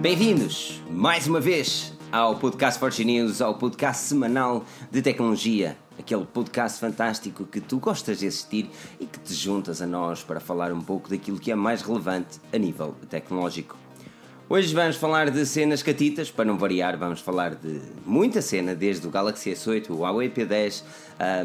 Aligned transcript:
Bem-vindos 0.00 0.80
mais 0.88 1.26
uma 1.26 1.40
vez 1.40 1.92
ao 2.10 2.34
podcast 2.36 2.80
Forge 2.80 3.04
News, 3.04 3.42
ao 3.42 3.58
podcast 3.58 4.04
semanal 4.04 4.64
de 4.90 5.02
tecnologia, 5.02 5.76
aquele 5.98 6.24
podcast 6.24 6.80
fantástico 6.80 7.44
que 7.44 7.60
tu 7.60 7.78
gostas 7.78 8.18
de 8.18 8.26
assistir 8.26 8.70
e 8.98 9.04
que 9.04 9.18
te 9.18 9.34
juntas 9.34 9.82
a 9.82 9.86
nós 9.86 10.22
para 10.22 10.40
falar 10.40 10.72
um 10.72 10.80
pouco 10.80 11.10
daquilo 11.10 11.38
que 11.38 11.52
é 11.52 11.54
mais 11.54 11.82
relevante 11.82 12.40
a 12.50 12.56
nível 12.56 12.96
tecnológico. 13.10 13.76
Hoje 14.52 14.74
vamos 14.74 14.96
falar 14.96 15.30
de 15.30 15.46
cenas 15.46 15.80
catitas, 15.80 16.28
para 16.28 16.44
não 16.44 16.58
variar, 16.58 16.98
vamos 16.98 17.20
falar 17.20 17.54
de 17.54 17.80
muita 18.04 18.42
cena, 18.42 18.74
desde 18.74 19.06
o 19.06 19.08
Galaxy 19.10 19.52
S8, 19.52 19.90
o 19.90 19.98
Huawei 19.98 20.28
P10, 20.28 20.82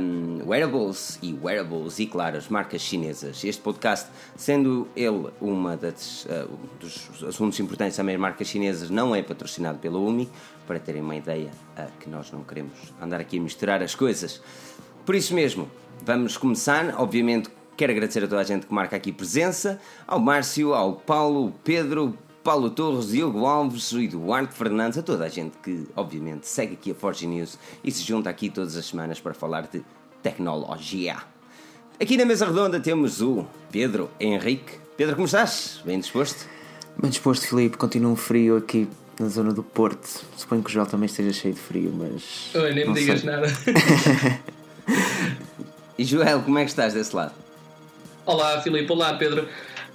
um, 0.01 0.49
wearables 0.49 1.19
e 1.21 1.31
wearables 1.31 1.99
e, 1.99 2.07
claro, 2.07 2.35
as 2.35 2.47
marcas 2.47 2.81
chinesas. 2.81 3.43
Este 3.43 3.61
podcast, 3.61 4.09
sendo 4.35 4.87
ele 4.95 5.27
uma 5.39 5.77
das, 5.77 6.25
uh, 6.25 6.49
dos 6.79 7.23
assuntos 7.23 7.59
importantes 7.59 7.95
também, 7.95 8.15
as 8.15 8.21
marcas 8.21 8.47
chinesas, 8.47 8.89
não 8.89 9.15
é 9.15 9.21
patrocinado 9.21 9.77
pela 9.77 9.99
UMI, 9.99 10.27
para 10.65 10.79
terem 10.79 11.03
uma 11.03 11.15
ideia 11.15 11.51
uh, 11.77 11.87
que 11.99 12.09
nós 12.09 12.31
não 12.31 12.43
queremos 12.43 12.73
andar 12.99 13.21
aqui 13.21 13.37
a 13.37 13.41
misturar 13.41 13.83
as 13.83 13.93
coisas. 13.93 14.41
Por 15.05 15.13
isso 15.13 15.35
mesmo, 15.35 15.69
vamos 16.03 16.37
começar, 16.37 16.99
obviamente. 16.99 17.51
Quero 17.77 17.91
agradecer 17.91 18.23
a 18.23 18.27
toda 18.27 18.41
a 18.41 18.43
gente 18.43 18.65
que 18.65 18.73
marca 18.73 18.95
aqui 18.95 19.11
presença, 19.11 19.79
ao 20.07 20.19
Márcio, 20.19 20.73
ao 20.73 20.93
Paulo, 20.93 21.53
Pedro, 21.63 22.17
Paulo 22.45 22.69
Torres, 22.69 23.07
Diogo 23.07 23.47
Alves 23.47 23.91
e 23.93 24.05
Eduardo 24.05 24.53
Fernandes, 24.53 24.99
a 24.99 25.01
toda 25.01 25.25
a 25.25 25.29
gente 25.29 25.57
que, 25.63 25.87
obviamente, 25.95 26.47
segue 26.47 26.75
aqui 26.75 26.91
a 26.91 26.93
Forge 26.93 27.25
News 27.25 27.57
e 27.83 27.91
se 27.91 28.03
junta 28.03 28.29
aqui 28.29 28.51
todas 28.51 28.77
as 28.77 28.85
semanas 28.85 29.19
para 29.19 29.33
falar 29.33 29.63
de 29.63 29.83
tecnologia. 30.21 31.17
Aqui 31.99 32.15
na 32.15 32.23
mesa 32.23 32.45
redonda 32.45 32.79
temos 32.79 33.19
o 33.19 33.47
Pedro 33.71 34.11
Henrique. 34.19 34.73
Pedro, 34.95 35.15
como 35.15 35.25
estás? 35.25 35.81
Bem 35.83 35.99
disposto? 35.99 36.45
Bem 37.01 37.09
disposto, 37.09 37.47
Filipe. 37.47 37.77
Continua 37.77 38.15
frio 38.15 38.57
aqui 38.57 38.87
na 39.19 39.27
zona 39.27 39.51
do 39.51 39.63
Porto. 39.63 40.07
Suponho 40.37 40.61
que 40.61 40.69
o 40.69 40.71
Joel 40.71 40.85
também 40.85 41.07
esteja 41.07 41.33
cheio 41.33 41.55
de 41.55 41.59
frio, 41.59 41.91
mas. 41.97 42.53
Oi, 42.53 42.73
nem 42.75 42.87
me 42.87 42.93
digas 42.93 43.21
sei. 43.21 43.29
nada. 43.31 43.47
E 45.97 46.03
Joel, 46.03 46.41
como 46.41 46.59
é 46.59 46.63
que 46.65 46.69
estás 46.69 46.93
desse 46.93 47.15
lado? 47.15 47.33
Olá, 48.25 48.61
Filipe. 48.61 48.91
Olá, 48.91 49.13
Pedro. 49.13 49.47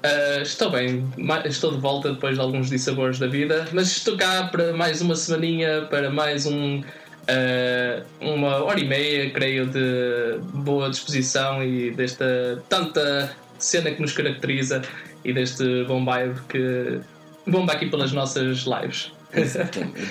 Ah, 0.03 0.41
estou 0.43 0.71
bem, 0.71 1.07
estou 1.45 1.73
de 1.73 1.79
volta 1.79 2.13
depois 2.13 2.35
de 2.35 2.41
alguns 2.41 2.71
dissabores 2.71 3.19
da 3.19 3.27
vida, 3.27 3.67
mas 3.73 3.89
estou 3.89 4.17
cá 4.17 4.45
para 4.51 4.73
mais 4.73 5.03
uma 5.03 5.15
semaninha, 5.15 5.83
para 5.91 6.09
mais 6.11 6.47
um, 6.47 6.83
ah, 7.29 8.03
uma 8.21 8.65
hora 8.65 8.81
e 8.81 8.87
meia, 8.87 9.31
creio, 9.31 9.67
de 9.67 10.39
boa 10.55 10.89
disposição 10.89 11.63
e 11.63 11.91
desta 11.91 12.63
tanta 12.69 13.31
cena 13.59 13.91
que 13.91 14.01
nos 14.01 14.13
caracteriza 14.13 14.81
e 15.23 15.33
deste 15.35 15.85
bom 15.85 16.03
vibe 16.05 16.41
que 16.49 17.01
bomba 17.47 17.75
aqui 17.75 17.87
pelas 17.87 18.13
nossas 18.13 18.65
lives. 18.67 19.13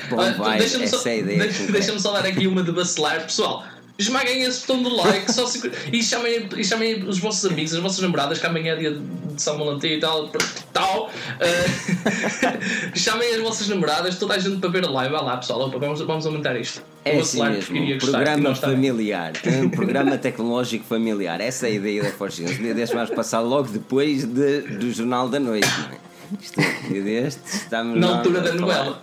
Bom 0.10 0.18
Olha, 0.18 0.32
vibe, 0.34 0.60
deixa-me 0.60 0.88
só, 0.88 1.10
é 1.10 1.22
deixa- 1.24 2.00
só 2.00 2.14
dar 2.14 2.26
aqui 2.26 2.48
uma 2.48 2.62
de 2.64 2.72
vacilar. 2.72 3.24
Pessoal, 3.24 3.66
esmaguem 4.00 4.42
esse 4.44 4.62
botão 4.62 4.82
do 4.82 4.96
like 4.96 5.32
só 5.32 5.46
se- 5.46 5.70
e, 5.94 6.02
chamem, 6.02 6.48
e 6.58 6.64
chamem 6.64 7.04
os 7.04 7.20
vossos 7.20 7.46
amigos, 7.52 7.74
as 7.74 7.80
vossas 7.82 8.00
namoradas, 8.00 8.40
que 8.40 8.46
amanhã 8.48 8.74
é 8.74 8.76
dia 8.78 8.92
de 8.94 9.42
São 9.42 9.58
Valentim 9.58 9.88
e 9.88 10.00
tal. 10.00 10.30
tal 10.74 11.12
eh, 11.40 12.90
chamem 12.96 13.36
as 13.36 13.42
vossas 13.42 13.68
namoradas, 13.68 14.18
toda 14.18 14.36
a 14.36 14.40
gente 14.40 14.58
para 14.58 14.70
ver 14.70 14.86
a 14.86 14.90
live. 14.90 15.14
Vai 15.14 15.24
lá, 15.24 15.38
pessoal, 15.38 15.62
opa, 15.68 15.78
vamos, 15.78 16.02
vamos 16.02 16.26
aumentar 16.26 16.60
isto. 16.60 16.82
É 17.06 17.14
Vou 17.14 17.22
assim 17.22 17.42
mesmo, 17.44 17.78
um 17.78 17.98
programa 17.98 18.56
familiar, 18.56 19.34
um 19.64 19.70
programa 19.70 20.18
tecnológico 20.18 20.86
familiar. 20.86 21.40
Essa 21.42 21.68
é 21.68 21.72
a 21.72 21.74
ideia 21.74 22.04
da 22.04 22.12
dia 22.58 22.74
destes 22.74 22.98
vamos 22.98 23.14
passar 23.16 23.40
logo 23.42 23.70
depois 23.70 24.26
de- 24.26 24.62
do 24.62 24.92
Jornal 24.92 25.30
da 25.30 25.40
Noite, 25.40 25.68
não 25.68 25.90
é? 25.96 26.10
Isto, 26.40 26.62
destes, 27.04 27.54
estamos 27.64 28.00
Na 28.00 28.18
altura 28.18 28.42
da 28.42 28.54
novela. 28.54 29.00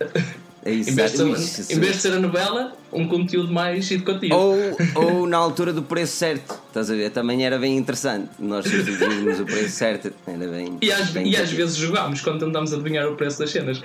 É 0.67 0.71
isso, 0.71 0.89
Em 0.89 0.95
vez, 0.95 1.11
de 1.13 1.17
Jesus. 1.17 1.69
em 1.69 1.79
vez 1.79 1.95
de 1.95 2.01
ser 2.01 2.11
a 2.13 2.19
novela, 2.19 2.73
um 2.91 3.07
conteúdo 3.07 3.53
mais 3.53 3.89
educativo. 3.89 4.35
Ou, 4.35 4.55
ou 4.95 5.25
na 5.25 5.37
altura 5.37 5.71
do 5.71 5.81
preço 5.81 6.17
certo, 6.17 6.59
estás 6.67 6.91
a 6.91 6.93
ver? 6.93 7.09
Também 7.11 7.45
era 7.45 7.57
bem 7.57 7.77
interessante. 7.77 8.29
Nós 8.37 8.65
substituímos 8.67 9.39
o 9.39 9.45
preço 9.45 9.69
certo, 9.69 10.11
era 10.27 10.45
bem. 10.45 10.77
E 10.81 10.91
às, 10.91 11.09
bem 11.11 11.29
e 11.29 11.37
às 11.37 11.49
vezes 11.49 11.77
jogámos 11.77 12.19
quando 12.19 12.43
tentamos 12.43 12.73
adivinhar 12.73 13.07
o 13.07 13.15
preço 13.15 13.39
das 13.39 13.49
cenas. 13.49 13.81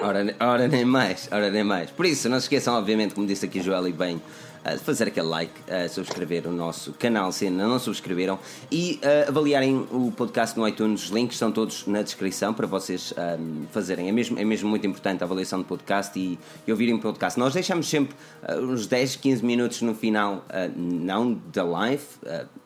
Ora, 0.00 0.34
ora 0.40 0.66
nem 0.66 0.84
mais, 0.84 1.28
ora 1.30 1.50
nem 1.50 1.62
mais. 1.62 1.90
Por 1.90 2.06
isso, 2.06 2.26
não 2.30 2.38
se 2.40 2.44
esqueçam, 2.46 2.72
obviamente, 2.74 3.14
como 3.14 3.26
disse 3.26 3.44
aqui 3.44 3.60
Joel 3.60 3.86
e 3.88 3.92
bem, 3.92 4.22
de 4.64 4.78
fazer 4.78 5.08
aquele 5.08 5.26
like, 5.26 5.52
eh, 5.66 5.88
subscrever 5.88 6.46
o 6.46 6.52
nosso 6.52 6.92
canal 6.92 7.32
se 7.32 7.46
ainda 7.46 7.66
não 7.66 7.78
subscreveram 7.78 8.38
e 8.70 8.98
eh, 9.02 9.26
avaliarem 9.28 9.86
o 9.90 10.12
podcast 10.16 10.58
no 10.58 10.66
iTunes. 10.66 11.04
Os 11.04 11.10
links 11.10 11.36
estão 11.36 11.50
todos 11.50 11.86
na 11.86 12.02
descrição 12.02 12.52
para 12.52 12.66
vocês 12.66 13.12
ehm, 13.16 13.64
fazerem. 13.70 14.08
É 14.08 14.12
mesmo, 14.12 14.38
é 14.38 14.44
mesmo 14.44 14.68
muito 14.68 14.86
importante 14.86 15.22
a 15.22 15.26
avaliação 15.26 15.58
do 15.60 15.64
podcast 15.64 16.18
e, 16.18 16.38
e 16.66 16.72
ouvirem 16.72 16.94
o 16.94 16.98
podcast. 16.98 17.38
Nós 17.38 17.54
deixamos 17.54 17.88
sempre 17.88 18.16
uns 18.60 18.86
10, 18.86 19.16
15 19.16 19.44
minutos 19.44 19.82
no 19.82 19.94
final, 19.94 20.44
não 20.76 21.40
da 21.52 21.64
live. 21.64 22.04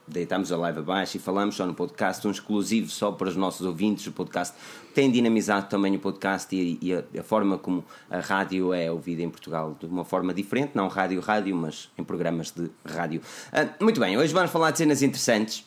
deitamos 0.07 0.53
a 0.53 0.57
live 0.57 0.81
abaixo 0.81 1.17
e 1.17 1.21
falamos 1.21 1.55
só 1.55 1.67
no 1.67 1.75
podcast, 1.75 2.27
um 2.27 2.31
exclusivo 2.31 2.89
só 2.89 3.13
para 3.13 3.29
os 3.29 3.37
nossos 3.37 3.67
ouvintes 3.67 4.05
do 4.05 4.13
podcast. 4.13 4.55
Tem 4.95 5.11
dinamizado 5.11 5.69
também 5.69 5.95
o 5.97 5.99
podcast 5.99 6.55
e, 6.55 6.79
e 6.81 6.95
a, 6.95 7.03
a 7.19 7.23
forma 7.23 7.59
como 7.59 7.85
a 8.11 8.21
rádio 8.21 8.73
é 8.73 8.91
ouvida 8.91 9.23
em 9.23 9.31
Portugal 9.31 9.77
de 9.79 9.87
uma 9.87 10.05
forma 10.05 10.35
diferente, 10.35 10.73
não 10.75 10.89
rádio-rádio, 10.89 11.55
mas 11.57 11.91
em 11.97 12.05
programas 12.05 12.51
de 12.51 12.71
rádio. 12.85 13.21
Ah, 13.53 13.69
muito 13.81 14.01
bem, 14.01 14.17
hoje 14.17 14.33
vamos 14.33 14.51
falar 14.51 14.71
de 14.71 14.79
cenas 14.79 15.03
interessantes 15.03 15.65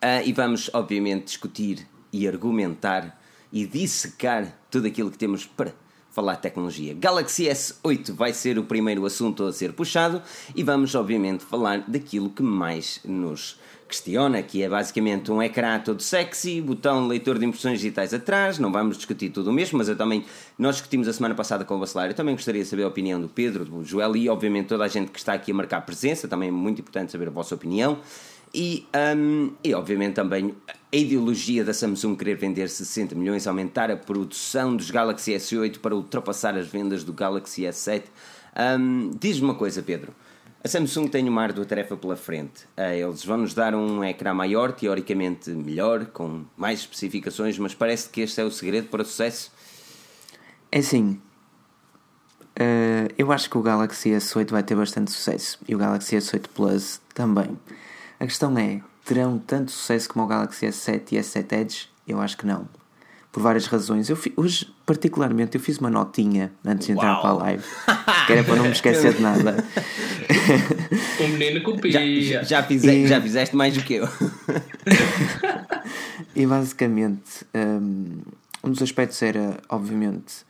ah, 0.00 0.22
e 0.22 0.32
vamos, 0.32 0.70
obviamente, 0.72 1.24
discutir 1.26 1.86
e 2.12 2.26
argumentar 2.26 3.18
e 3.52 3.66
dissecar 3.66 4.58
tudo 4.70 4.86
aquilo 4.86 5.10
que 5.10 5.18
temos 5.18 5.46
para 5.46 5.72
falar 6.10 6.34
de 6.34 6.42
tecnologia. 6.42 6.94
Galaxy 6.94 7.44
S8 7.44 8.12
vai 8.12 8.32
ser 8.32 8.58
o 8.58 8.64
primeiro 8.64 9.04
assunto 9.06 9.44
a 9.44 9.52
ser 9.52 9.72
puxado 9.72 10.22
e 10.54 10.62
vamos, 10.62 10.94
obviamente, 10.94 11.44
falar 11.44 11.84
daquilo 11.88 12.28
que 12.30 12.42
mais 12.42 13.00
nos 13.04 13.58
questiona, 13.92 14.42
que 14.42 14.62
é 14.62 14.68
basicamente 14.68 15.30
um 15.30 15.42
ecrã 15.42 15.78
todo 15.78 16.02
sexy, 16.02 16.60
botão 16.62 17.06
leitor 17.06 17.38
de 17.38 17.44
impressões 17.44 17.78
digitais 17.78 18.14
atrás, 18.14 18.58
não 18.58 18.72
vamos 18.72 18.96
discutir 18.96 19.28
tudo 19.28 19.50
o 19.50 19.52
mesmo, 19.52 19.76
mas 19.76 19.88
eu 19.88 19.96
também, 19.96 20.24
nós 20.58 20.76
discutimos 20.76 21.06
a 21.08 21.12
semana 21.12 21.34
passada 21.34 21.64
com 21.64 21.76
o 21.76 21.78
Bacelar, 21.78 22.08
eu 22.08 22.14
também 22.14 22.34
gostaria 22.34 22.62
de 22.62 22.68
saber 22.68 22.84
a 22.84 22.88
opinião 22.88 23.20
do 23.20 23.28
Pedro, 23.28 23.66
do 23.66 23.84
Joel 23.84 24.16
e, 24.16 24.28
obviamente, 24.28 24.68
toda 24.68 24.84
a 24.84 24.88
gente 24.88 25.10
que 25.10 25.18
está 25.18 25.34
aqui 25.34 25.52
a 25.52 25.54
marcar 25.54 25.82
presença, 25.82 26.26
também 26.26 26.48
é 26.48 26.52
muito 26.52 26.80
importante 26.80 27.12
saber 27.12 27.28
a 27.28 27.30
vossa 27.30 27.54
opinião. 27.54 27.98
E, 28.54 28.86
hum, 29.16 29.52
e 29.64 29.72
obviamente 29.72 30.14
também 30.14 30.54
a 30.68 30.96
ideologia 30.96 31.64
da 31.64 31.72
Samsung 31.72 32.14
querer 32.16 32.36
vender 32.36 32.68
60 32.68 33.14
milhões, 33.14 33.46
aumentar 33.46 33.90
a 33.90 33.96
produção 33.96 34.76
dos 34.76 34.90
Galaxy 34.90 35.32
S8 35.32 35.78
para 35.78 35.94
ultrapassar 35.94 36.54
as 36.58 36.66
vendas 36.66 37.02
do 37.02 37.14
Galaxy 37.14 37.62
S7. 37.62 38.02
Hum, 38.78 39.10
Diz-me 39.18 39.44
uma 39.44 39.54
coisa, 39.54 39.82
Pedro. 39.82 40.12
A 40.64 40.68
Samsung 40.68 41.08
tem 41.08 41.28
uma 41.28 41.42
árdua 41.42 41.64
tarefa 41.64 41.96
pela 41.96 42.14
frente. 42.14 42.68
Eles 42.76 43.24
vão 43.24 43.38
nos 43.38 43.52
dar 43.52 43.74
um 43.74 44.04
ecrã 44.04 44.32
maior, 44.32 44.70
teoricamente 44.70 45.50
melhor, 45.50 46.06
com 46.06 46.44
mais 46.56 46.80
especificações, 46.80 47.58
mas 47.58 47.74
parece 47.74 48.08
que 48.08 48.20
este 48.20 48.40
é 48.40 48.44
o 48.44 48.50
segredo 48.50 48.86
para 48.88 49.02
o 49.02 49.04
sucesso. 49.04 49.50
É 50.70 50.78
assim. 50.78 51.20
eh, 52.54 53.08
eu 53.18 53.32
acho 53.32 53.50
que 53.50 53.58
o 53.58 53.62
Galaxy 53.62 54.10
S8 54.10 54.50
vai 54.50 54.62
ter 54.62 54.76
bastante 54.76 55.10
sucesso. 55.10 55.58
E 55.66 55.74
o 55.74 55.78
Galaxy 55.78 56.16
S8 56.16 56.46
Plus 56.54 57.00
também. 57.12 57.58
A 58.20 58.24
questão 58.26 58.56
é: 58.56 58.80
terão 59.04 59.38
tanto 59.38 59.72
sucesso 59.72 60.08
como 60.08 60.24
o 60.24 60.28
Galaxy 60.28 60.66
S7 60.66 61.12
e 61.12 61.16
S7 61.16 61.52
Edge? 61.52 61.88
Eu 62.06 62.20
acho 62.20 62.36
que 62.36 62.46
não. 62.46 62.68
Por 63.32 63.42
várias 63.42 63.64
razões. 63.66 64.10
Eu 64.10 64.16
fi- 64.16 64.32
hoje, 64.36 64.70
particularmente, 64.84 65.56
eu 65.56 65.60
fiz 65.60 65.78
uma 65.78 65.88
notinha 65.88 66.52
antes 66.64 66.86
de 66.86 66.92
entrar 66.92 67.12
Uau. 67.14 67.20
para 67.22 67.30
a 67.30 67.32
live. 67.32 67.64
Que 68.26 68.32
era 68.34 68.44
para 68.44 68.56
não 68.56 68.64
me 68.66 68.72
esquecer 68.72 69.14
de 69.14 69.22
nada. 69.22 69.64
O 71.18 71.28
menino 71.32 71.58
Já, 71.60 71.64
copia. 71.64 72.44
já, 72.44 72.62
fize- 72.62 72.90
E- 72.90 73.06
já 73.06 73.20
fizeste 73.22 73.56
mais 73.56 73.74
do 73.74 73.82
que 73.82 73.94
eu. 73.94 74.06
E 76.34 76.46
basicamente, 76.46 77.44
um, 77.54 78.20
um 78.64 78.70
dos 78.70 78.82
aspectos 78.82 79.20
era, 79.22 79.58
obviamente, 79.68 80.46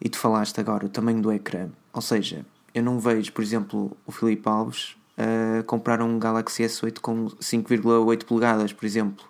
e 0.00 0.08
tu 0.08 0.18
falaste 0.18 0.58
agora, 0.58 0.86
o 0.86 0.88
tamanho 0.88 1.20
do 1.20 1.30
ecrã. 1.32 1.68
Ou 1.92 2.00
seja, 2.00 2.44
eu 2.74 2.82
não 2.82 2.98
vejo, 2.98 3.32
por 3.32 3.42
exemplo, 3.42 3.94
o 4.06 4.12
Filipe 4.12 4.48
Alves 4.48 4.96
uh, 5.18 5.62
comprar 5.64 6.00
um 6.00 6.18
Galaxy 6.18 6.62
S8 6.62 7.00
com 7.00 7.26
5,8 7.26 8.24
polegadas, 8.24 8.72
por 8.72 8.86
exemplo. 8.86 9.24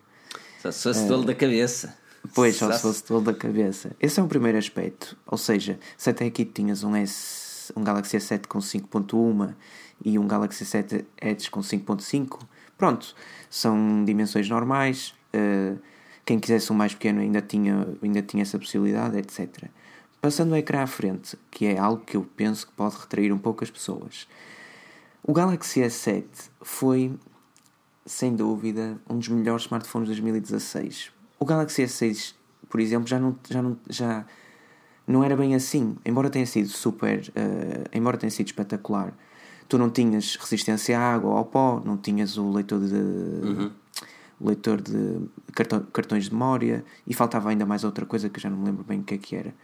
Só 0.62 0.70
se 0.70 0.82
fosse 0.84 1.08
tolo 1.08 1.24
da 1.24 1.34
cabeça. 1.34 1.96
Pois, 2.34 2.56
só 2.56 2.70
se 2.72 2.82
fosse 2.82 3.04
todo 3.04 3.24
da 3.24 3.34
cabeça. 3.34 3.92
Esse 4.00 4.20
é 4.20 4.22
o 4.22 4.26
primeiro 4.26 4.58
aspecto. 4.58 5.16
Ou 5.26 5.38
seja, 5.38 5.78
se 5.96 6.10
até 6.10 6.26
aqui 6.26 6.44
tinhas 6.44 6.84
um, 6.84 6.94
S, 6.94 7.72
um 7.76 7.82
Galaxy 7.82 8.16
S7 8.16 8.46
com 8.46 8.58
5.1 8.58 9.54
e 10.04 10.18
um 10.18 10.26
Galaxy 10.26 10.64
S7 10.64 11.04
Edge 11.20 11.50
com 11.50 11.60
5.5, 11.60 12.40
pronto, 12.76 13.14
são 13.50 14.04
dimensões 14.04 14.48
normais. 14.48 15.14
eh, 15.32 15.74
quem 16.26 16.40
quisesse 16.40 16.72
um 16.72 16.76
mais 16.76 16.92
pequeno 16.92 17.20
ainda 17.20 17.40
tinha, 17.40 17.86
ainda 18.02 18.20
tinha 18.20 18.42
essa 18.42 18.58
possibilidade, 18.58 19.16
etc. 19.16 19.70
Passando 20.20 20.52
o 20.52 20.56
ecrã 20.56 20.82
à 20.82 20.86
frente, 20.86 21.38
que 21.52 21.66
é 21.66 21.78
algo 21.78 22.04
que 22.04 22.16
eu 22.16 22.26
penso 22.36 22.66
que 22.66 22.72
pode 22.72 22.96
retrair 22.96 23.32
um 23.32 23.38
pouco 23.38 23.62
as 23.62 23.70
pessoas. 23.70 24.26
O 25.22 25.32
Galaxy 25.32 25.80
S7 25.80 26.24
foi, 26.62 27.16
sem 28.04 28.34
dúvida, 28.34 28.98
um 29.08 29.18
dos 29.18 29.28
melhores 29.28 29.62
smartphones 29.62 30.08
de 30.08 30.14
2016. 30.20 31.12
O 31.38 31.44
Galaxy 31.44 31.82
S6, 31.82 32.34
por 32.68 32.80
exemplo, 32.80 33.06
já 33.06 33.18
não, 33.18 33.36
já 33.48 33.62
não, 33.62 33.76
já 33.88 34.26
não 35.06 35.22
era 35.22 35.36
bem 35.36 35.54
assim. 35.54 35.96
Embora 36.04 36.30
tenha 36.30 36.46
sido 36.46 36.68
super. 36.68 37.20
Uh, 37.28 37.88
embora 37.92 38.16
tenha 38.16 38.30
sido 38.30 38.46
espetacular, 38.46 39.12
tu 39.68 39.78
não 39.78 39.90
tinhas 39.90 40.36
resistência 40.36 40.98
à 40.98 41.14
água 41.14 41.30
ou 41.30 41.36
ao 41.36 41.44
pó, 41.44 41.82
não 41.84 41.96
tinhas 41.96 42.36
o 42.36 42.50
leitor 42.50 42.80
de. 42.80 42.94
Uhum. 42.94 43.70
O 44.38 44.48
leitor 44.48 44.82
de 44.82 45.22
cartão, 45.54 45.80
cartões 45.90 46.24
de 46.24 46.32
memória 46.32 46.84
e 47.06 47.14
faltava 47.14 47.48
ainda 47.48 47.64
mais 47.64 47.84
outra 47.84 48.04
coisa 48.04 48.28
que 48.28 48.38
eu 48.38 48.42
já 48.42 48.50
não 48.50 48.58
me 48.58 48.66
lembro 48.66 48.84
bem 48.84 49.00
o 49.00 49.02
que 49.02 49.14
é 49.14 49.18
que 49.18 49.34
era. 49.34 49.54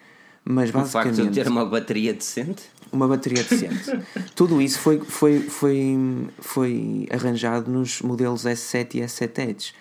Mas 0.45 0.71
basicamente. 0.71 1.13
O 1.13 1.17
facto 1.17 1.31
de 1.31 1.43
ter 1.43 1.49
uma 1.49 1.67
bateria 1.67 2.15
decente? 2.15 2.71
Uma 2.91 3.07
bateria 3.07 3.43
decente. 3.45 3.91
Tudo 4.35 4.61
isso 4.63 4.79
foi, 4.81 4.99
foi, 5.01 5.41
foi, 5.41 5.97
foi 6.39 7.07
arranjado 7.11 7.71
nos 7.71 8.01
modelos 8.03 8.45
S7 8.45 8.95
e 8.95 9.01
S7 9.01 9.39
Edge. 9.39 9.75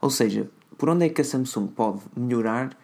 Ou 0.00 0.10
seja, 0.10 0.48
por 0.76 0.90
onde 0.90 1.06
é 1.06 1.08
que 1.08 1.20
a 1.20 1.24
Samsung 1.24 1.68
pode 1.68 2.00
melhorar 2.16 2.76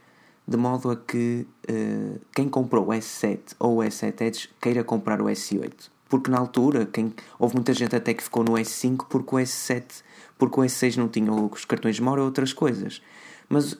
de 0.46 0.56
modo 0.56 0.90
a 0.90 0.96
que 0.96 1.46
uh, 1.70 2.20
quem 2.34 2.48
comprou 2.48 2.86
o 2.86 2.88
S7 2.88 3.54
ou 3.58 3.78
o 3.78 3.80
S7 3.80 4.20
Edge 4.20 4.50
queira 4.60 4.82
comprar 4.82 5.20
o 5.20 5.26
S8? 5.26 5.90
Porque 6.08 6.30
na 6.30 6.38
altura 6.38 6.86
quem, 6.86 7.14
houve 7.38 7.54
muita 7.54 7.72
gente 7.72 7.94
até 7.94 8.12
que 8.12 8.22
ficou 8.22 8.44
no 8.44 8.52
S5 8.52 9.06
porque 9.08 9.34
o 9.34 9.38
S7, 9.38 10.02
porque 10.36 10.60
o 10.60 10.62
S6 10.62 10.96
não 10.96 11.08
tinha 11.08 11.32
os 11.32 11.64
cartões 11.64 11.96
de 11.96 12.02
memória 12.02 12.22
ou 12.22 12.26
outras 12.26 12.52
coisas. 12.52 13.02
Mas 13.48 13.78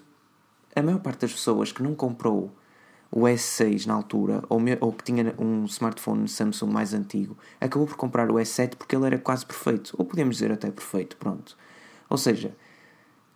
a 0.74 0.82
maior 0.82 1.00
parte 1.00 1.20
das 1.20 1.32
pessoas 1.32 1.72
que 1.72 1.82
não 1.82 1.94
comprou 1.94 2.50
o 3.10 3.20
S6 3.24 3.84
na 3.84 3.92
altura, 3.92 4.42
ou, 4.48 4.58
me, 4.58 4.78
ou 4.80 4.90
que 4.90 5.04
tinha 5.04 5.34
um 5.38 5.66
smartphone 5.66 6.26
Samsung 6.26 6.72
mais 6.72 6.94
antigo, 6.94 7.36
acabou 7.60 7.86
por 7.86 7.96
comprar 7.96 8.30
o 8.30 8.36
S7 8.36 8.76
porque 8.76 8.96
ele 8.96 9.04
era 9.04 9.18
quase 9.18 9.44
perfeito. 9.44 9.94
Ou 9.98 10.04
podemos 10.04 10.36
dizer 10.36 10.50
até 10.50 10.70
perfeito, 10.70 11.16
pronto. 11.18 11.56
Ou 12.08 12.16
seja, 12.16 12.56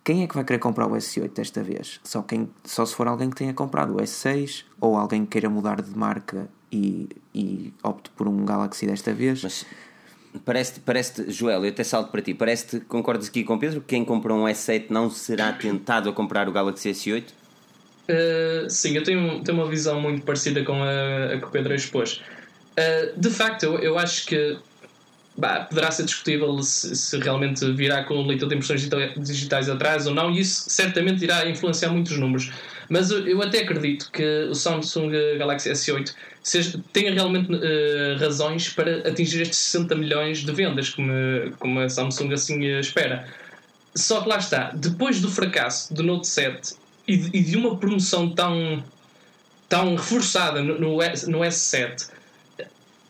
quem 0.06 0.22
é 0.22 0.28
que 0.28 0.36
vai 0.36 0.44
querer 0.44 0.60
comprar 0.60 0.86
o 0.86 0.92
S8 0.92 1.32
desta 1.34 1.64
vez? 1.64 1.98
Só, 2.04 2.22
quem, 2.22 2.48
só 2.62 2.86
se 2.86 2.94
for 2.94 3.08
alguém 3.08 3.28
que 3.28 3.34
tenha 3.34 3.52
comprado 3.52 3.94
o 3.94 3.96
S6 3.96 4.62
ou 4.80 4.94
alguém 4.94 5.24
que 5.24 5.32
queira 5.32 5.50
mudar 5.50 5.82
de 5.82 5.98
marca 5.98 6.48
e, 6.70 7.08
e 7.34 7.74
opte 7.82 8.10
por 8.10 8.28
um 8.28 8.44
Galaxy 8.44 8.86
desta 8.86 9.12
vez. 9.12 9.42
Mas 9.42 9.66
parece-te, 10.44 10.78
parece 10.78 11.28
Joel, 11.28 11.64
eu 11.64 11.70
até 11.72 11.82
salto 11.82 12.12
para 12.12 12.22
ti, 12.22 12.34
parece-te, 12.34 12.78
concordas 12.84 13.26
aqui 13.26 13.42
com 13.42 13.58
Pedro, 13.58 13.80
que 13.80 13.88
quem 13.88 14.04
comprou 14.04 14.38
um 14.38 14.44
S7 14.44 14.86
não 14.90 15.10
será 15.10 15.52
tentado 15.52 16.08
a 16.08 16.12
comprar 16.12 16.48
o 16.48 16.52
Galaxy 16.52 16.88
S8? 16.92 17.24
Uh, 18.08 18.70
sim, 18.70 18.96
eu 18.96 19.02
tenho, 19.02 19.42
tenho 19.42 19.58
uma 19.58 19.68
visão 19.68 20.00
muito 20.00 20.22
parecida 20.22 20.62
com 20.62 20.84
a, 20.84 21.34
a 21.34 21.40
que 21.40 21.46
o 21.46 21.50
Pedro 21.50 21.74
expôs. 21.74 22.22
Uh, 22.78 23.20
de 23.20 23.30
facto, 23.30 23.64
eu, 23.64 23.78
eu 23.80 23.98
acho 23.98 24.24
que 24.26 24.56
bah, 25.36 25.66
poderá 25.68 25.90
ser 25.90 26.04
discutível 26.04 26.62
se, 26.62 26.94
se, 26.94 27.18
realmente 27.18 27.70
virá 27.72 28.04
com 28.04 28.14
o 28.14 28.26
leitor 28.26 28.48
de 28.48 28.54
impressões 28.54 28.88
digitais 29.18 29.68
atrás 29.68 30.06
ou 30.06 30.14
não, 30.14 30.30
e 30.30 30.40
isso 30.40 30.64
certamente 30.68 31.22
irá 31.22 31.48
influenciar 31.48 31.90
muitos 31.90 32.16
números. 32.18 32.50
Mas 32.88 33.10
eu, 33.10 33.26
eu 33.26 33.42
até 33.42 33.60
acredito 33.60 34.10
que 34.10 34.24
o 34.48 34.54
Samsung 34.54 35.10
Galaxy 35.38 35.70
S8 35.70 36.14
seja, 36.42 36.80
tenha 36.92 37.12
realmente 37.12 37.52
uh, 37.52 38.18
razões 38.18 38.68
para 38.68 39.08
atingir 39.08 39.42
estes 39.42 39.58
60 39.58 39.94
milhões 39.96 40.44
de 40.44 40.52
vendas, 40.52 40.90
como, 40.90 41.12
como 41.58 41.80
a 41.80 41.88
Samsung 41.88 42.32
assim 42.32 42.64
espera. 42.78 43.26
Só 43.94 44.20
que 44.20 44.28
lá 44.28 44.36
está, 44.36 44.70
depois 44.74 45.20
do 45.20 45.30
fracasso 45.30 45.92
do 45.92 46.02
Note 46.02 46.28
7 46.28 46.74
e 47.08 47.16
de, 47.16 47.36
e 47.36 47.42
de 47.42 47.56
uma 47.56 47.76
promoção 47.76 48.30
tão, 48.30 48.84
tão 49.68 49.96
reforçada 49.96 50.62
no, 50.62 50.78
no, 50.78 51.02
S, 51.02 51.28
no 51.28 51.38
S7, 51.40 52.10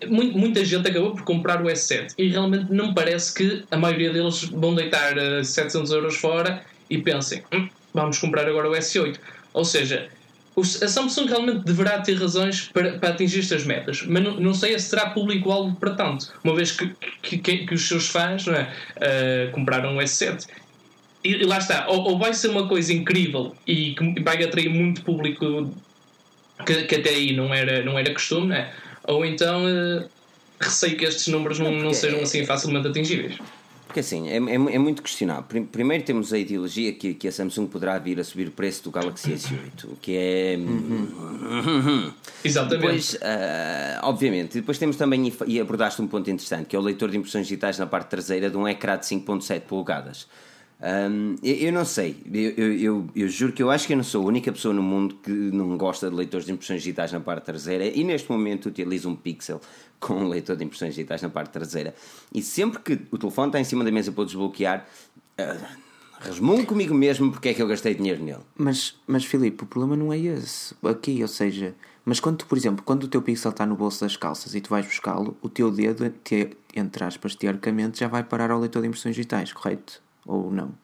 muita 0.08 0.64
gente 0.64 0.88
acabou 0.88 1.12
por 1.12 1.22
comprar 1.22 1.62
o 1.62 1.66
S7 1.66 2.14
e 2.16 2.28
realmente 2.28 2.72
não 2.72 2.94
parece 2.94 3.34
que 3.34 3.64
a 3.70 3.76
maioria 3.76 4.12
deles 4.12 4.44
vão 4.44 4.74
deitar 4.74 5.16
uh, 5.16 5.44
700 5.44 5.90
euros 5.92 6.16
fora 6.16 6.62
e 6.88 6.98
pensem, 6.98 7.42
hm, 7.52 7.68
vamos 7.92 8.18
comprar 8.18 8.48
agora 8.48 8.68
o 8.68 8.72
S8. 8.72 9.18
Ou 9.52 9.64
seja, 9.64 10.08
a 10.56 10.88
Samsung 10.88 11.26
realmente 11.26 11.64
deverá 11.64 12.00
ter 12.00 12.14
razões 12.14 12.70
para, 12.72 12.98
para 12.98 13.10
atingir 13.10 13.40
estas 13.40 13.64
metas, 13.64 14.02
mas 14.06 14.22
não, 14.22 14.40
não 14.40 14.54
sei 14.54 14.78
se 14.78 14.88
será 14.88 15.10
público-alvo 15.10 15.76
para 15.76 15.94
tanto, 15.94 16.32
uma 16.42 16.54
vez 16.54 16.72
que, 16.72 16.90
que, 17.22 17.38
que, 17.38 17.74
os 17.74 17.86
seus 17.86 18.08
fãs 18.08 18.46
é, 18.48 18.62
uh, 18.62 19.52
compraram 19.52 19.96
o 19.96 20.00
S7 20.00 20.46
e 21.22 21.44
lá 21.44 21.58
está, 21.58 21.86
ou, 21.88 22.04
ou, 22.04 22.18
vai 22.18 22.32
ser 22.32 22.48
uma 22.48 22.68
coisa 22.68 22.92
incrível 22.92 23.54
e 23.66 23.94
que 23.94 24.22
vai 24.22 24.42
atrair 24.42 24.70
muito 24.70 25.02
público 25.02 25.74
que, 26.64 26.84
que 26.84 26.94
até 26.94 27.10
aí 27.10 27.34
não 27.34 27.52
era, 27.52 27.82
não 27.84 27.98
era 27.98 28.12
costume, 28.12 28.46
né? 28.46 28.72
Ou 29.06 29.24
então 29.24 29.64
uh, 29.64 30.08
receio 30.60 30.96
que 30.96 31.04
estes 31.04 31.28
números 31.28 31.58
não, 31.58 31.72
não 31.72 31.92
sejam 31.94 32.20
assim 32.20 32.44
facilmente 32.44 32.88
atingíveis. 32.88 33.38
Porque 33.86 34.00
assim, 34.00 34.28
é, 34.28 34.36
é, 34.36 34.54
é, 34.54 34.78
muito 34.78 35.00
questionável. 35.00 35.44
Primeiro 35.72 36.04
temos 36.04 36.32
a 36.32 36.38
ideologia 36.38 36.92
que, 36.92 37.14
que 37.14 37.28
a 37.28 37.32
Samsung 37.32 37.66
poderá 37.66 37.98
vir 37.98 38.20
a 38.20 38.24
subir 38.24 38.48
o 38.48 38.50
preço 38.50 38.84
do 38.84 38.90
Galaxy 38.90 39.32
S8, 39.32 39.86
que 40.02 40.16
é. 40.16 40.56
Uhum. 40.58 42.12
Exatamente. 42.44 42.82
Depois, 42.82 43.14
uh, 43.14 43.18
obviamente, 44.02 44.54
depois 44.54 44.76
temos 44.76 44.96
também, 44.96 45.32
e 45.46 45.58
abordaste 45.58 46.02
um 46.02 46.06
ponto 46.06 46.28
interessante, 46.28 46.66
que 46.66 46.76
é 46.76 46.78
o 46.78 46.82
leitor 46.82 47.10
de 47.10 47.16
impressões 47.16 47.46
digitais 47.46 47.78
na 47.78 47.86
parte 47.86 48.08
traseira 48.08 48.50
de 48.50 48.56
um 48.58 48.68
ecrã 48.68 48.98
de 48.98 49.06
5.7 49.06 49.60
polegadas. 49.60 50.26
Um, 50.78 51.36
eu, 51.42 51.54
eu, 51.54 51.72
não 51.72 51.86
sei, 51.86 52.16
eu, 52.30 52.74
eu, 52.74 53.10
eu, 53.16 53.28
juro 53.28 53.50
que 53.54 53.62
eu 53.62 53.70
acho 53.70 53.86
que 53.86 53.94
eu 53.94 53.96
não 53.96 54.04
sou 54.04 54.22
a 54.22 54.26
única 54.26 54.52
pessoa 54.52 54.74
no 54.74 54.82
mundo 54.82 55.14
que 55.22 55.30
não 55.30 55.74
gosta 55.78 56.10
de 56.10 56.14
leitores 56.14 56.44
de 56.44 56.52
impressões 56.52 56.82
digitais 56.82 57.10
na 57.12 57.20
parte 57.20 57.46
traseira 57.46 57.86
e 57.86 58.04
neste 58.04 58.30
momento 58.30 58.66
utilizo 58.66 59.08
um 59.08 59.16
Pixel 59.16 59.58
com 59.98 60.14
um 60.14 60.28
leitor 60.28 60.54
de 60.54 60.64
impressões 60.64 60.94
digitais 60.94 61.22
na 61.22 61.30
parte 61.30 61.50
traseira 61.50 61.94
e 62.34 62.42
sempre 62.42 62.78
que 62.80 63.06
o 63.10 63.16
telefone 63.16 63.48
está 63.48 63.58
em 63.58 63.64
cima 63.64 63.84
da 63.84 63.90
mesa 63.90 64.12
para 64.12 64.24
desbloquear, 64.24 64.86
uh, 65.40 65.66
resmungo 66.20 66.66
comigo 66.66 66.92
mesmo 66.94 67.32
porque 67.32 67.48
é 67.48 67.54
que 67.54 67.62
eu 67.62 67.66
gastei 67.66 67.94
dinheiro 67.94 68.22
nele. 68.22 68.42
Mas, 68.54 68.96
mas 69.06 69.24
Filipe, 69.24 69.64
o 69.64 69.66
problema 69.66 69.96
não 69.96 70.12
é 70.12 70.18
esse 70.18 70.74
aqui, 70.84 71.22
ou 71.22 71.28
seja, 71.28 71.74
mas 72.04 72.20
quando 72.20 72.36
tu, 72.36 72.46
por 72.46 72.58
exemplo, 72.58 72.84
quando 72.84 73.04
o 73.04 73.08
teu 73.08 73.22
Pixel 73.22 73.50
está 73.50 73.64
no 73.64 73.76
bolso 73.76 74.02
das 74.02 74.14
calças 74.14 74.54
e 74.54 74.60
tu 74.60 74.68
vais 74.68 74.84
buscá-lo, 74.84 75.38
o 75.40 75.48
teu 75.48 75.70
dedo, 75.70 76.10
te, 76.22 76.50
entre 76.74 77.02
aspas, 77.02 77.34
teoricamente, 77.34 77.98
já 77.98 78.08
vai 78.08 78.22
parar 78.22 78.50
ao 78.50 78.60
leitor 78.60 78.82
de 78.82 78.88
impressões 78.88 79.16
digitais, 79.16 79.54
correto? 79.54 80.04
Ou 80.26 80.50
não? 80.50 80.74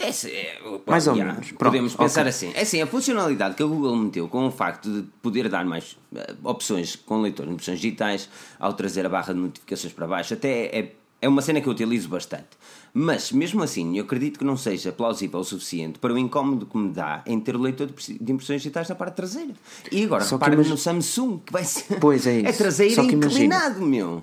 É, 0.00 0.10
é, 0.10 0.60
mais 0.86 1.06
ou 1.08 1.16
menos. 1.16 1.48
Pronto, 1.48 1.64
podemos 1.64 1.94
pensar 1.94 2.20
okay. 2.20 2.30
assim. 2.30 2.52
É 2.54 2.62
assim, 2.62 2.80
a 2.80 2.86
funcionalidade 2.86 3.56
que 3.56 3.62
a 3.62 3.66
Google 3.66 3.96
meteu 3.96 4.28
com 4.28 4.46
o 4.46 4.50
facto 4.50 4.90
de 4.90 5.02
poder 5.20 5.48
dar 5.48 5.64
mais 5.64 5.98
uh, 6.12 6.36
opções 6.44 6.94
com 6.94 7.20
leitor 7.20 7.46
de 7.46 7.54
opções 7.54 7.80
digitais 7.80 8.28
ao 8.60 8.72
trazer 8.72 9.04
a 9.04 9.08
barra 9.08 9.34
de 9.34 9.40
notificações 9.40 9.92
para 9.92 10.06
baixo, 10.06 10.34
até 10.34 10.66
é, 10.66 10.92
é 11.20 11.28
uma 11.28 11.42
cena 11.42 11.60
que 11.60 11.66
eu 11.66 11.72
utilizo 11.72 12.08
bastante. 12.08 12.46
Mas, 12.94 13.32
mesmo 13.32 13.62
assim, 13.62 13.98
eu 13.98 14.04
acredito 14.04 14.38
que 14.38 14.44
não 14.44 14.56
seja 14.56 14.92
plausível 14.92 15.40
o 15.40 15.44
suficiente 15.44 15.98
para 15.98 16.14
o 16.14 16.18
incómodo 16.18 16.64
que 16.64 16.76
me 16.78 16.90
dá 16.90 17.22
em 17.26 17.38
ter 17.40 17.56
o 17.56 17.60
leitor 17.60 17.88
de 17.88 18.32
impressões 18.32 18.62
digitais 18.62 18.88
na 18.88 18.94
parte 18.94 19.14
traseira. 19.14 19.52
E 19.90 20.04
agora, 20.04 20.24
Só 20.24 20.36
repara 20.36 20.56
no 20.56 20.76
Samsung, 20.76 21.38
que 21.44 21.52
vai 21.52 21.64
ser. 21.64 21.98
Pois 21.98 22.26
é, 22.26 22.38
isso. 22.40 22.48
é 22.48 22.52
traseiro 22.52 23.02
inclinado, 23.02 23.84
meu. 23.84 24.22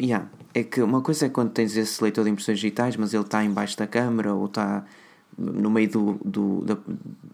Yeah. 0.00 0.28
É 0.54 0.62
que 0.62 0.82
uma 0.82 1.00
coisa 1.00 1.26
é 1.26 1.28
quando 1.28 1.50
tens 1.50 1.76
esse 1.76 2.02
leitor 2.02 2.24
de 2.24 2.30
impressões 2.30 2.58
digitais, 2.58 2.96
mas 2.96 3.12
ele 3.14 3.24
está 3.24 3.42
embaixo 3.42 3.76
da 3.76 3.86
câmera 3.86 4.34
ou 4.34 4.46
está 4.46 4.84
no 5.36 5.70
meio 5.70 5.88
do, 5.90 6.20
do 6.24 6.64
da, 6.64 6.76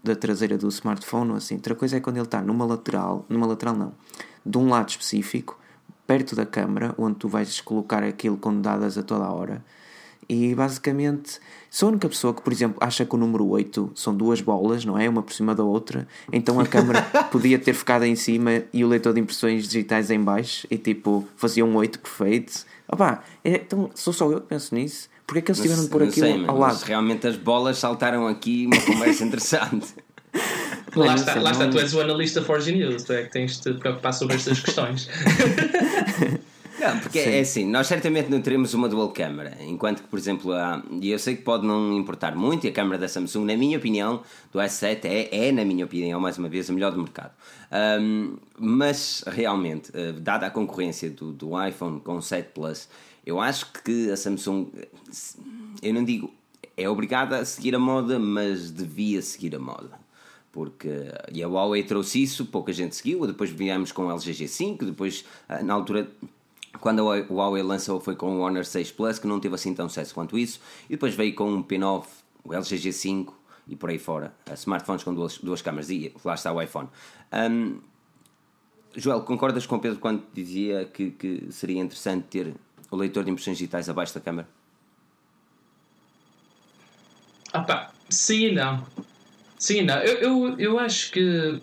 da, 0.03 0.15
traseira 0.15 0.57
do 0.57 0.67
smartphone 0.69 1.31
ou 1.31 1.37
assim. 1.37 1.55
Outra 1.55 1.75
coisa 1.75 1.97
é 1.97 1.99
quando 1.99 2.17
ele 2.17 2.25
está 2.25 2.41
numa 2.41 2.65
lateral, 2.65 3.25
numa 3.29 3.45
lateral 3.45 3.75
não, 3.75 3.93
de 4.45 4.57
um 4.57 4.69
lado 4.69 4.89
específico, 4.89 5.59
perto 6.07 6.35
da 6.35 6.45
câmera, 6.45 6.95
onde 6.97 7.17
tu 7.17 7.27
vais 7.27 7.59
colocar 7.61 8.03
aquilo 8.03 8.37
com 8.37 8.59
dadas 8.61 8.97
a 8.97 9.03
toda 9.03 9.25
a 9.25 9.31
hora. 9.31 9.63
E 10.29 10.53
basicamente 10.53 11.39
sou 11.71 11.87
a 11.87 11.91
única 11.91 12.07
pessoa 12.07 12.35
que, 12.35 12.41
por 12.43 12.53
exemplo, 12.53 12.77
acha 12.79 13.03
que 13.03 13.15
o 13.15 13.17
número 13.17 13.47
8 13.47 13.93
são 13.95 14.15
duas 14.15 14.39
bolas, 14.39 14.85
não 14.85 14.95
é? 14.95 15.09
Uma 15.09 15.23
por 15.23 15.33
cima 15.33 15.55
da 15.55 15.63
outra. 15.63 16.07
Então 16.31 16.59
a 16.59 16.67
câmera 16.67 17.01
podia 17.31 17.57
ter 17.57 17.73
ficado 17.73 18.05
em 18.05 18.15
cima 18.15 18.61
e 18.71 18.85
o 18.85 18.87
leitor 18.87 19.13
de 19.13 19.19
impressões 19.19 19.67
digitais 19.67 20.11
em 20.11 20.21
baixo 20.23 20.67
e 20.69 20.77
tipo 20.77 21.27
fazia 21.35 21.65
um 21.65 21.75
8 21.75 21.97
perfeito. 21.99 22.63
Opá, 22.87 23.23
é, 23.43 23.55
então 23.55 23.89
sou 23.95 24.13
só 24.13 24.31
eu 24.31 24.39
que 24.39 24.47
penso 24.47 24.75
nisso. 24.75 25.09
Porquê 25.25 25.39
é 25.39 25.41
que 25.41 25.51
eles 25.51 25.61
tiveram 25.61 25.87
por 25.87 26.03
aquilo 26.03 26.27
sei, 26.27 26.45
ao 26.45 26.57
lado? 26.57 26.81
realmente 26.83 27.27
as 27.27 27.35
bolas 27.35 27.77
saltaram 27.79 28.27
aqui 28.27 28.67
uma 28.67 28.81
conversa 28.81 29.23
interessante. 29.23 29.87
lá 30.95 31.15
está, 31.15 31.35
lá 31.35 31.51
está, 31.51 31.67
tu 31.67 31.79
és 31.79 31.93
o 31.93 32.01
analista 32.01 32.43
Forge 32.43 32.71
News, 32.71 33.03
tu 33.03 33.13
é 33.13 33.23
que 33.23 33.31
tens 33.31 33.59
de 33.59 33.73
te 33.73 33.73
preocupar 33.79 34.13
sobre 34.13 34.35
estas 34.35 34.59
questões. 34.59 35.09
Não, 36.79 36.99
porque 36.99 37.21
Sim. 37.21 37.29
é 37.29 37.39
assim, 37.41 37.65
nós 37.65 37.87
certamente 37.87 38.29
não 38.29 38.41
teremos 38.41 38.73
uma 38.73 38.87
dual 38.87 39.09
câmara, 39.09 39.57
enquanto 39.61 40.01
que, 40.01 40.07
por 40.07 40.17
exemplo, 40.17 40.53
a, 40.53 40.81
e 41.01 41.11
eu 41.11 41.19
sei 41.19 41.35
que 41.35 41.41
pode 41.41 41.65
não 41.65 41.93
importar 41.93 42.35
muito, 42.35 42.65
e 42.65 42.69
a 42.69 42.71
câmara 42.71 42.97
da 42.97 43.07
Samsung, 43.07 43.45
na 43.45 43.57
minha 43.57 43.77
opinião, 43.77 44.21
do 44.51 44.59
S7 44.59 45.05
é, 45.05 45.47
é 45.47 45.51
na 45.51 45.65
minha 45.65 45.83
opinião, 45.83 46.19
mais 46.19 46.37
uma 46.37 46.47
vez, 46.47 46.69
a 46.69 46.73
melhor 46.73 46.91
do 46.91 46.99
mercado. 46.99 47.33
Um, 48.01 48.37
mas, 48.57 49.23
realmente, 49.27 49.89
uh, 49.89 50.13
dada 50.13 50.47
a 50.47 50.49
concorrência 50.49 51.09
do, 51.09 51.33
do 51.33 51.67
iPhone 51.67 51.99
com 51.99 52.15
o 52.15 52.21
7 52.21 52.51
Plus, 52.53 52.87
eu 53.25 53.39
acho 53.39 53.71
que 53.83 54.09
a 54.09 54.15
Samsung, 54.15 54.71
eu 55.83 55.93
não 55.93 56.03
digo 56.03 56.33
é 56.77 56.89
obrigada 56.89 57.39
a 57.39 57.45
seguir 57.45 57.75
a 57.75 57.79
moda, 57.79 58.17
mas 58.17 58.71
devia 58.71 59.21
seguir 59.21 59.53
a 59.53 59.59
moda 59.59 59.99
porque 60.51 60.89
e 61.31 61.43
a 61.43 61.47
Huawei 61.47 61.83
trouxe 61.83 62.23
isso, 62.23 62.45
pouca 62.45 62.73
gente 62.73 62.95
seguiu, 62.95 63.25
depois 63.27 63.49
viemos 63.49 63.91
com 63.91 64.07
o 64.07 64.11
LG 64.11 64.31
G5, 64.31 64.85
depois 64.85 65.23
ah, 65.47 65.61
na 65.61 65.73
altura 65.73 66.09
quando 66.79 67.03
o 67.03 67.33
Huawei 67.33 67.63
lançou 67.63 67.99
foi 67.99 68.15
com 68.15 68.37
o 68.37 68.41
Honor 68.41 68.65
6 68.65 68.91
Plus, 68.91 69.19
que 69.19 69.27
não 69.27 69.39
teve 69.39 69.55
assim 69.55 69.73
tão 69.73 69.89
sucesso 69.89 70.13
quanto 70.13 70.37
isso, 70.37 70.59
e 70.85 70.93
depois 70.93 71.15
veio 71.15 71.33
com 71.33 71.51
um 71.51 71.63
P9, 71.63 72.05
o 72.43 72.53
LG 72.53 72.75
G5 72.77 73.33
e 73.67 73.75
por 73.75 73.89
aí 73.89 73.99
fora, 73.99 74.33
smartphones 74.53 75.03
com 75.03 75.13
duas, 75.13 75.37
duas 75.37 75.61
câmaras, 75.61 75.89
e 75.89 76.13
lá 76.23 76.33
está 76.33 76.51
o 76.51 76.61
iPhone. 76.61 76.89
Um, 77.31 77.79
Joel, 78.95 79.21
concordas 79.21 79.65
com 79.65 79.75
o 79.75 79.79
Pedro 79.79 79.99
quando 79.99 80.23
dizia 80.33 80.85
que, 80.85 81.11
que 81.11 81.47
seria 81.51 81.79
interessante 81.79 82.25
ter 82.25 82.55
o 82.89 82.95
leitor 82.95 83.23
de 83.23 83.31
impressões 83.31 83.57
digitais 83.57 83.87
abaixo 83.87 84.13
da 84.15 84.19
câmara? 84.19 84.47
Ah 87.53 87.61
pá, 87.61 87.91
sim 88.09 88.47
e 88.47 88.51
não. 88.51 88.83
Sim 89.57 89.79
e 89.79 89.83
não. 89.83 89.97
Eu, 89.97 90.17
eu, 90.17 90.59
eu 90.59 90.79
acho 90.79 91.11
que. 91.11 91.61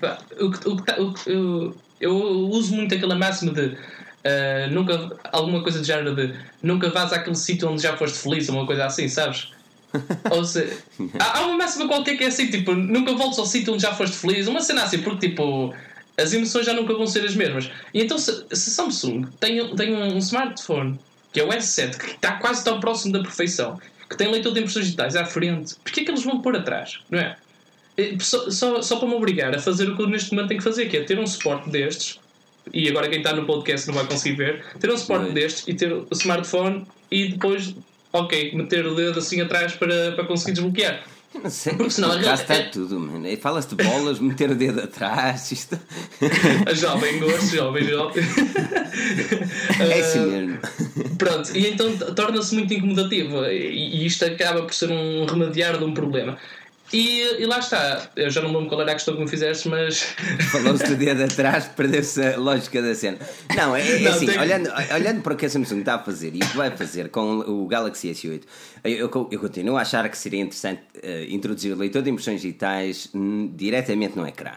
Pá, 0.00 0.18
o, 0.38 0.46
o, 0.46 1.06
o, 1.06 1.14
eu, 1.26 1.76
eu 2.00 2.14
uso 2.48 2.74
muito 2.74 2.94
aquela 2.94 3.14
máxima 3.14 3.52
de. 3.52 3.76
Uh, 4.20 4.70
nunca, 4.70 5.16
alguma 5.32 5.62
coisa 5.62 5.78
do 5.78 5.84
género 5.84 6.14
de 6.14 6.34
nunca 6.62 6.90
vás 6.90 7.12
àquele 7.12 7.36
sítio 7.36 7.70
onde 7.70 7.82
já 7.82 7.96
foste 7.96 8.18
feliz, 8.18 8.48
ou 8.48 8.56
uma 8.56 8.66
coisa 8.66 8.84
assim, 8.84 9.08
sabes? 9.08 9.48
Ou 10.30 10.44
seja, 10.44 10.76
há, 11.18 11.38
há 11.38 11.46
uma 11.46 11.56
máxima 11.56 11.88
qualquer 11.88 12.16
que 12.16 12.24
é 12.24 12.26
assim, 12.28 12.48
tipo, 12.48 12.74
nunca 12.74 13.12
voltes 13.14 13.38
ao 13.38 13.46
sítio 13.46 13.72
onde 13.72 13.82
já 13.82 13.92
foste 13.92 14.16
feliz, 14.16 14.46
uma 14.46 14.60
cena 14.60 14.84
assim, 14.84 14.98
porque 14.98 15.28
tipo, 15.28 15.74
as 16.16 16.32
emoções 16.32 16.66
já 16.66 16.72
nunca 16.72 16.94
vão 16.94 17.06
ser 17.06 17.24
as 17.24 17.34
mesmas. 17.34 17.70
E 17.92 18.00
então, 18.00 18.18
se, 18.18 18.44
se 18.52 18.70
Samsung 18.70 19.26
tem, 19.40 19.74
tem 19.74 19.94
um 19.94 20.18
smartphone 20.18 20.98
que 21.32 21.40
é 21.40 21.44
o 21.44 21.48
S7, 21.48 21.96
que 21.96 22.10
está 22.12 22.32
quase 22.34 22.62
tão 22.64 22.78
próximo 22.80 23.12
da 23.12 23.20
perfeição, 23.20 23.80
que 24.08 24.16
tem 24.16 24.30
leitor 24.30 24.52
de 24.52 24.60
impressões 24.60 24.86
digitais 24.86 25.16
à 25.16 25.24
frente, 25.24 25.74
porquê 25.76 26.00
é 26.00 26.04
que 26.04 26.10
eles 26.10 26.24
vão 26.24 26.40
pôr 26.40 26.56
atrás? 26.56 27.00
Não 27.10 27.18
é? 27.18 27.36
Só, 28.20 28.50
só, 28.50 28.82
só 28.82 28.96
para 28.96 29.08
me 29.08 29.14
obrigar 29.14 29.54
a 29.54 29.58
fazer 29.58 29.88
o 29.88 29.96
que 29.96 30.02
eu 30.02 30.08
neste 30.08 30.32
momento 30.32 30.48
tenho 30.48 30.58
que 30.58 30.64
fazer, 30.64 30.86
que 30.86 30.96
é 30.96 31.04
ter 31.04 31.18
um 31.18 31.26
suporte 31.26 31.68
destes, 31.68 32.19
e 32.72 32.88
agora 32.88 33.08
quem 33.08 33.18
está 33.18 33.34
no 33.34 33.44
podcast 33.44 33.86
não 33.88 33.94
vai 33.94 34.06
conseguir 34.06 34.36
ver, 34.36 34.64
ter 34.78 34.90
um 34.90 34.96
suporte 34.96 35.32
destes 35.32 35.66
e 35.68 35.74
ter 35.74 35.92
o 35.92 36.06
smartphone 36.12 36.86
e 37.10 37.28
depois, 37.28 37.74
ok, 38.12 38.52
meter 38.54 38.86
o 38.86 38.94
dedo 38.94 39.18
assim 39.18 39.40
atrás 39.40 39.74
para, 39.74 40.12
para 40.12 40.24
conseguir 40.24 40.52
desbloquear. 40.52 41.02
Eu 41.32 41.42
não 41.42 41.50
sei, 41.50 41.74
porque 41.74 41.90
senão 41.90 42.20
já 42.20 42.34
está 42.34 42.54
é... 42.54 42.62
tudo, 42.64 42.98
mano. 42.98 43.24
Fala-se 43.36 43.74
de 43.74 43.84
bolas, 43.84 44.18
meter 44.18 44.50
o 44.50 44.54
dedo 44.56 44.80
atrás. 44.80 45.52
Isto... 45.52 45.78
jovem 46.74 47.20
gosto, 47.20 47.54
jovem, 47.54 47.84
jovem. 47.84 48.24
É 49.78 50.00
assim 50.00 50.26
mesmo. 50.26 50.58
Pronto, 51.16 51.56
e 51.56 51.68
então 51.68 51.96
torna-se 52.14 52.52
muito 52.54 52.74
incomodativo. 52.74 53.44
E 53.46 54.04
isto 54.04 54.24
acaba 54.24 54.62
por 54.62 54.74
ser 54.74 54.90
um 54.90 55.24
remediar 55.24 55.78
de 55.78 55.84
um 55.84 55.94
problema. 55.94 56.36
E, 56.92 57.42
e, 57.42 57.46
lá 57.46 57.58
está, 57.58 58.10
eu 58.16 58.30
já 58.30 58.40
não 58.40 58.52
lembro 58.52 58.68
qual 58.68 58.80
era 58.80 58.90
a 58.90 58.94
questão 58.94 59.14
que 59.14 59.22
me 59.22 59.28
fizeste, 59.28 59.68
mas. 59.68 60.02
Falou-se 60.50 60.84
do 60.86 60.96
dia 60.96 61.14
de 61.14 61.24
atrás, 61.24 61.66
perdeu-se 61.76 62.20
a 62.20 62.36
lógica 62.36 62.82
da 62.82 62.94
cena. 62.94 63.18
Não, 63.56 63.76
é, 63.76 63.88
é 63.88 63.98
não, 64.00 64.10
assim, 64.10 64.26
tem... 64.26 64.38
olhando, 64.38 64.70
olhando 64.92 65.22
para 65.22 65.34
o 65.34 65.36
que 65.36 65.46
a 65.46 65.50
Samsung 65.50 65.80
está 65.80 65.94
a 65.94 65.98
fazer 66.00 66.34
e 66.34 66.38
o 66.38 66.48
que 66.48 66.56
vai 66.56 66.70
fazer 66.76 67.08
com 67.10 67.38
o 67.40 67.66
Galaxy 67.66 68.10
S8, 68.10 68.42
eu, 68.82 68.92
eu, 68.92 69.28
eu 69.30 69.40
continuo 69.40 69.76
a 69.76 69.82
achar 69.82 70.08
que 70.08 70.18
seria 70.18 70.40
interessante 70.40 70.82
uh, 70.96 71.32
introduzir 71.32 71.72
o 71.72 71.76
leitor 71.76 72.02
de 72.02 72.10
impressões 72.10 72.40
digitais 72.40 73.08
hum, 73.14 73.52
diretamente 73.54 74.16
no 74.16 74.26
ecrã. 74.26 74.52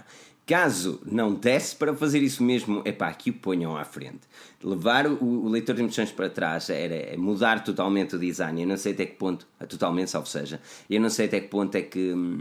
Caso 0.46 1.00
não 1.06 1.34
desse 1.34 1.74
para 1.74 1.96
fazer 1.96 2.22
isso 2.22 2.44
mesmo, 2.44 2.82
é 2.84 2.92
pá, 2.92 3.14
que 3.14 3.30
o 3.30 3.34
ponham 3.34 3.78
à 3.78 3.86
frente. 3.86 4.20
Levar 4.62 5.08
o, 5.08 5.24
o, 5.24 5.50
leitor 5.50 5.74
de 5.74 5.84
impressões 5.84 6.12
para 6.12 6.30
trás 6.30 6.70
era 6.70 6.94
é 6.94 7.16
mudar 7.16 7.64
totalmente 7.64 8.18
o 8.18 8.20
design. 8.20 8.62
Eu 8.62 8.68
não 8.68 8.76
sei 8.76 8.92
até 8.92 9.06
que 9.06 9.16
ponto, 9.16 9.48
totalmente, 9.70 10.10
salvo 10.10 10.28
seja, 10.28 10.60
eu 10.90 11.00
não 11.00 11.10
sei 11.10 11.28
até 11.28 11.40
que 11.40 11.48
ponto 11.48 11.74
é 11.76 11.82
que 11.82 12.12
hum, 12.12 12.40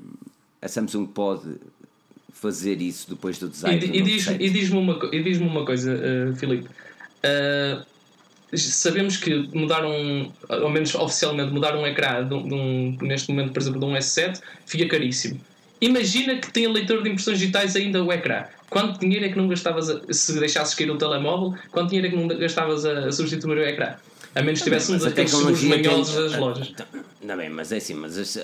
a 0.61 0.67
Samsung 0.67 1.07
pode 1.07 1.59
fazer 2.33 2.83
isso 2.83 3.09
depois 3.09 3.39
do 3.39 3.49
design. 3.49 3.81
E, 3.81 3.99
e 3.99 4.03
diz-me 4.03 4.51
diz 4.51 4.71
uma, 4.71 4.99
diz 5.09 5.39
uma 5.39 5.65
coisa, 5.65 5.95
uh, 5.95 6.35
Filipe. 6.35 6.69
Uh, 7.25 7.87
sabemos 8.57 9.17
que 9.17 9.49
mudaram, 9.57 10.33
ao 10.49 10.71
menos 10.71 10.93
oficialmente, 10.97 11.53
mudar 11.53 11.77
um 11.77 11.87
ecrã 11.87 12.27
de 12.27 12.35
um, 12.35 12.99
neste 13.01 13.31
momento, 13.31 13.53
por 13.53 13.63
exemplo, 13.63 13.79
de 13.79 13.87
um 13.87 13.93
S7 13.93 14.41
fica 14.67 14.89
caríssimo 14.89 15.41
Imagina 15.83 16.37
que 16.37 16.51
tem 16.53 16.69
leitor 16.69 17.03
de 17.03 17.11
impressões 17.11 17.41
digitais 17.41 17.75
ainda 17.75 18.03
o 18.05 18.13
ecrã. 18.13 18.45
Quanto 18.71 19.01
dinheiro 19.01 19.25
é 19.27 19.29
que 19.29 19.37
não 19.37 19.49
gastavas 19.49 19.91
a, 19.91 20.01
se 20.13 20.39
deixasses 20.39 20.75
cair 20.75 20.91
o 20.91 20.97
telemóvel? 20.97 21.59
Quanto 21.73 21.91
dinheiro 21.91 22.07
é 22.07 22.11
que 22.11 22.17
não 22.17 22.29
gastavas 22.39 22.87
a, 22.87 23.07
a 23.07 23.13
substituir 23.13 23.59
o 23.59 23.65
ecrã? 23.65 23.97
A 24.35 24.41
menos 24.41 24.61
que 24.61 24.65
tivesse 24.65 24.93
um 24.93 24.99
daqueles 24.99 25.31
seguros 25.31 25.63
manhosos 25.65 26.15
das 26.15 26.39
lojas. 26.39 26.73
Não 27.21 27.37
bem, 27.37 27.51
mas 27.51 27.73
é 27.73 27.77
assim, 27.77 27.95
mas 27.95 28.39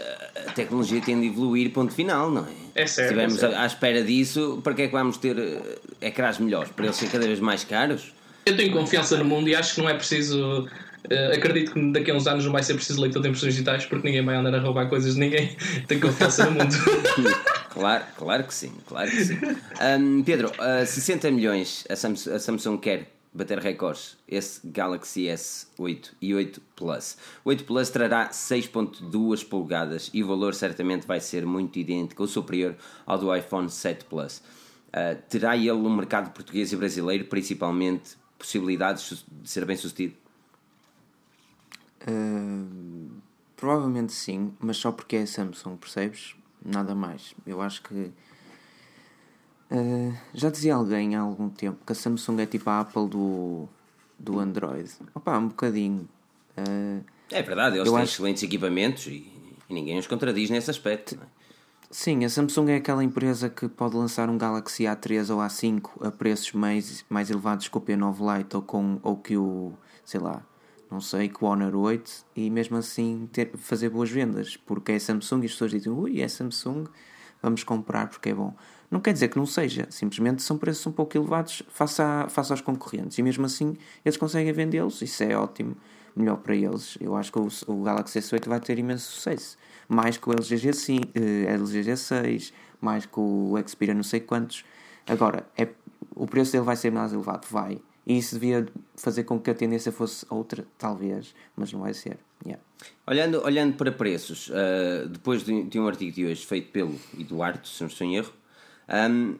a 0.47 0.52
tecnologia 0.52 1.00
tem 1.00 1.18
de 1.18 1.28
evoluir, 1.28 1.71
ponto 1.71 1.95
final, 1.95 2.30
não 2.30 2.42
é? 2.42 2.83
É 2.83 2.87
certo. 2.87 2.88
Se 2.88 3.02
estivermos 3.02 3.42
é 3.42 3.57
à 3.57 3.66
espera 3.66 4.02
disso, 4.02 4.61
para 4.62 4.75
que 4.75 4.83
é 4.83 4.87
que 4.87 4.92
vamos 4.92 5.16
ter 5.16 5.38
eh, 5.38 6.09
ecrãs 6.09 6.38
melhores? 6.38 6.71
Para 6.73 6.87
eles 6.87 6.97
serem 6.97 7.12
cada 7.12 7.26
vez 7.26 7.40
mais 7.40 7.64
caros? 7.64 8.12
Eu 8.45 8.57
tenho 8.57 8.73
confiança 8.73 9.16
no 9.16 9.25
mundo 9.25 9.49
e 9.49 9.54
acho 9.54 9.76
que 9.76 9.80
não 9.80 9.88
é 9.88 9.95
preciso 9.95 10.68
Uh, 11.11 11.35
acredito 11.35 11.73
que 11.73 11.93
daqui 11.93 12.11
a 12.11 12.15
uns 12.15 12.27
anos 12.27 12.45
não 12.45 12.53
vai 12.53 12.62
ser 12.62 12.75
preciso 12.75 13.00
leitor 13.00 13.23
de 13.23 13.29
impressões 13.29 13.55
digitais 13.55 13.87
porque 13.87 14.07
ninguém 14.07 14.25
vai 14.25 14.37
andar 14.37 14.55
a 14.55 14.61
roubar 14.61 14.88
coisas 14.88 15.15
de 15.15 15.21
ninguém. 15.21 15.57
Tem 15.88 15.99
confiança 15.99 16.45
no 16.45 16.53
mundo. 16.53 16.75
claro, 17.71 18.05
claro 18.17 18.45
que 18.45 18.55
sim, 18.55 18.73
claro 18.87 19.11
que 19.11 19.25
sim. 19.25 19.38
Um, 19.99 20.23
Pedro, 20.23 20.49
uh, 20.49 20.87
60 20.87 21.31
milhões 21.31 21.85
a 21.88 21.97
Samsung, 21.97 22.33
a 22.33 22.38
Samsung 22.38 22.77
quer 22.79 23.09
bater 23.33 23.59
recordes. 23.59 24.17
Esse 24.29 24.67
Galaxy 24.67 25.23
S8 25.25 26.11
e 26.21 26.35
8 26.35 26.61
Plus. 26.77 27.17
O 27.45 27.49
8 27.49 27.65
Plus 27.65 27.88
trará 27.88 28.29
6.2 28.29 29.49
polegadas 29.49 30.11
e 30.12 30.23
o 30.23 30.27
valor 30.27 30.55
certamente 30.55 31.07
vai 31.07 31.21
ser 31.21 31.47
muito 31.47 31.79
idêntico 31.79 32.23
ou 32.23 32.29
superior 32.29 32.75
ao 33.07 33.17
do 33.17 33.35
iPhone 33.35 33.71
7 33.71 34.05
Plus. 34.05 34.43
Uh, 34.88 35.17
terá 35.29 35.57
ele 35.57 35.73
no 35.73 35.91
mercado 35.91 36.33
português 36.33 36.73
e 36.73 36.77
brasileiro 36.77 37.25
principalmente 37.27 38.17
possibilidades 38.38 39.25
de 39.31 39.49
ser 39.49 39.65
bem 39.65 39.77
sucedido? 39.77 40.15
Uh, 42.09 43.11
provavelmente 43.57 44.12
sim, 44.12 44.53
mas 44.59 44.79
só 44.79 44.91
porque 44.91 45.17
é 45.17 45.27
Samsung, 45.27 45.77
percebes? 45.77 46.35
Nada 46.65 46.95
mais. 46.95 47.35
Eu 47.47 47.61
acho 47.61 47.83
que. 47.83 48.11
Uh, 49.71 50.15
já 50.33 50.49
dizia 50.49 50.75
alguém 50.75 51.15
há 51.15 51.21
algum 51.21 51.50
tempo 51.50 51.79
que 51.85 51.93
a 51.93 51.95
Samsung 51.95 52.41
é 52.41 52.47
tipo 52.47 52.71
a 52.71 52.81
Apple 52.81 53.09
do, 53.09 53.69
do 54.19 54.38
Android. 54.38 54.91
Opa, 55.15 55.37
um 55.37 55.49
bocadinho. 55.49 56.09
Uh, 56.57 57.05
é 57.31 57.43
verdade, 57.43 57.77
eles 57.77 57.91
têm 57.91 58.00
acho... 58.00 58.12
excelentes 58.15 58.43
equipamentos 58.43 59.07
e, 59.07 59.31
e, 59.69 59.75
ninguém 59.75 59.99
os 59.99 60.07
contradiz 60.07 60.49
nesse 60.49 60.71
aspecto. 60.71 61.19
É? 61.23 61.38
Sim, 61.91 62.25
a 62.25 62.29
Samsung 62.29 62.71
é 62.71 62.77
aquela 62.77 63.05
empresa 63.05 63.49
que 63.50 63.69
pode 63.69 63.97
lançar 63.97 64.29
um 64.31 64.38
Galaxy 64.38 64.85
A3 64.85 65.35
ou 65.35 65.41
A5 65.41 66.07
a 66.07 66.11
preços 66.11 66.53
mais, 66.53 67.05
mais 67.09 67.31
elevados 67.31 67.69
que 67.69 67.77
o 67.77 67.81
P9 67.81 68.38
Lite 68.38 68.57
ou, 68.57 68.62
com, 68.62 68.99
ou 69.03 69.17
que 69.17 69.37
o, 69.37 69.73
sei 70.05 70.21
lá, 70.21 70.43
não 70.90 71.00
sei, 71.00 71.28
que 71.28 71.45
o 71.45 71.47
Honor 71.47 71.75
8 71.75 72.26
e 72.35 72.50
mesmo 72.50 72.76
assim 72.76 73.28
ter, 73.33 73.50
fazer 73.57 73.90
boas 73.90 74.11
vendas, 74.11 74.57
porque 74.57 74.92
é 74.92 74.99
Samsung 74.99 75.42
e 75.42 75.47
as 75.47 75.52
pessoas 75.52 75.71
dizem, 75.71 75.92
ui, 75.92 76.21
é 76.21 76.28
Samsung, 76.28 76.85
vamos 77.42 77.62
comprar 77.62 78.09
porque 78.09 78.30
é 78.30 78.35
bom. 78.35 78.54
Não 78.90 79.00
quer 79.00 79.12
dizer 79.12 79.28
que 79.28 79.37
não 79.37 79.45
seja, 79.45 79.87
simplesmente 79.90 80.42
são 80.42 80.57
preços 80.57 80.87
um 80.87 80.92
pouco 80.92 81.16
elevados 81.16 81.62
face, 81.68 82.00
a, 82.00 82.28
face 82.28 82.52
aos 82.52 82.62
concorrentes 82.62 83.18
e 83.18 83.23
mesmo 83.23 83.45
assim 83.45 83.76
eles 84.04 84.16
conseguem 84.16 84.52
vendê-los, 84.52 85.02
isso 85.02 85.23
é 85.23 85.37
ótimo, 85.37 85.76
melhor 86.16 86.38
para 86.38 86.57
eles. 86.57 86.97
Eu 87.00 87.14
acho 87.14 87.30
que 87.30 87.38
o, 87.38 87.49
o 87.66 87.83
Galaxy 87.83 88.18
S8 88.18 88.49
vai 88.49 88.61
ter 88.61 88.78
imenso 88.78 89.12
sucesso, 89.12 89.59
mais 89.88 90.16
que 90.16 90.28
o 90.28 90.33
LG, 90.33 90.57
G5, 90.57 91.09
eh, 91.14 91.52
LG 91.52 91.83
G6, 91.83 92.52
mais 92.80 93.04
que 93.04 93.21
o 93.21 93.54
Xperia 93.66 93.95
não 93.95 94.02
sei 94.02 94.21
quantos. 94.21 94.64
Agora, 95.07 95.47
é, 95.57 95.68
o 96.14 96.26
preço 96.26 96.52
dele 96.52 96.64
vai 96.64 96.76
ser 96.76 96.90
mais 96.90 97.12
elevado, 97.12 97.47
vai, 97.50 97.78
e 98.09 98.17
isso 98.17 98.37
devia 98.37 98.67
fazer 98.97 99.25
com 99.25 99.38
que 99.38 99.50
a 99.50 99.55
tendência 99.55 99.93
fosse 99.93 100.25
outra, 100.31 100.65
talvez, 100.79 101.35
mas 101.55 101.71
não 101.71 101.81
vai 101.81 101.93
ser. 101.93 102.17
Yeah. 102.43 102.62
Olhando, 103.07 103.45
olhando 103.45 103.77
para 103.77 103.93
preços, 103.93 104.49
uh, 104.49 105.07
depois 105.07 105.45
de, 105.45 105.65
de, 105.65 105.79
um 105.79 105.87
artigo 105.87 106.11
de 106.11 106.25
hoje 106.25 106.47
feito 106.47 106.73
pelo 106.73 106.99
Eduardo, 107.19 107.69
se 107.69 107.83
não 107.83 107.88
estou 107.88 108.07
em 108.07 108.17
erro, 108.17 108.33
um, 109.11 109.37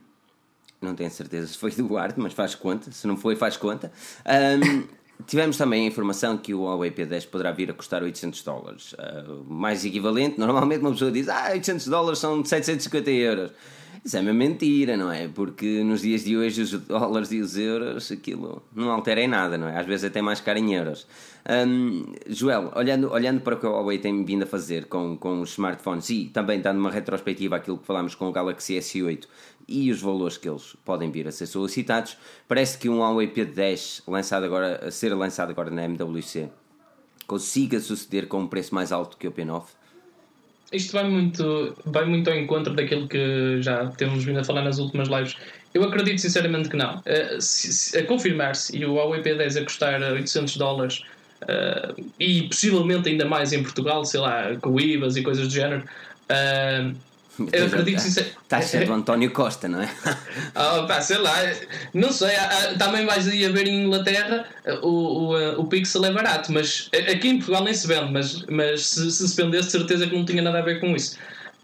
não 0.83 0.95
tenho 0.95 1.11
certeza 1.11 1.47
se 1.47 1.57
foi 1.57 1.73
Eduardo, 1.79 2.21
mas 2.21 2.35
faz 2.35 2.55
conta, 2.55 2.93
se 2.93 3.07
não 3.07 3.17
foi, 3.17 3.37
faz 3.37 3.57
conta. 3.57 3.91
Um, 4.27 4.87
tivemos 5.27 5.57
também 5.57 5.85
a 5.85 5.89
informação 5.89 6.37
que 6.37 6.53
o 6.53 6.65
Huawei 6.65 6.91
P10 6.91 7.27
poderá 7.27 7.53
vir 7.53 7.71
a 7.71 7.75
custar 7.75 8.03
800 8.03 8.43
dólares. 8.43 8.93
Uh, 8.93 9.45
mais 9.49 9.83
equivalente, 9.83 10.39
normalmente 10.39 10.81
uma 10.81 10.93
pessoa 10.93 11.11
diz, 11.11 11.27
ah, 11.31 11.53
800 11.53 11.87
dólares 11.87 12.19
são 12.19 12.45
750 12.45 13.11
euros. 13.13 13.51
Isso 14.05 14.17
é 14.17 14.21
uma 14.21 14.33
mentira, 14.33 14.97
não 14.97 15.11
é? 15.11 15.29
Porque 15.29 15.83
nos 15.83 16.03
dias 16.03 16.25
de 16.25 16.37
hoje 16.37 16.63
os 16.63 16.73
dólares 16.73 17.33
e 17.33 17.41
os 17.41 17.57
euros, 17.57 18.11
aquilo 18.11 18.63
não 18.75 18.91
altera 18.91 19.21
em 19.21 19.29
nada, 19.29 19.59
não 19.59 19.69
é? 19.69 19.79
Às 19.79 19.87
vezes 19.87 20.05
até 20.05 20.23
mais 20.23 20.41
caro 20.41 20.59
em 20.59 20.75
euros. 20.75 21.07
Um, 21.49 22.15
Joel, 22.29 22.73
olhando, 22.75 23.11
olhando 23.11 23.41
para 23.41 23.55
o 23.55 23.59
que 23.59 23.67
a 23.67 23.71
Huawei 23.71 23.99
tem 23.99 24.25
vindo 24.25 24.43
a 24.43 24.47
fazer 24.47 24.87
com, 24.87 25.17
com 25.17 25.41
os 25.41 25.51
smartphones 25.51 26.09
e 26.11 26.27
também 26.27 26.61
dando 26.61 26.79
uma 26.79 26.91
retrospectiva 26.91 27.57
àquilo 27.57 27.79
que 27.79 27.87
falámos 27.87 28.15
com 28.15 28.29
o 28.29 28.33
Galaxy 28.33 28.75
S8 28.75 29.27
e 29.67 29.91
os 29.91 30.01
valores 30.01 30.37
que 30.37 30.49
eles 30.49 30.77
podem 30.85 31.11
vir 31.11 31.29
a 31.29 31.33
ser 31.33 31.47
solicitados, 31.47 32.17
parece 32.47 32.79
que 32.79 32.89
um 32.89 32.99
Huawei 32.99 33.29
P10 33.29 34.03
lançado 34.07 34.45
agora, 34.45 34.87
a 34.87 34.91
ser 34.91 35.15
lançado 35.15 35.51
agora 35.51 35.71
na 35.71 35.85
MWC 35.85 36.49
consiga 37.29 37.79
suceder 37.79 38.27
com 38.27 38.41
um 38.41 38.47
preço 38.49 38.75
mais 38.75 38.91
alto 38.91 39.19
que 39.19 39.29
o 39.29 39.33
P9 39.33 39.65
isto 40.73 40.93
vai 40.93 41.05
muito, 41.05 41.75
vai 41.87 42.05
muito 42.05 42.29
ao 42.29 42.37
encontro 42.37 42.75
daquilo 42.75 43.09
que 43.09 43.61
já 43.63 43.87
temos 43.87 44.25
vindo 44.25 44.39
a 44.39 44.45
falar 44.45 44.63
nas 44.63 44.79
últimas 44.79 45.09
lives. 45.09 45.37
Eu 45.73 45.85
acredito 45.85 46.21
sinceramente 46.21 46.69
que 46.69 46.77
não. 46.77 46.99
Uh, 46.99 47.41
se, 47.41 47.73
se, 47.73 47.99
a 47.99 48.05
confirmar-se 48.05 48.77
e 48.77 48.85
o 48.85 48.95
Huawei 48.95 49.23
P10 49.23 49.61
a 49.61 49.65
custar 49.65 50.01
800 50.01 50.57
dólares 50.57 51.03
uh, 51.43 52.05
e 52.19 52.43
possivelmente 52.49 53.09
ainda 53.09 53.25
mais 53.25 53.53
em 53.53 53.63
Portugal, 53.63 54.05
sei 54.05 54.21
lá, 54.21 54.57
com 54.61 54.79
IVAs 54.79 55.17
e 55.17 55.23
coisas 55.23 55.49
do 55.49 55.55
género, 55.55 55.85
uh, 56.31 56.95
Eu 57.53 57.67
acredito 57.67 58.01
sinceramente. 58.01 58.39
Taxa 58.49 58.85
do 58.85 58.93
António 58.93 59.31
Costa, 59.31 59.69
não 59.69 59.83
é? 59.83 59.89
Ah, 60.55 60.85
pá, 60.89 61.01
sei 61.01 61.19
lá, 61.19 61.35
não 61.95 62.11
sei, 62.13 62.35
há- 62.35 62.45
há- 62.73 62.75
também 62.79 63.07
vais 63.07 63.29
aí 63.29 63.45
a 63.45 63.51
ver 63.51 63.67
em 63.69 63.85
Inglaterra 63.85 64.45
o, 64.83 64.89
o, 64.89 65.61
o 65.61 65.65
Pixel 65.67 66.05
é 66.05 66.13
barato, 66.13 66.53
mas 66.53 66.89
aqui 67.11 67.29
em 67.29 67.37
Portugal 67.37 67.63
nem 67.65 67.75
se 67.75 67.87
vende, 67.87 68.13
mas, 68.13 68.43
mas 68.47 68.87
se, 68.87 69.11
se 69.11 69.29
se 69.29 69.37
vendesse, 69.37 69.71
certeza 69.71 70.07
que 70.07 70.17
não 70.17 70.25
tinha 70.25 70.43
nada 70.43 70.59
a 70.59 70.63
ver 70.63 70.81
com 70.81 70.97
isso. 70.97 71.17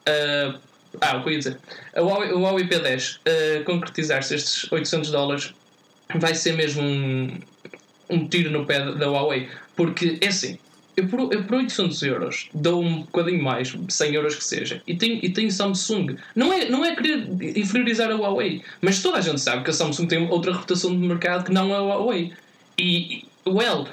Ah, 0.07 0.55
ah, 1.01 1.17
o 1.17 1.23
que 1.23 1.29
eu 1.29 1.33
ia 1.33 1.39
dizer? 1.39 1.59
A 1.97 2.01
Huawei- 2.01 2.33
O 2.33 2.41
Huawei 2.41 2.69
P10, 2.69 3.19
ah, 3.27 3.65
concretizar-se 3.65 4.35
estes 4.37 4.71
800 4.71 5.11
dólares, 5.11 5.53
vai 6.17 6.35
ser 6.35 6.53
mesmo 6.53 6.83
um, 6.83 7.37
um 8.11 8.29
tiro 8.29 8.51
no 8.51 8.65
pé 8.65 8.93
da 8.95 9.07
Huawei, 9.11 9.49
porque 9.75 10.19
é 10.21 10.29
assim. 10.29 10.59
Eu 10.97 11.09
por, 11.09 11.33
eu 11.33 11.43
por 11.45 11.57
800 11.57 12.03
euros 12.03 12.49
dou 12.55 12.81
um 12.81 13.03
bocadinho 13.03 13.43
mais, 13.43 13.75
100 13.89 14.15
euros 14.15 14.37
que 14.37 14.45
seja, 14.45 14.81
e 14.87 14.95
tenho, 14.95 15.19
e 15.25 15.29
tenho 15.31 15.51
Samsung. 15.51 16.17
Não 16.37 16.53
é, 16.53 16.69
não 16.69 16.85
é 16.85 16.95
querer 16.95 17.27
inferiorizar 17.57 18.11
a 18.11 18.15
Huawei, 18.15 18.63
mas 18.81 19.03
toda 19.03 19.19
a 19.19 19.21
gente 19.21 19.41
sabe 19.41 19.65
que 19.65 19.71
a 19.71 19.73
Samsung 19.73 20.07
tem 20.07 20.29
outra 20.31 20.53
reputação 20.53 20.91
de 20.91 21.07
mercado 21.07 21.47
que 21.47 21.53
não 21.53 21.73
é 21.73 21.77
a 21.77 21.81
Huawei. 21.81 22.33
E, 22.79 23.25
e 23.45 23.51
well, 23.51 23.89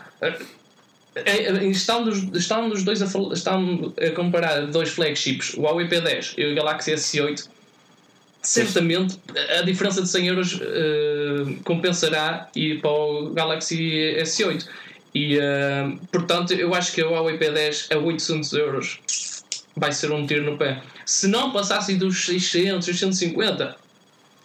estão, 1.71 2.03
dos, 2.03 2.23
estão 2.33 2.69
dos 2.69 2.83
dois 2.83 3.01
a, 3.01 3.05
a 3.05 4.11
comparar 4.11 4.67
dois 4.67 4.89
flagships, 4.89 5.53
o 5.55 5.61
Huawei 5.61 5.87
P10 5.87 6.35
e 6.37 6.51
o 6.51 6.55
Galaxy 6.55 6.91
S8. 6.91 7.49
Certamente 8.43 9.19
a 9.59 9.61
diferença 9.61 10.01
de 10.01 10.09
100 10.09 10.27
euros 10.27 10.59
eh, 10.59 11.55
compensará 11.63 12.49
ir 12.55 12.81
para 12.81 12.89
o 12.89 13.29
Galaxy 13.33 14.15
S8. 14.19 14.65
E 15.13 15.37
eh, 15.37 15.91
portanto, 16.11 16.53
eu 16.53 16.73
acho 16.73 16.93
que 16.93 17.01
a 17.01 17.07
Huawei 17.07 17.37
P10 17.37 17.93
a 17.93 17.97
800 17.99 18.53
euros 18.53 18.99
vai 19.75 19.91
ser 19.91 20.11
um 20.11 20.25
tiro 20.25 20.49
no 20.49 20.57
pé. 20.57 20.81
Se 21.05 21.27
não 21.27 21.51
passasse 21.51 21.95
dos 21.95 22.25
600, 22.25 22.85
650, 22.85 23.75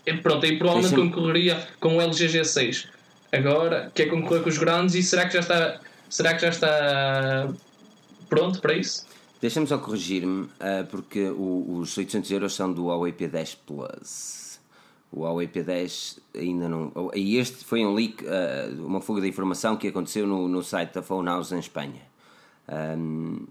eh, 0.06 0.14
pronto, 0.14 0.44
aí 0.44 0.58
provavelmente 0.58 0.94
Deixa-me- 0.94 1.10
concorreria 1.12 1.68
com 1.78 1.96
o 1.96 2.00
LG 2.00 2.26
G6. 2.40 2.86
Agora 3.32 3.90
quer 3.94 4.06
concorrer 4.06 4.42
com 4.42 4.48
os 4.48 4.58
grandes 4.58 4.94
e 4.94 5.02
será 5.02 5.26
que 5.26 5.34
já 5.34 5.40
está, 5.40 5.80
será 6.08 6.34
que 6.34 6.42
já 6.42 6.48
está 6.48 7.48
pronto 8.28 8.60
para 8.60 8.74
isso? 8.74 9.04
Deixa-me 9.40 9.66
só 9.66 9.78
corrigir-me, 9.78 10.48
ah, 10.58 10.84
porque 10.90 11.28
os 11.30 11.96
800 11.96 12.30
euros 12.30 12.54
são 12.54 12.72
do 12.72 12.86
Huawei 12.86 13.12
P10 13.12 13.56
Plus. 13.66 14.45
O 15.16 15.22
Huawei 15.22 15.48
P10 15.48 16.18
ainda 16.36 16.68
não. 16.68 16.92
E 17.14 17.38
este 17.38 17.64
foi 17.64 17.86
um 17.86 17.94
leak, 17.94 18.22
ah, 18.28 18.68
uma 18.78 19.00
fuga 19.00 19.22
de 19.22 19.26
informação 19.26 19.74
que 19.74 19.88
aconteceu 19.88 20.26
no, 20.26 20.46
no 20.46 20.62
site 20.62 20.92
da 20.92 21.02
Phone 21.02 21.26
House 21.26 21.52
em 21.52 21.58
Espanha. 21.58 22.02
Ahm, 22.68 23.46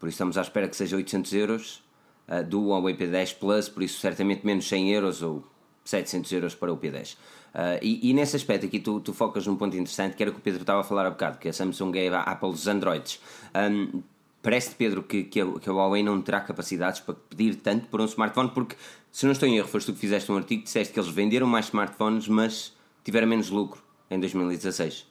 por 0.00 0.08
isso 0.08 0.16
estamos 0.16 0.36
à 0.36 0.42
espera 0.42 0.68
que 0.68 0.74
seja 0.74 0.96
800 0.96 1.32
euros 1.34 1.84
ah, 2.26 2.42
do 2.42 2.66
Huawei 2.66 2.96
P10 2.96 3.38
Plus, 3.38 3.68
por 3.68 3.84
isso 3.84 4.00
certamente 4.00 4.44
menos 4.44 4.68
100 4.68 4.90
euros 4.92 5.22
ou 5.22 5.44
700 5.84 6.32
euros 6.32 6.54
para 6.56 6.72
o 6.72 6.76
P10. 6.76 7.16
Ah, 7.54 7.78
e, 7.80 8.10
e 8.10 8.12
nesse 8.12 8.34
aspecto 8.34 8.66
aqui 8.66 8.80
tu, 8.80 8.98
tu 8.98 9.12
focas 9.12 9.46
num 9.46 9.54
ponto 9.54 9.76
interessante 9.76 10.16
que 10.16 10.22
era 10.24 10.32
o 10.32 10.34
que 10.34 10.40
o 10.40 10.42
Pedro 10.42 10.62
estava 10.62 10.80
a 10.80 10.84
falar 10.84 11.06
há 11.06 11.10
bocado, 11.10 11.38
que 11.38 11.48
a 11.48 11.52
Samsung 11.52 11.92
é 11.94 12.08
a 12.08 12.22
Apple 12.22 12.50
dos 12.50 12.66
Androids. 12.66 13.20
Ahm, 13.54 14.02
Parece-te, 14.42 14.76
Pedro, 14.76 15.02
que, 15.02 15.24
que 15.24 15.38
a 15.40 15.72
Huawei 15.72 16.02
não 16.02 16.20
terá 16.22 16.40
capacidades 16.40 17.00
para 17.00 17.14
pedir 17.14 17.56
tanto 17.56 17.86
por 17.88 18.00
um 18.00 18.06
smartphone, 18.06 18.50
porque, 18.54 18.74
se 19.12 19.24
não 19.26 19.32
estou 19.32 19.48
em 19.48 19.56
erro, 19.56 19.68
foste 19.68 19.86
tu 19.86 19.92
que 19.94 19.98
fizeste 20.00 20.30
um 20.30 20.36
artigo 20.36 20.60
que 20.62 20.66
disseste 20.66 20.92
que 20.94 21.00
eles 21.00 21.10
venderam 21.10 21.46
mais 21.46 21.66
smartphones, 21.66 22.28
mas 22.28 22.72
tiveram 23.04 23.26
menos 23.28 23.50
lucro 23.50 23.82
em 24.10 24.18
2016. 24.20 25.06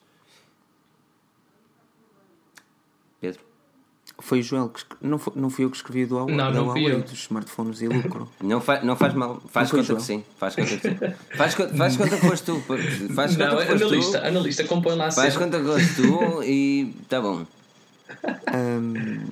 Pedro? 3.21 3.41
Foi 4.21 4.39
o 4.39 4.43
Joel 4.43 4.69
que. 4.69 4.83
Não, 5.01 5.17
foi, 5.17 5.33
não 5.35 5.49
fui 5.49 5.63
eu 5.65 5.69
que 5.69 5.77
escrevi 5.77 6.05
do 6.05 6.15
Huawei, 6.15 6.35
Não, 6.35 6.51
não 6.51 6.65
Huawei 6.67 6.91
eu. 6.91 7.01
dos 7.01 7.13
smartphones 7.13 7.81
e 7.81 7.87
lucro. 7.87 8.29
Não, 8.41 8.59
fa 8.59 8.81
não 8.81 8.95
faz 8.95 9.13
mal, 9.13 9.41
faz 9.49 9.71
Não 9.71 9.79
conta 9.79 9.95
que 9.95 10.01
sim. 10.01 10.23
Faz 10.37 10.55
conta 10.55 10.77
que 10.77 10.89
sim. 10.89 10.97
Faz, 11.37 11.53
faz 11.53 11.97
conta 11.97 12.17
que 12.17 12.27
foste 12.27 12.45
tu. 12.45 12.59
Faz 13.13 13.31
conta 13.37 13.47
Não, 13.49 13.57
que 13.57 13.65
foste 13.67 13.83
analista, 13.83 14.19
tu. 14.19 14.25
analista, 14.27 14.63
compõe 14.65 14.95
lá 14.95 15.07
a 15.07 15.11
Faz 15.11 15.37
conta 15.37 15.57
que 15.59 15.65
foste 15.65 15.95
tu 15.95 16.43
e 16.43 16.93
tá 17.07 17.21
bom. 17.21 17.45
Ahm, 18.47 19.25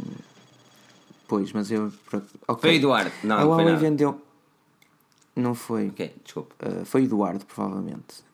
pois, 1.27 1.51
mas 1.51 1.69
eu. 1.69 1.91
por- 2.09 2.23
ok. 2.47 2.61
Foi 2.61 2.69
o 2.71 2.73
Eduardo. 2.79 3.11
Não, 3.23 3.37
a 3.37 3.43
Huawei 3.43 3.75
vendeu. 3.75 4.21
Não 5.37 5.53
foi. 5.53 5.87
Ok, 5.89 6.15
desculpa. 6.23 6.55
Ah, 6.59 6.83
foi 6.85 7.03
Eduardo, 7.03 7.45
provavelmente. 7.45 8.25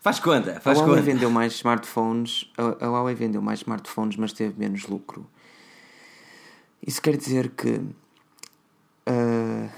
Faz 0.00 0.20
conta, 0.20 0.58
A 0.58 0.60
faz 0.60 0.78
Huawei 0.78 0.96
conta. 0.96 1.02
vendeu 1.12 1.30
mais 1.30 1.54
smartphones. 1.54 2.50
A, 2.56 2.84
a 2.84 2.88
Huawei 2.88 3.14
vendeu 3.14 3.42
mais 3.42 3.60
smartphones, 3.60 4.16
mas 4.16 4.32
teve 4.32 4.54
menos 4.58 4.86
lucro. 4.86 5.26
Isso 6.86 7.02
quer 7.02 7.16
dizer 7.16 7.50
que 7.50 7.80
ah, 9.06 9.68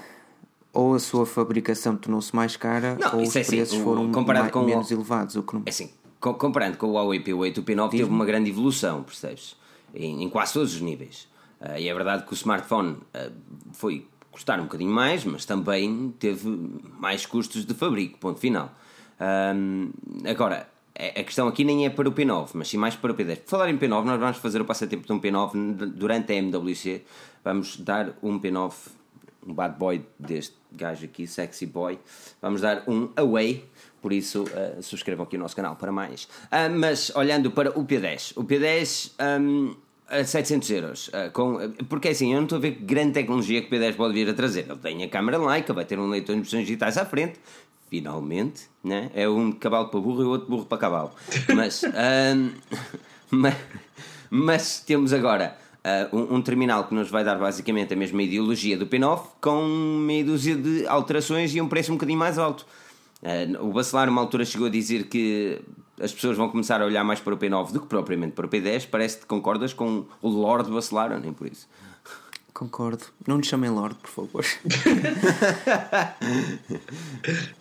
ou 0.73 0.93
a 0.93 0.99
sua 0.99 1.25
fabricação 1.25 1.95
tornou-se 1.95 2.35
mais 2.35 2.55
cara 2.55 2.95
Não, 2.99 3.17
ou 3.17 3.23
os 3.23 3.35
é 3.35 3.41
assim, 3.41 3.55
preços 3.57 3.79
o- 3.79 3.83
foram 3.83 4.11
comparado 4.11 4.43
mai- 4.45 4.51
com 4.51 4.59
o- 4.61 4.65
menos 4.65 4.91
elevados. 4.91 5.35
O 5.35 5.43
que 5.43 5.53
não... 5.55 5.63
É 5.65 5.69
assim, 5.69 5.89
co- 6.19 6.35
comparando 6.35 6.77
com 6.77 6.87
o 6.87 6.91
Huawei 6.93 7.23
P8, 7.23 7.57
o 7.57 7.63
P9 7.63 7.89
teve 7.91 8.03
uma 8.03 8.25
grande 8.25 8.49
evolução, 8.51 9.03
percebes? 9.03 9.55
Em, 9.95 10.23
em 10.23 10.29
quase 10.29 10.53
todos 10.53 10.75
os 10.75 10.81
níveis. 10.81 11.27
Ah, 11.59 11.79
e 11.79 11.87
é 11.89 11.93
verdade 11.93 12.25
que 12.25 12.31
o 12.31 12.35
smartphone 12.35 12.97
ah, 13.13 13.31
foi 13.73 14.07
custar 14.39 14.57
um 14.57 14.63
bocadinho 14.63 14.91
mais, 14.91 15.25
mas 15.25 15.43
também 15.43 16.15
teve 16.17 16.47
mais 16.97 17.25
custos 17.25 17.65
de 17.65 17.73
fabrico, 17.73 18.17
ponto 18.19 18.39
final. 18.39 18.73
Ahm, 19.19 19.89
agora, 20.25 20.65
a 20.95 21.23
questão 21.23 21.49
aqui 21.49 21.65
nem 21.65 21.85
é 21.85 21.89
para 21.89 22.07
o 22.07 22.11
P9, 22.13 22.51
mas 22.53 22.69
sim 22.69 22.77
mais 22.77 22.95
para 22.95 23.11
o 23.11 23.15
P10. 23.15 23.41
Por 23.41 23.49
falar 23.49 23.69
em 23.69 23.77
P9, 23.77 24.05
nós 24.05 24.17
vamos 24.17 24.37
fazer 24.37 24.61
o 24.61 24.65
passatempo 24.65 25.05
de 25.05 25.11
um 25.11 25.19
P9 25.19 25.75
durante 25.91 26.31
a 26.31 26.35
MWC. 26.35 27.03
Vamos 27.43 27.75
dar 27.77 28.17
um 28.23 28.39
P9 28.39 28.71
um 29.45 29.53
bad 29.53 29.77
boy 29.77 30.05
deste 30.17 30.55
gajo 30.71 31.05
aqui, 31.05 31.27
sexy 31.27 31.65
boy. 31.65 31.99
Vamos 32.41 32.61
dar 32.61 32.83
um 32.87 33.09
away, 33.17 33.65
por 34.01 34.13
isso 34.13 34.43
uh, 34.43 34.81
subscrevam 34.81 35.25
aqui 35.25 35.35
o 35.35 35.39
nosso 35.39 35.55
canal 35.55 35.75
para 35.75 35.91
mais. 35.91 36.29
Ah, 36.49 36.69
mas 36.69 37.13
olhando 37.15 37.51
para 37.51 37.77
o 37.77 37.85
P10, 37.85 38.33
o 38.37 38.43
P10 38.43 39.11
um, 39.41 39.75
a 40.09 40.23
700 40.23 40.69
euros, 40.71 41.09
ah, 41.13 41.29
com, 41.29 41.57
porque 41.87 42.09
assim, 42.09 42.31
eu 42.31 42.37
não 42.37 42.43
estou 42.43 42.57
a 42.57 42.61
ver 42.61 42.71
que 42.71 42.83
grande 42.83 43.13
tecnologia 43.13 43.61
que 43.61 43.67
o 43.67 43.79
P10 43.79 43.95
pode 43.95 44.13
vir 44.13 44.29
a 44.29 44.33
trazer. 44.33 44.65
Ele 44.67 44.77
tem 44.77 45.03
a 45.03 45.09
câmera 45.09 45.37
Leica, 45.37 45.73
vai 45.73 45.85
ter 45.85 45.99
um 45.99 46.07
leitor 46.09 46.33
de 46.33 46.39
impressões 46.39 46.65
digitais 46.65 46.97
à 46.97 47.05
frente. 47.05 47.39
Finalmente, 47.89 48.63
né? 48.83 49.09
é 49.15 49.27
um 49.27 49.51
cavalo 49.51 49.89
para 49.89 49.99
burro 49.99 50.21
e 50.21 50.25
o 50.25 50.29
outro 50.29 50.47
burro 50.47 50.65
para 50.65 50.77
cavalo. 50.77 51.11
Mas, 51.55 51.83
ahm, 51.95 52.51
mas, 53.31 53.55
mas 54.29 54.79
temos 54.81 55.13
agora 55.13 55.57
ah, 55.83 56.07
um, 56.11 56.35
um 56.35 56.41
terminal 56.41 56.83
que 56.85 56.93
nos 56.93 57.09
vai 57.09 57.23
dar 57.23 57.35
basicamente 57.35 57.93
a 57.93 57.97
mesma 57.97 58.21
ideologia 58.21 58.77
do 58.77 58.85
P9 58.85 59.21
com 59.41 59.63
meia 60.05 60.23
dúzia 60.23 60.55
de 60.55 60.85
alterações 60.87 61.55
e 61.55 61.61
um 61.61 61.67
preço 61.67 61.91
um 61.91 61.95
bocadinho 61.95 62.19
mais 62.19 62.37
alto. 62.37 62.65
Ah, 63.23 63.61
o 63.61 63.71
Bacelar, 63.71 64.09
uma 64.09 64.21
altura, 64.21 64.45
chegou 64.45 64.67
a 64.67 64.69
dizer 64.69 65.07
que 65.07 65.61
as 66.01 66.13
pessoas 66.13 66.37
vão 66.37 66.49
começar 66.49 66.81
a 66.81 66.85
olhar 66.85 67.03
mais 67.03 67.19
para 67.19 67.33
o 67.33 67.37
P9 67.37 67.71
do 67.71 67.81
que 67.81 67.87
propriamente 67.87 68.33
para 68.33 68.45
o 68.45 68.49
P10. 68.49 68.87
Parece 68.89 69.17
que 69.17 69.25
concordas 69.25 69.73
com 69.73 70.05
o 70.21 70.29
Lord 70.29 70.69
Bacelar, 70.71 71.11
ou 71.11 71.19
nem 71.19 71.33
por 71.33 71.47
isso. 71.47 71.67
Concordo. 72.53 73.03
Não 73.27 73.37
nos 73.37 73.47
chamem 73.47 73.69
Lord, 73.69 73.95
por 73.95 74.09
favor. 74.09 74.45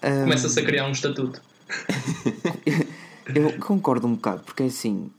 Começa-se 0.00 0.58
a 0.60 0.64
criar 0.64 0.86
um 0.86 0.92
estatuto. 0.92 1.40
Eu 3.34 3.58
concordo 3.60 4.06
um 4.06 4.14
bocado, 4.14 4.42
porque 4.44 4.62
é 4.62 4.66
assim. 4.66 5.10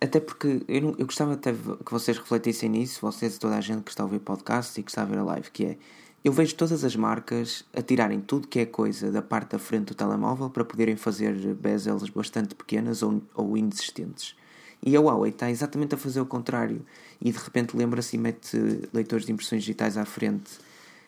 Até 0.00 0.18
porque 0.20 0.60
eu, 0.66 0.82
não- 0.82 0.94
eu 0.98 1.06
gostava 1.06 1.34
até 1.34 1.52
que 1.52 1.90
vocês 1.92 2.18
refletissem 2.18 2.68
nisso, 2.68 2.98
vocês 3.00 3.36
e 3.36 3.38
toda 3.38 3.56
a 3.56 3.60
gente 3.60 3.82
que 3.84 3.90
está 3.90 4.02
a 4.02 4.06
ouvir 4.06 4.18
podcast 4.18 4.78
e 4.78 4.82
que 4.82 4.90
está 4.90 5.02
a 5.02 5.04
ver 5.04 5.18
a 5.18 5.22
live, 5.22 5.48
que 5.50 5.64
é 5.64 5.76
eu 6.24 6.32
vejo 6.32 6.54
todas 6.54 6.84
as 6.84 6.94
marcas 6.94 7.64
a 7.74 7.82
tirarem 7.82 8.20
tudo 8.20 8.46
que 8.46 8.60
é 8.60 8.66
coisa 8.66 9.10
da 9.10 9.20
parte 9.20 9.52
da 9.52 9.58
frente 9.58 9.86
do 9.86 9.94
telemóvel 9.94 10.48
para 10.48 10.64
poderem 10.64 10.96
fazer 10.96 11.34
bezels 11.54 12.08
bastante 12.10 12.54
pequenas 12.54 13.02
ou, 13.02 13.20
ou 13.34 13.56
inexistentes. 13.56 14.36
E 14.84 14.96
a 14.96 15.00
Huawei 15.00 15.30
está 15.30 15.50
exatamente 15.50 15.94
a 15.94 15.98
fazer 15.98 16.20
o 16.20 16.26
contrário. 16.26 16.84
E 17.20 17.30
de 17.30 17.38
repente 17.38 17.76
lembra-se 17.76 18.16
e 18.16 18.18
mete 18.18 18.56
leitores 18.92 19.24
de 19.24 19.32
impressões 19.32 19.62
digitais 19.62 19.96
à 19.96 20.04
frente. 20.04 20.58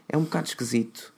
É 0.09 0.17
um 0.17 0.23
bocado 0.23 0.47
esquisito. 0.49 1.13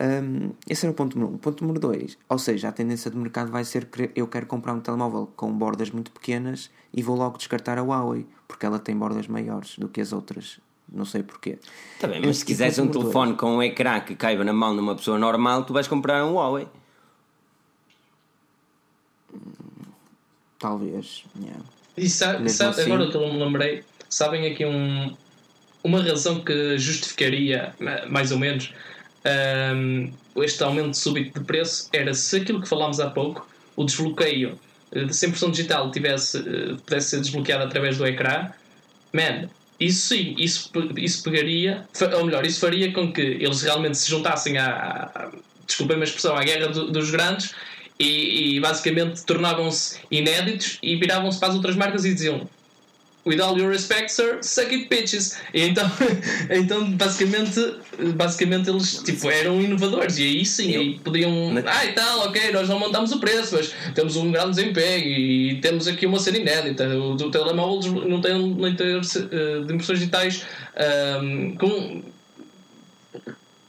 Um, 0.00 0.52
esse 0.68 0.86
era 0.86 0.92
o 0.92 0.94
ponto 0.94 1.18
número 1.18 1.34
um. 1.34 1.38
Ponto 1.38 1.62
número 1.62 1.80
dois. 1.80 2.16
Ou 2.28 2.38
seja, 2.38 2.68
a 2.68 2.72
tendência 2.72 3.10
do 3.10 3.18
mercado 3.18 3.50
vai 3.50 3.64
ser 3.64 3.86
que 3.86 4.10
eu 4.14 4.28
quero 4.28 4.46
comprar 4.46 4.74
um 4.74 4.80
telemóvel 4.80 5.28
com 5.34 5.52
bordas 5.52 5.90
muito 5.90 6.12
pequenas 6.12 6.70
e 6.92 7.02
vou 7.02 7.16
logo 7.16 7.36
descartar 7.36 7.78
a 7.78 7.82
Huawei, 7.82 8.26
porque 8.46 8.64
ela 8.64 8.78
tem 8.78 8.96
bordas 8.96 9.26
maiores 9.26 9.76
do 9.76 9.88
que 9.88 10.00
as 10.00 10.12
outras. 10.12 10.60
Não 10.90 11.04
sei 11.04 11.22
porquê. 11.22 11.58
Tá 12.00 12.06
bem, 12.08 12.20
mas 12.20 12.30
Esse 12.30 12.38
se 12.40 12.44
quiseres 12.46 12.74
tipo 12.74 12.84
um 12.84 12.86
motor. 12.86 13.00
telefone 13.02 13.34
com 13.36 13.56
um 13.56 13.62
ecrã 13.62 14.00
que 14.00 14.14
caiba 14.14 14.42
na 14.44 14.52
mão 14.52 14.74
de 14.74 14.80
uma 14.80 14.94
pessoa 14.96 15.18
normal, 15.18 15.64
tu 15.64 15.72
vais 15.72 15.86
comprar 15.86 16.24
um 16.24 16.34
Huawei. 16.34 16.66
Talvez. 20.58 21.24
yeah. 21.40 21.60
E 21.96 22.08
sabe, 22.08 22.42
Mesmo 22.42 22.56
sabe- 22.56 22.70
assim- 22.80 22.92
agora 22.92 23.10
que 23.10 23.16
eu 23.16 23.32
me 23.32 23.38
lembrei, 23.38 23.84
sabem 24.08 24.50
aqui 24.50 24.64
um, 24.64 25.14
uma 25.84 26.02
razão 26.02 26.40
que 26.40 26.78
justificaria, 26.78 27.74
ma- 27.78 28.06
mais 28.06 28.32
ou 28.32 28.38
menos, 28.38 28.72
ahm, 29.24 30.10
este 30.36 30.62
aumento 30.62 30.96
súbito 30.96 31.38
de 31.40 31.44
preço 31.46 31.88
era 31.92 32.14
se 32.14 32.36
aquilo 32.36 32.60
que 32.60 32.68
falámos 32.68 32.98
há 33.00 33.10
pouco, 33.10 33.46
o 33.76 33.84
desbloqueio 33.84 34.58
eh, 34.92 35.04
de 35.04 35.12
100% 35.14 35.50
digital 35.50 35.90
tivesse, 35.90 36.38
eh, 36.38 36.76
pudesse 36.84 37.10
ser 37.10 37.20
desbloqueado 37.20 37.64
através 37.64 37.98
do 37.98 38.06
ecrã, 38.06 38.50
man, 39.12 39.48
isso 39.78 40.08
sim, 40.08 40.34
isso, 40.38 40.70
isso 40.96 41.22
pegaria, 41.22 41.86
ou 42.16 42.24
melhor, 42.24 42.44
isso 42.44 42.60
faria 42.60 42.92
com 42.92 43.12
que 43.12 43.20
eles 43.20 43.62
realmente 43.62 43.98
se 43.98 44.08
juntassem 44.10 44.58
à, 44.58 45.30
desculpem 45.66 46.00
a 46.00 46.04
expressão, 46.04 46.36
à 46.36 46.42
guerra 46.42 46.68
do, 46.68 46.90
dos 46.90 47.10
grandes 47.10 47.54
e, 47.98 48.56
e 48.56 48.60
basicamente 48.60 49.24
tornavam-se 49.24 50.00
inéditos 50.10 50.78
e 50.82 50.96
viravam-se 50.96 51.38
para 51.38 51.50
as 51.50 51.54
outras 51.54 51.76
marcas 51.76 52.04
e 52.04 52.12
diziam 52.12 52.48
with 53.28 53.40
all 53.40 53.56
your 53.58 53.68
respect, 53.68 54.10
sir, 54.10 54.38
suck 54.42 54.72
it 54.72 54.88
bitches. 54.88 55.36
E 55.52 55.62
então, 55.62 55.84
então 56.50 56.90
basicamente, 56.92 57.76
basicamente 58.14 58.70
eles 58.70 59.02
tipo, 59.02 59.30
eram 59.30 59.60
inovadores 59.60 60.18
e 60.18 60.22
aí 60.22 60.44
sim, 60.44 60.74
aí 60.74 60.98
podiam. 60.98 61.30
Ah, 61.66 61.84
e 61.84 61.92
tal, 61.92 62.20
ok, 62.20 62.50
nós 62.52 62.68
não 62.68 62.78
montamos 62.78 63.12
o 63.12 63.20
preço, 63.20 63.54
mas 63.56 63.74
temos 63.94 64.16
um 64.16 64.32
grande 64.32 64.50
desempenho 64.50 65.06
e 65.06 65.60
temos 65.60 65.86
aqui 65.86 66.06
uma 66.06 66.18
cena 66.18 66.38
inédita. 66.38 66.88
O, 66.88 67.12
o 67.12 67.30
telemóvel 67.30 67.92
não 68.06 68.20
tem 68.20 68.54
leitor 68.54 69.00
uh, 69.00 69.64
de 69.64 69.74
impressões 69.74 69.98
digitais 69.98 70.44
um, 71.22 71.54
com. 71.56 72.02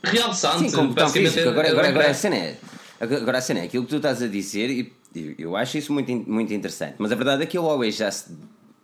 Realçante, 0.02 0.70
sim, 0.70 0.76
com 0.76 0.88
basicamente. 0.88 1.32
Físico. 1.32 1.50
Agora, 1.50 1.70
agora, 1.70 1.88
agora, 1.88 2.10
a 2.10 2.14
cena 2.14 2.36
é, 2.36 2.56
agora 2.98 3.36
a 3.36 3.40
cena 3.42 3.60
é 3.60 3.64
aquilo 3.64 3.84
que 3.84 3.90
tu 3.90 3.96
estás 3.96 4.22
a 4.22 4.26
dizer 4.26 4.70
e 4.70 4.90
eu 5.38 5.56
acho 5.56 5.76
isso 5.76 5.92
muito, 5.92 6.10
muito 6.10 6.54
interessante, 6.54 6.94
mas 6.98 7.10
a 7.12 7.14
verdade 7.16 7.42
é 7.42 7.46
que 7.46 7.58
o 7.58 7.62
Huawei 7.62 7.90
já 7.90 8.10
se 8.10 8.32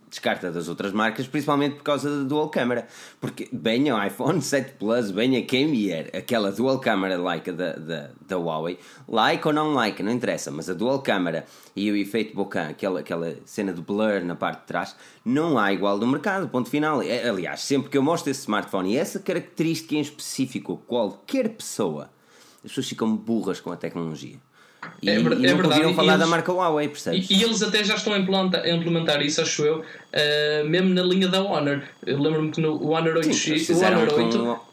descarta 0.08 0.50
das 0.50 0.68
outras 0.68 0.92
marcas, 0.92 1.26
principalmente 1.26 1.76
por 1.76 1.82
causa 1.82 2.08
da 2.08 2.24
dual 2.24 2.48
camera. 2.48 2.86
Porque 3.20 3.48
bem 3.52 3.90
o 3.92 4.04
iPhone 4.04 4.40
7 4.42 4.74
Plus, 4.78 5.10
bem 5.10 5.36
a 5.36 5.42
quem 5.42 5.70
vier, 5.70 6.10
aquela 6.16 6.52
dual 6.52 6.78
camera 6.78 7.18
like 7.18 7.50
da, 7.52 7.72
da, 7.72 8.10
da 8.26 8.36
Huawei, 8.36 8.78
like 9.08 9.46
ou 9.46 9.52
não 9.52 9.72
like, 9.72 10.02
não 10.02 10.12
interessa, 10.12 10.50
mas 10.50 10.70
a 10.70 10.74
dual 10.74 11.00
camera 11.00 11.44
e 11.74 11.90
o 11.90 11.96
efeito 11.96 12.34
bokeh, 12.34 12.70
aquela, 12.70 13.00
aquela 13.00 13.36
cena 13.44 13.72
de 13.72 13.80
blur 13.80 14.24
na 14.24 14.36
parte 14.36 14.60
de 14.60 14.66
trás, 14.66 14.96
não 15.24 15.58
há 15.58 15.72
igual 15.72 15.98
no 15.98 16.06
mercado, 16.06 16.48
ponto 16.48 16.70
final. 16.70 17.02
É, 17.02 17.28
aliás, 17.28 17.60
sempre 17.60 17.90
que 17.90 17.98
eu 17.98 18.02
mostro 18.02 18.30
esse 18.30 18.40
smartphone 18.40 18.92
e 18.92 18.96
essa 18.96 19.18
característica 19.18 19.94
em 19.94 20.00
específico, 20.00 20.82
qualquer 20.86 21.50
pessoa, 21.50 22.10
as 22.64 22.70
pessoas 22.70 22.88
ficam 22.88 23.14
burras 23.16 23.60
com 23.60 23.70
a 23.70 23.76
tecnologia. 23.76 24.45
E, 25.02 25.10
é, 25.10 25.14
e 25.14 25.16
é 25.16 25.54
verdade. 25.54 25.94
falar 25.94 26.14
eles, 26.14 26.20
da 26.20 26.26
marca 26.26 26.52
Huawei, 26.52 26.88
percebes? 26.88 27.28
E, 27.30 27.34
e, 27.34 27.42
eles 27.42 27.62
até 27.62 27.84
já 27.84 27.94
estão 27.94 28.12
a 28.12 28.18
implementar, 28.18 28.62
a 28.62 28.70
implementar 28.70 29.22
isso, 29.22 29.40
acho 29.40 29.62
eu, 29.64 29.78
uh, 29.80 30.68
mesmo 30.68 30.94
na 30.94 31.02
linha 31.02 31.28
da 31.28 31.42
Honor. 31.42 31.82
Eu 32.04 32.20
lembro-me 32.20 32.50
que 32.50 32.60
no 32.60 32.90
Honor 32.90 33.16
8X. 33.16 33.74
o 33.74 33.84
Honor 33.84 34.12
8. 34.12 34.38
Com, 34.38 34.66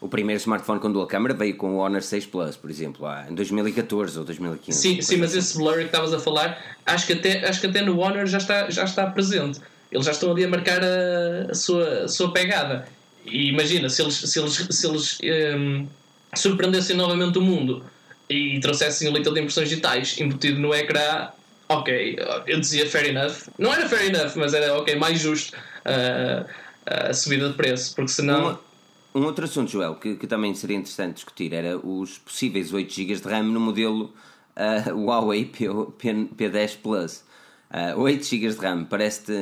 o 0.00 0.08
primeiro 0.08 0.40
smartphone 0.40 0.80
com 0.80 0.90
dual 0.92 1.06
câmera 1.06 1.34
veio 1.34 1.56
com 1.56 1.76
o 1.76 1.78
Honor 1.78 2.02
6 2.02 2.26
Plus, 2.26 2.56
por 2.56 2.70
exemplo, 2.70 3.06
em 3.28 3.34
2014 3.34 4.18
ou 4.18 4.24
2015. 4.24 4.78
Sim, 4.78 5.02
sim 5.02 5.16
mas 5.16 5.34
esse 5.34 5.56
blur 5.56 5.74
que 5.74 5.84
estavas 5.84 6.14
a 6.14 6.18
falar, 6.18 6.58
acho 6.86 7.06
que, 7.06 7.12
até, 7.14 7.48
acho 7.48 7.60
que 7.60 7.66
até 7.66 7.82
no 7.82 7.98
Honor 7.98 8.26
já 8.26 8.38
está, 8.38 8.70
já 8.70 8.84
está 8.84 9.06
presente. 9.06 9.60
Eles 9.90 10.06
já 10.06 10.12
estão 10.12 10.30
ali 10.30 10.44
a 10.44 10.48
marcar 10.48 10.80
a, 10.82 11.50
a 11.50 11.54
sua, 11.54 12.04
a 12.04 12.08
sua 12.08 12.32
pegada. 12.32 12.86
E 13.24 13.48
imagina, 13.48 13.88
se 13.88 14.02
eles, 14.02 14.14
se 14.14 14.38
eles, 14.38 14.66
se 14.70 14.86
eles 14.86 15.18
um, 15.22 15.26
ehm, 15.26 15.86
surpreendessem 16.34 16.96
novamente 16.96 17.38
o 17.38 17.42
mundo 17.42 17.82
e 18.28 18.60
trouxessem 18.60 19.08
o 19.08 19.12
leitor 19.12 19.32
de 19.34 19.40
impressões 19.40 19.68
digitais 19.68 20.18
embutido 20.20 20.60
no 20.60 20.74
ecrã, 20.74 21.28
ok, 21.68 22.18
eu 22.46 22.60
dizia 22.60 22.88
fair 22.88 23.06
enough. 23.08 23.48
Não 23.58 23.72
era 23.72 23.88
fair 23.88 24.14
enough, 24.14 24.36
mas 24.36 24.54
era 24.54 24.74
ok, 24.78 24.96
mais 24.96 25.18
justo 25.18 25.56
uh, 25.56 26.48
a 26.86 27.12
subida 27.12 27.48
de 27.48 27.54
preço, 27.54 27.94
porque 27.94 28.10
senão. 28.10 28.58
Um, 29.14 29.20
um 29.20 29.24
outro 29.24 29.44
assunto, 29.44 29.70
Joel, 29.70 29.94
que, 29.96 30.16
que, 30.16 30.26
também 30.26 30.54
seria 30.54 30.76
interessante 30.76 31.14
discutir 31.14 31.52
era 31.52 31.78
os 31.78 32.18
possíveis 32.18 32.72
8 32.72 32.92
GB 32.92 33.14
de 33.16 33.28
RAM 33.28 33.44
no 33.44 33.60
modelo 33.60 34.14
uh, 34.56 34.94
Huawei 34.94 35.44
P, 35.44 35.66
P, 35.98 36.12
P10 36.36 36.78
Plus. 36.82 37.24
Uh, 37.70 38.00
8 38.00 38.24
GB 38.24 38.48
de 38.48 38.60
RAM 38.60 38.84
parece-te 38.84 39.32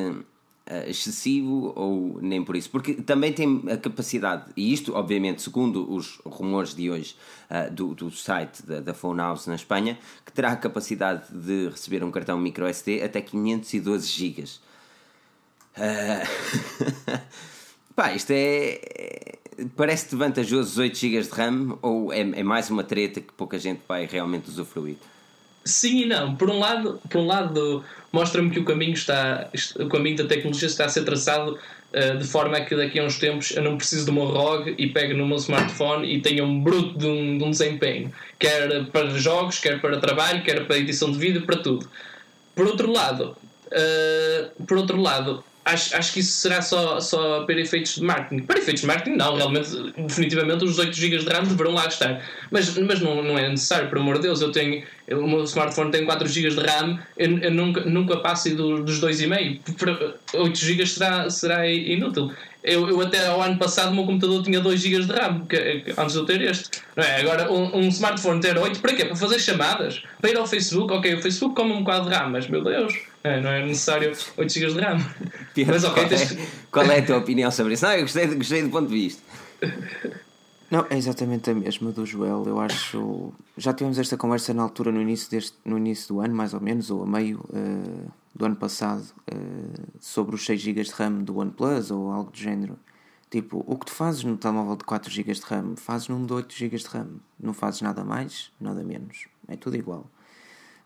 excessivo 0.87 1.73
ou 1.77 2.21
nem 2.21 2.45
por 2.45 2.57
isso? 2.57 2.69
Porque 2.71 2.95
também 2.95 3.33
tem 3.33 3.63
a 3.71 3.77
capacidade, 3.77 4.51
e 4.57 4.73
isto, 4.73 4.95
obviamente, 4.95 5.43
segundo 5.43 5.93
os 5.93 6.21
rumores 6.25 6.75
de 6.75 6.91
hoje 6.91 7.17
uh, 7.51 7.73
do, 7.73 7.95
do 7.95 8.11
site 8.11 8.65
da, 8.67 8.81
da 8.81 8.95
Phone 8.95 9.21
House 9.21 9.47
na 9.47 9.55
Espanha, 9.55 9.99
que 10.25 10.33
terá 10.33 10.53
a 10.53 10.57
capacidade 10.57 11.33
de 11.33 11.69
receber 11.69 12.03
um 12.03 12.11
cartão 12.11 12.39
micro 12.39 12.67
SD 12.67 13.03
até 13.03 13.21
512 13.21 14.07
GB. 14.09 14.45
Uh... 15.77 17.21
Pá, 17.95 18.13
isto 18.13 18.31
é. 18.31 18.81
é 18.85 19.39
parece-te 19.75 20.15
vantajoso 20.15 20.71
os 20.71 20.79
8 20.79 20.99
GB 20.99 21.23
de 21.23 21.31
RAM 21.31 21.79
ou 21.81 22.13
é, 22.13 22.21
é 22.21 22.43
mais 22.43 22.69
uma 22.69 22.85
treta 22.85 23.23
que 23.23 23.33
pouca 23.33 23.59
gente 23.59 23.81
vai 23.89 24.05
realmente 24.05 24.51
usufruir? 24.51 24.97
Sim 25.67 26.03
e 26.03 26.07
não. 26.07 26.35
Por 26.35 26.49
um 26.49 26.59
lado, 26.59 27.01
por 27.11 27.19
um 27.19 27.27
lado 27.27 27.85
mostra-me 28.13 28.51
que 28.51 28.59
o 28.59 28.65
caminho 28.65 28.95
está, 28.95 29.51
o 29.79 29.89
caminho 29.89 30.17
da 30.17 30.25
tecnologia 30.25 30.69
está 30.69 30.87
a 30.87 30.89
ser 30.89 31.05
traçado 31.05 31.59
uh, 31.93 32.17
de 32.17 32.25
forma 32.25 32.57
a 32.57 32.65
que 32.65 32.75
daqui 32.75 32.99
a 32.99 33.05
uns 33.05 33.19
tempos 33.19 33.51
eu 33.51 33.63
não 33.63 33.77
preciso 33.77 34.05
de 34.07 34.11
uma 34.11 34.25
ROG 34.25 34.75
e 34.79 34.87
pego 34.89 35.15
no 35.15 35.27
meu 35.27 35.37
smartphone 35.37 36.11
e 36.11 36.21
tenha 36.21 36.45
um 36.45 36.61
bruto 36.61 36.99
de 36.99 37.07
um, 37.07 37.37
de 37.37 37.45
um 37.45 37.51
desempenho, 37.51 38.13
quer 38.39 38.87
para 38.87 39.11
jogos, 39.11 39.59
quer 39.59 39.81
para 39.81 39.99
trabalho, 39.99 40.43
quer 40.43 40.67
para 40.67 40.79
edição 40.79 41.11
de 41.11 41.19
vídeo, 41.19 41.43
para 41.43 41.57
tudo. 41.57 41.89
Por 42.55 42.67
outro 42.67 42.91
lado, 42.91 43.37
uh, 43.67 44.65
por 44.65 44.79
outro 44.79 45.01
lado, 45.01 45.45
acho, 45.67 45.97
acho 45.97 46.13
que 46.13 46.21
isso 46.21 46.33
será 46.33 46.63
só, 46.63 47.01
só 47.01 47.45
para 47.45 47.61
efeitos 47.61 47.97
de 47.97 48.03
marketing. 48.03 48.43
Para 48.45 48.59
efeitos 48.59 48.83
de 48.83 48.87
marketing, 48.87 49.17
não, 49.17 49.37
realmente, 49.37 49.71
definitivamente 49.99 50.65
os 50.65 50.79
8 50.79 50.93
GB 50.93 51.19
de 51.19 51.29
RAM 51.29 51.43
deverão 51.43 51.75
lá 51.75 51.87
estar. 51.87 52.23
Mas, 52.51 52.79
mas 52.79 53.01
não, 53.01 53.23
não 53.23 53.37
é 53.37 53.49
necessário, 53.49 53.89
por 53.89 53.99
amor 53.99 54.17
de 54.17 54.23
Deus. 54.23 54.41
Eu 54.41 54.53
tenho, 54.53 54.85
o 55.11 55.27
meu 55.27 55.43
smartphone 55.43 55.91
tem 55.91 56.05
4 56.05 56.27
GB 56.29 56.51
de 56.51 56.61
RAM, 56.61 56.99
eu, 57.19 57.39
eu 57.39 57.51
nunca, 57.51 57.81
nunca 57.81 58.17
passo 58.19 58.55
do, 58.55 58.83
dos 58.83 59.01
2,5. 59.01 60.15
8 60.35 60.57
GB 60.57 60.87
será, 60.87 61.29
será 61.29 61.69
inútil. 61.69 62.33
Eu, 62.63 62.89
eu 62.89 63.01
até 63.01 63.25
ao 63.27 63.41
ano 63.41 63.59
passado 63.59 63.93
o 63.93 63.95
meu 63.95 64.05
computador 64.05 64.43
tinha 64.43 64.61
2 64.61 64.81
GB 64.81 65.05
de 65.05 65.13
RAM, 65.13 65.47
que, 65.47 65.85
antes 65.97 66.15
de 66.15 66.19
eu 66.19 66.25
ter 66.25 66.41
este. 66.43 66.83
Não 66.97 67.05
é? 67.05 67.21
Agora, 67.21 67.53
um, 67.53 67.77
um, 67.77 67.89
smartphone 67.89 68.41
ter 68.41 68.59
8, 68.59 68.81
para 68.81 68.93
quê? 68.95 69.05
Para 69.05 69.15
fazer 69.15 69.39
chamadas? 69.39 70.03
Para 70.21 70.31
ir 70.31 70.37
ao 70.37 70.47
Facebook? 70.47 70.93
Ok, 70.93 71.15
o 71.15 71.23
Facebook 71.23 71.55
come 71.55 71.73
um 71.73 71.85
bocado 71.85 72.09
de 72.09 72.15
RAM, 72.17 72.31
mas 72.31 72.49
meu 72.49 72.65
Deus, 72.65 72.93
não 73.41 73.51
é 73.51 73.65
necessário 73.65 74.13
8 74.37 74.53
GB 74.53 74.75
de 74.75 74.81
RAM. 74.81 74.99
mas 75.67 75.85
ok, 75.85 75.95
qual, 75.95 76.09
tens... 76.09 76.33
é, 76.33 76.47
qual 76.71 76.87
é 76.87 76.99
a 76.99 77.07
tua 77.07 77.19
opinião 77.19 77.51
sobre 77.51 77.75
isso? 77.75 77.85
Não, 77.85 77.93
eu 77.93 78.03
gostei, 78.03 78.27
gostei 78.35 78.63
do 78.63 78.71
ponto 78.71 78.89
de 78.89 78.95
vista. 78.95 79.23
Não, 80.71 80.85
é 80.91 80.97
exatamente 80.97 81.49
a 81.51 81.55
mesma 81.55 81.93
do 81.93 82.05
Joel. 82.05 82.45
Eu 82.47 82.59
acho. 82.61 83.33
Já 83.57 83.73
tivemos 83.73 83.99
esta 83.99 84.17
conversa 84.17 84.53
na 84.53 84.63
altura, 84.63 84.91
no 84.91 85.01
início, 85.01 85.31
deste, 85.31 85.57
no 85.65 85.79
início 85.79 86.09
do 86.09 86.21
ano, 86.21 86.35
mais 86.35 86.55
ou 86.55 86.61
menos, 86.61 86.91
ou 86.91 87.05
a 87.05 87.07
meio 87.07 87.39
uh, 87.51 88.11
do 88.35 88.45
ano 88.45 88.57
passado, 88.57 89.05
uh, 89.33 89.87
sobre 90.01 90.35
os 90.35 90.45
6 90.45 90.61
GB 90.61 90.83
de 90.83 90.91
RAM 90.91 91.23
do 91.23 91.39
OnePlus 91.39 91.91
ou 91.91 92.11
algo 92.11 92.31
do 92.31 92.39
género. 92.39 92.77
Tipo, 93.31 93.65
o 93.67 93.77
que 93.77 93.87
tu 93.87 93.93
fazes 93.93 94.25
no 94.25 94.37
telemóvel 94.37 94.77
de 94.77 94.85
4 94.85 95.11
GB 95.11 95.33
de 95.33 95.41
RAM, 95.43 95.77
fazes 95.77 96.09
num 96.09 96.25
de 96.25 96.33
8 96.33 96.55
GB 96.55 96.77
de 96.77 96.87
RAM. 96.87 97.09
Não 97.39 97.53
fazes 97.53 97.81
nada 97.81 98.05
mais, 98.05 98.51
nada 98.61 98.83
menos. 98.83 99.27
É 99.49 99.57
tudo 99.57 99.77
igual. 99.77 100.11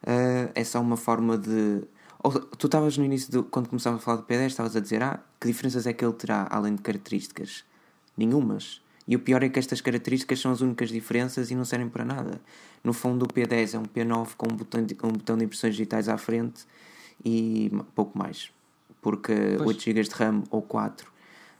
Uh, 0.03 0.51
é 0.55 0.65
só 0.65 0.81
uma 0.81 0.97
forma 0.97 1.39
de. 1.39 1.83
Ou, 2.23 2.33
tu 2.33 2.67
estavas 2.67 2.97
no 2.99 3.05
início, 3.05 3.31
do, 3.31 3.45
quando 3.45 3.69
começávamos 3.69 4.03
a 4.03 4.05
falar 4.05 4.17
do 4.19 4.25
P10, 4.25 4.47
estavas 4.47 4.77
a 4.77 4.81
dizer: 4.81 5.03
ah, 5.03 5.21
que 5.41 5.47
diferenças 5.47 5.87
é 5.87 5.93
que 5.93 6.05
ele 6.05 6.15
terá, 6.15 6.47
além 6.51 6.75
de 6.75 6.83
características? 6.83 7.65
Nenhumas 8.17 8.81
e 9.11 9.17
o 9.17 9.19
pior 9.19 9.43
é 9.43 9.49
que 9.49 9.59
estas 9.59 9.81
características 9.81 10.39
são 10.39 10.53
as 10.53 10.61
únicas 10.61 10.89
diferenças 10.89 11.51
e 11.51 11.57
não 11.57 11.65
servem 11.65 11.89
para 11.89 12.05
nada. 12.05 12.41
No 12.85 12.93
fundo, 12.93 13.25
o 13.25 13.29
P10 13.29 13.75
é 13.75 13.79
um 13.79 13.83
P9 13.83 14.29
com 14.37 14.47
um 14.47 14.57
botão 14.57 14.85
de, 14.85 14.97
um 15.03 15.11
botão 15.11 15.37
de 15.37 15.45
impressões 15.47 15.75
digitais 15.75 16.09
à 16.09 16.17
frente 16.17 16.65
e 17.25 17.73
pouco 17.97 18.17
mais. 18.17 18.53
Porque 19.03 19.35
pois. 19.57 19.71
8 19.71 19.83
GB 19.83 20.03
de 20.05 20.11
RAM 20.11 20.45
ou 20.49 20.63
4 20.63 21.11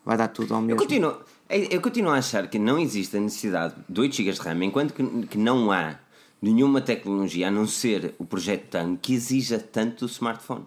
vai 0.05 0.17
dar 0.17 0.29
tudo 0.29 0.55
ao 0.55 0.61
mesmo. 0.61 0.75
Eu 0.75 0.77
continuo, 0.77 1.17
eu 1.49 1.81
continuo 1.81 2.13
a 2.13 2.19
achar 2.19 2.47
que 2.47 2.57
não 2.57 2.79
existe 2.79 3.17
a 3.17 3.21
necessidade 3.21 3.75
de 3.89 4.01
8 4.01 4.15
GB 4.15 4.31
de 4.31 4.41
RAM, 4.41 4.65
enquanto 4.65 4.95
que, 4.95 5.27
que 5.27 5.37
não 5.37 5.73
há 5.73 5.97
nenhuma 6.41 6.81
tecnologia 6.81 7.49
a 7.49 7.51
não 7.51 7.67
ser 7.67 8.15
o 8.19 8.25
projeto 8.25 8.69
TAN 8.71 8.97
que 8.97 9.15
exija 9.15 9.59
tanto 9.59 10.07
do 10.07 10.11
smartphone. 10.11 10.65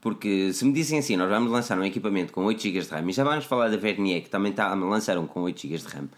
Porque 0.00 0.52
se 0.52 0.64
me 0.64 0.72
dizem 0.72 0.98
assim, 0.98 1.16
nós 1.16 1.28
vamos 1.28 1.50
lançar 1.50 1.78
um 1.78 1.84
equipamento 1.84 2.32
com 2.32 2.44
8 2.44 2.62
GB 2.62 2.80
de 2.80 2.88
RAM, 2.88 3.08
e 3.08 3.12
já 3.12 3.24
vamos 3.24 3.44
falar 3.44 3.68
da 3.68 3.76
Vernier, 3.76 4.22
que 4.22 4.30
também 4.30 4.50
está 4.50 4.70
a 4.70 4.74
lançar 4.74 5.18
um 5.18 5.26
com 5.26 5.42
8 5.42 5.60
GB 5.60 5.78
de 5.78 5.86
RAM, 5.86 6.08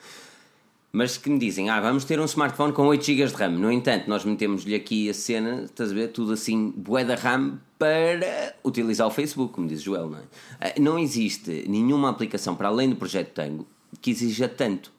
mas 0.93 1.17
que 1.17 1.31
me 1.31 1.39
dizem, 1.39 1.71
ah, 1.71 1.81
vamos 1.81 2.05
ter 2.05 2.19
um 2.21 2.25
smartphone 2.25 2.73
com 2.73 2.87
8 2.87 3.05
GB 3.05 3.27
de 3.27 3.35
RAM. 3.35 3.51
No 3.51 3.71
entanto, 3.71 4.09
nós 4.09 4.25
metemos-lhe 4.25 4.75
aqui 4.75 5.09
a 5.09 5.15
cena, 5.15 5.63
estás 5.63 5.91
a 5.91 5.95
ver, 5.95 6.09
tudo 6.09 6.33
assim, 6.33 6.73
bué 6.77 7.05
da 7.05 7.15
RAM, 7.15 7.61
para 7.79 8.57
utilizar 8.65 9.07
o 9.07 9.11
Facebook, 9.11 9.55
como 9.55 9.69
diz 9.69 9.81
Joel, 9.81 10.11
não 10.11 10.19
é? 10.19 10.23
Ah, 10.61 10.75
não 10.79 10.99
existe 10.99 11.65
nenhuma 11.69 12.11
aplicação 12.11 12.55
para 12.57 12.69
além 12.69 12.91
do 12.91 12.97
projeto 12.97 13.33
Tango 13.33 13.67
que 14.01 14.11
exija 14.11 14.49
tanto 14.49 14.93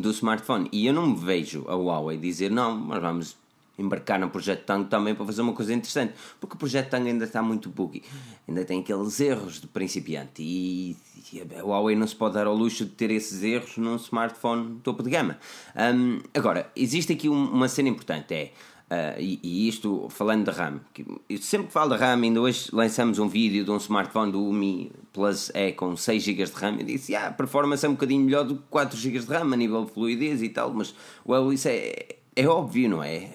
do 0.00 0.10
smartphone. 0.10 0.68
E 0.72 0.86
eu 0.86 0.92
não 0.92 1.06
me 1.08 1.16
vejo 1.16 1.64
a 1.68 1.74
Huawei 1.74 2.16
dizer, 2.16 2.50
não, 2.50 2.76
mas 2.76 3.00
vamos 3.00 3.36
embarcar 3.78 4.18
no 4.18 4.28
projeto 4.30 4.64
Tango 4.64 4.88
também 4.88 5.14
para 5.14 5.24
fazer 5.24 5.42
uma 5.42 5.52
coisa 5.52 5.72
interessante, 5.72 6.14
porque 6.40 6.54
o 6.54 6.58
projeto 6.58 6.90
Tango 6.90 7.08
ainda 7.08 7.24
está 7.24 7.42
muito 7.42 7.68
buggy, 7.68 8.02
ainda 8.46 8.64
tem 8.64 8.80
aqueles 8.80 9.18
erros 9.20 9.60
de 9.60 9.66
principiante 9.66 10.42
e, 10.42 10.96
e 11.32 11.40
a 11.40 11.64
Huawei 11.64 11.96
não 11.96 12.06
se 12.06 12.14
pode 12.14 12.34
dar 12.34 12.46
ao 12.46 12.54
luxo 12.54 12.84
de 12.84 12.90
ter 12.92 13.10
esses 13.10 13.42
erros 13.42 13.76
num 13.76 13.96
smartphone 13.96 14.78
topo 14.82 15.02
de 15.02 15.10
gama. 15.10 15.38
Um, 15.74 16.20
agora, 16.34 16.70
existe 16.76 17.12
aqui 17.12 17.28
uma 17.28 17.68
cena 17.68 17.88
importante: 17.88 18.34
é 18.34 18.52
Uh, 18.92 19.18
e, 19.18 19.40
e, 19.42 19.68
isto 19.68 20.06
falando 20.10 20.44
de 20.44 20.50
RAM, 20.50 20.80
que, 20.92 21.02
sempre 21.38 21.68
que 21.68 21.72
falo 21.72 21.96
de 21.96 22.00
RAM, 22.02 22.20
ainda 22.20 22.42
hoje 22.42 22.68
lançamos 22.74 23.18
um 23.18 23.26
vídeo 23.26 23.64
de 23.64 23.70
um 23.70 23.78
smartphone 23.78 24.30
do 24.30 24.52
Mi 24.52 24.92
Plus 25.14 25.50
E 25.54 25.72
com 25.72 25.96
6 25.96 26.22
GB 26.22 26.44
de 26.44 26.52
RAM. 26.52 26.76
e 26.78 26.84
disse: 26.84 27.14
ah, 27.14 27.28
a 27.28 27.30
performance 27.30 27.86
é 27.86 27.88
um 27.88 27.92
bocadinho 27.92 28.22
melhor 28.22 28.44
do 28.44 28.56
que 28.56 28.64
4 28.68 28.98
GB 28.98 29.20
de 29.20 29.26
RAM 29.32 29.54
a 29.54 29.56
nível 29.56 29.86
de 29.86 29.92
fluidez 29.92 30.42
e 30.42 30.50
tal, 30.50 30.74
mas 30.74 30.94
well, 31.26 31.50
isso 31.50 31.68
é, 31.68 32.16
é 32.36 32.46
óbvio, 32.46 32.90
não 32.90 33.02
é? 33.02 33.30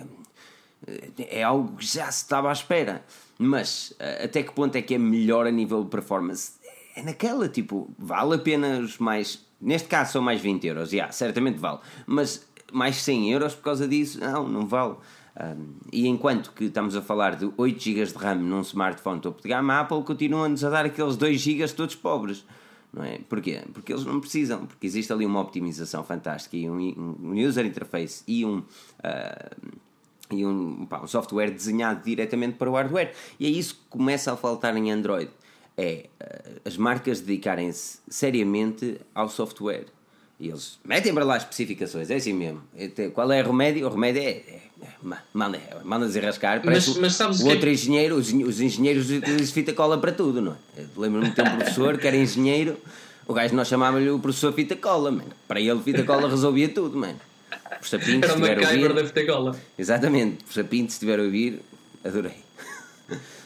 É 1.17 1.41
algo 1.41 1.75
que 1.75 1.87
já 1.87 2.11
se 2.11 2.23
estava 2.23 2.49
à 2.49 2.53
espera. 2.53 3.03
Mas 3.39 3.95
uh, 3.99 4.25
até 4.25 4.43
que 4.43 4.51
ponto 4.51 4.75
é 4.75 4.81
que 4.83 4.93
é 4.93 4.99
melhor 4.99 5.47
a 5.47 5.51
nível 5.51 5.83
de 5.83 5.89
performance? 5.89 6.51
É 6.95 7.01
naquela, 7.01 7.49
tipo, 7.49 7.89
vale 7.97 8.35
a 8.35 8.37
pena 8.37 8.79
os 8.79 8.99
mais. 8.99 9.43
Neste 9.59 9.87
caso 9.87 10.11
são 10.11 10.21
mais 10.21 10.39
20 10.39 10.67
euros, 10.67 10.93
yeah, 10.93 11.11
certamente 11.11 11.57
vale, 11.57 11.79
mas 12.05 12.45
mais 12.71 12.97
100 12.97 13.31
euros 13.31 13.55
por 13.55 13.63
causa 13.63 13.87
disso, 13.87 14.19
não, 14.19 14.47
não 14.47 14.67
vale. 14.67 14.97
Um, 15.39 15.75
e 15.93 16.07
enquanto 16.07 16.51
que 16.51 16.65
estamos 16.65 16.95
a 16.95 17.01
falar 17.01 17.35
de 17.35 17.51
8 17.55 17.79
GB 17.79 18.05
de 18.05 18.17
RAM 18.17 18.35
num 18.35 18.61
smartphone 18.61 19.21
topo 19.21 19.41
de 19.41 19.47
gama, 19.47 19.73
a 19.73 19.79
Apple 19.81 20.01
continua-nos 20.03 20.63
a 20.63 20.69
dar 20.69 20.85
aqueles 20.85 21.15
2 21.15 21.39
GB 21.39 21.67
todos 21.73 21.95
pobres. 21.95 22.43
Não 22.91 23.03
é? 23.03 23.19
Porquê? 23.29 23.61
Porque 23.73 23.93
eles 23.93 24.05
não 24.05 24.19
precisam, 24.19 24.65
porque 24.65 24.87
existe 24.87 25.13
ali 25.13 25.25
uma 25.25 25.39
optimização 25.39 26.03
fantástica 26.03 26.57
e 26.57 26.67
um, 26.67 27.15
um 27.21 27.47
user 27.47 27.65
interface 27.65 28.23
e 28.27 28.45
um. 28.45 28.59
Uh, 28.59 29.77
e 30.29 30.45
um, 30.45 30.85
pá, 30.85 31.01
um 31.01 31.07
software 31.07 31.51
desenhado 31.51 32.03
diretamente 32.03 32.57
para 32.57 32.69
o 32.69 32.73
hardware. 32.73 33.13
E 33.39 33.45
é 33.45 33.49
isso 33.49 33.75
que 33.75 33.81
começa 33.89 34.33
a 34.33 34.35
faltar 34.35 34.75
em 34.75 34.91
Android. 34.91 35.29
É 35.77 36.09
uh, 36.19 36.61
as 36.65 36.75
marcas 36.75 37.21
dedicarem-se 37.21 37.99
seriamente 38.09 38.99
ao 39.13 39.29
software. 39.29 39.85
E 40.39 40.49
eles 40.49 40.79
metem 40.83 41.13
para 41.13 41.23
lá 41.23 41.35
as 41.35 41.43
especificações, 41.43 42.09
é 42.09 42.15
assim 42.15 42.33
mesmo. 42.33 42.61
Qual 43.13 43.31
é 43.31 43.41
o 43.41 43.47
remédio? 43.47 43.87
O 43.87 43.89
remédio 43.89 44.21
é, 44.21 44.29
é 44.29 44.66
manda, 45.33 45.59
manda 45.83 46.05
desarrascar. 46.05 46.61
Parece 46.61 46.89
mas, 46.89 46.97
mas 46.99 47.15
sabes 47.15 47.39
o 47.39 47.43
que... 47.43 47.49
É 47.49 47.53
outro 47.53 47.69
engenheiro, 47.69 48.15
os, 48.15 48.31
os 48.31 48.61
engenheiros 48.61 49.09
utilizam 49.09 49.53
fita 49.53 49.73
cola 49.73 49.97
para 49.97 50.11
tudo, 50.11 50.41
não 50.41 50.53
é? 50.77 50.83
Lembro-me 50.95 51.29
de 51.29 51.35
ter 51.35 51.43
um 51.43 51.57
professor 51.57 51.97
que 51.97 52.07
era 52.07 52.17
engenheiro, 52.17 52.77
o 53.27 53.33
gajo 53.33 53.55
nós 53.55 53.67
chamávamos-lhe 53.67 54.09
o 54.09 54.19
professor 54.19 54.53
fita 54.53 54.75
cola, 54.75 55.11
mano. 55.11 55.31
Para 55.47 55.59
ele, 55.59 55.81
fita 55.81 56.03
cola 56.03 56.29
resolvia 56.29 56.69
tudo, 56.69 56.97
mano. 56.97 57.19
Professor 57.69 57.99
Pinto, 57.99 58.25
era 58.25 58.33
a 58.33 58.71
ouvir. 58.71 58.93
Da 58.93 59.05
fita 59.05 59.25
cola. 59.25 59.59
Exatamente, 59.77 60.43
professor 60.43 60.63
Pinto, 60.65 60.91
se 60.91 60.95
estiver 60.95 61.19
a 61.19 61.23
ouvir, 61.23 61.61
adorei. 62.03 62.47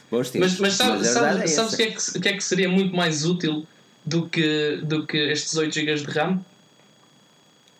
Bons 0.09 0.29
tempos. 0.29 0.59
Mas, 0.59 0.59
mas 0.59 0.73
sabe, 0.73 0.97
mas 0.99 1.07
sabe, 1.07 1.43
é 1.43 1.47
sabes 1.47 1.73
o 1.73 1.77
que, 1.77 1.83
é 1.83 1.91
que, 1.91 2.19
que 2.19 2.29
é 2.29 2.33
que 2.33 2.43
seria 2.43 2.69
muito 2.69 2.95
mais 2.95 3.25
útil 3.25 3.65
do 4.05 4.27
que, 4.27 4.81
do 4.83 5.05
que 5.05 5.17
estes 5.17 5.55
8 5.55 5.73
GB 5.73 5.95
de 5.95 6.03
RAM? 6.05 6.43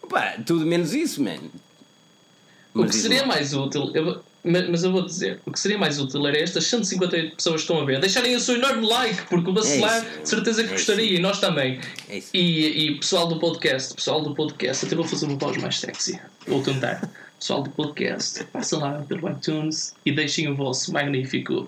Pá, 0.09 0.35
tudo 0.45 0.65
menos 0.65 0.93
isso, 0.93 1.21
mano. 1.21 1.51
O 2.73 2.85
que 2.85 2.95
seria 2.95 3.25
mais 3.25 3.53
útil, 3.53 3.91
eu, 3.93 4.23
mas 4.43 4.83
eu 4.83 4.91
vou 4.91 5.05
dizer, 5.05 5.39
o 5.45 5.51
que 5.51 5.59
seria 5.59 5.77
mais 5.77 5.99
útil 5.99 6.25
era 6.25 6.37
estas 6.37 6.65
158 6.65 7.35
pessoas 7.35 7.55
que 7.55 7.61
estão 7.61 7.79
a 7.79 7.85
ver 7.85 7.99
deixarem 7.99 8.35
o 8.35 8.39
seu 8.39 8.55
enorme 8.55 8.87
like, 8.87 9.23
porque 9.27 9.49
o 9.49 9.53
Bacelar 9.53 10.05
é 10.05 10.21
de 10.21 10.29
certeza 10.29 10.63
que 10.63 10.69
é 10.69 10.73
gostaria 10.73 11.05
isso. 11.05 11.15
e 11.15 11.19
nós 11.19 11.39
também. 11.39 11.79
É 12.09 12.21
e, 12.33 12.87
e 12.87 12.95
pessoal 12.97 13.27
do 13.27 13.39
podcast, 13.39 13.93
pessoal 13.93 14.21
do 14.21 14.33
podcast, 14.33 14.85
até 14.85 14.95
vou 14.95 15.05
fazer 15.05 15.25
uma 15.25 15.37
voz 15.37 15.57
mais 15.57 15.79
sexy, 15.79 16.19
vou 16.47 16.63
tentar. 16.63 17.09
Pessoal 17.39 17.63
do 17.63 17.69
podcast, 17.71 18.43
passem 18.45 18.79
lá 18.79 19.03
pelo 19.07 19.29
iTunes 19.29 19.93
e 20.05 20.11
deixem 20.11 20.47
o 20.47 20.55
vosso 20.55 20.93
magnífico 20.93 21.67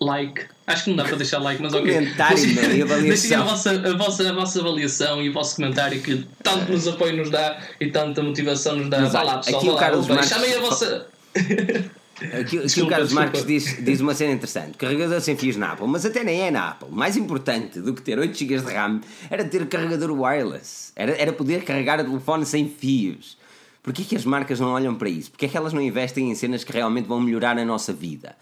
like. 0.00 0.46
Acho 0.66 0.84
que 0.84 0.90
não 0.90 0.96
dá 0.96 1.04
para 1.04 1.16
deixar 1.16 1.38
like, 1.38 1.62
mas 1.62 1.72
comentário, 1.72 2.38
ok. 2.38 2.54
Comentário, 2.54 2.84
avaliação. 2.84 3.08
Deixem 3.08 3.36
a 3.36 3.42
vossa, 3.42 3.70
a, 3.70 3.96
vossa, 3.96 4.28
a 4.28 4.32
vossa 4.32 4.60
avaliação 4.60 5.22
e 5.22 5.28
o 5.28 5.32
vosso 5.32 5.56
comentário 5.56 6.00
que 6.00 6.26
tanto 6.42 6.72
nos 6.72 6.88
apoio 6.88 7.16
nos 7.16 7.30
dá 7.30 7.60
e 7.80 7.90
tanta 7.90 8.22
motivação 8.22 8.76
nos 8.76 8.88
dá. 8.88 9.00
Mas, 9.00 9.12
Vá 9.12 9.22
lá, 9.22 9.38
pessoal. 9.38 9.62
Aqui 9.62 9.70
o 9.70 9.76
Carlos 9.76 10.08
Marques... 10.08 10.28
Chamem 10.28 10.54
a 10.54 10.60
vossa. 10.60 11.06
Aqui, 12.32 12.58
aqui 12.58 12.80
o 12.80 12.86
Carlos 12.86 13.12
Marques 13.12 13.44
diz, 13.44 13.84
diz 13.84 14.00
uma 14.00 14.14
cena 14.14 14.32
interessante: 14.32 14.78
carregador 14.78 15.20
sem 15.20 15.36
fios 15.36 15.56
na 15.56 15.72
Apple, 15.72 15.88
mas 15.88 16.06
até 16.06 16.22
nem 16.22 16.42
é 16.42 16.50
na 16.50 16.70
Apple. 16.70 16.88
Mais 16.90 17.16
importante 17.16 17.80
do 17.80 17.92
que 17.92 18.00
ter 18.00 18.16
8 18.16 18.38
GB 18.38 18.58
de 18.60 18.72
RAM 18.72 19.00
era 19.28 19.44
ter 19.44 19.66
carregador 19.66 20.12
wireless, 20.12 20.92
era, 20.94 21.12
era 21.20 21.32
poder 21.32 21.64
carregar 21.64 21.98
o 22.00 22.04
telefone 22.04 22.46
sem 22.46 22.68
fios. 22.68 23.36
Porquê 23.82 24.02
é 24.02 24.04
que 24.04 24.16
as 24.16 24.24
marcas 24.24 24.60
não 24.60 24.68
olham 24.68 24.94
para 24.94 25.08
isso? 25.08 25.30
Porquê 25.30 25.46
é 25.46 25.48
que 25.48 25.56
elas 25.56 25.72
não 25.72 25.82
investem 25.82 26.30
em 26.30 26.34
cenas 26.34 26.62
que 26.62 26.72
realmente 26.72 27.06
vão 27.06 27.20
melhorar 27.20 27.58
a 27.58 27.64
nossa 27.64 27.92
vida? 27.92 28.36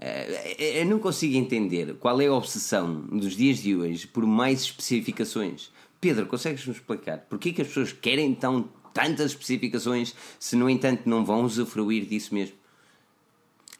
Eh, 0.00 0.80
eu 0.82 0.86
não 0.86 0.98
consigo 0.98 1.36
entender 1.36 1.94
qual 1.94 2.20
é 2.20 2.26
a 2.26 2.32
obsessão 2.32 3.00
dos 3.00 3.34
dias 3.34 3.58
de 3.58 3.74
hoje 3.74 4.06
por 4.06 4.24
mais 4.24 4.60
especificações. 4.62 5.72
Pedro, 6.00 6.26
consegues-me 6.26 6.72
explicar 6.72 7.18
porquê 7.28 7.52
que 7.52 7.62
as 7.62 7.68
pessoas 7.68 7.92
querem 7.92 8.34
tão 8.34 8.68
tantas 8.94 9.32
especificações 9.32 10.14
se, 10.38 10.56
no 10.56 10.70
entanto, 10.70 11.08
não 11.08 11.24
vão 11.24 11.44
usufruir 11.44 12.06
disso 12.06 12.34
mesmo? 12.34 12.56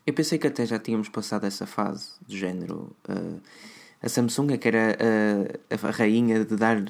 Eu 0.07 0.13
pensei 0.15 0.39
que 0.39 0.47
até 0.47 0.65
já 0.65 0.79
tínhamos 0.79 1.09
passado 1.09 1.45
essa 1.45 1.67
fase 1.67 2.13
do 2.27 2.37
género. 2.37 2.97
Uh, 3.09 3.41
a 4.03 4.09
Samsung 4.09 4.53
é 4.53 4.57
que 4.57 4.69
era 4.69 4.97
uh, 4.97 5.87
a 5.87 5.91
rainha 5.91 6.45
de 6.45 6.57
dar 6.57 6.83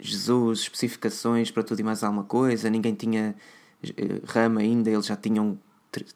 Jesus 0.00 0.60
especificações 0.60 1.50
para 1.50 1.62
tudo 1.62 1.80
e 1.80 1.82
mais 1.82 2.02
alguma 2.02 2.24
coisa, 2.24 2.68
ninguém 2.68 2.94
tinha 2.94 3.34
uh, 3.84 4.26
RAM 4.26 4.58
ainda, 4.58 4.90
eles 4.90 5.06
já 5.06 5.16
tinham 5.16 5.58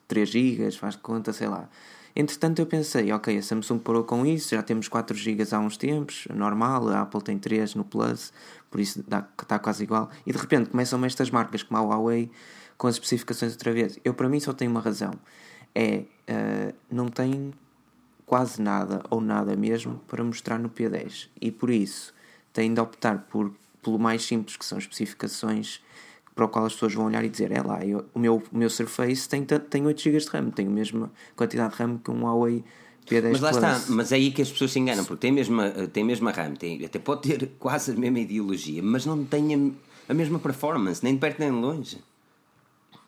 3 0.07 0.29
GB, 0.29 0.71
faz 0.71 0.95
conta, 0.95 1.31
sei 1.31 1.47
lá. 1.47 1.69
Entretanto, 2.15 2.59
eu 2.59 2.67
pensei, 2.67 3.11
ok, 3.11 3.37
a 3.37 3.41
Samsung 3.41 3.79
parou 3.79 4.03
com 4.03 4.25
isso, 4.25 4.55
já 4.55 4.61
temos 4.61 4.87
4 4.87 5.17
GB 5.17 5.43
há 5.51 5.59
uns 5.59 5.77
tempos, 5.77 6.27
normal, 6.33 6.87
a 6.89 7.01
Apple 7.01 7.21
tem 7.23 7.39
3 7.39 7.73
no 7.73 7.83
Plus, 7.83 8.31
por 8.69 8.79
isso 8.79 8.99
está 8.99 9.57
quase 9.57 9.83
igual. 9.83 10.09
E 10.25 10.31
de 10.31 10.37
repente 10.37 10.69
começam 10.69 11.03
estas 11.05 11.31
marcas 11.31 11.63
como 11.63 11.79
a 11.79 11.81
Huawei 11.81 12.29
com 12.77 12.87
as 12.87 12.95
especificações 12.95 13.53
outra 13.53 13.71
vez. 13.71 13.97
Eu, 14.03 14.13
para 14.13 14.29
mim, 14.29 14.39
só 14.39 14.53
tenho 14.53 14.69
uma 14.69 14.79
razão: 14.79 15.13
é 15.73 16.03
uh, 16.29 16.75
não 16.91 17.07
tem 17.07 17.53
quase 18.25 18.61
nada 18.61 19.03
ou 19.09 19.19
nada 19.19 19.55
mesmo 19.55 19.99
para 20.07 20.23
mostrar 20.23 20.57
no 20.57 20.69
P10 20.69 21.29
e 21.41 21.51
por 21.51 21.69
isso 21.69 22.13
tem 22.51 22.73
de 22.73 22.79
optar 22.79 23.27
por, 23.29 23.53
pelo 23.81 23.99
mais 23.99 24.23
simples 24.23 24.55
que 24.55 24.65
são 24.65 24.77
especificações 24.77 25.81
para 26.35 26.45
o 26.45 26.49
qual 26.49 26.65
as 26.65 26.73
pessoas 26.73 26.93
vão 26.93 27.05
olhar 27.05 27.23
e 27.23 27.29
dizer: 27.29 27.51
é 27.51 27.61
lá, 27.61 27.85
eu, 27.85 28.05
o, 28.13 28.19
meu, 28.19 28.41
o 28.51 28.57
meu 28.57 28.69
Surface 28.69 29.27
tem, 29.27 29.43
tem 29.43 29.85
8 29.85 30.01
GB 30.01 30.17
de 30.17 30.27
RAM, 30.27 30.49
tem 30.49 30.67
a 30.67 30.69
mesma 30.69 31.11
quantidade 31.35 31.73
de 31.73 31.81
RAM 31.81 31.97
que 31.97 32.11
um 32.11 32.23
Huawei 32.23 32.63
P10 33.07 33.31
Mas 33.31 33.41
lá 33.41 33.51
Plus. 33.51 33.63
está, 33.63 33.93
mas 33.93 34.11
é 34.11 34.15
aí 34.15 34.31
que 34.31 34.41
as 34.41 34.51
pessoas 34.51 34.71
se 34.71 34.79
enganam, 34.79 35.03
porque 35.05 35.21
tem 35.21 35.31
a 35.31 35.33
mesma, 35.33 35.69
tem 35.91 36.03
a 36.03 36.05
mesma 36.05 36.31
RAM, 36.31 36.53
tem, 36.53 36.83
até 36.85 36.99
pode 36.99 37.21
ter 37.21 37.51
quase 37.59 37.91
a 37.91 37.95
mesma 37.95 38.19
ideologia, 38.19 38.81
mas 38.81 39.05
não 39.05 39.23
tem 39.25 39.53
a, 39.53 40.11
a 40.11 40.13
mesma 40.13 40.39
performance, 40.39 41.03
nem 41.03 41.13
de 41.13 41.19
perto 41.19 41.39
nem 41.39 41.51
de 41.51 41.57
longe 41.57 41.97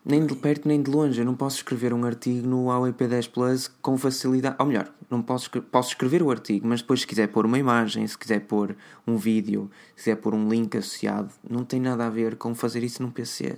nem 0.06 0.26
de 0.26 0.36
perto 0.36 0.68
nem 0.68 0.82
de 0.82 0.92
longe. 0.92 1.20
Eu 1.20 1.26
não 1.26 1.36
posso 1.36 1.58
escrever 1.58 1.92
um 1.94 2.06
artigo 2.06 2.48
no 2.48 2.68
Huawei 2.68 2.94
P10 2.94 3.30
Plus 3.30 3.68
com 3.82 3.98
facilidade. 3.98 4.56
Ou 4.60 4.66
melhor, 4.68 4.94
não 5.10 5.22
posso, 5.22 5.50
posso 5.50 5.90
escrever 5.90 6.22
o 6.22 6.30
artigo, 6.30 6.68
mas 6.68 6.82
depois, 6.82 7.02
se 7.02 7.08
quiser 7.08 7.28
pôr 7.28 7.46
uma 7.46 7.58
imagem, 7.58 8.06
se 8.06 8.18
quiser 8.18 8.42
pôr 8.42 8.76
um 9.08 9.18
vídeo, 9.18 9.70
se 9.96 10.04
quiser 10.04 10.18
pôr 10.18 10.36
um 10.36 10.48
link 10.48 10.78
associado, 10.78 11.32
não 11.50 11.66
tem 11.66 11.80
nada 11.80 12.06
a 12.06 12.10
ver 12.10 12.36
com 12.36 12.54
fazer 12.54 12.84
isso 12.84 13.02
num 13.02 13.10
PC. 13.10 13.58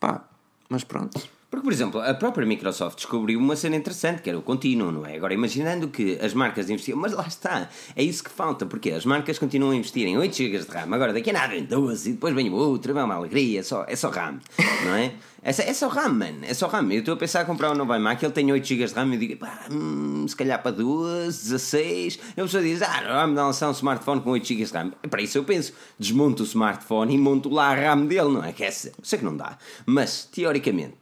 Pá, 0.00 0.26
mas 0.70 0.82
pronto. 0.82 1.35
Porque, 1.48 1.64
por 1.64 1.72
exemplo, 1.72 2.00
a 2.00 2.12
própria 2.12 2.44
Microsoft 2.44 2.96
descobriu 2.96 3.38
uma 3.38 3.54
cena 3.54 3.76
interessante, 3.76 4.20
que 4.20 4.28
era 4.28 4.38
o 4.38 4.42
contínuo, 4.42 4.90
não 4.90 5.06
é? 5.06 5.16
Agora, 5.16 5.32
imaginando 5.32 5.88
que 5.88 6.18
as 6.20 6.34
marcas 6.34 6.68
investiam, 6.68 6.98
mas 6.98 7.12
lá 7.12 7.26
está, 7.26 7.68
é 7.94 8.02
isso 8.02 8.24
que 8.24 8.30
falta, 8.30 8.66
porque 8.66 8.90
as 8.90 9.04
marcas 9.04 9.38
continuam 9.38 9.70
a 9.70 9.76
investir 9.76 10.06
em 10.06 10.18
8 10.18 10.36
GB 10.36 10.58
de 10.58 10.70
RAM, 10.70 10.92
agora 10.92 11.12
daqui 11.12 11.30
a 11.30 11.32
nada 11.32 11.54
em 11.54 11.64
12 11.64 12.10
e 12.10 12.12
depois 12.14 12.34
vem 12.34 12.50
outro, 12.50 12.98
é 12.98 13.04
uma 13.04 13.14
alegria, 13.14 13.60
é 13.60 13.62
só, 13.62 13.84
é 13.86 13.94
só 13.94 14.10
RAM, 14.10 14.40
não 14.84 14.94
é? 14.94 15.12
É, 15.46 15.50
é 15.50 15.72
só 15.72 15.86
RAM, 15.86 16.08
mano, 16.08 16.38
é 16.42 16.52
só 16.52 16.66
RAM. 16.66 16.92
Eu 16.92 16.98
estou 16.98 17.14
a 17.14 17.16
pensar 17.16 17.44
em 17.44 17.46
comprar 17.46 17.70
um 17.70 17.74
novo 17.76 17.94
iMac, 17.94 18.24
ele 18.24 18.32
tem 18.32 18.50
8 18.50 18.66
GB 18.66 18.84
de 18.84 18.92
RAM, 18.94 19.10
e 19.10 19.14
eu 19.14 19.20
digo, 19.20 19.36
pá, 19.36 19.66
hum, 19.70 20.26
se 20.26 20.34
calhar 20.34 20.60
para 20.60 20.72
12, 20.72 21.40
16. 21.44 22.18
A 22.32 22.42
pessoa 22.42 22.62
diz, 22.64 22.82
ah, 22.82 23.02
vamos 23.06 23.36
lançar 23.36 23.68
um 23.68 23.72
smartphone 23.72 24.20
com 24.22 24.30
8 24.30 24.44
GB 24.44 24.64
de 24.64 24.72
RAM. 24.72 24.90
Para 25.08 25.22
isso 25.22 25.38
eu 25.38 25.44
penso, 25.44 25.72
desmonto 25.96 26.42
o 26.42 26.46
smartphone 26.46 27.14
e 27.14 27.18
monto 27.18 27.48
lá 27.48 27.68
a 27.68 27.74
RAM 27.76 28.06
dele, 28.06 28.30
não 28.30 28.42
é? 28.42 28.52
Que 28.52 28.64
é, 28.64 28.72
sei 28.72 28.90
que 29.16 29.24
não 29.24 29.36
dá, 29.36 29.56
mas 29.86 30.24
teoricamente 30.24 30.94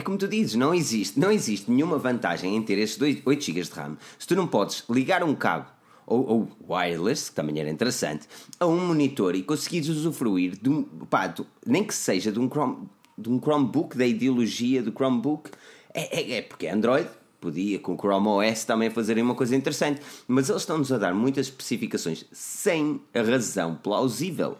é 0.00 0.02
como 0.02 0.16
tu 0.16 0.26
dizes, 0.26 0.54
não 0.54 0.74
existe, 0.74 1.20
não 1.20 1.30
existe 1.30 1.70
nenhuma 1.70 1.98
vantagem 1.98 2.56
em 2.56 2.62
ter 2.62 2.78
estes 2.78 3.22
8 3.24 3.44
GB 3.44 3.62
de 3.62 3.70
RAM 3.70 3.98
se 4.18 4.26
tu 4.26 4.34
não 4.34 4.46
podes 4.46 4.82
ligar 4.88 5.22
um 5.22 5.34
cabo 5.34 5.66
ou, 6.06 6.26
ou, 6.26 6.48
wireless, 6.68 7.28
que 7.28 7.36
também 7.36 7.60
era 7.60 7.68
interessante, 7.68 8.26
a 8.58 8.66
um 8.66 8.86
monitor 8.86 9.34
e 9.36 9.42
conseguires 9.42 9.88
usufruir 9.90 10.58
de 10.60 10.70
um, 10.70 10.82
pá, 10.82 11.32
nem 11.64 11.84
que 11.84 11.94
seja 11.94 12.32
de 12.32 12.40
um, 12.40 12.48
Chrome, 12.48 12.88
de 13.16 13.28
um 13.28 13.38
Chromebook, 13.38 13.96
da 13.96 14.06
ideologia 14.06 14.82
do 14.82 14.90
Chromebook, 14.90 15.50
é, 15.92 16.20
é, 16.20 16.38
é 16.38 16.42
porque 16.42 16.66
Android 16.66 17.08
podia 17.38 17.78
com 17.78 17.92
o 17.92 17.96
Chrome 17.96 18.26
OS 18.26 18.64
também 18.64 18.90
fazerem 18.90 19.22
uma 19.22 19.34
coisa 19.34 19.54
interessante, 19.54 20.00
mas 20.26 20.48
eles 20.48 20.62
estão-nos 20.62 20.90
a 20.90 20.98
dar 20.98 21.14
muitas 21.14 21.46
especificações 21.46 22.24
sem 22.32 23.00
a 23.14 23.20
razão 23.20 23.76
plausível. 23.76 24.56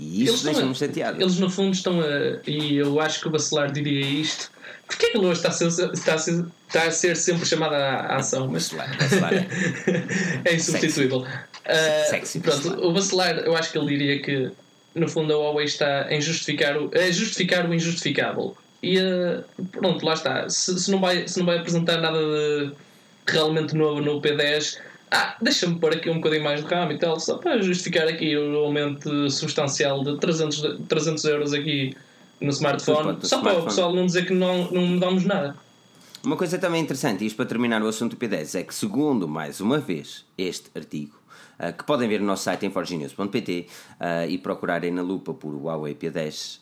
E 0.00 0.24
isso 0.24 0.44
deixa-me 0.44 0.74
chateado. 0.74 1.20
Eles, 1.20 1.38
no 1.38 1.50
fundo, 1.50 1.74
estão 1.74 2.00
a. 2.00 2.40
E 2.46 2.76
eu 2.76 2.98
acho 2.98 3.20
que 3.20 3.28
o 3.28 3.30
Bacelar 3.30 3.70
diria 3.70 4.00
isto. 4.00 4.50
Porquê 4.86 5.10
que 5.10 5.18
ele 5.18 5.26
hoje 5.26 5.40
está 5.40 5.50
a 5.50 5.52
ser, 5.52 5.92
está 5.92 6.14
a 6.14 6.18
ser, 6.18 6.46
está 6.66 6.82
a 6.84 6.90
ser 6.90 7.16
sempre 7.16 7.44
chamado 7.44 7.74
à 7.74 8.16
ação? 8.16 8.48
Mas 8.48 8.70
Bacelar, 8.70 9.34
é 10.44 10.54
insubstituível. 10.54 11.18
Uh, 11.18 12.08
Sexy, 12.08 12.40
pronto, 12.40 12.82
o 12.82 12.92
Bacelar, 12.94 13.36
eu 13.40 13.54
acho 13.54 13.70
que 13.70 13.78
ele 13.78 13.88
diria 13.88 14.22
que, 14.22 14.50
no 14.94 15.06
fundo, 15.06 15.34
a 15.34 15.36
Huawei 15.36 15.66
está 15.66 16.06
em 16.10 16.20
justificar 16.20 16.78
o, 16.78 16.90
a 16.94 17.10
justificar 17.10 17.68
o 17.68 17.74
injustificável. 17.74 18.56
E 18.82 18.98
uh, 18.98 19.44
pronto, 19.70 20.04
lá 20.04 20.14
está. 20.14 20.48
Se, 20.48 20.80
se, 20.80 20.90
não 20.90 20.98
vai, 20.98 21.28
se 21.28 21.38
não 21.38 21.44
vai 21.44 21.58
apresentar 21.58 21.98
nada 21.98 22.18
de 22.18 22.72
realmente 23.26 23.76
novo 23.76 24.00
no 24.00 24.20
P10, 24.20 24.78
ah, 25.10 25.36
deixa-me 25.40 25.78
pôr 25.78 25.94
aqui 25.94 26.08
um 26.08 26.16
bocadinho 26.16 26.44
mais 26.44 26.62
de 26.62 26.72
RAM 26.72 26.92
e 26.92 26.98
tal, 26.98 27.18
só 27.18 27.36
para 27.38 27.60
justificar 27.60 28.06
aqui 28.06 28.36
o 28.36 28.56
aumento 28.58 29.28
substancial 29.30 30.04
de 30.04 30.18
300, 30.18 30.86
300 30.88 31.24
euros 31.24 31.52
aqui 31.52 31.96
no 32.40 32.50
smartphone, 32.50 33.18
só 33.22 33.36
smartphone. 33.36 33.42
para 33.42 33.58
o 33.58 33.64
pessoal 33.64 33.94
não 33.94 34.06
dizer 34.06 34.26
que 34.26 34.32
não, 34.32 34.70
não 34.70 34.86
mudamos 34.86 35.24
nada. 35.24 35.56
Uma 36.22 36.36
coisa 36.36 36.58
também 36.58 36.82
interessante, 36.82 37.24
isto 37.24 37.36
para 37.36 37.46
terminar 37.46 37.82
o 37.82 37.88
assunto 37.88 38.14
do 38.14 38.24
P10, 38.24 38.60
é 38.60 38.62
que 38.62 38.74
segundo, 38.74 39.26
mais 39.26 39.60
uma 39.60 39.78
vez, 39.78 40.24
este 40.36 40.70
artigo, 40.76 41.16
uh, 41.58 41.72
que 41.72 41.82
podem 41.82 42.08
ver 42.08 42.20
no 42.20 42.26
nosso 42.26 42.44
site 42.44 42.66
em 42.66 42.70
forginews.pt 42.70 43.66
uh, 43.98 44.30
e 44.30 44.36
procurarem 44.36 44.90
na 44.90 45.02
lupa 45.02 45.32
por 45.32 45.54
Huawei 45.54 45.94
P10, 45.94 46.60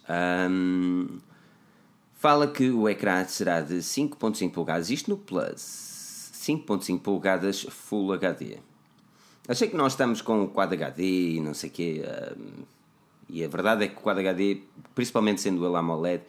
um, 0.48 1.18
fala 2.14 2.46
que 2.46 2.70
o 2.70 2.88
ecrã 2.88 3.24
será 3.24 3.60
de 3.60 3.74
5.5 3.74 4.52
polegadas, 4.52 4.90
isto 4.90 5.10
no 5.10 5.16
Plus, 5.16 5.87
5.5 6.48 7.00
polegadas 7.00 7.62
Full 7.68 8.14
HD. 8.14 8.56
Achei 9.46 9.68
que 9.68 9.76
nós 9.76 9.92
estamos 9.92 10.22
com 10.22 10.44
o 10.44 10.48
Quad 10.48 10.72
HD 10.72 11.36
e 11.36 11.40
não 11.40 11.52
sei 11.52 11.68
o 11.68 11.72
quê, 11.72 12.02
uh, 12.04 12.66
e 13.28 13.44
a 13.44 13.48
verdade 13.48 13.84
é 13.84 13.88
que 13.88 13.96
o 13.96 14.00
Quad 14.00 14.18
HD, 14.18 14.62
principalmente 14.94 15.40
sendo 15.40 15.66
ele 15.66 15.76
AMOLED, 15.76 16.22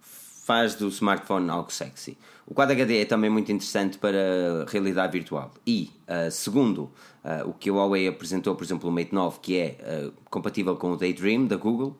faz 0.00 0.74
do 0.74 0.88
smartphone 0.88 1.48
algo 1.50 1.70
sexy. 1.70 2.16
O 2.46 2.54
Quad 2.54 2.70
HD 2.70 3.02
é 3.02 3.04
também 3.04 3.30
muito 3.30 3.52
interessante 3.52 3.98
para 3.98 4.66
realidade 4.68 5.12
virtual. 5.12 5.52
E, 5.66 5.90
uh, 6.08 6.30
segundo 6.30 6.90
uh, 7.24 7.48
o 7.48 7.52
que 7.52 7.68
a 7.68 7.72
Huawei 7.72 8.08
apresentou, 8.08 8.54
por 8.54 8.64
exemplo, 8.64 8.88
o 8.88 8.92
Mate 8.92 9.14
9, 9.14 9.38
que 9.40 9.58
é 9.58 10.10
compatível 10.30 10.76
com 10.76 10.92
o 10.92 10.96
Daydream 10.96 11.46
da 11.46 11.56
Google, 11.56 11.96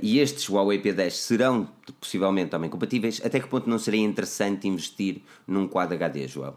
e 0.00 0.20
estes 0.20 0.48
Huawei 0.48 0.80
P10 0.80 1.10
serão 1.10 1.68
possivelmente 2.00 2.48
também 2.48 2.70
compatíveis, 2.70 3.20
até 3.22 3.38
que 3.38 3.46
ponto 3.46 3.68
não 3.68 3.78
seria 3.78 4.00
interessante 4.00 4.66
investir 4.66 5.20
num 5.46 5.68
Quad 5.68 5.92
HD, 5.92 6.26
João? 6.26 6.54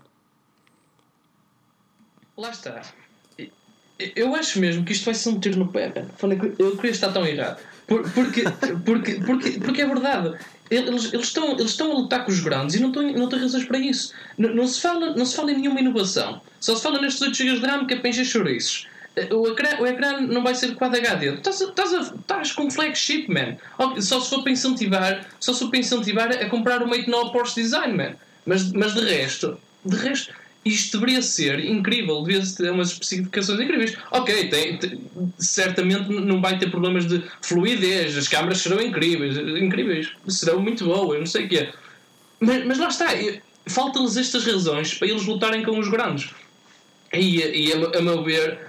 Lá 2.40 2.52
está. 2.52 2.82
Eu 4.16 4.34
acho 4.34 4.62
mesmo 4.62 4.86
que 4.86 4.94
isto 4.94 5.04
vai 5.04 5.14
ser 5.14 5.28
um 5.28 5.40
tiro 5.42 5.60
no 5.60 5.68
pé. 5.68 5.92
Eu 6.58 6.78
queria 6.78 6.92
estar 6.92 7.12
tão 7.12 7.26
errado. 7.26 7.62
Porque, 7.86 8.44
porque, 8.86 9.16
porque, 9.16 9.52
porque 9.60 9.82
é 9.82 9.86
verdade. 9.86 10.38
Eles, 10.72 11.12
eles, 11.12 11.28
estão, 11.28 11.52
eles 11.54 11.72
estão 11.72 11.92
a 11.92 11.96
lutar 11.96 12.24
com 12.24 12.32
os 12.32 12.40
grandes 12.40 12.76
e 12.76 12.80
não, 12.80 12.90
estão, 12.90 13.04
não 13.12 13.28
têm 13.28 13.40
razões 13.40 13.66
para 13.66 13.78
isso. 13.78 14.14
Não, 14.38 14.54
não, 14.56 14.68
se 14.68 14.80
fala, 14.80 15.14
não 15.16 15.26
se 15.26 15.36
fala 15.36 15.52
em 15.52 15.58
nenhuma 15.58 15.82
inovação. 15.82 16.42
Só 16.62 16.78
se 16.78 16.84
fala 16.84 17.02
nestes 17.02 17.22
8 17.22 17.36
GB 17.36 17.60
de 17.60 17.66
RAM 17.66 17.86
que 17.86 17.96
é 17.96 17.98
para 17.98 18.10
encher 18.10 18.26
chouriços. 18.26 18.88
Eh, 19.18 19.34
o 19.34 19.48
ecrã, 19.48 19.78
o 19.82 19.88
ecrã 19.88 20.22
não 20.22 20.42
vai 20.42 20.56
ser 20.56 20.76
Quad 20.76 20.96
HD. 20.96 21.34
Estás, 21.34 21.60
estás 21.60 22.52
com 22.54 22.72
flagship, 22.72 23.28
man. 23.28 23.58
Só 24.00 24.22
se 24.22 24.30
for 24.30 24.44
para 24.44 24.52
incentivar, 24.54 25.28
só 25.42 25.52
se 25.52 25.60
for 25.60 25.70
para 25.70 25.80
incentivar 25.80 26.32
a 26.32 26.50
comprar 26.50 26.82
o 26.84 26.88
Mate 26.88 27.10
9 27.10 27.34
Porsche 27.34 27.56
Design, 27.56 27.98
man. 27.98 28.16
Mas, 28.46 28.72
mas 28.72 28.94
de 28.94 29.02
resto, 29.02 29.60
de 29.84 29.98
resto, 29.98 30.34
isto 30.66 31.00
deveria 31.00 31.22
ser 31.22 31.64
incrível, 31.64 32.22
deveria 32.22 32.46
ter 32.56 32.72
umas 32.72 32.92
especificações 32.92 33.60
incríveis. 33.60 33.98
Ok, 34.12 34.50
tem, 34.50 34.78
tem, 34.78 35.02
certamente 35.38 36.10
não 36.10 36.42
vai 36.42 36.58
ter 36.58 36.70
problemas 36.70 37.06
de 37.06 37.24
fluidez, 37.42 38.18
as 38.18 38.28
câmaras 38.28 38.60
serão 38.60 38.82
incríveis, 38.82 39.38
incríveis, 39.38 40.12
serão 40.28 40.60
muito 40.60 40.86
boas, 40.86 41.20
não 41.20 41.26
sei 41.26 41.46
o 41.46 41.50
quê. 41.50 41.70
Mas, 42.40 42.66
mas 42.66 42.78
lá 42.78 42.88
está, 42.90 43.08
faltam-lhes 43.68 44.18
estas 44.18 44.46
razões 44.46 44.94
para 44.94 45.08
eles 45.08 45.26
lutarem 45.26 45.64
com 45.64 45.80
os 45.80 45.88
grandes. 45.88 46.32
E, 47.14 47.38
e 47.40 47.74
a, 47.74 47.98
a 47.98 48.02
meu 48.02 48.24
ver, 48.24 48.60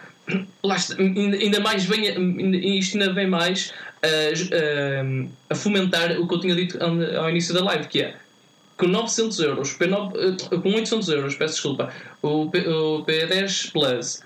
lá 0.62 0.76
está, 0.76 0.94
ainda 0.96 1.60
mais 1.60 1.84
vem, 1.84 2.78
isto 2.78 2.98
ainda 2.98 3.12
vem 3.12 3.26
mais 3.26 3.72
a, 4.02 5.50
a, 5.50 5.52
a 5.52 5.54
fomentar 5.54 6.18
o 6.20 6.26
que 6.26 6.34
eu 6.34 6.40
tinha 6.40 6.54
dito 6.54 6.78
ao 6.82 7.28
início 7.28 7.52
da 7.52 7.64
live, 7.64 7.88
que 7.88 8.02
é 8.02 8.16
com 8.80 8.86
900 8.86 9.38
euros, 9.40 9.76
P9, 9.76 10.12
eh, 10.16 10.56
com 10.56 10.74
800 10.74 11.08
euros, 11.10 11.34
peço 11.34 11.54
desculpa, 11.54 11.92
o, 12.22 12.50
P, 12.50 12.66
o 12.66 13.04
P10 13.04 13.70
Plus 13.72 14.22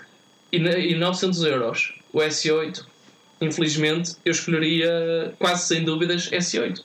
e, 0.51 0.57
e 0.57 0.95
900 0.95 1.43
euros 1.43 1.93
o 2.13 2.19
S8, 2.19 2.85
infelizmente 3.41 4.15
eu 4.23 4.31
escolheria 4.31 5.35
quase 5.37 5.67
sem 5.67 5.83
dúvidas 5.83 6.29
S8. 6.31 6.81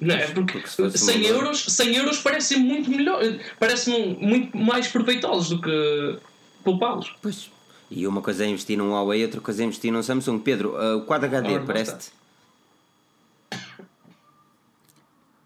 Não 0.00 0.14
é? 0.14 0.28
Porque, 0.28 0.60
Porque 0.76 0.96
100 0.96 1.26
euros, 1.26 1.64
100 1.64 1.96
euros 1.96 2.18
parecem 2.18 2.58
muito 2.58 2.88
melhor, 2.88 3.20
parecem 3.58 4.16
muito 4.20 4.56
mais 4.56 4.86
proveitosos 4.86 5.48
do 5.48 5.60
que 5.60 6.18
poupá-los. 6.62 7.16
Pois. 7.20 7.50
E 7.90 8.06
uma 8.06 8.20
coisa 8.20 8.44
é 8.44 8.48
investir 8.48 8.76
num 8.76 8.92
Huawei, 8.92 9.24
outra 9.24 9.40
coisa 9.40 9.62
é 9.62 9.66
investir 9.66 9.90
num 9.90 10.02
Samsung. 10.02 10.38
Pedro, 10.38 10.76
uh, 10.76 10.98
o 10.98 11.02
Quad 11.04 11.24
HD 11.24 11.58
parece-te? 11.60 12.10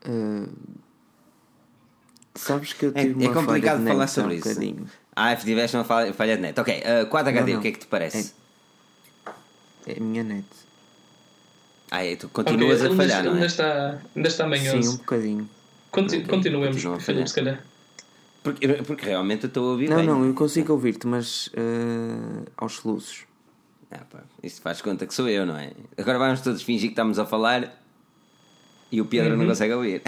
Uh, 0.05 0.51
Sabes 2.42 2.72
que 2.72 2.87
eu 2.87 2.92
é, 2.92 3.02
tive 3.02 3.24
é, 3.24 3.28
uma 3.28 3.31
é 3.31 3.35
complicado 3.35 3.78
falha 3.78 3.92
falar 3.92 4.07
sobre 4.09 4.35
um 4.35 4.37
isso. 4.37 4.48
Bocadinho. 4.48 4.87
Ah, 5.14 5.37
tiveste 5.37 5.76
uma 5.76 5.85
falha, 5.85 6.12
falha 6.12 6.37
de 6.37 6.42
net. 6.42 6.61
Ok, 6.61 6.83
uh, 6.83 7.07
Quad 7.07 7.28
HD, 7.28 7.40
não, 7.40 7.52
não. 7.52 7.59
o 7.59 7.62
que 7.62 7.68
é 7.68 7.72
que 7.72 7.78
te 7.78 7.87
parece? 7.87 8.35
É, 9.87 9.92
é 9.92 9.96
a 9.96 10.00
minha 10.00 10.24
net. 10.24 10.46
Ah, 11.88 12.05
é, 12.05 12.16
tu 12.16 12.28
continuas 12.31 12.81
okay, 12.81 12.92
a 12.92 12.96
falhar, 12.96 13.18
ainda, 13.18 13.31
não 13.31 13.37
é? 13.37 13.40
Ainda 13.42 13.46
está, 13.46 14.02
ainda 14.16 14.28
está 14.28 14.46
manhoso. 14.48 14.83
Sim, 14.83 14.88
um 14.88 14.96
bocadinho. 14.96 15.50
Conti 15.92 16.16
okay, 16.16 16.26
continuemos, 16.26 17.05
Filipe, 17.05 17.28
se 17.28 17.35
calhar. 17.37 17.64
Porque, 18.42 18.66
porque 18.83 19.07
realmente 19.07 19.44
eu 19.44 19.48
estou 19.48 19.68
a 19.68 19.70
ouvir 19.70 19.88
Não, 19.88 19.96
bem, 19.98 20.07
não, 20.07 20.24
eu 20.24 20.35
consigo 20.35 20.72
ouvir-te, 20.72 21.07
mas 21.07 21.46
uh, 21.48 22.44
aos 22.57 22.72
soluços. 22.72 23.24
Ah, 23.88 24.00
pá, 24.11 24.24
isso 24.42 24.61
faz 24.61 24.83
conta 24.83 25.07
que 25.07 25.14
sou 25.14 25.28
eu, 25.28 25.46
não 25.46 25.57
é? 25.57 25.70
Agora 25.96 26.18
vamos 26.18 26.40
todos 26.40 26.62
fingir 26.62 26.88
que 26.88 26.94
estamos 26.94 27.20
a 27.20 27.26
falar 27.26 27.82
e 28.92 29.00
o 29.00 29.07
Pedro 29.07 29.33
uhum. 29.33 29.38
não 29.38 29.46
consegue 29.46 29.72
ouvir. 29.72 30.02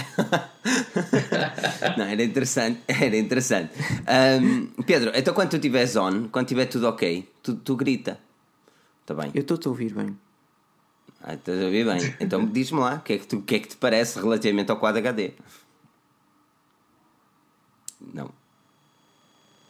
não, 1.97 2.05
era 2.05 2.23
interessante, 2.23 2.81
era 2.87 3.17
interessante. 3.17 3.73
Um, 4.43 4.83
Pedro, 4.83 5.11
então 5.15 5.33
quando 5.35 5.51
tu 5.51 5.57
estiveres 5.57 5.97
on, 5.97 6.29
quando 6.29 6.45
estiver 6.47 6.67
tudo 6.67 6.87
ok, 6.89 7.29
tu, 7.43 7.57
tu 7.57 7.75
grita. 7.75 8.21
Está 9.01 9.15
bem? 9.15 9.31
Eu 9.35 9.41
estou 9.41 9.59
a 9.65 9.69
ouvir 9.69 9.93
bem. 9.95 10.17
Ah, 11.23 11.35
estás 11.35 11.61
a 11.61 11.65
ouvir 11.65 11.85
bem. 11.85 12.15
Então 12.21 12.47
diz-me 12.47 12.81
lá, 12.81 12.97
o 12.97 13.01
que, 13.01 13.15
é 13.15 13.19
que, 13.19 13.27
tu, 13.27 13.41
que 13.41 13.55
é 13.55 13.59
que 13.59 13.69
te 13.69 13.77
parece 13.77 14.21
relativamente 14.21 14.71
ao 14.71 14.77
quadro 14.77 15.01
HD? 15.01 15.33
Não. 18.13 18.31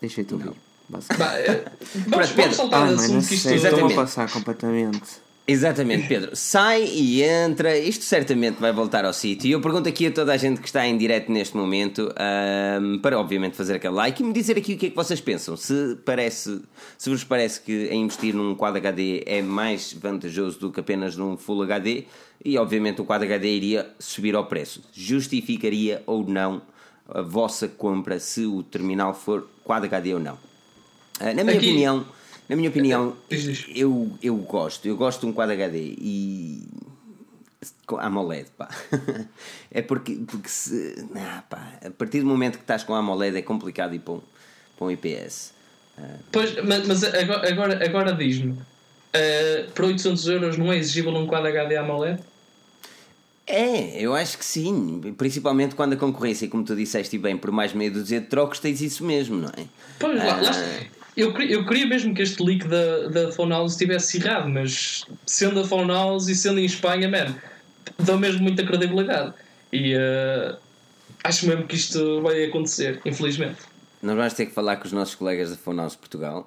Deixei-te 0.01 0.35
ouvir. 0.35 0.53
Bah, 0.89 1.39
é, 1.39 1.65
vamos, 2.09 2.31
vamos 2.31 2.57
saltar 2.57 2.83
ah, 2.83 2.91
assunto 2.91 3.27
que 3.27 3.35
isto 3.35 3.49
a 3.49 3.95
passar 3.95 4.31
completamente. 4.31 5.24
Exatamente, 5.47 6.09
Pedro. 6.09 6.35
Sai 6.35 6.85
e 6.85 7.23
entra. 7.23 7.77
Isto 7.77 8.03
certamente 8.05 8.59
vai 8.59 8.73
voltar 8.73 9.05
ao 9.05 9.13
sítio. 9.13 9.47
E 9.47 9.53
eu 9.53 9.61
pergunto 9.61 9.87
aqui 9.87 10.07
a 10.07 10.11
toda 10.11 10.33
a 10.33 10.37
gente 10.39 10.59
que 10.59 10.67
está 10.67 10.87
em 10.87 10.97
direto 10.97 11.31
neste 11.31 11.55
momento 11.55 12.11
um, 12.81 12.99
para, 12.99 13.19
obviamente, 13.19 13.55
fazer 13.55 13.75
aquele 13.75 13.93
like 13.93 14.23
e 14.23 14.25
me 14.25 14.33
dizer 14.33 14.57
aqui 14.57 14.73
o 14.73 14.79
que 14.79 14.87
é 14.87 14.91
que 14.91 14.97
vocês 14.97 15.21
pensam. 15.21 15.55
Se, 15.55 15.99
parece, 16.03 16.63
se 16.97 17.11
vos 17.11 17.23
parece 17.25 17.61
que 17.61 17.93
investir 17.93 18.35
num 18.35 18.55
Quad 18.55 18.75
HD 18.75 19.23
é 19.27 19.43
mais 19.43 19.93
vantajoso 19.93 20.59
do 20.59 20.73
que 20.73 20.81
apenas 20.81 21.15
num 21.15 21.37
Full 21.37 21.63
HD 21.63 22.05
e, 22.43 22.57
obviamente, 22.57 23.03
o 23.03 23.05
Quad 23.05 23.23
HD 23.23 23.47
iria 23.55 23.91
subir 23.99 24.35
ao 24.35 24.47
preço. 24.47 24.83
Justificaria 24.95 26.03
ou 26.07 26.27
não 26.27 26.63
a 27.07 27.21
vossa 27.21 27.69
compra 27.69 28.19
se 28.19 28.47
o 28.47 28.63
terminal 28.63 29.13
for 29.13 29.47
Quad 29.63 29.85
HD 29.85 30.15
ou 30.15 30.21
não? 30.21 30.39
Uh, 31.21 31.35
na 31.37 31.45
minha 31.45 31.59
aqui... 31.59 31.69
opinião 31.69 32.07
na 32.49 32.57
minha 32.57 32.69
opinião, 32.69 33.17
eu, 33.75 34.11
eu 34.23 34.37
gosto. 34.37 34.87
Eu 34.87 34.97
gosto 34.97 35.21
de 35.21 35.27
um 35.27 35.33
quadro 35.33 35.55
HD 35.55 35.79
e. 35.99 36.69
AMOLED, 37.89 38.51
pá. 38.57 38.69
é 39.71 39.81
porque, 39.81 40.15
porque 40.27 40.49
se. 40.49 41.07
Ah, 41.17 41.43
pá, 41.49 41.73
a 41.85 41.91
partir 41.91 42.21
do 42.21 42.27
momento 42.27 42.57
que 42.57 42.65
estás 42.65 42.85
com 42.85 42.95
AMOLED 42.95 43.39
é 43.39 43.43
complicado 43.43 43.95
ir 43.95 44.01
para 44.01 44.15
um, 44.15 44.21
para 44.77 44.87
um 44.87 44.91
IPS. 44.91 45.55
Ah. 45.99 46.17
Pois, 46.31 46.55
mas, 46.63 46.87
mas 46.87 47.05
agora, 47.05 47.49
agora, 47.49 47.85
agora 47.85 48.13
diz-me: 48.13 48.53
uh, 48.53 49.71
para 49.75 49.87
800 49.87 50.29
euros 50.29 50.59
não 50.59 50.71
é 50.71 50.77
exigível 50.77 51.15
um 51.15 51.27
quadro 51.27 51.49
HD 51.49 51.77
AMOLED? 51.77 52.21
É, 53.47 54.01
eu 54.01 54.15
acho 54.15 54.39
que 54.39 54.45
sim. 54.45 55.15
Principalmente 55.17 55.75
quando 55.75 55.95
a 55.95 55.97
concorrência, 55.97 56.49
como 56.49 56.65
tu 56.65 56.75
disseste 56.77 57.17
bem, 57.19 57.37
por 57.37 57.51
mais 57.51 57.73
meia 57.73 57.91
dúzia 57.91 58.21
de 58.21 58.27
trocos, 58.27 58.59
tens 58.59 58.81
isso 58.81 59.05
mesmo, 59.05 59.37
não 59.37 59.49
é? 59.49 59.65
Pois, 59.99 60.17
lá, 60.17 60.41
lá, 60.41 60.53
eu, 61.17 61.33
eu 61.43 61.65
queria 61.67 61.87
mesmo 61.87 62.15
que 62.15 62.23
este 62.23 62.43
leak 62.43 62.67
da, 62.67 63.09
da 63.09 63.33
Phone 63.33 63.53
House 63.53 63.73
estivesse 63.73 64.19
errado, 64.19 64.49
mas 64.49 65.05
sendo 65.27 65.61
a 65.61 65.65
Phone 65.65 65.91
House 65.91 66.29
e 66.29 66.35
sendo 66.35 66.59
em 66.59 66.65
Espanha, 66.65 67.09
man, 67.09 67.35
dá 67.99 68.17
mesmo 68.17 68.43
muita 68.43 68.65
credibilidade. 68.65 69.33
E 69.73 69.95
uh, 69.95 70.57
acho 71.23 71.47
mesmo 71.47 71.67
que 71.67 71.77
isto 71.77 72.21
vai 72.23 72.45
acontecer, 72.45 73.01
infelizmente. 73.05 73.59
Nós 74.05 74.17
vamos 74.17 74.35
ter 74.35 74.47
que 74.47 74.53
falar 74.53 74.77
com 74.77 74.85
os 74.85 74.93
nossos 74.93 75.15
colegas 75.15 75.51
da 75.51 75.57
Fonouse 75.57 75.97
Portugal. 75.97 76.47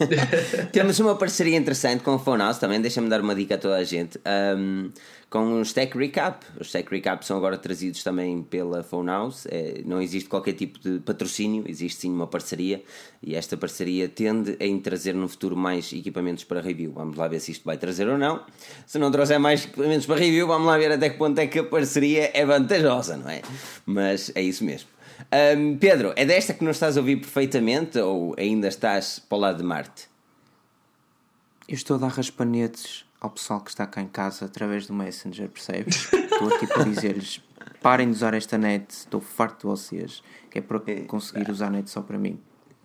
Temos 0.72 0.98
uma 0.98 1.14
parceria 1.14 1.56
interessante 1.56 2.02
com 2.02 2.14
a 2.14 2.18
Fonouse 2.18 2.58
também, 2.58 2.80
deixa-me 2.80 3.10
dar 3.10 3.20
uma 3.20 3.34
dica 3.34 3.56
a 3.56 3.58
toda 3.58 3.76
a 3.76 3.84
gente. 3.84 4.18
Um, 4.56 4.90
com 5.34 5.60
os 5.60 5.72
Tech 5.72 5.98
Recap. 5.98 6.46
Os 6.60 6.70
Tech 6.70 6.88
Recap 6.88 7.26
são 7.26 7.36
agora 7.36 7.58
trazidos 7.58 8.02
também 8.02 8.40
pela 8.42 8.82
Fonouse. 8.82 9.46
É, 9.50 9.82
não 9.84 10.00
existe 10.00 10.28
qualquer 10.28 10.52
tipo 10.52 10.78
de 10.78 11.00
patrocínio, 11.00 11.64
existe 11.66 12.02
sim 12.02 12.10
uma 12.10 12.28
parceria 12.28 12.82
e 13.20 13.34
esta 13.34 13.56
parceria 13.56 14.08
tende 14.08 14.52
a 14.52 14.82
trazer 14.82 15.12
no 15.12 15.28
futuro 15.28 15.56
mais 15.56 15.92
equipamentos 15.92 16.44
para 16.44 16.60
review. 16.60 16.92
Vamos 16.92 17.16
lá 17.16 17.28
ver 17.28 17.40
se 17.40 17.50
isto 17.50 17.64
vai 17.64 17.76
trazer 17.76 18.08
ou 18.08 18.16
não. 18.16 18.46
Se 18.86 18.96
não 18.96 19.10
trouxer 19.10 19.40
mais 19.40 19.64
equipamentos 19.64 20.06
para 20.06 20.20
review, 20.20 20.46
vamos 20.46 20.68
lá 20.68 20.78
ver 20.78 20.92
até 20.92 21.10
que 21.10 21.18
ponto 21.18 21.38
é 21.38 21.48
que 21.48 21.58
a 21.58 21.64
parceria 21.64 22.30
é 22.32 22.46
vantajosa, 22.46 23.16
não 23.16 23.28
é? 23.28 23.42
Mas 23.84 24.30
é 24.34 24.40
isso 24.40 24.64
mesmo. 24.64 24.93
Um, 25.34 25.76
Pedro, 25.76 26.12
é 26.14 26.24
desta 26.24 26.54
que 26.54 26.62
não 26.62 26.70
estás 26.70 26.96
a 26.96 27.00
ouvir 27.00 27.16
perfeitamente 27.16 27.98
ou 27.98 28.36
ainda 28.38 28.68
estás 28.68 29.18
para 29.18 29.36
o 29.36 29.40
lado 29.40 29.56
de 29.56 29.64
Marte? 29.64 30.06
Eu 31.68 31.74
estou 31.74 31.96
a 31.96 31.98
dar 31.98 32.08
raspanetes 32.08 33.04
ao 33.20 33.30
pessoal 33.30 33.60
que 33.60 33.70
está 33.70 33.84
cá 33.84 34.00
em 34.00 34.06
casa 34.06 34.44
através 34.44 34.86
do 34.86 34.92
Messenger, 34.92 35.48
percebes? 35.48 36.08
estou 36.12 36.54
aqui 36.54 36.68
para 36.68 36.84
dizer-lhes 36.84 37.42
parem 37.82 38.10
de 38.10 38.14
usar 38.14 38.32
esta 38.32 38.56
net, 38.56 38.86
estou 38.90 39.20
farto 39.20 39.62
de 39.62 39.66
vocês, 39.66 40.22
que 40.50 40.58
é 40.58 40.62
para 40.62 40.78
conseguir 41.08 41.50
usar 41.50 41.66
a 41.66 41.70
net 41.70 41.90
só 41.90 42.00
para 42.00 42.16
mim. 42.16 42.38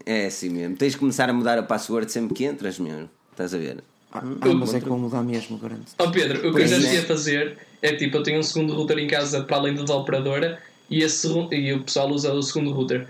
É 0.04 0.26
assim 0.26 0.50
mesmo, 0.50 0.76
tens 0.76 0.94
de 0.94 0.98
começar 0.98 1.30
a 1.30 1.34
mudar 1.34 1.60
a 1.60 1.64
password 1.64 2.12
sempre 2.12 2.34
que 2.34 2.46
entras 2.46 2.80
mesmo, 2.80 3.10
estás 3.32 3.54
a 3.54 3.60
ver? 3.60 3.84
Ah, 4.12 4.24
mas 4.24 4.74
é 4.74 4.80
que 4.80 4.90
vou 4.90 4.98
mudar 4.98 5.22
mesmo, 5.22 5.56
garanto. 5.60 5.94
Ó 6.00 6.06
oh 6.08 6.12
Pedro, 6.12 6.50
o 6.50 6.56
que 6.56 6.62
eu 6.62 6.68
já 6.68 6.78
ia 6.78 7.04
fazer 7.04 7.60
é 7.80 7.96
tipo, 7.96 8.18
eu 8.18 8.24
tenho 8.24 8.40
um 8.40 8.44
segundo 8.44 8.74
router 8.74 8.98
em 8.98 9.08
casa 9.08 9.44
para 9.44 9.58
além 9.58 9.76
da 9.76 9.96
operadora 9.96 10.60
e, 10.90 11.04
esse, 11.04 11.28
e 11.52 11.74
o 11.74 11.84
pessoal 11.84 12.10
usa 12.10 12.34
o 12.34 12.42
segundo 12.42 12.72
router. 12.72 13.08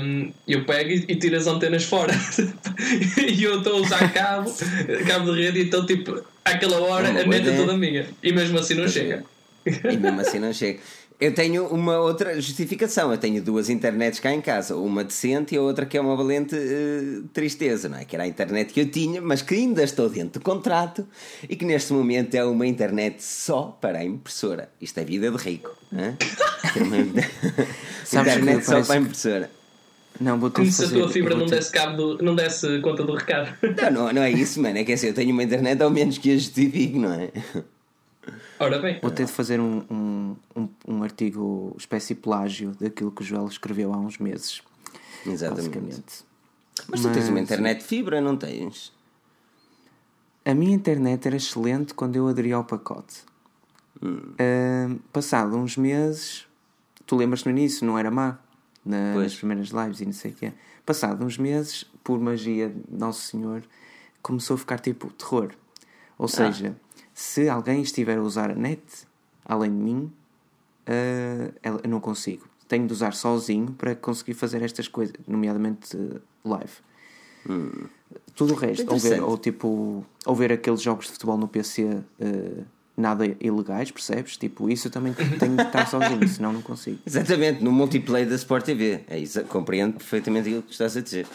Um, 0.00 0.32
eu 0.46 0.64
pego 0.64 0.90
e, 0.90 1.04
e 1.08 1.16
tiro 1.16 1.36
as 1.36 1.46
antenas 1.46 1.82
fora 1.82 2.12
e 3.16 3.42
eu 3.42 3.58
estou 3.58 3.78
a 3.78 3.80
usar 3.80 4.12
cabo, 4.12 4.52
cabo 5.06 5.34
de 5.34 5.42
rede, 5.42 5.62
então 5.62 5.84
tipo, 5.86 6.22
àquela 6.44 6.78
hora 6.80 7.08
a 7.08 7.12
net 7.24 7.48
é 7.48 7.56
toda 7.56 7.76
minha 7.76 8.06
e 8.22 8.30
mesmo 8.30 8.58
assim 8.58 8.74
não 8.74 8.86
chega. 8.86 9.24
E 9.66 9.96
mesmo 9.96 10.20
assim 10.20 10.38
não 10.38 10.52
chega. 10.52 10.80
Eu 11.20 11.34
tenho 11.34 11.66
uma 11.66 11.98
outra 11.98 12.40
justificação. 12.40 13.10
Eu 13.10 13.18
tenho 13.18 13.42
duas 13.42 13.68
internets 13.68 14.20
cá 14.20 14.32
em 14.32 14.40
casa, 14.40 14.76
uma 14.76 15.02
decente 15.02 15.54
e 15.54 15.58
a 15.58 15.62
outra 15.62 15.84
que 15.84 15.96
é 15.96 16.00
uma 16.00 16.14
valente 16.14 16.54
uh, 16.54 17.22
tristeza, 17.32 17.88
não 17.88 17.98
é? 17.98 18.04
Que 18.04 18.14
era 18.14 18.22
a 18.22 18.28
internet 18.28 18.72
que 18.72 18.80
eu 18.80 18.88
tinha, 18.88 19.20
mas 19.20 19.42
que 19.42 19.54
ainda 19.54 19.82
estou 19.82 20.08
dentro 20.08 20.40
do 20.40 20.44
contrato 20.44 21.04
e 21.48 21.56
que 21.56 21.64
neste 21.64 21.92
momento 21.92 22.36
é 22.36 22.44
uma 22.44 22.66
internet 22.66 23.22
só 23.22 23.76
para 23.80 23.98
a 23.98 24.04
impressora. 24.04 24.70
Isto 24.80 25.00
é 25.00 25.04
vida 25.04 25.30
de 25.30 25.36
rico. 25.38 25.76
internet 28.20 28.64
só 28.64 28.80
para 28.82 28.94
a 28.94 28.98
impressora. 28.98 29.50
Não, 30.20 30.38
vou 30.38 30.50
ter 30.50 30.62
Como 30.62 30.72
se 30.72 30.84
a 30.84 30.88
tua 30.88 31.08
fibra 31.08 31.36
não, 31.36 31.46
desse 31.46 31.72
cabo 31.72 31.96
do, 31.96 32.24
não 32.24 32.34
desse 32.34 32.80
conta 32.80 33.04
do 33.04 33.14
recado. 33.14 33.54
Não, 33.82 33.90
não, 33.90 34.12
não 34.12 34.22
é 34.22 34.30
isso, 34.30 34.60
mano. 34.60 34.78
É 34.78 34.84
que 34.84 34.92
assim, 34.92 35.08
eu 35.08 35.14
tenho 35.14 35.32
uma 35.32 35.42
internet 35.42 35.80
ao 35.82 35.90
menos 35.90 36.18
que 36.18 36.32
a 36.32 36.34
justifique, 36.34 36.98
não 36.98 37.12
é? 37.12 37.30
Ora 38.60 38.78
bem. 38.78 38.98
Vou 39.00 39.10
ter 39.10 39.26
de 39.26 39.32
fazer 39.32 39.60
um, 39.60 39.84
um, 39.90 40.36
um, 40.56 40.68
um 40.86 41.02
artigo 41.02 41.74
espécie 41.78 42.14
plágio 42.14 42.76
daquilo 42.80 43.10
que 43.10 43.22
o 43.22 43.24
Joel 43.24 43.46
escreveu 43.46 43.92
há 43.92 43.96
uns 43.96 44.18
meses. 44.18 44.62
Exatamente. 45.26 46.24
Mas 46.88 47.02
tu 47.02 47.10
tens 47.12 47.28
uma 47.28 47.40
internet 47.40 47.82
fibra, 47.82 48.20
não 48.20 48.36
tens? 48.36 48.92
A 50.44 50.54
minha 50.54 50.74
internet 50.74 51.26
era 51.26 51.36
excelente 51.36 51.92
quando 51.94 52.16
eu 52.16 52.26
aderi 52.26 52.52
ao 52.52 52.64
pacote. 52.64 53.22
Hum. 54.02 54.32
Uh, 54.32 54.98
passado 55.12 55.56
uns 55.56 55.76
meses, 55.76 56.46
tu 57.04 57.16
lembras 57.16 57.44
no 57.44 57.50
início, 57.50 57.86
não 57.86 57.98
era 57.98 58.10
má? 58.10 58.38
Na, 58.84 59.14
nas 59.16 59.34
primeiras 59.34 59.68
lives 59.68 60.00
e 60.00 60.06
não 60.06 60.12
sei 60.12 60.30
o 60.30 60.34
quê. 60.34 60.52
Passado 60.86 61.22
uns 61.22 61.36
meses, 61.36 61.84
por 62.02 62.18
magia 62.18 62.70
de 62.70 62.96
Nosso 62.96 63.20
Senhor, 63.22 63.62
começou 64.22 64.54
a 64.54 64.58
ficar 64.58 64.78
tipo 64.78 65.10
terror. 65.10 65.50
Ou 66.16 66.24
ah. 66.24 66.28
seja, 66.28 66.76
se 67.18 67.48
alguém 67.48 67.82
estiver 67.82 68.16
a 68.16 68.22
usar 68.22 68.48
a 68.48 68.54
net, 68.54 68.80
além 69.44 69.72
de 69.72 69.76
mim, 69.76 70.12
uh, 70.86 71.52
eu 71.82 71.90
não 71.90 71.98
consigo. 71.98 72.46
Tenho 72.68 72.86
de 72.86 72.92
usar 72.92 73.12
sozinho 73.12 73.72
para 73.72 73.96
conseguir 73.96 74.34
fazer 74.34 74.62
estas 74.62 74.86
coisas, 74.86 75.16
nomeadamente 75.26 75.96
uh, 75.96 76.22
live. 76.44 76.74
Hum. 77.50 77.88
Tudo 78.36 78.54
o 78.54 78.56
resto, 78.56 78.88
ou 78.88 78.98
ver, 79.00 79.20
ou, 79.20 79.36
tipo, 79.36 80.06
ou 80.24 80.36
ver 80.36 80.52
aqueles 80.52 80.80
jogos 80.80 81.06
de 81.06 81.12
futebol 81.12 81.36
no 81.36 81.48
PC 81.48 81.86
uh, 81.86 82.64
nada 82.98 83.24
ilegais, 83.40 83.90
percebes? 83.90 84.36
Tipo, 84.36 84.68
isso 84.68 84.88
eu 84.88 84.92
também 84.92 85.14
tenho 85.14 85.56
de 85.56 85.62
estar 85.62 85.86
sozinho, 85.86 86.26
senão 86.28 86.52
não 86.52 86.62
consigo. 86.62 86.98
Exatamente, 87.06 87.62
no 87.62 87.72
multiplayer 87.72 88.28
da 88.28 88.34
Sport 88.34 88.64
TV. 88.64 89.00
É 89.08 89.18
isso, 89.18 89.42
compreendo 89.44 89.94
perfeitamente 89.94 90.48
aquilo 90.48 90.62
que 90.62 90.72
estás 90.72 90.96
a 90.96 91.00
dizer. 91.00 91.26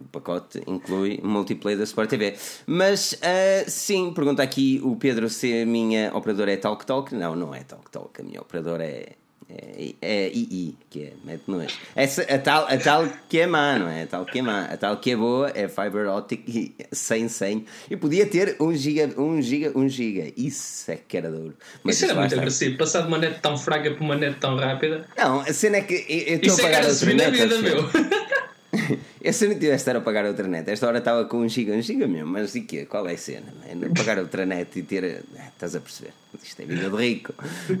o 0.00 0.04
pacote 0.08 0.62
inclui 0.66 1.20
multiplayer 1.22 1.78
da 1.78 1.84
Sport 1.84 2.10
TV. 2.10 2.36
Mas 2.66 3.12
uh, 3.14 3.68
sim, 3.68 4.12
pergunta 4.12 4.42
aqui 4.42 4.80
o 4.84 4.94
Pedro 4.96 5.28
se 5.28 5.62
a 5.62 5.66
minha 5.66 6.14
operadora 6.14 6.52
é 6.52 6.56
Talk 6.56 6.84
Talk. 6.84 7.14
Não, 7.14 7.34
não 7.34 7.54
é 7.54 7.60
Talk 7.64 7.90
Talk. 7.90 8.20
A 8.20 8.24
minha 8.24 8.40
operadora 8.40 8.84
é 8.84 9.12
é, 9.48 9.94
é 10.00 10.30
II, 10.32 10.76
que 10.88 11.02
é, 11.04 11.12
mete 11.24 11.42
nojo. 11.46 11.76
Essa, 11.94 12.22
a, 12.22 12.38
tal, 12.38 12.66
a 12.66 12.76
tal 12.76 13.08
que 13.28 13.40
é 13.40 13.46
má, 13.46 13.78
não 13.78 13.88
é? 13.88 14.02
A 14.02 14.06
tal 14.06 14.24
que 14.24 14.38
é 14.38 14.42
má. 14.42 14.64
A 14.64 14.76
tal 14.76 14.96
que 14.96 15.10
é 15.10 15.16
boa 15.16 15.50
é 15.54 15.68
Fiber 15.68 16.08
Optic 16.08 16.74
sem 16.92 17.28
100 17.28 17.66
e 17.90 17.96
podia 17.96 18.26
ter 18.26 18.56
1 18.60 18.74
giga, 18.74 19.20
1 19.20 19.42
giga, 19.42 19.72
1 19.78 19.88
giga. 19.88 20.32
Isso 20.36 20.90
é 20.90 20.96
que 20.96 21.16
era 21.16 21.30
duro. 21.30 21.54
Mas 21.82 21.96
isso 21.96 22.06
era 22.06 22.14
muito 22.14 22.34
agressivo. 22.34 22.78
Passar 22.78 23.02
de 23.02 23.08
uma 23.08 23.18
net 23.18 23.40
tão 23.40 23.56
fraca 23.56 23.90
para 23.90 24.04
uma 24.04 24.16
net 24.16 24.38
tão 24.38 24.56
rápida. 24.56 25.06
Não, 25.16 25.40
a 25.40 25.52
cena 25.52 25.78
é 25.78 25.80
que 25.82 25.94
eu 26.08 26.36
estou 26.36 26.54
a 26.54 26.56
pagar 26.56 26.68
é 26.68 26.80
que 26.80 26.86
era 26.86 26.94
subir 26.94 27.14
na 27.14 27.30
vida, 27.30 27.58
meu. 27.58 28.33
Eu 29.20 29.32
se 29.32 29.46
não 29.46 29.54
tivesse 29.54 29.70
de 29.70 29.76
estar 29.76 29.96
a 29.96 30.00
pagar 30.00 30.24
outra 30.24 30.46
net, 30.46 30.70
esta 30.70 30.86
hora 30.86 30.98
estava 30.98 31.24
com 31.24 31.38
um 31.38 31.48
giga, 31.48 31.72
um 31.72 31.82
giga 31.82 32.06
mesmo, 32.06 32.30
mas 32.30 32.54
e 32.54 32.62
quê? 32.62 32.86
Qual 32.86 33.06
é 33.08 33.14
a 33.14 33.18
cena? 33.18 33.52
É 33.66 33.88
pagar 33.88 34.18
outra 34.18 34.44
net 34.44 34.78
e 34.78 34.82
ter. 34.82 35.04
É, 35.04 35.22
estás 35.52 35.74
a 35.74 35.80
perceber? 35.80 36.12
Isto 36.42 36.62
é 36.62 36.64
vida 36.64 36.90
de 36.90 36.96
rico. 36.96 37.32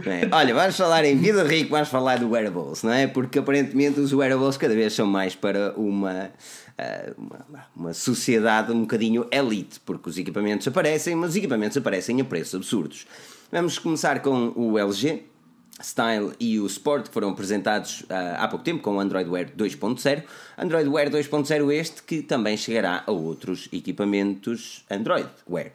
É? 0.06 0.34
Olha, 0.34 0.54
vamos 0.54 0.76
falar 0.76 1.04
em 1.04 1.16
vida 1.16 1.44
de 1.44 1.54
rico, 1.54 1.70
vamos 1.70 1.88
falar 1.88 2.18
do 2.18 2.30
wearables, 2.30 2.82
não 2.82 2.92
é? 2.92 3.06
Porque 3.06 3.38
aparentemente 3.38 4.00
os 4.00 4.12
wearables 4.12 4.56
cada 4.56 4.74
vez 4.74 4.92
são 4.92 5.06
mais 5.06 5.34
para 5.34 5.72
uma. 5.76 6.30
Uh, 6.76 7.14
uma, 7.16 7.66
uma, 7.76 7.94
sociedade 7.94 8.72
um 8.72 8.80
bocadinho 8.80 9.28
elite, 9.30 9.78
porque 9.78 10.10
os 10.10 10.18
equipamentos 10.18 10.66
aparecem, 10.66 11.14
mas 11.14 11.30
os 11.30 11.36
equipamentos 11.36 11.76
aparecem 11.76 12.20
a 12.20 12.24
preços 12.24 12.56
absurdos. 12.56 13.06
Vamos 13.52 13.78
começar 13.78 14.20
com 14.20 14.52
o 14.56 14.76
LG, 14.76 15.22
Style 15.82 16.32
e 16.38 16.60
o 16.60 16.66
Sport 16.66 17.08
foram 17.08 17.30
apresentados 17.30 18.02
uh, 18.02 18.36
há 18.38 18.46
pouco 18.46 18.64
tempo 18.64 18.82
com 18.82 18.96
o 18.96 19.00
Android 19.00 19.28
Wear 19.28 19.50
2.0. 19.50 20.22
Android 20.56 20.88
Wear 20.88 21.10
2.0 21.10 21.72
este 21.72 22.02
que 22.02 22.22
também 22.22 22.56
chegará 22.56 23.02
a 23.06 23.10
outros 23.10 23.68
equipamentos 23.72 24.84
Android 24.88 25.28
Wear. 25.50 25.72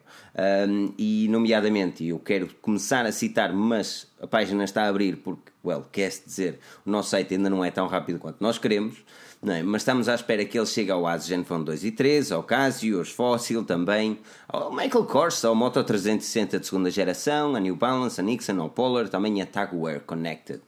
Um, 0.68 0.93
e 0.97 1.28
nomeadamente, 1.30 2.06
eu 2.06 2.18
quero 2.20 2.50
começar 2.62 3.06
a 3.06 3.12
citar, 3.12 3.52
mas 3.52 4.08
a 4.22 4.28
página 4.28 4.64
está 4.64 4.84
a 4.84 4.88
abrir 4.88 5.18
porque, 5.18 5.52
well, 5.66 5.86
quer-se 5.91 6.26
dizer, 6.26 6.60
o 6.86 6.89
nosso 6.89 7.10
site 7.10 7.34
ainda 7.34 7.50
não 7.50 7.66
é 7.66 7.70
tão 7.70 7.88
rápido 7.88 8.20
quanto 8.20 8.38
nós 8.39 8.58
queremos. 8.58 9.04
É? 9.48 9.64
Mas 9.64 9.84
estamos 9.84 10.10
à 10.10 10.16
espera 10.16 10.44
que 10.44 10.58
ele 10.60 10.66
chegue 10.66 10.92
ao 10.92 11.08
Asus 11.08 11.28
Zenfone 11.28 11.64
2 11.64 11.86
e 11.86 11.92
3, 11.92 12.32
ao 12.34 12.44
Casio, 12.44 13.00
aos 13.00 13.10
Fossil 13.10 13.64
também, 13.64 14.20
ao 14.50 14.70
Michael 14.70 15.06
Kors, 15.06 15.46
ao 15.46 15.56
Moto 15.56 15.82
360 15.82 16.60
de 16.60 16.66
segunda 16.66 16.92
geração, 16.92 17.56
a 17.56 17.60
New 17.60 17.76
Balance, 17.78 18.20
a 18.20 18.24
Nixon, 18.24 18.60
ao 18.60 18.70
Polar, 18.70 19.08
também 19.08 19.42
a 19.42 19.46
Tagwear 19.46 20.02
Connected. 20.02 20.62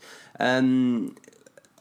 Um, 0.63 1.11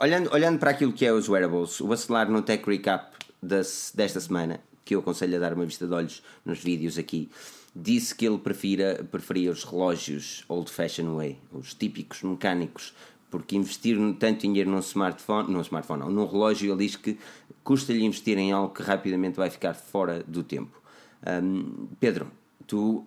olhando, 0.00 0.32
olhando 0.32 0.58
para 0.58 0.72
aquilo 0.72 0.92
que 0.92 1.06
é 1.06 1.12
os 1.12 1.28
wearables, 1.28 1.80
o 1.80 1.92
acelar 1.92 2.28
no 2.28 2.42
Tech 2.42 2.68
Recap 2.68 3.16
das, 3.40 3.92
desta 3.94 4.18
semana, 4.18 4.60
que 4.84 4.96
eu 4.96 4.98
aconselho 4.98 5.36
a 5.36 5.38
dar 5.38 5.54
uma 5.54 5.64
vista 5.64 5.86
de 5.86 5.94
olhos 5.94 6.24
nos 6.44 6.58
vídeos 6.58 6.98
aqui, 6.98 7.30
disse 7.74 8.14
que 8.14 8.26
ele 8.26 8.38
prefira, 8.38 9.06
preferia 9.10 9.52
os 9.52 9.62
relógios 9.62 10.44
old 10.48 10.68
fashioned 10.68 11.14
way, 11.14 11.38
os 11.52 11.72
típicos 11.72 12.22
mecânicos, 12.22 12.92
porque 13.30 13.56
investir 13.56 13.96
tanto 14.18 14.40
dinheiro 14.40 14.70
num 14.70 14.80
smartphone, 14.80 15.50
num 15.52 15.60
smartphone 15.60 16.00
não, 16.00 16.10
num 16.10 16.26
relógio, 16.26 16.72
ele 16.72 16.86
diz 16.86 16.96
que 16.96 17.18
custa-lhe 17.62 18.04
investir 18.04 18.36
em 18.36 18.52
algo 18.52 18.74
que 18.74 18.82
rapidamente 18.82 19.36
vai 19.36 19.48
ficar 19.48 19.74
fora 19.74 20.24
do 20.26 20.42
tempo. 20.42 20.80
Um, 21.26 21.86
Pedro, 22.00 22.30
tu 22.66 23.06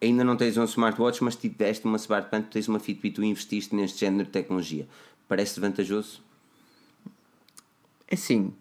ainda 0.00 0.24
não 0.24 0.36
tens 0.36 0.56
um 0.56 0.64
smartwatch, 0.64 1.22
mas 1.22 1.36
tiveste 1.36 1.84
uma 1.84 1.96
smartband, 1.96 2.42
tu 2.42 2.50
tens 2.50 2.68
uma 2.68 2.78
Fitbit, 2.78 3.14
tu 3.14 3.22
investiste 3.22 3.74
neste 3.74 4.00
género 4.00 4.24
de 4.24 4.30
tecnologia. 4.30 4.88
Parece 5.28 5.60
vantajoso? 5.60 6.22
É 8.08 8.16
sim. 8.16 8.52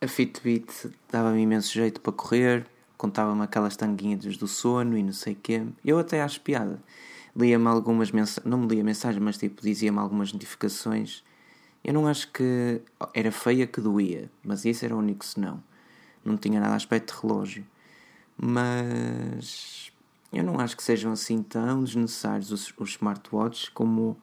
A 0.00 0.08
Fitbit 0.08 0.90
dava-me 1.10 1.42
imenso 1.42 1.72
jeito 1.72 2.00
para 2.00 2.12
correr, 2.12 2.66
contava-me 2.96 3.42
aquelas 3.42 3.76
tanguinhas 3.76 4.36
do 4.36 4.48
sono 4.48 4.96
e 4.96 5.02
não 5.02 5.12
sei 5.12 5.34
o 5.34 5.36
quê. 5.36 5.62
Eu 5.84 5.98
até 5.98 6.22
acho 6.22 6.40
piada 6.40 6.80
lia-me 7.38 7.68
algumas 7.68 8.10
mensagens, 8.10 8.44
não 8.44 8.58
me 8.58 8.66
lia 8.66 8.82
mensagens, 8.82 9.22
mas 9.22 9.38
tipo, 9.38 9.62
dizia-me 9.62 9.98
algumas 9.98 10.32
notificações. 10.32 11.22
Eu 11.84 11.94
não 11.94 12.06
acho 12.08 12.30
que 12.32 12.80
era 13.14 13.30
feia 13.30 13.66
que 13.66 13.80
doía, 13.80 14.30
mas 14.42 14.66
esse 14.66 14.84
era 14.84 14.94
o 14.94 14.98
único 14.98 15.24
senão. 15.24 15.62
Não 16.24 16.36
tinha 16.36 16.60
nada 16.60 16.72
a 16.72 16.76
aspecto 16.76 17.14
de 17.14 17.20
relógio. 17.22 17.64
Mas 18.36 19.92
eu 20.32 20.42
não 20.42 20.58
acho 20.58 20.76
que 20.76 20.82
sejam 20.82 21.12
assim 21.12 21.42
tão 21.42 21.84
desnecessários 21.84 22.50
os, 22.50 22.74
os 22.76 22.90
smartwatches 22.90 23.68
como 23.68 24.16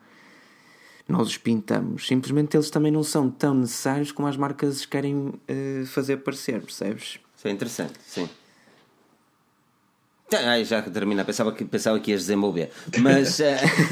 nós 1.07 1.28
os 1.30 1.38
pintamos. 1.38 2.07
Simplesmente 2.07 2.55
eles 2.57 2.70
também 2.70 2.91
não 2.91 3.03
são 3.03 3.30
tão 3.30 3.53
necessários 3.53 4.11
como 4.11 4.28
as 4.28 4.36
marcas 4.36 4.86
querem 4.86 5.16
uh, 5.16 5.86
fazer 5.88 6.18
parecer, 6.18 6.61
percebes? 6.61 7.20
Isso 7.38 7.47
é 7.47 7.51
interessante, 7.51 7.93
sim. 8.05 8.30
Ai, 10.43 10.65
já 10.65 10.81
termina, 10.81 11.23
pensava 11.23 11.51
que, 11.51 11.65
pensava 11.65 11.99
que 11.99 12.11
ias 12.11 12.21
desenvolver. 12.21 12.71
Mas. 12.99 13.39
Uh... 13.39 13.43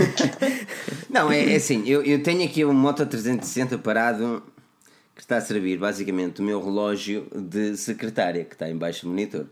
não, 1.09 1.31
é, 1.31 1.53
é, 1.53 1.55
assim, 1.55 1.87
eu, 1.87 2.03
eu 2.03 2.21
tenho 2.21 2.43
aqui 2.43 2.63
um 2.65 2.73
Moto 2.73 3.05
360 3.05 3.77
parado 3.77 4.43
que 5.15 5.21
está 5.21 5.37
a 5.37 5.41
servir 5.41 5.77
basicamente 5.77 6.41
o 6.41 6.43
meu 6.43 6.63
relógio 6.63 7.27
de 7.35 7.77
secretária 7.77 8.43
que 8.43 8.55
está 8.55 8.69
embaixo 8.69 9.05
do 9.05 9.09
monitor. 9.09 9.45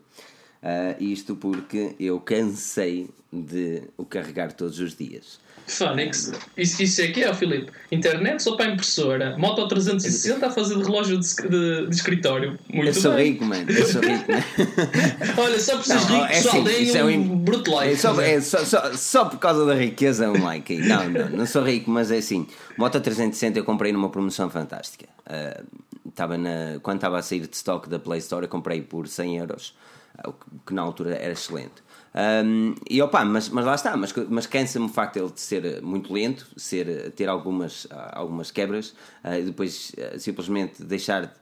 Uh, 0.62 1.04
isto 1.04 1.36
porque 1.36 1.96
eu 2.00 2.20
cansei 2.20 3.10
de 3.32 3.84
o 3.98 4.06
carregar 4.06 4.52
todos 4.52 4.80
os 4.80 4.96
dias. 4.96 5.40
Fónix, 5.68 6.32
isso, 6.58 6.84
isso 6.84 7.02
aqui 7.02 7.24
é, 7.24 7.34
Filipe. 7.34 7.72
Internet 7.92 8.42
só 8.44 8.56
para 8.56 8.66
a 8.66 8.74
impressora. 8.74 9.38
Moto 9.38 9.68
360 9.68 10.46
a 10.48 10.52
fazer 10.52 10.76
de 10.78 10.84
relógio 10.84 11.20
de, 11.20 11.28
de, 11.50 11.88
de 11.88 11.96
escritório. 11.96 12.58
Muito 12.74 12.90
eu 12.90 12.94
sou 12.94 13.14
bem. 13.14 13.32
rico, 13.34 13.46
mano. 13.46 13.70
Eu 13.72 13.86
sou 13.88 14.02
rico, 14.02 14.32
mano. 14.32 14.44
Olha, 15.38 15.60
só 15.60 15.78
por 15.78 15.86
seres 15.86 16.04
rico, 16.06 16.24
é 16.26 16.42
só 16.42 16.50
assim, 16.62 16.92
um 16.92 16.98
é 16.98 17.04
um- 17.04 17.38
bruto 17.40 17.72
like. 17.72 17.94
É 17.94 17.98
só, 17.98 18.22
é 18.22 18.42
só, 18.42 18.66
só, 18.66 18.94
só 18.94 19.26
por 19.26 19.40
causa 19.40 19.66
da 19.66 19.74
riqueza 19.76 20.30
um 20.30 20.44
like. 20.44 20.74
aí. 20.74 20.80
Não, 20.88 21.10
não, 21.10 21.30
não 21.30 21.46
sou 21.46 21.64
rico, 21.64 21.90
mas 21.90 22.12
é 22.12 22.18
assim. 22.18 22.48
Moto 22.78 23.00
360 23.00 23.60
eu 23.60 23.64
comprei 23.64 23.92
numa 23.92 24.10
promoção 24.10 24.50
fantástica. 24.50 25.06
Ah, 25.26 25.62
Estava 26.08 26.38
na, 26.38 26.78
quando 26.82 26.98
estava 26.98 27.20
a 27.20 27.22
sair 27.22 27.40
de 27.48 27.56
stock 27.56 27.88
da 27.88 27.98
Play 27.98 28.20
Store, 28.20 28.44
eu 28.44 28.50
comprei 28.50 28.82
por 28.82 29.08
100 29.08 29.38
euros, 29.38 29.74
ah, 30.18 30.28
o 30.30 30.34
que- 30.34 30.40
que 30.68 30.74
na 30.74 30.82
altura 30.82 31.16
era 31.16 31.32
excelente. 31.32 31.72
Um, 32.14 32.76
e 32.90 33.02
opa, 33.02 33.24
mas, 33.24 33.48
mas 33.50 33.66
lá 33.66 33.76
está, 33.76 33.96
mas, 33.96 34.14
mas 34.30 34.46
cansa-me 34.46 34.86
o 34.86 34.90
facto 34.90 35.14
de 35.14 35.20
ele 35.22 35.32
ser 35.36 35.82
muito 35.82 36.12
lento, 36.14 36.46
ser, 36.58 37.12
ter 37.12 37.30
algumas, 37.30 37.88
ah, 37.90 38.20
algumas 38.20 38.52
quebras 38.52 38.94
ah, 39.24 39.40
e 39.40 39.44
depois 39.44 39.94
ah, 39.98 40.20
simplesmente 40.20 40.84
deixar 40.84 41.34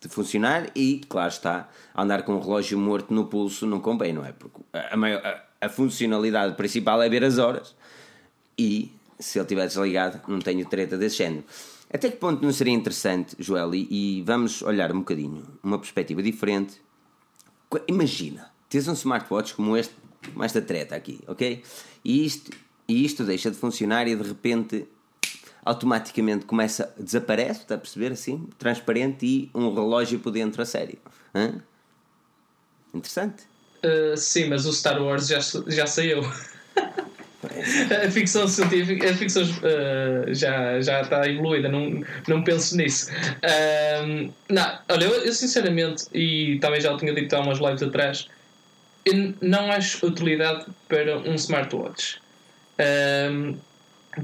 de 0.00 0.08
funcionar 0.08 0.70
e, 0.74 1.02
claro 1.08 1.28
está, 1.28 1.68
andar 1.94 2.22
com 2.22 2.34
um 2.34 2.40
relógio 2.40 2.78
morto 2.78 3.12
no 3.12 3.26
pulso 3.26 3.66
não 3.66 3.78
convém, 3.80 4.12
não 4.14 4.24
é? 4.24 4.32
Porque 4.32 4.58
a, 4.72 4.96
maior- 4.96 5.24
a- 5.24 5.42
a 5.60 5.68
funcionalidade 5.68 6.54
principal 6.54 7.02
é 7.02 7.08
ver 7.10 7.22
as 7.24 7.36
horas 7.38 7.74
e 8.58 8.92
se 9.18 9.38
ele 9.38 9.44
estiver 9.44 9.66
desligado 9.66 10.20
não 10.28 10.38
tenho 10.38 10.64
treta 10.66 10.96
desse 10.96 11.16
género. 11.18 11.44
Até 11.92 12.10
que 12.10 12.16
ponto 12.16 12.42
não 12.42 12.52
seria 12.52 12.72
interessante, 12.74 13.36
Joel, 13.38 13.74
e, 13.74 13.86
e 14.18 14.22
vamos 14.22 14.60
olhar 14.62 14.90
um 14.92 14.98
bocadinho, 15.00 15.44
uma 15.62 15.78
perspectiva 15.78 16.22
diferente. 16.22 16.80
Imagina, 17.88 18.50
tens 18.68 18.88
um 18.88 18.92
smartwatch 18.92 19.54
como 19.54 19.76
este, 19.76 19.94
como 20.32 20.44
esta 20.44 20.60
treta 20.60 20.94
aqui, 20.96 21.20
ok? 21.26 21.62
E 22.04 22.24
isto, 22.24 22.50
e 22.88 23.04
isto 23.04 23.24
deixa 23.24 23.50
de 23.50 23.56
funcionar 23.56 24.06
e 24.06 24.14
de 24.14 24.22
repente 24.22 24.86
automaticamente 25.64 26.44
começa, 26.44 26.94
desaparece, 26.98 27.62
está 27.62 27.74
a 27.74 27.78
perceber 27.78 28.12
assim? 28.12 28.48
Transparente 28.56 29.26
e 29.26 29.50
um 29.52 29.74
relógio 29.74 30.20
por 30.20 30.30
dentro 30.30 30.62
a 30.62 30.64
sério. 30.64 30.98
Hã? 31.34 31.60
Interessante. 32.94 33.42
Uh, 33.84 34.16
sim, 34.16 34.48
mas 34.48 34.64
o 34.64 34.72
Star 34.72 35.02
Wars 35.02 35.26
já, 35.26 35.40
já 35.66 35.86
saiu. 35.86 36.22
a 38.06 38.10
ficção 38.10 38.46
científica, 38.48 39.10
a 39.10 39.14
ficção 39.14 39.42
uh, 39.42 40.32
já, 40.32 40.80
já 40.80 41.02
está 41.02 41.28
evoluída, 41.28 41.68
não, 41.68 42.00
não 42.28 42.42
penso 42.42 42.76
nisso. 42.76 43.10
Um, 44.04 44.32
não, 44.48 44.78
olha, 44.88 45.04
eu, 45.04 45.24
eu 45.24 45.32
sinceramente, 45.32 46.04
e 46.12 46.58
também 46.60 46.80
já 46.80 46.92
o 46.92 46.96
tinha 46.96 47.14
dito 47.14 47.34
há 47.34 47.40
umas 47.40 47.58
lives 47.58 47.82
atrás, 47.82 48.28
eu 49.06 49.34
não 49.40 49.70
acho 49.70 50.06
utilidade 50.06 50.66
para 50.88 51.18
um 51.18 51.34
smartwatch. 51.34 52.20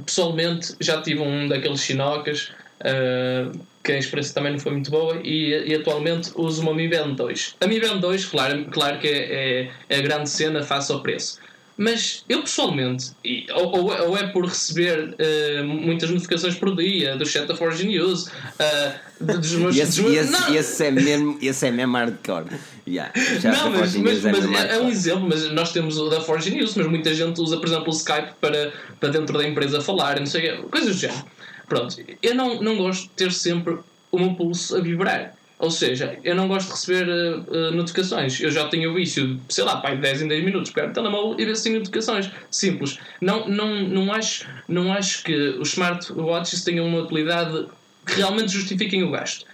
Pessoalmente, 0.05 0.75
já 0.81 1.01
tive 1.01 1.21
um 1.21 1.49
daqueles 1.49 1.81
chinocas. 1.81 2.53
Uh, 2.83 3.57
que 3.83 3.93
a 3.93 3.99
experiência 3.99 4.35
também 4.35 4.53
não 4.53 4.59
foi 4.59 4.73
muito 4.73 4.91
boa 4.91 5.21
e, 5.23 5.51
e 5.67 5.75
atualmente 5.75 6.31
uso 6.37 6.63
uma 6.63 6.73
Mi 6.73 6.89
Band 6.89 7.15
2. 7.15 7.57
A 7.61 7.67
Mi 7.67 7.81
Band 7.81 7.99
2, 7.99 8.27
claro, 8.27 8.65
claro 8.67 8.99
que 8.99 9.09
é, 9.09 9.63
é, 9.63 9.71
é 9.89 9.99
a 9.99 10.03
grande 10.03 10.31
cena 10.31 10.63
face 10.63 10.93
ao 10.93 11.03
preço. 11.03 11.41
Mas 11.77 12.25
eu 12.29 12.43
pessoalmente, 12.43 13.13
e, 13.25 13.47
ou, 13.53 13.77
ou, 13.77 14.09
ou 14.09 14.17
é 14.17 14.27
por 14.27 14.45
receber 14.45 15.15
uh, 15.15 15.65
muitas 15.65 16.11
notificações 16.11 16.55
por 16.55 16.77
dia 16.77 17.17
do 17.17 17.25
chat 17.25 17.47
da 17.47 17.57
Forge 17.57 17.87
News, 17.87 18.27
uh, 18.27 19.25
dos 19.37 19.53
meus. 19.55 19.77
Esse, 19.77 20.03
dos 20.03 20.13
esse, 20.13 20.57
esse 20.57 20.85
é 20.85 20.91
mesmo, 20.91 21.39
esse 21.41 21.67
é 21.67 21.71
mesmo 21.71 21.97
hardcore. 21.97 22.47
Yeah, 22.87 23.13
já 23.41 23.53
não, 23.53 23.71
mas, 23.71 23.95
mas, 23.95 24.25
é 24.25 24.33
mas 24.33 24.45
é, 24.45 24.75
é 24.75 24.81
um 24.81 24.91
exemplo, 24.91 25.27
mas 25.29 25.51
nós 25.53 25.73
temos 25.73 25.97
o 25.99 26.11
da 26.11 26.21
Forge 26.21 26.51
News, 26.51 26.75
mas 26.75 26.87
muita 26.87 27.15
gente 27.15 27.41
usa, 27.41 27.57
por 27.57 27.67
exemplo, 27.67 27.89
o 27.89 27.97
Skype 27.97 28.33
para, 28.41 28.73
para 29.01 29.09
dentro 29.09 29.39
da 29.39 29.47
empresa 29.47 29.81
falar, 29.81 30.19
não 30.19 30.27
sei 30.27 30.57
coisas 30.71 30.97
do 30.97 31.01
género. 31.01 31.25
Pronto, 31.69 31.97
eu 32.23 32.35
não, 32.35 32.61
não 32.61 32.77
gosto 32.77 33.05
de 33.05 33.11
ter 33.11 33.33
sempre 33.33 33.79
o 34.11 34.19
meu 34.19 34.35
pulso 34.35 34.77
a 34.77 34.81
vibrar. 34.81 35.35
Ou 35.63 35.71
seja, 35.71 36.19
eu 36.25 36.35
não 36.35 36.49
gosto 36.49 36.67
de 36.67 36.73
receber 36.73 37.09
uh, 37.09 37.71
notificações. 37.71 38.41
Eu 38.41 38.51
já 38.51 38.67
tenho 38.67 38.91
o 38.91 38.95
vício, 38.95 39.35
de, 39.35 39.41
sei 39.49 39.63
lá, 39.63 39.77
pai, 39.77 39.97
10 39.97 40.23
em 40.23 40.27
10 40.29 40.45
minutos, 40.45 40.73
pego 40.73 40.91
o 40.91 40.93
telemóvel 40.93 41.37
e 41.39 41.45
ver 41.45 41.55
se 41.57 41.63
tem 41.63 41.75
notificações. 41.75 42.29
Simples. 42.51 42.99
Não, 43.21 43.49
não, 43.49 43.81
não, 43.89 44.13
acho, 44.13 44.45
não 44.67 44.93
acho 44.93 45.23
que 45.23 45.33
os 45.61 45.69
smartwatches 45.71 46.65
tenham 46.65 46.85
uma 46.85 46.99
utilidade 47.03 47.67
que 48.05 48.15
realmente 48.15 48.51
justifiquem 48.51 49.05
o 49.05 49.13
gasto. 49.13 49.45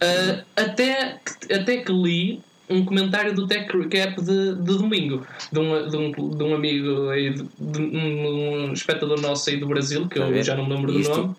Uh, 0.00 0.44
até, 0.54 1.18
que- 1.46 1.52
até 1.52 1.78
que 1.78 1.90
li 1.92 2.40
um 2.70 2.84
comentário 2.84 3.34
do 3.34 3.48
Tech 3.48 3.66
Recap 3.76 4.20
de, 4.22 4.54
de 4.54 4.78
domingo 4.78 5.26
de 5.50 5.58
um, 5.58 5.88
de 5.88 5.96
um, 5.96 6.10
de 6.36 6.42
um 6.44 6.54
amigo 6.54 7.08
aí, 7.10 7.30
de, 7.34 7.42
de 7.58 7.80
um, 7.80 8.72
espectador 8.72 9.20
nosso 9.20 9.50
aí 9.50 9.56
do 9.56 9.66
Brasil, 9.66 10.06
que 10.08 10.18
eu 10.18 10.28
ver? 10.30 10.44
já 10.44 10.54
não 10.54 10.66
me 10.68 10.74
lembro 10.74 10.92
do 10.92 10.98
nome. 11.08 11.34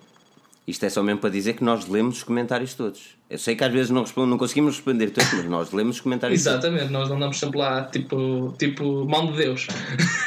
Isto 0.68 0.86
é 0.86 0.90
só 0.90 1.02
mesmo 1.02 1.22
para 1.22 1.30
dizer 1.30 1.54
que 1.54 1.64
nós 1.64 1.88
lemos 1.88 2.18
os 2.18 2.24
comentários 2.24 2.74
todos. 2.74 3.16
Eu 3.30 3.38
sei 3.38 3.56
que 3.56 3.64
às 3.64 3.72
vezes 3.72 3.90
não, 3.90 4.02
respondo, 4.02 4.28
não 4.28 4.38
conseguimos 4.38 4.76
responder 4.76 5.12
todos, 5.12 5.32
mas 5.34 5.46
nós 5.46 5.72
lemos 5.72 5.96
os 5.96 6.02
comentários 6.02 6.44
todos. 6.44 6.60
Exatamente, 6.60 6.92
nós 6.92 7.10
andamos 7.10 7.40
sempre 7.40 7.58
lá 7.58 7.84
tipo, 7.84 8.54
tipo 8.60 9.06
mão 9.06 9.32
de 9.32 9.38
Deus. 9.38 9.68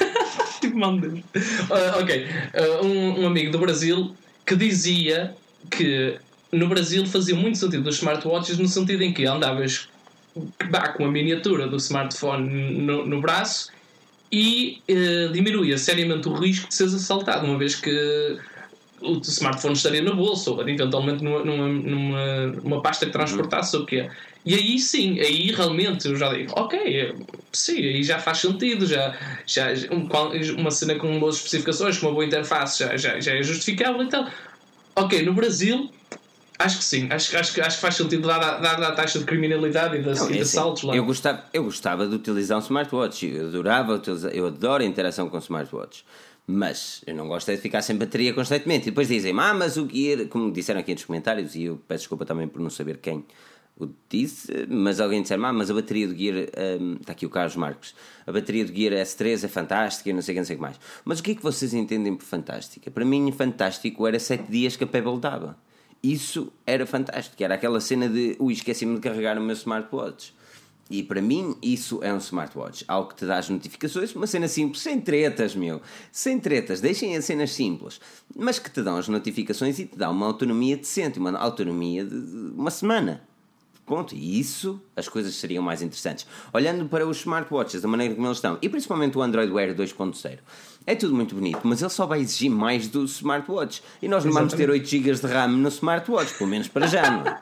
tipo 0.62 0.78
mão 0.78 0.98
de 0.98 1.08
Deus. 1.08 1.24
Ah, 1.70 1.98
ok, 2.00 2.26
Ah, 2.54 2.82
um, 2.82 3.22
um 3.22 3.26
amigo 3.26 3.52
do 3.52 3.58
Brasil 3.58 4.16
que 4.46 4.56
dizia 4.56 5.34
que 5.70 6.16
no 6.50 6.68
Brasil 6.68 7.04
fazia 7.04 7.34
muito 7.34 7.58
sentido 7.58 7.86
os 7.86 7.96
smartwatches 7.96 8.56
no 8.56 8.66
sentido 8.66 9.02
em 9.02 9.12
que 9.12 9.26
andavas 9.26 9.90
bah, 10.70 10.88
com 10.94 11.04
a 11.04 11.10
miniatura 11.10 11.66
do 11.68 11.76
smartphone 11.76 12.78
no, 12.78 13.04
no 13.04 13.20
braço 13.20 13.70
e 14.32 14.80
eh, 14.88 15.28
diminuía 15.32 15.76
seriamente 15.76 16.28
o 16.28 16.34
risco 16.34 16.68
de 16.68 16.74
seres 16.74 16.94
assaltado, 16.94 17.46
uma 17.46 17.58
vez 17.58 17.74
que 17.74 18.38
o 19.00 19.20
smartphone 19.22 19.74
estaria 19.74 20.02
no 20.02 20.14
bolso 20.14 20.54
ou 20.54 20.60
eventualmente 20.62 21.22
numa, 21.24 21.44
numa, 21.44 21.68
numa, 22.62 22.82
pasta 22.82 23.06
que 23.06 23.12
transportasse 23.12 23.76
ou 23.76 23.82
o 23.82 23.86
quê. 23.86 24.08
E 24.44 24.54
aí 24.54 24.78
sim, 24.78 25.18
aí 25.20 25.50
realmente 25.52 26.08
eu 26.08 26.16
já 26.16 26.32
digo, 26.32 26.52
ok, 26.56 27.14
sim, 27.52 27.76
aí 27.76 28.02
já 28.02 28.18
faz 28.18 28.38
sentido, 28.38 28.86
já, 28.86 29.14
já 29.46 29.68
um- 29.90 30.08
uma 30.60 30.70
cena 30.70 30.94
com 30.94 31.18
boas 31.18 31.36
especificações, 31.36 31.98
com 31.98 32.06
uma 32.06 32.12
boa 32.12 32.24
interface 32.24 32.78
já, 32.80 32.96
já, 32.96 33.20
já 33.20 33.34
é 33.34 33.42
justificável 33.42 34.02
então. 34.02 34.26
Ok, 34.96 35.22
no 35.22 35.34
Brasil 35.34 35.90
acho 36.58 36.78
que 36.78 36.84
sim, 36.84 37.08
acho, 37.10 37.36
acho, 37.36 37.54
que- 37.54 37.60
acho 37.60 37.76
que 37.76 37.82
faz 37.82 37.96
sentido 37.96 38.28
dada, 38.28 38.58
dada 38.58 38.88
a 38.88 38.92
taxa 38.92 39.18
de 39.18 39.24
criminalidade 39.24 39.96
e 39.96 40.02
de, 40.02 40.06
Não, 40.14 40.28
e 40.28 40.32
de 40.32 40.38
é 40.38 40.42
assim, 40.42 40.58
assaltos 40.58 40.82
lá. 40.82 40.94
eu, 40.94 41.04
gostava, 41.04 41.44
eu 41.54 41.64
gostava 41.64 42.06
de 42.06 42.14
utilizar 42.14 42.58
um 42.58 42.60
smartwatch. 42.60 43.26
Eu 43.26 43.46
adorava 43.48 44.00
eu 44.32 44.46
adoro 44.46 44.82
a 44.82 44.86
interação 44.86 45.28
com 45.28 45.38
smartwatch. 45.38 46.04
Mas 46.46 47.02
eu 47.06 47.14
não 47.14 47.28
gosto 47.28 47.48
é 47.50 47.56
de 47.56 47.60
ficar 47.60 47.82
sem 47.82 47.96
bateria 47.96 48.34
constantemente. 48.34 48.88
E 48.88 48.90
depois 48.90 49.08
dizem, 49.08 49.32
ah, 49.38 49.54
mas 49.54 49.76
o 49.76 49.88
Gear, 49.88 50.26
como 50.26 50.50
disseram 50.50 50.80
aqui 50.80 50.92
nos 50.92 51.04
comentários, 51.04 51.54
e 51.54 51.64
eu 51.64 51.80
peço 51.86 52.02
desculpa 52.02 52.24
também 52.24 52.48
por 52.48 52.60
não 52.60 52.70
saber 52.70 52.98
quem 52.98 53.24
o 53.78 53.88
disse, 54.08 54.66
mas 54.68 55.00
alguém 55.00 55.22
disseram, 55.22 55.46
ah, 55.46 55.52
mas 55.52 55.70
a 55.70 55.74
bateria 55.74 56.06
do 56.06 56.16
Gear, 56.16 56.48
hum, 56.80 56.96
está 57.00 57.12
aqui 57.12 57.24
o 57.24 57.30
Carlos 57.30 57.56
Marcos, 57.56 57.94
a 58.26 58.32
bateria 58.32 58.64
do 58.64 58.74
Gear 58.74 58.92
S3 58.92 59.44
é 59.44 59.48
fantástica 59.48 60.10
e 60.10 60.12
não 60.12 60.20
sei 60.20 60.32
o 60.32 60.34
que, 60.34 60.40
não 60.40 60.46
sei 60.46 60.56
que 60.56 60.62
mais. 60.62 60.78
Mas 61.04 61.20
o 61.20 61.22
que 61.22 61.32
é 61.32 61.34
que 61.34 61.42
vocês 61.42 61.72
entendem 61.72 62.14
por 62.14 62.24
fantástica? 62.24 62.90
Para 62.90 63.04
mim, 63.04 63.32
fantástico 63.32 64.06
era 64.06 64.18
7 64.18 64.50
dias 64.50 64.76
que 64.76 64.84
a 64.84 64.86
Pebble 64.86 65.18
dava. 65.18 65.56
Isso 66.02 66.52
era 66.66 66.86
fantástico, 66.86 67.42
era 67.42 67.54
aquela 67.54 67.80
cena 67.80 68.08
de, 68.08 68.36
ui, 68.38 68.52
esqueci-me 68.52 68.96
de 68.96 69.00
carregar 69.00 69.38
o 69.38 69.40
meu 69.40 69.54
smartwatch. 69.54 70.34
E 70.90 71.04
para 71.04 71.22
mim, 71.22 71.56
isso 71.62 72.00
é 72.02 72.12
um 72.12 72.18
smartwatch. 72.18 72.84
Algo 72.88 73.10
que 73.10 73.14
te 73.14 73.24
dá 73.24 73.38
as 73.38 73.48
notificações, 73.48 74.12
uma 74.12 74.26
cena 74.26 74.48
simples, 74.48 74.82
sem 74.82 75.00
tretas, 75.00 75.54
meu. 75.54 75.80
Sem 76.10 76.40
tretas, 76.40 76.80
deixem 76.80 77.16
as 77.16 77.24
cenas 77.24 77.52
simples. 77.52 78.00
Mas 78.36 78.58
que 78.58 78.68
te 78.68 78.82
dão 78.82 78.96
as 78.96 79.06
notificações 79.06 79.78
e 79.78 79.86
te 79.86 79.96
dá 79.96 80.10
uma 80.10 80.26
autonomia 80.26 80.76
decente, 80.76 81.20
uma 81.20 81.38
autonomia 81.38 82.04
de 82.04 82.16
uma 82.56 82.72
semana. 82.72 83.22
Ponto. 83.86 84.14
E 84.16 84.38
isso, 84.38 84.80
as 84.96 85.08
coisas 85.08 85.34
seriam 85.36 85.62
mais 85.62 85.80
interessantes. 85.80 86.26
Olhando 86.52 86.88
para 86.88 87.06
os 87.06 87.18
smartwatches, 87.18 87.82
da 87.82 87.88
maneira 87.88 88.14
como 88.14 88.26
eles 88.26 88.38
estão, 88.38 88.58
e 88.60 88.68
principalmente 88.68 89.16
o 89.16 89.22
Android 89.22 89.52
Wear 89.52 89.74
2.0, 89.74 90.38
é 90.86 90.94
tudo 90.96 91.14
muito 91.14 91.34
bonito, 91.36 91.60
mas 91.64 91.80
ele 91.80 91.90
só 91.90 92.06
vai 92.06 92.20
exigir 92.20 92.50
mais 92.50 92.88
do 92.88 93.04
smartwatch. 93.04 93.82
E 94.02 94.08
nós 94.08 94.24
não 94.24 94.32
vamos 94.32 94.54
ter 94.54 94.68
8 94.68 94.88
GB 94.88 95.12
de 95.12 95.26
RAM 95.26 95.48
no 95.48 95.68
smartwatch, 95.68 96.34
pelo 96.34 96.50
menos 96.50 96.66
para 96.66 96.86
já, 96.88 97.10
não 97.10 97.26
é? 97.26 97.40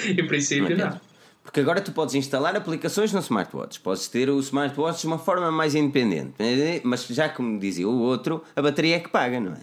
Em 0.10 0.26
princípio, 0.26 0.64
Não 0.64 0.86
entendo. 0.86 1.07
Porque 1.48 1.60
agora 1.60 1.80
tu 1.80 1.92
podes 1.92 2.14
instalar 2.14 2.54
aplicações 2.54 3.10
no 3.10 3.20
smartwatch, 3.20 3.80
podes 3.80 4.06
ter 4.06 4.28
o 4.28 4.38
smartwatch 4.38 5.00
de 5.00 5.06
uma 5.06 5.18
forma 5.18 5.50
mais 5.50 5.74
independente, 5.74 6.34
mas 6.84 7.06
já 7.06 7.26
como 7.26 7.58
dizia 7.58 7.88
o 7.88 8.02
outro, 8.02 8.44
a 8.54 8.60
bateria 8.60 8.96
é 8.96 9.00
que 9.00 9.08
paga, 9.08 9.40
não 9.40 9.52
é? 9.52 9.60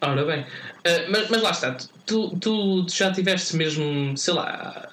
Ora 0.00 0.24
bem, 0.24 0.40
uh, 0.40 1.10
mas, 1.10 1.28
mas 1.28 1.42
lá 1.42 1.50
está, 1.50 1.76
tu, 2.06 2.34
tu, 2.38 2.86
já 2.88 3.12
tiveste 3.12 3.54
mesmo, 3.56 4.16
sei 4.16 4.32
lá, 4.32 4.88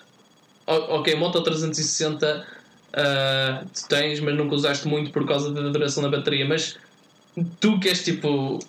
ok, 0.67 1.15
Moto 1.15 1.41
360 1.41 2.45
uh, 2.89 3.65
tu 3.73 3.87
tens, 3.87 4.19
mas 4.19 4.35
nunca 4.35 4.55
usaste 4.55 4.89
muito 4.89 5.11
por 5.11 5.25
causa 5.25 5.53
da 5.53 5.69
duração 5.69 6.03
da 6.03 6.09
bateria, 6.09 6.45
mas 6.45 6.77
tu 7.61 7.79
que 7.79 7.87
és 7.87 8.03
tipo, 8.03 8.59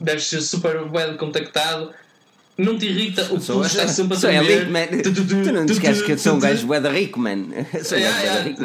deves 0.00 0.24
ser 0.24 0.40
super 0.40 0.84
bem 0.88 1.16
contactado 1.16 1.94
não 2.62 2.78
te 2.78 2.86
irrita 2.86 3.24
o 3.24 3.40
pulso 3.40 3.62
está 3.64 3.88
sempre 3.88 4.16
a 4.16 4.20
tremer. 4.20 5.02
Tu, 5.02 5.52
não 5.52 5.66
te 5.66 5.72
esqueces 5.72 6.02
que 6.02 6.12
eu 6.12 6.18
sou 6.18 6.34
um 6.34 6.38
gajo 6.38 6.66
bué 6.66 6.78
rico, 6.90 7.18
man. 7.18 7.46
Sou 7.82 7.98
yeah, 7.98 8.42
rico. 8.42 8.62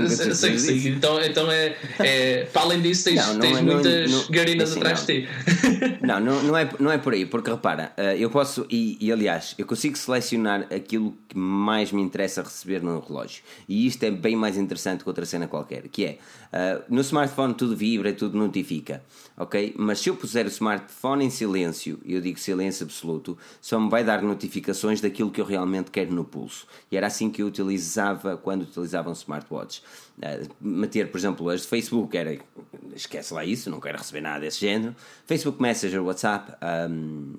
Então, 0.87 1.21
então 1.21 1.51
é, 1.51 1.75
é, 1.99 2.43
para 2.51 2.61
além 2.63 2.81
disso, 2.81 3.05
tens, 3.05 3.15
não, 3.15 3.33
não 3.33 3.39
tens 3.39 3.57
é, 3.57 3.61
muitas 3.61 4.11
não, 4.11 4.25
garinas 4.29 4.69
assim, 4.69 4.79
atrás 4.79 5.05
de 5.05 5.21
ti. 5.21 5.29
Não, 6.01 6.19
não, 6.21 6.43
não, 6.43 6.57
é, 6.57 6.69
não 6.79 6.91
é 6.91 6.97
por 6.97 7.13
aí, 7.13 7.25
porque 7.25 7.49
repara, 7.49 7.91
eh, 7.97 8.17
eu 8.19 8.29
posso, 8.29 8.65
e, 8.69 8.97
e 8.99 9.11
aliás, 9.11 9.55
eu 9.57 9.65
consigo 9.65 9.97
selecionar 9.97 10.67
aquilo 10.73 11.15
que 11.27 11.37
mais 11.37 11.91
me 11.91 12.01
interessa 12.01 12.41
receber 12.41 12.81
no 12.81 12.99
relógio. 12.99 13.43
E 13.67 13.85
isto 13.87 14.03
é 14.03 14.11
bem 14.11 14.35
mais 14.35 14.57
interessante 14.57 15.03
que 15.03 15.09
outra 15.09 15.25
cena 15.25 15.47
qualquer, 15.47 15.87
que 15.87 16.05
é, 16.05 16.17
uh, 16.53 16.83
no 16.89 17.01
smartphone 17.01 17.53
tudo 17.53 17.75
vibra, 17.75 18.13
tudo 18.13 18.37
notifica, 18.37 19.03
ok? 19.37 19.75
Mas 19.77 19.99
se 19.99 20.09
eu 20.09 20.15
puser 20.15 20.45
o 20.45 20.49
smartphone 20.49 21.25
em 21.25 21.29
silêncio, 21.29 21.99
e 22.05 22.13
eu 22.13 22.21
digo 22.21 22.39
silêncio 22.39 22.85
absoluto, 22.85 23.37
só 23.61 23.79
me 23.79 23.86
vai 23.89 24.03
dar 24.03 24.21
notificações 24.21 25.01
daquilo 25.01 25.31
que 25.31 25.41
eu 25.41 25.45
realmente 25.45 25.91
quero 25.91 26.13
no 26.13 26.23
pulso. 26.23 26.67
E 26.91 26.97
era 26.97 27.07
assim 27.07 27.29
que 27.29 27.41
eu 27.41 27.47
utilizava 27.47 28.37
quando 28.37 28.63
utilizava 28.63 29.09
um 29.09 29.13
smartwatch. 29.13 29.81
Uh, 30.17 30.49
meter, 30.59 31.11
por 31.11 31.17
exemplo, 31.17 31.49
as 31.49 31.61
de 31.61 31.67
Facebook, 31.67 32.17
era 32.17 32.39
esquece 32.95 33.33
lá 33.33 33.45
isso, 33.45 33.69
não 33.69 33.79
quero 33.79 33.97
receber 33.97 34.21
nada 34.21 34.39
desse 34.39 34.61
género. 34.61 34.95
Facebook 35.25 35.61
Messenger, 35.61 36.03
WhatsApp, 36.03 36.53
um, 36.89 37.33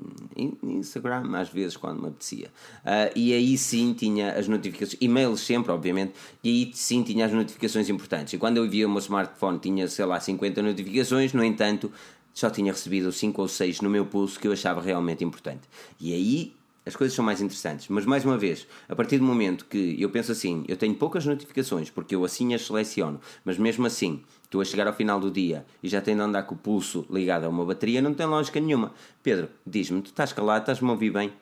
Instagram, 0.63 1.37
às 1.37 1.49
vezes 1.49 1.77
quando 1.77 2.01
me 2.01 2.09
apetecia. 2.09 2.49
Uh, 2.85 3.13
e 3.17 3.33
aí 3.33 3.59
sim 3.59 3.93
tinha 3.93 4.33
as 4.33 4.47
notificações, 4.47 4.97
e-mails 5.01 5.41
sempre, 5.41 5.73
obviamente, 5.73 6.13
e 6.43 6.49
aí 6.49 6.71
sim 6.73 7.03
tinha 7.03 7.27
as 7.27 7.33
notificações 7.33 7.89
importantes. 7.89 8.33
E 8.33 8.39
quando 8.39 8.59
eu 8.59 8.69
via 8.69 8.87
o 8.87 8.91
meu 8.91 9.01
smartphone 9.01 9.59
tinha, 9.59 9.89
sei 9.89 10.05
lá, 10.05 10.21
50 10.21 10.63
notificações, 10.63 11.33
no 11.33 11.43
entanto, 11.43 11.91
só 12.39 12.49
tinha 12.49 12.71
recebido 12.71 13.11
5 13.11 13.43
ou 13.43 13.49
6 13.49 13.81
no 13.81 13.91
meu 13.91 14.07
pulso 14.07 14.39
que 14.39 14.47
eu 14.47 14.53
achava 14.53 14.81
realmente 14.81 15.25
importante. 15.25 15.63
E 15.99 16.15
aí 16.15 16.55
as 16.87 16.95
coisas 16.95 17.13
são 17.13 17.25
mais 17.25 17.41
interessantes. 17.41 17.89
Mas 17.89 18.07
mais 18.07 18.25
uma 18.25 18.39
vez, 18.39 18.65
a 18.89 18.95
partir 18.95 19.19
do 19.19 19.25
momento 19.25 19.65
que 19.65 20.01
eu 20.01 20.09
penso 20.09 20.31
assim, 20.31 20.65
eu 20.69 20.77
tenho 20.77 20.95
poucas 20.95 21.27
notificações 21.27 21.91
porque 21.91 22.15
eu 22.15 22.25
assim 22.25 22.55
as 22.55 22.65
seleciono, 22.65 23.21
mas 23.45 23.59
mesmo 23.59 23.85
assim 23.87 24.23
estou 24.45 24.61
a 24.61 24.65
chegar 24.65 24.87
ao 24.87 24.93
final 24.93 25.19
do 25.19 25.33
dia 25.33 25.67
e 25.83 25.89
já 25.89 26.01
tenho 26.01 26.17
de 26.19 26.23
andar 26.23 26.45
com 26.45 26.55
o 26.55 26.59
pulso 26.59 27.05
ligado 27.11 27.43
a 27.43 27.49
uma 27.49 27.65
bateria, 27.65 28.01
não 28.01 28.15
tem 28.15 28.25
lógica 28.25 28.61
nenhuma. 28.61 28.93
Pedro, 29.21 29.49
diz-me, 29.67 30.01
tu 30.01 30.07
estás 30.07 30.33
calado, 30.33 30.61
estás-me 30.61 30.89
a 30.89 30.93
ouvir 30.93 31.11
bem? 31.11 31.33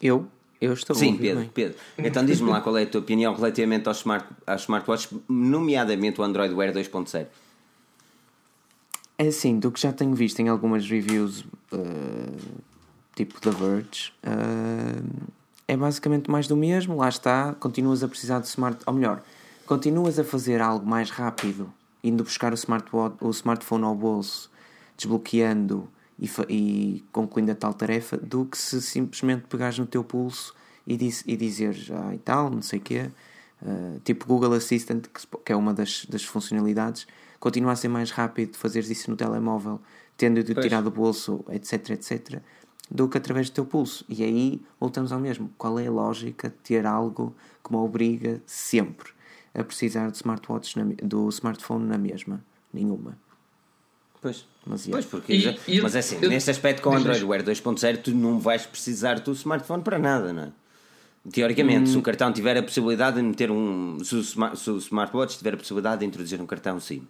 Eu? 0.00 0.28
Eu 0.60 0.72
estou 0.72 0.94
Sim, 0.94 1.16
Pedro, 1.16 1.40
bem. 1.40 1.50
Pedro. 1.52 1.78
Então 1.98 2.24
diz-me 2.24 2.48
lá 2.48 2.60
qual 2.60 2.78
é 2.78 2.84
a 2.84 2.86
tua 2.86 3.00
opinião 3.00 3.34
relativamente 3.34 3.88
aos, 3.88 3.98
smart, 3.98 4.24
aos 4.46 4.62
smartwatches, 4.62 5.10
nomeadamente 5.28 6.20
o 6.20 6.24
Android 6.24 6.54
Wear 6.54 6.72
2.0. 6.72 7.26
É 9.16 9.28
assim, 9.28 9.58
do 9.58 9.70
que 9.70 9.80
já 9.80 9.92
tenho 9.92 10.14
visto 10.14 10.40
em 10.40 10.48
algumas 10.48 10.88
reviews, 10.88 11.42
uh, 11.72 12.62
tipo 13.14 13.40
da 13.40 13.52
Verge, 13.52 14.12
uh, 14.24 15.30
é 15.68 15.76
basicamente 15.76 16.30
mais 16.30 16.48
do 16.48 16.56
mesmo. 16.56 16.96
Lá 16.96 17.08
está, 17.08 17.54
continuas 17.54 18.02
a 18.02 18.08
precisar 18.08 18.40
de 18.40 18.48
smart. 18.48 18.80
Ou 18.86 18.92
melhor, 18.92 19.22
continuas 19.66 20.18
a 20.18 20.24
fazer 20.24 20.60
algo 20.60 20.84
mais 20.84 21.10
rápido, 21.10 21.72
indo 22.02 22.24
buscar 22.24 22.52
o, 22.52 22.54
smartwatch, 22.54 23.16
o 23.20 23.30
smartphone 23.30 23.84
ao 23.84 23.94
bolso, 23.94 24.50
desbloqueando 24.96 25.88
e, 26.18 26.28
e, 26.48 27.04
concluindo 27.12 27.52
a 27.52 27.54
tal 27.54 27.72
tarefa, 27.72 28.16
do 28.16 28.44
que 28.44 28.58
se 28.58 28.82
simplesmente 28.82 29.44
pegares 29.48 29.78
no 29.78 29.86
teu 29.86 30.02
pulso 30.02 30.52
e, 30.84 30.96
diz, 30.96 31.22
e 31.24 31.36
dizeres 31.36 31.88
ah, 31.90 32.14
e 32.14 32.18
tal, 32.18 32.50
não 32.50 32.62
sei 32.62 32.80
o 32.80 32.82
quê. 32.82 33.10
Uh, 33.62 34.00
tipo 34.04 34.26
Google 34.26 34.52
Assistant, 34.54 35.06
que 35.44 35.52
é 35.52 35.56
uma 35.56 35.72
das, 35.72 36.04
das 36.06 36.24
funcionalidades 36.24 37.06
continua 37.44 37.72
a 37.72 37.76
ser 37.76 37.88
mais 37.88 38.10
rápido 38.10 38.56
fazeres 38.56 38.88
isso 38.88 39.10
no 39.10 39.18
telemóvel, 39.18 39.78
tendo 40.16 40.42
de 40.42 40.54
tirar 40.54 40.80
do 40.80 40.90
bolso, 40.90 41.44
etc, 41.50 41.90
etc, 41.90 42.40
do 42.90 43.06
que 43.06 43.18
através 43.18 43.50
do 43.50 43.52
teu 43.52 43.66
pulso. 43.66 44.02
E 44.08 44.24
aí 44.24 44.62
voltamos 44.80 45.12
ao 45.12 45.20
mesmo. 45.20 45.52
Qual 45.58 45.78
é 45.78 45.86
a 45.86 45.90
lógica 45.90 46.48
de 46.48 46.54
ter 46.54 46.86
algo 46.86 47.36
que 47.62 47.70
me 47.70 47.76
obriga 47.76 48.40
sempre 48.46 49.10
a 49.52 49.62
precisar 49.62 50.10
do, 50.10 50.14
smartwatch 50.14 50.78
na, 50.78 50.84
do 51.02 51.28
smartphone 51.28 51.84
na 51.84 51.98
mesma? 51.98 52.42
Nenhuma. 52.72 53.18
Pois. 54.22 54.46
Mas, 54.64 54.86
pois 54.86 55.04
porque, 55.04 55.34
e, 55.34 55.60
e 55.68 55.82
mas 55.82 55.94
é 55.94 55.98
assim, 55.98 56.18
eu, 56.22 56.30
neste 56.30 56.50
aspecto 56.50 56.80
com 56.80 56.88
o 56.88 56.96
Android 56.96 57.22
Wear 57.22 57.42
2.0 57.42 58.00
tu 58.02 58.12
não 58.12 58.40
vais 58.40 58.64
precisar 58.64 59.20
do 59.20 59.32
smartphone 59.32 59.82
para 59.82 59.98
nada, 59.98 60.32
não 60.32 60.44
é? 60.44 60.52
Teoricamente, 61.32 61.88
hum. 61.88 61.92
se 61.92 61.98
o 61.98 62.02
cartão 62.02 62.32
tiver 62.32 62.56
a 62.56 62.62
possibilidade 62.62 63.16
de 63.16 63.22
meter 63.22 63.50
um. 63.50 63.98
Se 64.04 64.14
o, 64.14 64.22
se 64.22 64.70
o 64.70 64.78
smartwatch 64.78 65.38
tiver 65.38 65.54
a 65.54 65.56
possibilidade 65.56 66.00
de 66.00 66.06
introduzir 66.06 66.40
um 66.40 66.46
cartão 66.46 66.78
SIM. 66.78 67.06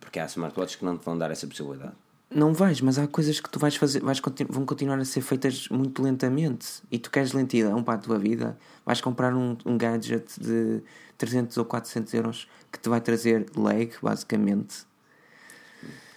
Porque 0.00 0.18
há 0.18 0.24
smartwatches 0.26 0.76
que 0.76 0.84
não 0.84 0.96
te 0.96 1.04
vão 1.04 1.16
dar 1.16 1.30
essa 1.30 1.46
possibilidade. 1.46 1.92
Não 2.34 2.52
vais, 2.52 2.80
mas 2.80 2.98
há 2.98 3.06
coisas 3.06 3.38
que 3.38 3.48
tu 3.48 3.58
vais 3.58 3.76
fazer, 3.76 4.00
vais, 4.00 4.20
vão 4.48 4.64
continuar 4.64 4.98
a 4.98 5.04
ser 5.04 5.20
feitas 5.20 5.68
muito 5.68 6.02
lentamente 6.02 6.82
e 6.90 6.98
tu 6.98 7.10
queres 7.10 7.32
lentidão 7.32 7.82
para 7.82 7.94
a 7.94 7.98
tua 7.98 8.18
vida. 8.18 8.58
Vais 8.84 9.00
comprar 9.00 9.34
um, 9.34 9.56
um 9.64 9.78
gadget 9.78 10.40
de 10.40 10.82
300 11.16 11.56
ou 11.58 11.64
400 11.64 12.12
euros 12.14 12.48
que 12.72 12.80
te 12.80 12.88
vai 12.88 13.00
trazer 13.00 13.46
lag, 13.56 13.88
basicamente. 14.02 14.84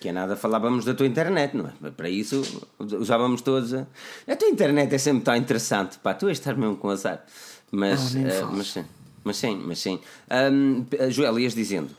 Que 0.07 0.11
é 0.11 0.13
nada, 0.13 0.37
falávamos 0.37 0.85
da 0.85 0.93
tua 0.93 1.05
internet, 1.05 1.53
não 1.53 1.67
é? 1.67 1.91
Para 1.91 2.09
isso 2.09 2.41
usávamos 2.79 3.41
todos. 3.41 3.73
A, 3.73 3.85
a 4.25 4.35
tua 4.37 4.47
internet 4.47 4.95
é 4.95 4.97
sempre 4.97 5.25
tão 5.25 5.35
interessante, 5.35 5.97
pá, 5.99 6.13
tu 6.13 6.29
estás 6.29 6.57
mesmo 6.57 6.77
com 6.77 6.89
azar. 6.89 7.25
Mas, 7.69 8.15
oh, 8.15 8.19
uh, 8.19 8.51
mas 8.53 8.67
sim, 8.67 8.85
mas 9.21 9.35
sim, 9.35 9.61
mas 9.65 9.79
sim. 9.79 9.99
Um, 10.31 10.85
Joel, 11.09 11.37
ias 11.39 11.53
dizendo. 11.53 11.89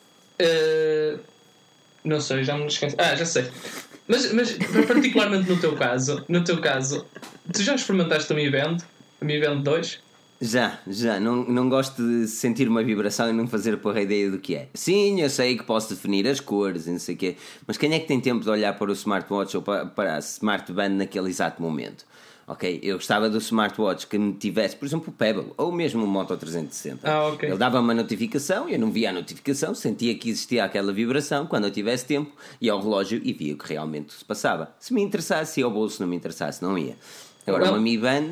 Uh 0.40 1.20
não 2.02 2.20
sei, 2.20 2.44
já 2.44 2.56
me 2.56 2.66
esqueci. 2.66 2.96
Ah, 2.98 3.14
já 3.14 3.26
sei. 3.26 3.50
Mas, 4.06 4.32
mas 4.32 4.52
particularmente 4.86 5.50
no 5.50 5.60
teu 5.60 5.76
caso, 5.76 6.24
no 6.28 6.42
teu 6.42 6.58
caso, 6.62 7.04
tu 7.52 7.62
já 7.62 7.74
experimentaste 7.74 8.32
o 8.32 8.36
Mi 8.36 8.50
Band? 8.50 8.78
O 9.20 9.24
Mi 9.26 9.38
Band 9.38 9.60
2? 9.60 10.00
Já, 10.40 10.78
já. 10.86 11.18
Não, 11.18 11.44
não 11.44 11.68
gosto 11.68 12.02
de 12.02 12.28
sentir 12.28 12.68
uma 12.68 12.82
vibração 12.82 13.28
e 13.28 13.32
não 13.32 13.46
fazer 13.46 13.76
porra 13.78 14.02
ideia 14.02 14.30
do 14.30 14.38
que 14.38 14.54
é. 14.54 14.68
Sim, 14.74 15.20
eu 15.20 15.28
sei 15.28 15.56
que 15.56 15.64
posso 15.64 15.90
definir 15.90 16.26
as 16.28 16.38
cores 16.38 16.86
e 16.86 16.90
não 16.90 16.98
sei 16.98 17.14
o 17.14 17.18
quê, 17.18 17.36
mas 17.66 17.76
quem 17.76 17.92
é 17.92 17.98
que 17.98 18.06
tem 18.06 18.20
tempo 18.20 18.44
de 18.44 18.50
olhar 18.50 18.78
para 18.78 18.90
o 18.90 18.92
smartwatch 18.92 19.56
ou 19.56 19.62
para, 19.62 19.86
para 19.86 20.16
a 20.16 20.18
smart 20.18 20.72
band 20.72 20.90
naquele 20.90 21.28
exato 21.28 21.60
momento? 21.60 22.04
ok? 22.48 22.80
Eu 22.82 22.96
gostava 22.96 23.28
do 23.28 23.38
smartwatch 23.38 24.06
que 24.06 24.18
me 24.18 24.32
tivesse, 24.32 24.74
por 24.74 24.86
exemplo, 24.86 25.10
o 25.10 25.12
Pebble 25.12 25.52
ou 25.56 25.70
mesmo 25.70 26.02
o 26.02 26.06
Moto 26.06 26.34
360. 26.36 27.08
Ah, 27.08 27.28
okay. 27.28 27.50
Ele 27.50 27.58
dava 27.58 27.78
uma 27.78 27.92
notificação, 27.92 28.68
eu 28.68 28.78
não 28.78 28.90
via 28.90 29.10
a 29.10 29.12
notificação, 29.12 29.74
sentia 29.74 30.14
que 30.14 30.30
existia 30.30 30.64
aquela 30.64 30.92
vibração 30.92 31.46
quando 31.46 31.64
eu 31.64 31.70
tivesse 31.70 32.06
tempo, 32.06 32.32
ia 32.60 32.72
ao 32.72 32.80
relógio 32.80 33.20
e 33.22 33.34
via 33.34 33.54
o 33.54 33.58
que 33.58 33.68
realmente 33.68 34.14
se 34.14 34.24
passava. 34.24 34.74
Se 34.80 34.94
me 34.94 35.02
interessasse, 35.02 35.60
ia 35.60 35.66
ao 35.66 35.70
bolso, 35.70 35.96
se 35.96 36.00
não 36.00 36.08
me 36.08 36.16
interessasse, 36.16 36.62
não 36.62 36.78
ia. 36.78 36.96
Agora, 37.46 37.64
well, 37.64 37.74
uma 37.74 37.80
Mi 37.80 37.96
Band 37.96 38.30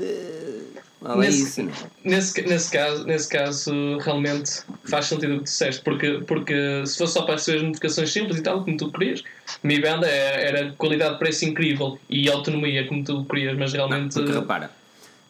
é 1.05 1.17
nesse, 1.17 1.43
isso, 1.43 1.63
não? 1.63 1.73
Nesse, 2.05 2.43
nesse, 2.43 2.71
caso, 2.71 3.05
nesse 3.05 3.29
caso, 3.29 3.99
realmente 3.99 4.63
faz 4.85 5.07
sentido 5.07 5.35
o 5.35 5.39
que 5.39 5.45
disseste, 5.45 5.83
porque, 5.83 6.23
porque 6.27 6.87
se 6.87 6.97
fosse 6.97 7.13
só 7.13 7.23
para 7.23 7.35
as 7.35 7.47
notificações 7.47 8.11
simples 8.11 8.39
e 8.39 8.43
tal, 8.43 8.65
como 8.65 8.77
tu 8.77 8.91
querias, 8.91 9.23
Mi 9.63 9.81
Band 9.81 10.01
era, 10.03 10.07
é, 10.07 10.49
era 10.49 10.73
qualidade 10.73 11.15
de 11.15 11.19
preço 11.19 11.45
incrível 11.45 11.99
e 12.09 12.29
autonomia, 12.31 12.87
como 12.87 13.05
tu 13.05 13.25
querias, 13.27 13.57
mas 13.59 13.73
realmente. 13.73 14.17
Não, 14.17 14.25
porque 14.25 14.39
repara, 14.39 14.71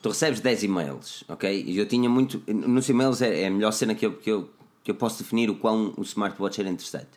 tu 0.01 0.11
recebes 0.11 0.41
10 0.41 0.63
e-mails, 0.63 1.25
ok? 1.29 1.65
E 1.67 1.77
eu 1.77 1.87
tinha 1.87 2.09
muito. 2.09 2.43
Nos 2.47 2.89
e-mails 2.89 3.21
é, 3.21 3.43
é 3.43 3.47
a 3.49 3.51
melhor 3.51 3.73
cena 3.73 3.95
que 3.95 4.07
eu, 4.07 4.13
que, 4.13 4.31
eu, 4.31 4.49
que 4.85 4.91
eu 4.91 4.95
posso 4.95 5.23
definir 5.23 5.51
o 5.51 5.57
quão 5.57 5.93
o 5.97 6.03
smartwatch 6.03 6.61
era 6.61 6.71
interessante. 6.71 7.11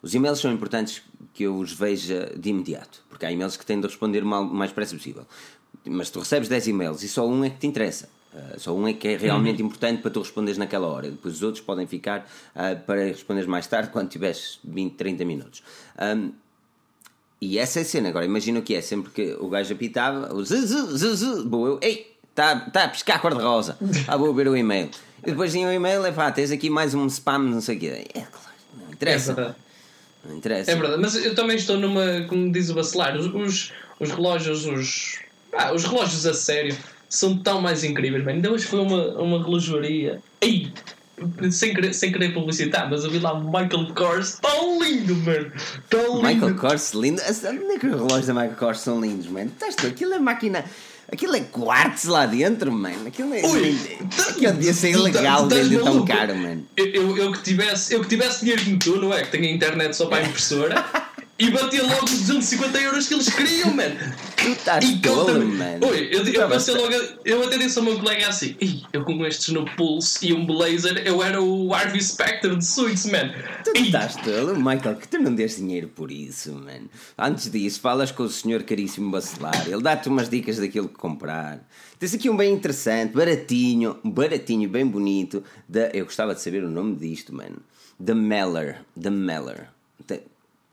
Os 0.00 0.14
e-mails 0.14 0.38
são 0.38 0.52
importantes 0.52 1.02
que 1.34 1.42
eu 1.42 1.56
os 1.56 1.72
veja 1.72 2.32
de 2.36 2.50
imediato, 2.50 3.02
porque 3.08 3.26
há 3.26 3.32
e-mails 3.32 3.56
que 3.56 3.66
têm 3.66 3.80
de 3.80 3.86
responder 3.88 4.22
o 4.22 4.26
mais 4.26 4.70
depressa 4.70 4.94
possível 4.94 5.26
mas 5.88 6.10
tu 6.10 6.20
recebes 6.20 6.48
10 6.48 6.68
e-mails 6.68 7.02
e 7.02 7.08
só 7.08 7.26
um 7.26 7.44
é 7.44 7.50
que 7.50 7.58
te 7.58 7.66
interessa. 7.66 8.08
Uh, 8.32 8.60
só 8.60 8.74
um 8.74 8.86
é 8.86 8.92
que 8.92 9.08
é 9.08 9.16
realmente 9.16 9.62
uhum. 9.62 9.68
importante 9.68 10.02
para 10.02 10.10
tu 10.10 10.20
responderes 10.20 10.58
naquela 10.58 10.86
hora. 10.86 11.10
Depois 11.10 11.34
os 11.34 11.42
outros 11.42 11.64
podem 11.64 11.86
ficar 11.86 12.28
uh, 12.54 12.78
para 12.84 13.04
responderes 13.04 13.48
mais 13.48 13.66
tarde, 13.66 13.90
quando 13.92 14.08
tiveres 14.08 14.58
20, 14.64 14.94
30 14.94 15.24
minutos. 15.24 15.62
Um, 16.00 16.32
e 17.40 17.58
essa 17.58 17.78
é 17.78 17.82
a 17.82 17.84
cena. 17.84 18.08
Agora 18.08 18.24
imagina 18.24 18.58
o 18.58 18.62
que 18.62 18.74
é: 18.74 18.80
sempre 18.80 19.10
que 19.10 19.36
o 19.40 19.48
gajo 19.48 19.72
apitava, 19.72 20.34
o 20.34 20.44
zzz, 20.44 21.42
boa, 21.44 21.68
eu, 21.68 21.78
ei, 21.80 22.16
está 22.28 22.56
tá 22.56 22.84
a 22.84 22.88
piscar 22.88 23.16
a 23.16 23.18
cor-de-rosa. 23.18 23.78
Ah, 24.06 24.16
vou 24.16 24.34
ver 24.34 24.48
o 24.48 24.56
e-mail. 24.56 24.90
E 25.22 25.30
depois 25.30 25.52
tinha 25.52 25.66
o 25.66 25.72
e-mail, 25.72 26.04
é 26.04 26.12
pá, 26.12 26.30
tens 26.30 26.50
aqui 26.50 26.70
mais 26.70 26.94
um 26.94 27.06
spam, 27.06 27.38
não 27.38 27.60
sei 27.60 27.76
o 27.76 27.80
quê. 27.80 28.06
É 28.14 28.20
claro, 28.20 28.56
não 28.76 28.92
interessa. 28.92 29.32
É 29.32 30.28
não 30.28 30.36
interessa. 30.36 30.70
É 30.70 30.76
verdade, 30.76 31.00
mas 31.00 31.14
eu 31.16 31.34
também 31.34 31.56
estou 31.56 31.76
numa, 31.76 32.26
como 32.28 32.50
diz 32.52 32.70
o 32.70 32.74
Bacelar, 32.74 33.16
os, 33.16 33.72
os 33.98 34.10
relógios, 34.10 34.66
os 34.66 35.20
ah, 35.52 35.72
os 35.72 35.84
relógios 35.84 36.26
a 36.26 36.34
sério 36.34 36.76
são 37.08 37.36
tão 37.38 37.60
mais 37.60 37.84
incríveis, 37.84 38.24
mano. 38.24 38.36
Ainda 38.36 38.52
hoje 38.52 38.64
foi 38.64 38.80
uma, 38.80 39.08
uma 39.18 39.42
relojoaria. 39.42 40.20
Ei! 40.40 40.72
sem 41.50 41.74
querer, 41.74 41.92
sem 41.92 42.12
querer 42.12 42.32
publicitar, 42.32 42.88
mas 42.88 43.04
eu 43.04 43.10
vi 43.10 43.18
lá 43.18 43.32
o 43.32 43.44
Michael 43.44 43.92
Kors, 43.94 44.38
tão 44.40 44.82
lindo, 44.82 45.16
mano. 45.16 45.52
Tão 45.88 46.16
lindo. 46.16 46.28
Michael 46.28 46.54
Kors, 46.56 46.92
lindo. 46.92 47.22
Onde 47.22 47.74
é 47.74 47.78
que 47.78 47.86
os 47.86 47.92
relógios 47.92 48.26
da 48.26 48.34
Michael 48.34 48.56
Kors 48.56 48.80
são 48.80 49.00
lindos, 49.00 49.26
mano? 49.26 49.50
Tu? 49.58 49.86
Aquilo 49.86 50.14
é 50.14 50.18
máquina. 50.18 50.64
Aquilo 51.10 51.36
é 51.36 51.40
quartz 51.40 52.04
lá 52.04 52.26
dentro, 52.26 52.70
mano. 52.70 53.08
Aquilo 53.08 53.32
é. 53.34 53.40
Ui, 53.44 53.78
Aquilo 54.28 54.52
devia 54.52 54.74
ser 54.74 54.90
ilegal 54.90 55.48
vender 55.48 55.82
tão 55.82 56.04
caro, 56.04 56.36
mano. 56.36 56.66
Eu, 56.76 56.86
eu, 56.86 57.16
eu 57.16 57.32
que 57.32 57.42
tivesse, 57.42 57.94
eu 57.94 58.00
que 58.02 58.08
tivesse 58.08 58.40
dinheiro 58.40 58.64
como 58.64 58.78
tu, 58.78 58.96
não 59.00 59.14
é? 59.14 59.22
Que 59.22 59.30
tenho 59.30 59.44
a 59.44 59.50
internet 59.50 59.96
só 59.96 60.06
para 60.06 60.18
a 60.18 60.28
impressora. 60.28 60.84
E 61.40 61.50
batia 61.52 61.84
logo 61.84 62.04
os 62.04 62.10
250 62.22 62.78
euros 62.80 63.06
que 63.06 63.14
eles 63.14 63.28
queriam, 63.32 63.72
mano. 63.72 63.94
Tu 64.36 64.48
estás 64.48 64.84
E 64.84 64.98
tolo, 65.00 65.46
mano. 65.46 65.86
Oi, 65.86 66.08
eu, 66.10 66.18
eu 66.18 66.24
Estavas- 66.24 66.64
pensei 66.66 66.74
logo, 66.82 66.94
eu 67.24 67.44
até 67.44 67.58
disse 67.58 67.78
ao 67.78 67.84
meu 67.84 67.96
colega 68.00 68.28
assim: 68.28 68.56
"Ih, 68.60 68.82
eu 68.92 69.04
com 69.04 69.24
estes 69.24 69.54
no 69.54 69.64
pulso 69.76 70.18
e 70.24 70.32
um 70.32 70.44
blazer, 70.44 71.00
eu 71.06 71.22
era 71.22 71.40
o 71.40 71.72
Harvey 71.72 72.02
Specter 72.02 72.56
de 72.56 72.66
Suits, 72.66 73.06
man. 73.06 73.30
Tu 73.62 73.70
estás 73.80 74.16
tolo, 74.16 74.56
Michael, 74.56 74.96
que 74.96 75.06
tu 75.06 75.18
não 75.20 75.32
dês 75.32 75.56
dinheiro 75.56 75.86
por 75.86 76.10
isso, 76.10 76.52
mano. 76.54 76.90
Antes 77.16 77.48
disso, 77.52 77.80
falas 77.80 78.10
com 78.10 78.24
o 78.24 78.28
senhor 78.28 78.64
caríssimo 78.64 79.08
Bacelar, 79.12 79.68
ele 79.68 79.80
dá-te 79.82 80.08
umas 80.08 80.28
dicas 80.28 80.56
daquilo 80.56 80.88
que 80.88 80.96
comprar. 80.96 81.60
Tens 82.00 82.14
aqui 82.14 82.28
um 82.28 82.36
bem 82.36 82.52
interessante, 82.52 83.12
baratinho, 83.14 83.96
baratinho, 84.02 84.68
bem 84.68 84.84
bonito. 84.84 85.44
Da, 85.68 85.88
eu 85.94 86.04
gostava 86.04 86.34
de 86.34 86.40
saber 86.42 86.64
o 86.64 86.68
nome 86.68 86.96
disto, 86.96 87.32
mano. 87.32 87.58
The 88.04 88.14
Meller. 88.14 88.80
The 89.00 89.10
Meller. 89.10 89.68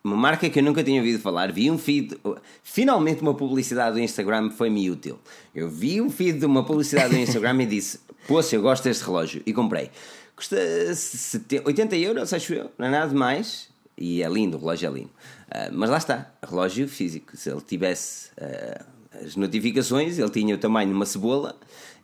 Uma 0.06 0.16
marca 0.16 0.47
que 0.49 0.60
eu 0.60 0.64
nunca 0.64 0.84
tinha 0.84 0.99
ouvido 1.01 1.20
falar. 1.20 1.51
Vi 1.51 1.72
um 1.72 1.78
feed. 1.80 2.16
Finalmente, 2.64 3.22
uma 3.22 3.34
publicidade 3.34 3.95
do 3.95 3.99
Instagram 3.99 4.51
foi-me 4.51 4.88
útil. 4.89 5.20
Eu 5.53 5.68
vi 5.68 5.99
um 5.99 6.10
feed 6.12 6.39
de 6.39 6.45
uma 6.45 6.64
publicidade 6.64 7.10
do 7.16 7.20
Instagram 7.20 7.64
e 7.64 7.66
disse: 7.66 7.99
Poxa, 8.28 8.56
eu 8.56 8.62
gosto 8.62 8.84
deste 8.84 9.03
relógio. 9.03 9.41
E 9.47 9.51
comprei. 9.51 9.89
Custa 10.36 10.58
70 10.93 11.64
80 11.68 11.95
euros, 11.97 12.34
acho 12.34 12.53
eu. 12.53 12.70
Não 12.78 12.86
é 12.86 12.89
nada 12.91 13.08
demais. 13.10 13.70
E 13.97 14.22
é 14.22 14.30
lindo, 14.30 14.58
o 14.58 14.60
relógio 14.60 14.89
é 14.89 14.91
lindo. 14.93 15.10
Ah, 15.49 15.70
mas 15.72 15.89
lá 15.89 15.97
está, 15.97 16.32
relógio 16.47 16.88
físico. 16.88 17.36
Se 17.36 17.49
ele 17.49 17.62
tivesse 17.62 18.30
ah, 18.39 18.86
as 19.26 19.36
notificações, 19.36 20.20
ele 20.20 20.30
tinha 20.30 20.53
o 20.53 20.58
tamanho 20.58 20.89
de 20.89 20.93
uma 20.95 21.06
cebola. 21.06 21.56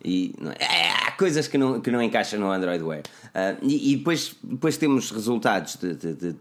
E 0.04 0.34
é, 0.58 0.90
há 0.90 1.12
coisas 1.12 1.48
que 1.48 1.58
não, 1.58 1.80
que 1.80 1.92
não 1.92 2.02
encaixam 2.02 2.40
no 2.40 2.50
Android 2.50 2.84
Wear. 2.84 3.04
Ah, 3.36 3.56
e, 3.62 3.92
e 3.94 3.98
depois, 3.98 4.36
depois 4.42 4.76
temos 4.78 5.12
resultados 5.12 5.76
de- 5.76 5.94
de- 5.94 6.14
de 6.16 6.36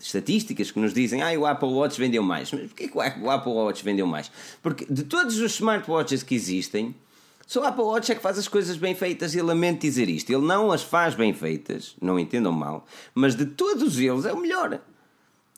estatísticas 0.00 0.70
que 0.70 0.78
nos 0.78 0.92
dizem 0.92 1.22
ah, 1.22 1.38
o 1.38 1.46
Apple 1.46 1.68
Watch 1.68 1.98
vendeu 1.98 2.22
mais. 2.22 2.50
Mas 2.52 2.62
porquê 2.62 2.88
que 2.88 2.96
o 2.96 3.30
Apple 3.30 3.52
Watch 3.52 3.84
vendeu 3.84 4.06
mais? 4.06 4.30
Porque 4.62 4.86
de 4.88 5.02
todos 5.04 5.38
os 5.38 5.54
smartwatches 5.54 6.22
que 6.22 6.34
existem, 6.34 6.94
só 7.46 7.62
o 7.62 7.64
Apple 7.64 7.84
Watch 7.84 8.10
é 8.10 8.14
que 8.14 8.22
faz 8.22 8.38
as 8.38 8.48
coisas 8.48 8.76
bem 8.76 8.94
feitas 8.94 9.34
e 9.34 9.40
lamento 9.40 9.82
dizer 9.82 10.08
isto. 10.08 10.30
Ele 10.30 10.44
não 10.44 10.72
as 10.72 10.82
faz 10.82 11.14
bem 11.14 11.32
feitas, 11.34 11.94
não 12.00 12.18
entendam 12.18 12.52
mal, 12.52 12.86
mas 13.14 13.34
de 13.34 13.44
todos 13.44 13.98
eles 13.98 14.24
é 14.24 14.32
o 14.32 14.38
melhor. 14.38 14.80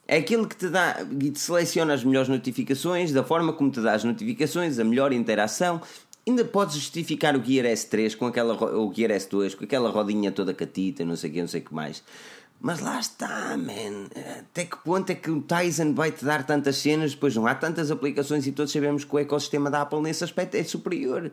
É 0.09 0.19
aquele 0.19 0.47
que 0.47 0.57
te 0.57 0.69
dá 0.69 1.05
e 1.21 1.31
te 1.31 1.41
seleciona 1.41 1.93
as 1.93 2.05
melhores 2.05 2.29
notificações, 2.29 3.13
da 3.13 3.25
forma 3.25 3.53
como 3.53 3.71
te 3.71 3.81
dá 3.81 3.93
as 3.93 4.05
notificações, 4.05 4.79
a 4.79 4.85
melhor 4.85 5.13
interação. 5.13 5.81
Ainda 6.27 6.45
podes 6.45 6.77
justificar 6.77 7.37
o 7.37 7.45
Gear 7.45 7.67
S3 7.67 8.17
com 8.17 8.27
aquela 8.27 8.55
o 8.55 8.93
Gear 8.93 9.11
S2 9.13 9.57
com 9.57 9.65
aquela 9.65 9.91
rodinha 9.91 10.31
toda 10.31 10.53
catita, 10.53 11.05
não 11.05 11.17
sei 11.17 11.31
o 11.31 11.33
que, 11.33 11.41
não 11.41 11.49
sei 11.49 11.61
o 11.61 11.65
que 11.65 11.75
mais. 11.75 12.03
Mas 12.61 12.81
lá 12.81 12.99
está, 12.99 13.57
man. 13.57 14.09
Até 14.41 14.65
que 14.65 14.77
ponto 14.79 15.11
é 15.11 15.15
que 15.15 15.31
o 15.31 15.43
Tizen 15.43 15.95
vai 15.95 16.11
te 16.11 16.25
dar 16.25 16.45
tantas 16.45 16.77
cenas, 16.77 17.13
depois 17.13 17.35
não 17.37 17.47
há 17.47 17.55
tantas 17.55 17.91
aplicações 17.91 18.47
e 18.47 18.53
todos 18.53 18.73
sabemos 18.73 19.05
que 19.05 19.15
o 19.15 19.19
ecossistema 19.19 19.71
da 19.71 19.83
Apple 19.83 20.01
nesse 20.01 20.25
aspecto 20.25 20.57
é 20.57 20.65
superior. 20.65 21.31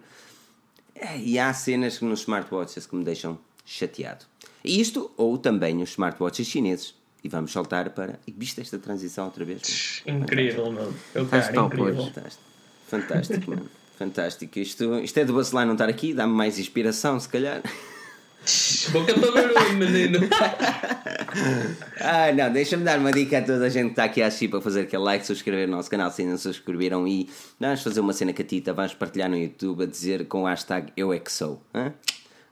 É, 0.96 1.18
e 1.18 1.40
há 1.40 1.54
cenas 1.54 2.00
nos 2.02 2.22
smartwatches 2.22 2.86
que 2.86 2.96
me 2.96 3.04
deixam 3.04 3.40
chateado. 3.66 4.26
Isto, 4.64 5.12
ou 5.18 5.38
também 5.38 5.82
os 5.82 5.92
smartwatches 5.92 6.48
chineses. 6.48 6.96
E 7.24 7.30
vamos 7.30 7.54
saltar 7.54 7.90
para. 7.92 8.20
E 8.28 8.32
viste 8.32 8.60
esta 8.60 8.78
transição 8.78 9.26
outra 9.26 9.46
vez? 9.46 10.04
Incrível, 10.06 10.70
mano. 10.72 10.94
Eu, 11.16 11.26
cara, 11.26 11.56
incrível. 11.56 12.06
Fantástico. 12.06 12.44
Fantástico, 12.88 13.50
mano. 13.50 13.70
Fantástico. 13.98 14.60
Isto, 14.60 15.00
isto 15.00 15.18
é 15.18 15.26
do 15.26 15.34
Bacelar 15.34 15.66
não 15.66 15.74
estar 15.74 15.88
aqui, 15.88 16.14
dá-me 16.14 16.34
mais 16.34 16.60
inspiração, 16.60 17.18
se 17.20 17.30
calhar. 17.30 17.62
Boca 18.92 19.14
para 19.14 19.32
barulho, 19.32 19.78
menino. 19.78 20.20
Ah, 22.00 22.32
não, 22.32 22.52
deixa-me 22.52 22.84
dar 22.84 23.00
uma 23.00 23.12
dica 23.12 23.40
a 23.40 23.42
toda 23.42 23.66
a 23.66 23.70
gente 23.70 23.86
que 23.86 23.92
está 23.94 24.04
aqui 24.04 24.22
a 24.22 24.28
assistir 24.28 24.50
para 24.50 24.62
fazer 24.62 24.82
aquele 24.82 25.02
like, 25.02 25.26
subscrever 25.26 25.68
no 25.68 25.78
nosso 25.78 25.90
canal 25.90 26.12
se 26.12 26.22
ainda 26.22 26.34
não 26.34 26.38
subscreveram 26.38 27.08
e 27.08 27.28
vamos 27.60 27.82
fazer 27.82 28.02
uma 28.02 28.14
cena 28.14 28.34
catita, 28.34 28.72
vamos 28.72 28.94
partilhar 28.94 29.30
no 29.30 29.38
YouTube 29.38 29.84
a 29.84 29.88
dizer 29.88 30.28
com 30.28 30.44
o 30.44 30.46
hashtag 30.46 30.94
eu 30.96 31.12
é 31.12 31.18
que 31.18 31.32
sou. 31.32 31.64
Hã? 31.74 31.92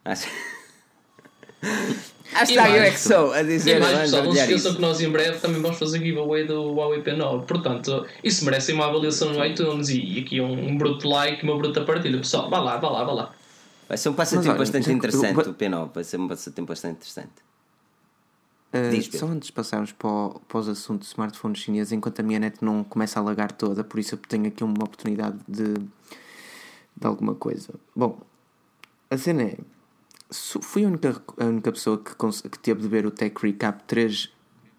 Hashtag 2.34 2.76
eu 2.76 2.82
é 2.82 2.92
que 2.92 3.00
sou, 3.00 3.34
a 3.34 3.42
E 3.42 3.46
dizer, 3.46 3.80
mais, 3.80 3.92
vamos 3.92 4.02
pessoal, 4.10 4.24
não 4.24 4.32
se 4.32 4.40
esqueçam 4.40 4.76
que 4.76 4.82
nós 4.82 5.02
em 5.02 5.10
breve 5.10 5.38
também 5.38 5.62
vamos 5.62 5.78
fazer 5.78 6.00
giveaway 6.00 6.46
do 6.46 6.74
Huawei 6.74 7.04
P9. 7.04 7.46
Portanto, 7.46 8.06
isso 8.24 8.44
merece 8.46 8.72
uma 8.72 8.88
avaliação 8.88 9.34
no 9.34 9.46
iTunes 9.46 9.90
e 9.90 10.20
aqui 10.20 10.42
um, 10.42 10.70
um 10.70 10.78
bruto 10.78 11.08
like, 11.08 11.44
uma 11.44 11.58
bruta 11.58 11.82
partida. 11.82 12.18
Pessoal, 12.18 12.50
vá 12.50 12.60
lá, 12.60 12.78
vá 12.78 12.90
lá, 12.90 13.04
vá 13.04 13.12
lá. 13.12 13.34
Vai 13.92 13.98
ser 13.98 14.08
um 14.08 14.14
Mas 14.14 14.30
passatempo 14.30 14.50
olha, 14.52 14.58
bastante 14.60 14.86
já 14.86 14.92
interessante 14.94 15.36
eu- 15.46 15.52
o 15.52 15.54
P9, 15.54 15.92
vai 15.94 16.04
ser 16.06 16.18
um 16.18 16.26
passatempo 16.30 16.70
bastante 16.70 16.96
interessante. 16.96 17.34
Uh, 18.74 18.90
Diz, 18.90 19.08
só 19.20 19.26
antes 19.28 19.48
de 19.48 19.52
passarmos 19.52 19.92
para, 19.92 20.08
o- 20.10 20.40
para 20.48 20.60
os 20.60 20.70
assuntos 20.70 21.10
de 21.10 21.14
smartphones 21.14 21.60
chineses, 21.60 21.92
enquanto 21.92 22.22
a 22.22 22.24
minha 22.24 22.40
net 22.40 22.64
não 22.64 22.86
começa 22.86 23.20
a 23.20 23.22
lagar 23.22 23.52
toda, 23.52 23.84
por 23.84 24.00
isso 24.00 24.16
eu 24.16 24.20
tenho 24.30 24.48
aqui 24.48 24.64
uma 24.64 24.82
oportunidade 24.86 25.38
de, 25.46 25.74
de 25.74 27.06
alguma 27.06 27.36
coisa. 27.36 27.74
Bom, 27.94 28.18
a 29.10 29.18
cena 29.18 29.44
é. 29.44 29.58
Fui 30.62 30.86
a 30.86 30.88
única, 30.88 31.22
a 31.38 31.44
única 31.44 31.70
pessoa 31.74 31.98
que, 31.98 32.16
que 32.50 32.60
teve 32.60 32.80
de 32.84 32.88
ver 32.88 33.06
o 33.06 33.12
Tech 33.12 33.36
Recap 33.46 33.84
3 33.84 34.30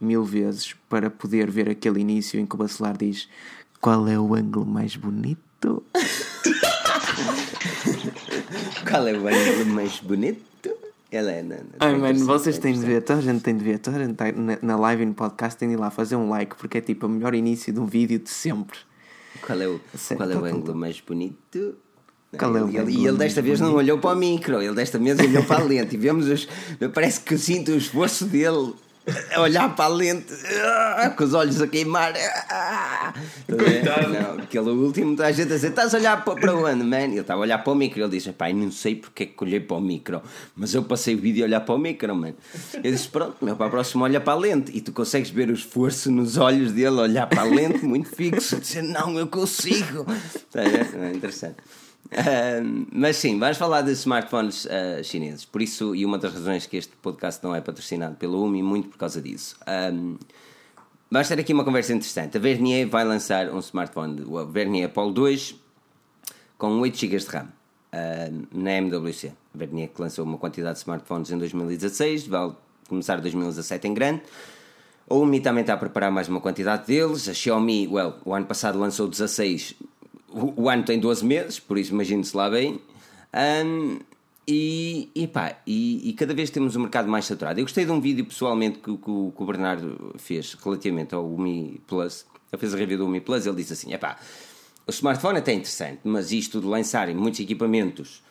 mil 0.01 0.25
vezes 0.25 0.73
para 0.89 1.11
poder 1.11 1.51
ver 1.51 1.69
aquele 1.69 2.01
início 2.01 2.41
em 2.41 2.47
que 2.47 2.55
o 2.55 2.59
Bacelar 2.59 2.97
diz 2.97 3.29
qual 3.79 4.09
é 4.09 4.19
o 4.19 4.35
ângulo 4.35 4.65
mais 4.65 4.97
bonito. 4.97 5.83
Qual 8.93 9.09
é 9.09 9.13
o 9.13 9.27
ângulo 9.29 9.67
mais 9.75 9.99
bonito? 10.01 10.41
Ela 11.11 11.31
é 11.33 11.43
na, 11.43 11.57
na- 11.57 11.63
Ai, 11.81 11.95
mano, 11.97 12.25
vocês 12.25 12.59
têm 12.59 12.73
de 12.73 12.81
ver, 12.81 13.03
toda 13.03 13.19
a 13.19 13.23
gente 13.23 13.43
tem 13.43 13.55
de 13.57 13.63
ver, 13.63 13.79
toda 13.79 13.97
a 13.99 14.01
gente 14.05 14.15
tá 14.15 14.33
na, 14.33 14.59
na 14.63 14.77
live 14.77 15.03
e 15.03 15.07
no 15.07 15.15
podcast 15.15 15.59
tem 15.59 15.69
de 15.69 15.75
ir 15.75 15.79
lá 15.79 15.91
fazer 15.91 16.17
um 16.17 16.29
like, 16.31 16.57
porque 16.57 16.79
é 16.79 16.81
tipo 16.81 17.05
o 17.07 17.09
melhor 17.09 17.35
início 17.35 17.71
de 17.73 17.79
um 17.81 17.85
vídeo 17.87 18.19
de 18.19 18.31
sempre. 18.31 18.79
Qual 19.47 19.61
é 19.61 19.69
o, 19.69 19.79
Sério, 19.95 20.17
qual 20.25 20.31
é 20.31 20.35
o 20.35 20.41
tudo. 20.41 20.57
ângulo 20.57 20.75
mais 20.75 21.01
bonito? 21.01 21.75
Qual 22.39 22.57
é 22.57 22.63
o 22.63 22.69
Ele- 22.69 22.93
E 22.93 23.07
ele 23.07 23.19
desta 23.19 23.43
vez 23.43 23.61
não 23.61 23.75
olhou 23.75 23.99
para 23.99 24.17
o 24.17 24.19
micro, 24.19 24.63
ele 24.63 24.75
desta 24.75 24.99
vez 24.99 25.19
olhou 25.19 25.43
para 25.45 25.61
a 25.63 25.65
lente 25.65 25.95
e 25.97 25.99
vemos 25.99 26.27
os. 26.29 26.49
Parece 26.95 27.21
que 27.21 27.35
eu 27.35 27.39
sinto 27.39 27.73
o 27.73 27.77
esforço 27.77 28.25
dele 28.25 28.73
a 29.35 29.41
olhar 29.43 29.75
para 29.75 29.87
a 29.87 29.89
lente 29.89 30.33
ah, 30.65 31.11
com 31.17 31.25
os 31.25 31.35
olhos 31.35 31.61
a 31.61 31.67
queimar. 31.67 32.13
Ah, 32.49 33.13
Coitado. 33.49 34.09
Não, 34.09 34.43
aquele 34.43 34.71
último 34.71 35.13
está 35.13 35.27
a 35.27 35.33
gente 35.33 35.53
a 35.53 35.57
dizer: 35.57 35.71
estás 35.71 35.95
a 35.95 35.99
olhar 35.99 36.25
para, 36.25 36.55
onde, 36.55 36.85
man? 36.85 37.05
Ele 37.05 37.21
estava 37.21 37.41
a 37.41 37.43
olhar 37.43 37.59
para 37.59 37.73
o 37.73 37.77
micro. 37.77 38.01
Ele 38.01 38.11
disse: 38.11 38.33
pai, 38.33 38.53
não 38.53 38.71
sei 38.71 38.97
porque 38.97 39.25
é 39.25 39.27
que 39.27 39.45
olhei 39.45 39.61
para 39.61 39.77
o 39.77 39.81
micro, 39.81 40.23
mas 40.57 40.75
eu 40.75 40.83
passei 40.83 41.15
o 41.15 41.19
vídeo 41.19 41.45
a 41.45 41.47
olhar 41.47 41.61
para 41.61 41.75
o 41.75 41.79
micro, 41.79 42.15
man. 42.15 42.35
Eu 42.75 42.93
disse: 42.93 43.09
pronto, 43.09 43.37
meu, 43.45 43.57
para 43.57 43.67
a 43.67 43.71
próxima 43.71 44.05
olha 44.05 44.21
para 44.21 44.35
a 44.35 44.37
lente 44.37 44.71
e 44.75 44.81
tu 44.81 44.93
consegues 44.93 45.31
ver 45.31 45.49
o 45.51 45.53
esforço 45.53 46.11
nos 46.11 46.37
olhos 46.37 46.73
dele, 46.73 46.99
a 46.99 47.03
olhar 47.03 47.27
para 47.27 47.43
a 47.43 47.45
lente 47.45 47.85
muito 47.85 48.09
fixo, 48.15 48.57
dizer: 48.61 48.83
não, 48.83 49.19
eu 49.19 49.27
consigo. 49.27 50.07
A 50.55 50.61
ver? 50.61 50.89
É 50.95 51.13
interessante. 51.13 51.57
Mas 52.93 53.17
sim, 53.17 53.39
vamos 53.39 53.57
falar 53.57 53.83
de 53.83 53.93
smartphones 53.93 54.67
ah, 54.67 55.03
chineses. 55.03 55.45
Por 55.45 55.63
isso, 55.63 55.95
e 55.95 56.05
uma 56.05 56.19
das 56.19 56.33
razões 56.33 56.67
que 56.67 56.77
este 56.77 56.95
podcast 56.97 57.43
não 57.43 57.55
é 57.55 57.61
patrocinado 57.61 58.17
pelo 58.17 58.43
UMI, 58.45 58.63
muito 58.63 58.89
por 58.89 58.99
causa 58.99 59.21
disso. 59.21 59.57
Ahm, 59.67 60.17
vamos 61.11 61.29
ter 61.29 61.39
aqui 61.39 61.53
uma 61.53 61.65
conversa 61.65 61.93
interessante. 61.93 62.37
A 62.37 62.41
Vernier 62.41 62.89
vai 62.89 63.05
lançar 63.05 63.49
um 63.51 63.59
smartphone, 63.61 64.23
o 64.23 64.45
Vernier 64.47 64.91
Polo 64.91 65.13
2, 65.13 65.55
com 66.59 66.81
8 66.81 66.99
GB 66.99 67.17
de 67.17 67.27
RAM 67.27 67.49
ahm, 67.93 68.43
na 68.53 68.73
MWC. 68.73 69.29
A 69.55 69.59
Vernier 69.59 69.89
que 69.89 70.01
lançou 70.01 70.25
uma 70.25 70.39
quantidade 70.39 70.75
de 70.75 70.81
smartphones 70.81 71.31
em 71.31 71.39
2016, 71.39 72.27
vai 72.27 72.55
começar 72.89 73.21
2017 73.21 73.89
em 73.89 73.95
grande. 73.95 74.23
A 75.09 75.15
Umi 75.15 75.41
também 75.41 75.63
está 75.63 75.75
a 75.75 75.77
preparar 75.77 76.11
mais 76.11 76.29
uma 76.29 76.41
quantidade 76.41 76.87
deles. 76.87 77.29
A 77.29 77.35
Xiaomi, 77.35 77.89
well, 77.89 78.15
o 78.25 78.35
ano 78.35 78.47
passado 78.47 78.79
lançou 78.79 79.09
16, 79.09 79.75
o, 80.57 80.69
ano 80.69 80.83
tem 80.85 80.99
12 80.99 81.25
meses, 81.25 81.59
por 81.61 81.79
isso 81.79 81.93
imagine-se 81.93 82.37
lá 82.37 82.49
bem. 82.51 82.81
Ahm, 83.33 83.99
e, 84.47 85.09
e, 85.15 85.27
pá, 85.29 85.57
e, 85.67 86.09
e 86.11 86.13
cada 86.15 86.35
vez 86.35 86.51
temos 86.51 86.75
um 86.75 86.81
mercado 86.81 87.09
mais 87.09 87.25
saturado. 87.25 87.61
Eu 87.61 87.65
gostei 87.65 87.85
de 87.85 87.93
um 87.93 88.01
vídeo 88.01 88.25
pessoalmente 88.25 88.79
que, 88.79 88.97
que 88.97 89.11
o- 89.11 89.33
que 89.37 89.43
o 89.43 89.47
Bernardo 89.47 90.15
fez 90.19 90.55
relativamente 90.55 91.15
ao 91.15 91.25
Umi 91.25 91.81
Plus. 91.87 92.27
Ele 92.53 92.59
fez 92.61 92.75
a 92.75 92.77
review 92.77 92.99
do 92.99 93.07
Umi 93.07 93.21
Plus. 93.21 93.47
Ele 93.47 93.57
disse 93.57 93.73
assim: 93.73 93.93
epá, 93.95 94.19
o 94.87 94.91
smartphone 94.91 95.39
até 95.39 95.53
é 95.53 95.55
interessante, 95.55 96.01
mas 96.05 96.33
isto 96.33 96.61
de 96.61 96.67
lançarem 96.67 97.15
muitos 97.15 97.39
equipamentos 97.41 98.23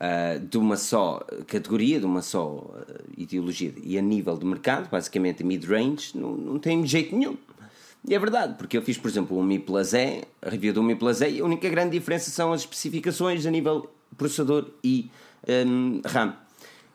ah, 0.00 0.38
de 0.42 0.58
uma 0.58 0.76
só 0.76 1.24
categoria, 1.46 2.00
de 2.00 2.06
uma 2.06 2.20
só 2.20 2.68
ah, 2.74 3.02
ideologia 3.16 3.72
e 3.82 3.96
a 3.96 4.02
nível 4.02 4.36
de 4.36 4.44
mercado, 4.44 4.90
basicamente 4.90 5.44
mid-range, 5.44 6.18
não, 6.18 6.32
não 6.36 6.58
tem 6.58 6.84
jeito 6.84 7.14
nenhum. 7.16 7.36
E 8.08 8.14
é 8.14 8.18
verdade, 8.18 8.54
porque 8.54 8.76
eu 8.76 8.82
fiz, 8.82 8.96
por 8.96 9.08
exemplo, 9.08 9.38
o 9.38 9.42
Mi 9.42 9.58
Plus 9.58 9.92
E, 9.92 10.24
a 10.40 10.48
review 10.48 10.72
do 10.72 10.82
Mi 10.82 10.94
Plus 10.94 11.20
E, 11.20 11.28
e 11.28 11.40
a 11.40 11.44
única 11.44 11.68
grande 11.68 11.98
diferença 11.98 12.30
são 12.30 12.52
as 12.52 12.62
especificações 12.62 13.44
a 13.44 13.50
nível 13.50 13.90
processador 14.16 14.70
e 14.82 15.10
hum, 15.66 16.00
RAM. 16.04 16.34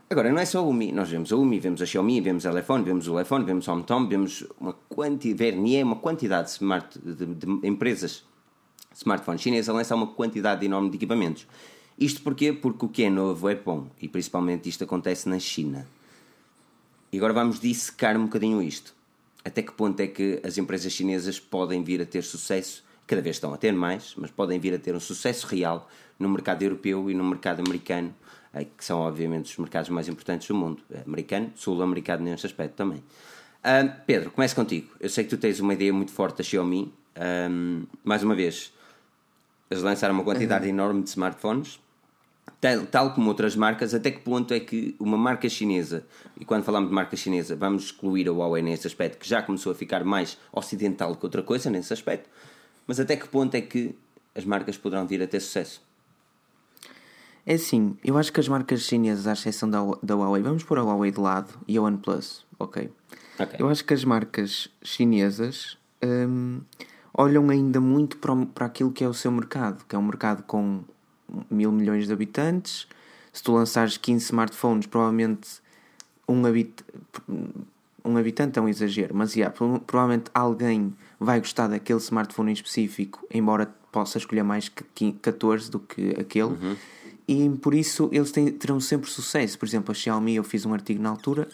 Agora, 0.08 0.32
não 0.32 0.40
é 0.40 0.46
só 0.46 0.60
a 0.60 0.62
Umi, 0.62 0.92
nós 0.92 1.10
vemos 1.10 1.32
a 1.34 1.36
Umi, 1.36 1.60
vemos 1.60 1.82
a 1.82 1.86
Xiaomi, 1.86 2.22
vemos 2.22 2.46
a 2.46 2.60
iPhone, 2.60 2.84
vemos 2.84 3.08
o 3.08 3.20
iPhone, 3.20 3.44
vemos 3.44 3.68
o 3.68 3.72
HomeTom, 3.72 4.08
vemos 4.08 4.46
uma 4.60 4.74
quantidade, 4.74 5.52
Vernier, 5.52 5.84
uma 5.84 5.96
quantidade 5.96 6.48
de, 6.48 6.52
smart, 6.54 7.00
de, 7.00 7.26
de 7.26 7.68
empresas 7.68 8.24
smartphones 8.94 9.42
chinesas 9.42 9.70
a 9.70 9.74
lançar 9.74 9.96
uma 9.96 10.08
quantidade 10.08 10.64
enorme 10.66 10.90
de 10.92 10.98
equipamentos. 10.98 11.48
Isto 11.98 12.22
porquê? 12.22 12.54
Porque 12.54 12.86
o 12.86 12.90
que 12.90 13.04
é 13.04 13.10
novo 13.10 13.50
é 13.50 13.56
bom, 13.56 13.88
e 14.00 14.08
principalmente 14.08 14.70
isto 14.70 14.84
acontece 14.84 15.28
na 15.28 15.40
China. 15.40 15.88
E 17.12 17.18
agora 17.18 17.34
vamos 17.34 17.60
dissecar 17.60 18.16
um 18.16 18.26
bocadinho 18.26 18.62
isto. 18.62 18.94
Até 19.46 19.62
que 19.62 19.72
ponto 19.72 20.00
é 20.00 20.08
que 20.08 20.42
as 20.44 20.58
empresas 20.58 20.92
chinesas 20.92 21.40
podem 21.40 21.84
vir 21.84 22.02
a 22.02 22.06
ter 22.06 22.24
sucesso, 22.24 22.84
cada 23.06 23.22
vez 23.22 23.36
estão 23.36 23.54
a 23.54 23.58
ter 23.58 23.72
mais, 23.72 24.16
mas 24.18 24.32
podem 24.32 24.60
vir 24.60 24.74
a 24.74 24.80
ter 24.80 24.96
um 24.96 25.00
sucesso 25.00 25.46
real 25.46 25.88
no 26.18 26.28
mercado 26.28 26.64
europeu 26.64 27.12
e 27.12 27.14
no 27.14 27.24
mercado 27.24 27.60
americano, 27.60 28.14
eh, 28.52 28.66
que 28.66 28.84
são 28.84 29.00
obviamente 29.00 29.52
os 29.52 29.58
mercados 29.58 29.90
mais 29.92 30.08
importantes 30.08 30.48
do 30.48 30.56
mundo, 30.56 30.82
americano, 31.06 31.52
sul-americano 31.56 32.24
neste 32.24 32.48
aspecto 32.48 32.74
também. 32.74 33.04
Pedro, 34.06 34.30
começo 34.32 34.56
contigo. 34.56 34.90
Eu 35.00 35.10
sei 35.10 35.24
que 35.24 35.30
tu 35.30 35.38
tens 35.38 35.60
uma 35.60 35.74
ideia 35.74 35.92
muito 35.92 36.12
forte 36.12 36.38
da 36.38 36.44
Xiaomi. 36.44 36.94
Um, 37.50 37.84
mais 38.04 38.22
uma 38.22 38.36
vez, 38.36 38.72
eles 39.70 39.84
lançaram 39.84 40.14
uma 40.14 40.24
quantidade 40.24 40.66
uhum. 40.66 40.70
enorme 40.70 41.02
de 41.02 41.10
smartphones, 41.10 41.80
tal, 42.60 42.86
tal, 42.86 43.14
como 43.14 43.28
outras 43.28 43.56
marcas. 43.56 43.94
Até 43.94 44.12
que 44.12 44.20
ponto 44.20 44.54
é 44.54 44.60
que 44.60 44.96
uma 45.00 45.18
marca 45.18 45.48
chinesa, 45.50 46.06
e 46.40 46.46
quando 46.46 46.64
falamos 46.64 46.90
de 46.90 46.96
marca 46.96 47.16
chinesa, 47.16 47.56
vamos 47.56 47.86
excluir 47.86 48.28
a 48.28 48.32
Huawei 48.32 48.62
nesse 48.62 48.88
aspecto, 48.88 49.18
que 49.18 49.28
já 49.28 49.42
começou 49.42 49.72
a 49.72 49.76
ficar 49.76 50.04
mais 50.04 50.38
ocidental 50.52 51.16
que 51.16 51.26
outra 51.26 51.44
coisa 51.44 51.70
nesse 51.70 51.94
aspecto, 51.94 52.30
mas 52.88 53.00
até 53.00 53.16
que 53.16 53.28
ponto 53.28 53.56
é 53.56 53.62
que 53.62 53.96
as 54.34 54.46
marcas 54.46 54.78
poderão 54.78 55.08
vir 55.08 55.22
a 55.22 55.28
ter 55.28 55.40
sucesso? 55.40 55.82
É 57.46 57.54
assim, 57.54 57.96
eu 58.04 58.18
acho 58.18 58.34
que 58.34 58.40
as 58.40 58.48
marcas 58.48 58.82
chinesas, 58.82 59.28
à 59.28 59.34
exceção 59.34 59.70
da, 59.70 59.80
da 60.02 60.16
Huawei, 60.16 60.42
vamos 60.42 60.64
pôr 60.64 60.80
a 60.80 60.84
Huawei 60.84 61.12
de 61.12 61.20
lado 61.20 61.54
e 61.68 61.78
a 61.78 61.82
OnePlus, 61.82 62.44
ok? 62.58 62.92
okay. 63.40 63.60
Eu 63.60 63.70
acho 63.70 63.86
que 63.86 63.94
as 63.94 64.04
marcas 64.04 64.68
chinesas 64.82 65.78
hum, 66.04 66.62
olham 67.14 67.50
ainda 67.52 67.80
muito 67.80 68.18
para, 68.18 68.36
para 68.48 68.66
aquilo 68.66 68.92
que 68.92 69.04
é 69.04 69.08
o 69.08 69.14
seu 69.14 69.32
mercado, 69.32 69.86
que 69.88 69.96
é 69.96 70.00
um 70.00 70.04
mercado 70.04 70.42
com 70.44 70.84
mil 71.50 71.72
milhões 71.72 72.08
de 72.08 72.14
habitantes. 72.14 72.88
Se 73.32 73.44
tu 73.44 73.54
lançares 73.54 73.98
15 73.98 74.26
smartphones, 74.26 74.86
provavelmente 74.86 75.62
um, 76.28 76.46
habit 76.46 76.84
um 78.04 78.18
habitante 78.18 78.58
é 78.58 78.62
um 78.62 78.70
exagero, 78.70 79.16
mas 79.16 79.36
yeah, 79.36 79.54
provavelmente 79.86 80.30
alguém 80.34 80.94
vai 81.20 81.40
gostar 81.40 81.68
daquele 81.68 82.00
smartphone 82.00 82.52
em 82.52 82.54
específico, 82.54 83.26
embora 83.32 83.74
possa 83.92 84.18
escolher 84.18 84.44
mais 84.44 84.70
que 84.70 85.12
14 85.14 85.72
do 85.72 85.80
que 85.80 86.12
aquele. 86.20 86.50
Uhum 86.50 86.76
e 87.28 87.50
por 87.62 87.74
isso 87.74 88.10
eles 88.12 88.32
têm, 88.32 88.52
terão 88.52 88.80
sempre 88.80 89.10
sucesso. 89.10 89.58
Por 89.58 89.66
exemplo, 89.66 89.92
a 89.92 89.96
Xiaomi, 89.96 90.36
eu 90.36 90.44
fiz 90.44 90.66
um 90.66 90.74
artigo 90.74 91.02
na 91.02 91.10
altura, 91.10 91.48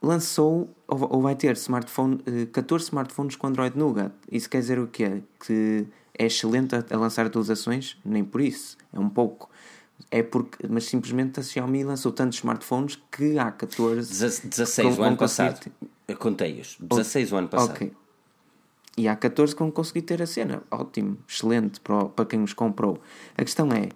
lançou 0.00 0.70
ou 0.86 1.20
vai 1.20 1.34
ter 1.34 1.56
smartphone, 1.56 2.20
14 2.52 2.84
eh, 2.84 2.86
smartphones 2.86 3.36
com 3.36 3.46
Android 3.48 3.76
Nougat. 3.76 4.12
Isso 4.30 4.48
quer 4.48 4.60
dizer 4.60 4.78
o 4.78 4.86
quê? 4.86 5.22
Que 5.44 5.86
é 6.18 6.26
excelente 6.26 6.74
a, 6.74 6.96
lançar 6.96 7.26
atualizações? 7.26 7.96
Nem 8.04 8.24
por 8.24 8.40
isso, 8.40 8.76
é 8.92 8.98
um 8.98 9.08
pouco. 9.08 9.50
É 10.10 10.22
porque, 10.22 10.66
mas 10.68 10.84
simplesmente 10.84 11.40
a 11.40 11.42
Xiaomi 11.42 11.82
lançou 11.82 12.12
tantos 12.12 12.38
smartphones 12.38 12.98
que 13.10 13.38
há 13.38 13.50
14. 13.50 14.08
16 14.44 14.98
o 14.98 15.02
ano 15.02 15.16
passado. 15.16 15.70
Contei-os. 16.18 16.76
16 16.80 17.32
o 17.32 17.36
ano 17.36 17.48
passado. 17.48 17.70
Ok. 17.70 17.92
E 18.96 19.08
há 19.08 19.16
14 19.16 19.54
que 19.54 19.58
vão 19.58 19.70
conseguir 19.70 20.02
ter 20.02 20.22
a 20.22 20.26
cena. 20.26 20.62
Ótimo, 20.70 21.18
excelente 21.28 21.80
para, 21.80 22.06
para 22.06 22.24
quem 22.24 22.42
os 22.42 22.54
comprou. 22.54 22.98
A 23.36 23.44
questão 23.44 23.70
é 23.72 23.88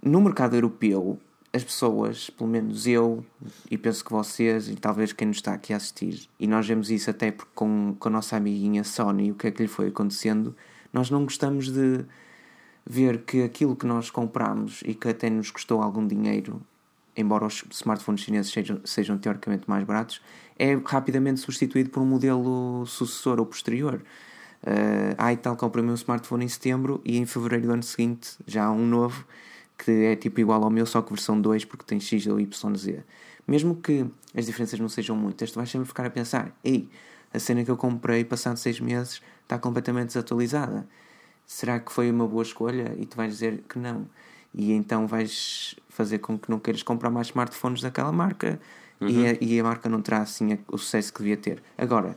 no 0.00 0.20
mercado 0.20 0.54
europeu, 0.54 1.18
as 1.52 1.64
pessoas, 1.64 2.30
pelo 2.30 2.50
menos 2.50 2.86
eu, 2.86 3.24
e 3.70 3.78
penso 3.78 4.04
que 4.04 4.12
vocês, 4.12 4.68
e 4.68 4.74
talvez 4.74 5.12
quem 5.12 5.28
nos 5.28 5.38
está 5.38 5.54
aqui 5.54 5.72
a 5.72 5.76
assistir, 5.76 6.28
e 6.38 6.46
nós 6.46 6.66
vemos 6.66 6.90
isso 6.90 7.08
até 7.08 7.30
porque 7.30 7.52
com, 7.54 7.96
com 7.98 8.08
a 8.08 8.10
nossa 8.10 8.36
amiguinha 8.36 8.84
Sony, 8.84 9.30
o 9.30 9.34
que 9.34 9.46
é 9.46 9.50
que 9.50 9.62
lhe 9.62 9.68
foi 9.68 9.88
acontecendo, 9.88 10.54
nós 10.94 11.10
não 11.10 11.24
gostamos 11.24 11.70
de 11.70 12.04
ver 12.86 13.22
que 13.22 13.42
aquilo 13.42 13.74
que 13.74 13.84
nós 13.84 14.10
compramos 14.10 14.80
e 14.86 14.94
que 14.94 15.08
até 15.08 15.28
nos 15.28 15.50
custou 15.50 15.82
algum 15.82 16.06
dinheiro, 16.06 16.62
embora 17.16 17.44
os 17.44 17.64
smartphones 17.72 18.20
chineses 18.20 18.52
sejam, 18.52 18.80
sejam 18.84 19.18
teoricamente 19.18 19.68
mais 19.68 19.82
baratos, 19.82 20.22
é 20.56 20.74
rapidamente 20.86 21.40
substituído 21.40 21.90
por 21.90 22.00
um 22.00 22.06
modelo 22.06 22.86
sucessor 22.86 23.40
ou 23.40 23.46
posterior. 23.46 24.02
Uh, 24.62 25.14
a 25.18 25.32
Ital 25.32 25.56
comprou 25.56 25.84
um 25.84 25.94
smartphone 25.94 26.44
em 26.44 26.48
setembro 26.48 27.00
e 27.04 27.18
em 27.18 27.26
fevereiro 27.26 27.66
do 27.66 27.72
ano 27.72 27.82
seguinte 27.82 28.38
já 28.46 28.64
há 28.64 28.72
um 28.72 28.86
novo 28.86 29.26
que 29.76 29.90
é 29.90 30.16
tipo 30.16 30.40
igual 30.40 30.62
ao 30.62 30.70
meu, 30.70 30.86
só 30.86 31.02
que 31.02 31.12
versão 31.12 31.38
2 31.40 31.64
porque 31.64 31.84
tem 31.84 31.98
X 31.98 32.26
ou 32.28 32.40
YZ. 32.40 33.02
Mesmo 33.46 33.74
que 33.74 34.06
as 34.34 34.46
diferenças 34.46 34.78
não 34.78 34.88
sejam 34.88 35.16
muitas, 35.16 35.50
tu 35.50 35.56
vais 35.56 35.68
sempre 35.68 35.88
ficar 35.88 36.06
a 36.06 36.10
pensar: 36.10 36.56
ei, 36.62 36.88
a 37.34 37.38
cena 37.38 37.64
que 37.64 37.70
eu 37.70 37.76
comprei 37.76 38.24
passado 38.24 38.56
6 38.56 38.80
meses 38.80 39.20
está 39.42 39.58
completamente 39.58 40.06
desatualizada. 40.08 40.86
Será 41.44 41.80
que 41.80 41.92
foi 41.92 42.10
uma 42.10 42.26
boa 42.26 42.42
escolha? 42.42 42.94
E 42.96 43.04
tu 43.04 43.16
vais 43.16 43.32
dizer 43.32 43.64
que 43.68 43.78
não. 43.78 44.06
E 44.54 44.72
então 44.72 45.06
vais 45.06 45.74
fazer 45.88 46.18
com 46.18 46.38
que 46.38 46.48
não 46.50 46.58
queiras 46.58 46.82
comprar 46.82 47.10
mais 47.10 47.26
smartphones 47.26 47.82
daquela 47.82 48.12
marca 48.12 48.60
uhum. 49.00 49.08
e, 49.08 49.26
a, 49.26 49.36
e 49.40 49.60
a 49.60 49.64
marca 49.64 49.88
não 49.88 50.00
terá 50.00 50.22
assim 50.22 50.58
o 50.68 50.78
sucesso 50.78 51.12
que 51.12 51.18
devia 51.18 51.36
ter. 51.36 51.62
Agora, 51.76 52.16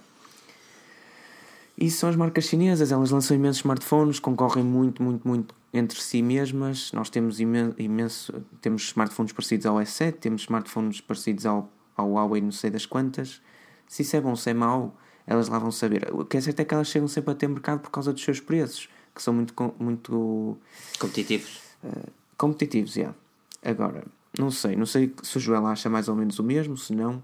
isso 1.78 1.98
são 1.98 2.10
as 2.10 2.16
marcas 2.16 2.46
chinesas, 2.46 2.92
elas 2.92 3.12
lançam 3.12 3.36
imensos 3.36 3.58
smartphones, 3.58 4.20
concorrem 4.20 4.64
muito, 4.64 5.02
muito, 5.02 5.28
muito 5.28 5.56
entre 5.74 6.02
si 6.02 6.22
mesmas. 6.22 6.92
Nós 6.92 7.10
temos 7.10 7.40
imenso, 7.40 8.34
temos 8.62 8.84
smartphones 8.84 9.32
parecidos 9.32 9.66
ao 9.66 9.76
S7, 9.78 10.14
temos 10.14 10.42
smartphones 10.44 11.02
parecidos 11.02 11.46
ao, 11.46 11.70
ao 11.96 12.14
Huawei, 12.14 12.42
não 12.42 12.52
sei 12.52 12.70
das 12.70 12.86
quantas. 12.86 13.42
Se 13.88 14.04
isso 14.04 14.16
é 14.16 14.22
bom, 14.22 14.36
se 14.36 14.50
é 14.50 14.54
mau, 14.54 14.96
elas 15.28 15.50
lá 15.50 15.60
vão 15.60 15.72
saber. 15.72 16.08
O 16.12 16.24
que 16.24 16.38
é 16.38 16.42
certo 16.42 16.62
é 16.62 16.66
que 16.66 16.74
elas 16.74 16.88
chegam 16.88 17.08
sempre 17.08 17.32
a 17.32 17.36
ter 17.36 17.48
mercado 17.48 17.82
por 17.82 17.92
causa 17.92 18.14
dos 18.14 18.24
seus 18.24 18.40
preços, 18.40 18.88
que 19.14 19.22
são 19.22 19.34
muito, 19.34 19.54
muito 19.78 20.58
competitivos. 20.98 21.60
Uh, 21.84 22.10
competitivos, 22.38 22.94
já. 22.94 23.02
Yeah. 23.02 23.18
Agora, 23.64 24.04
não 24.40 24.50
sei, 24.50 24.76
não 24.76 24.86
sei 24.86 25.14
se 25.22 25.38
o 25.38 25.40
Joel 25.40 25.68
acha 25.68 25.90
mais 25.90 26.08
ou 26.08 26.16
menos 26.16 26.40
o 26.40 26.44
mesmo, 26.44 26.78
se 26.78 26.94
não. 26.94 27.22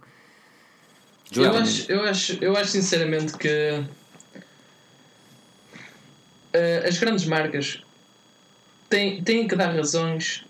Eu 1.33 1.55
acho, 1.55 1.91
eu, 1.91 2.03
acho, 2.03 2.43
eu 2.43 2.57
acho 2.57 2.71
sinceramente 2.71 3.37
que 3.37 3.83
uh, 6.53 6.87
as 6.87 6.97
grandes 6.97 7.25
marcas 7.25 7.81
têm, 8.89 9.23
têm 9.23 9.47
que 9.47 9.55
dar 9.55 9.73
razões 9.73 10.45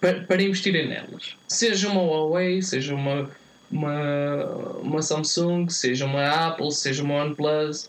para, 0.00 0.24
para 0.24 0.42
investirem 0.42 0.88
nelas. 0.88 1.36
Seja 1.46 1.88
uma 1.88 2.02
Huawei, 2.02 2.60
seja 2.60 2.94
uma, 2.94 3.30
uma, 3.70 4.44
uma 4.82 5.02
Samsung, 5.02 5.68
seja 5.68 6.04
uma 6.04 6.48
Apple, 6.48 6.72
seja 6.72 7.02
uma 7.02 7.22
OnePlus. 7.22 7.88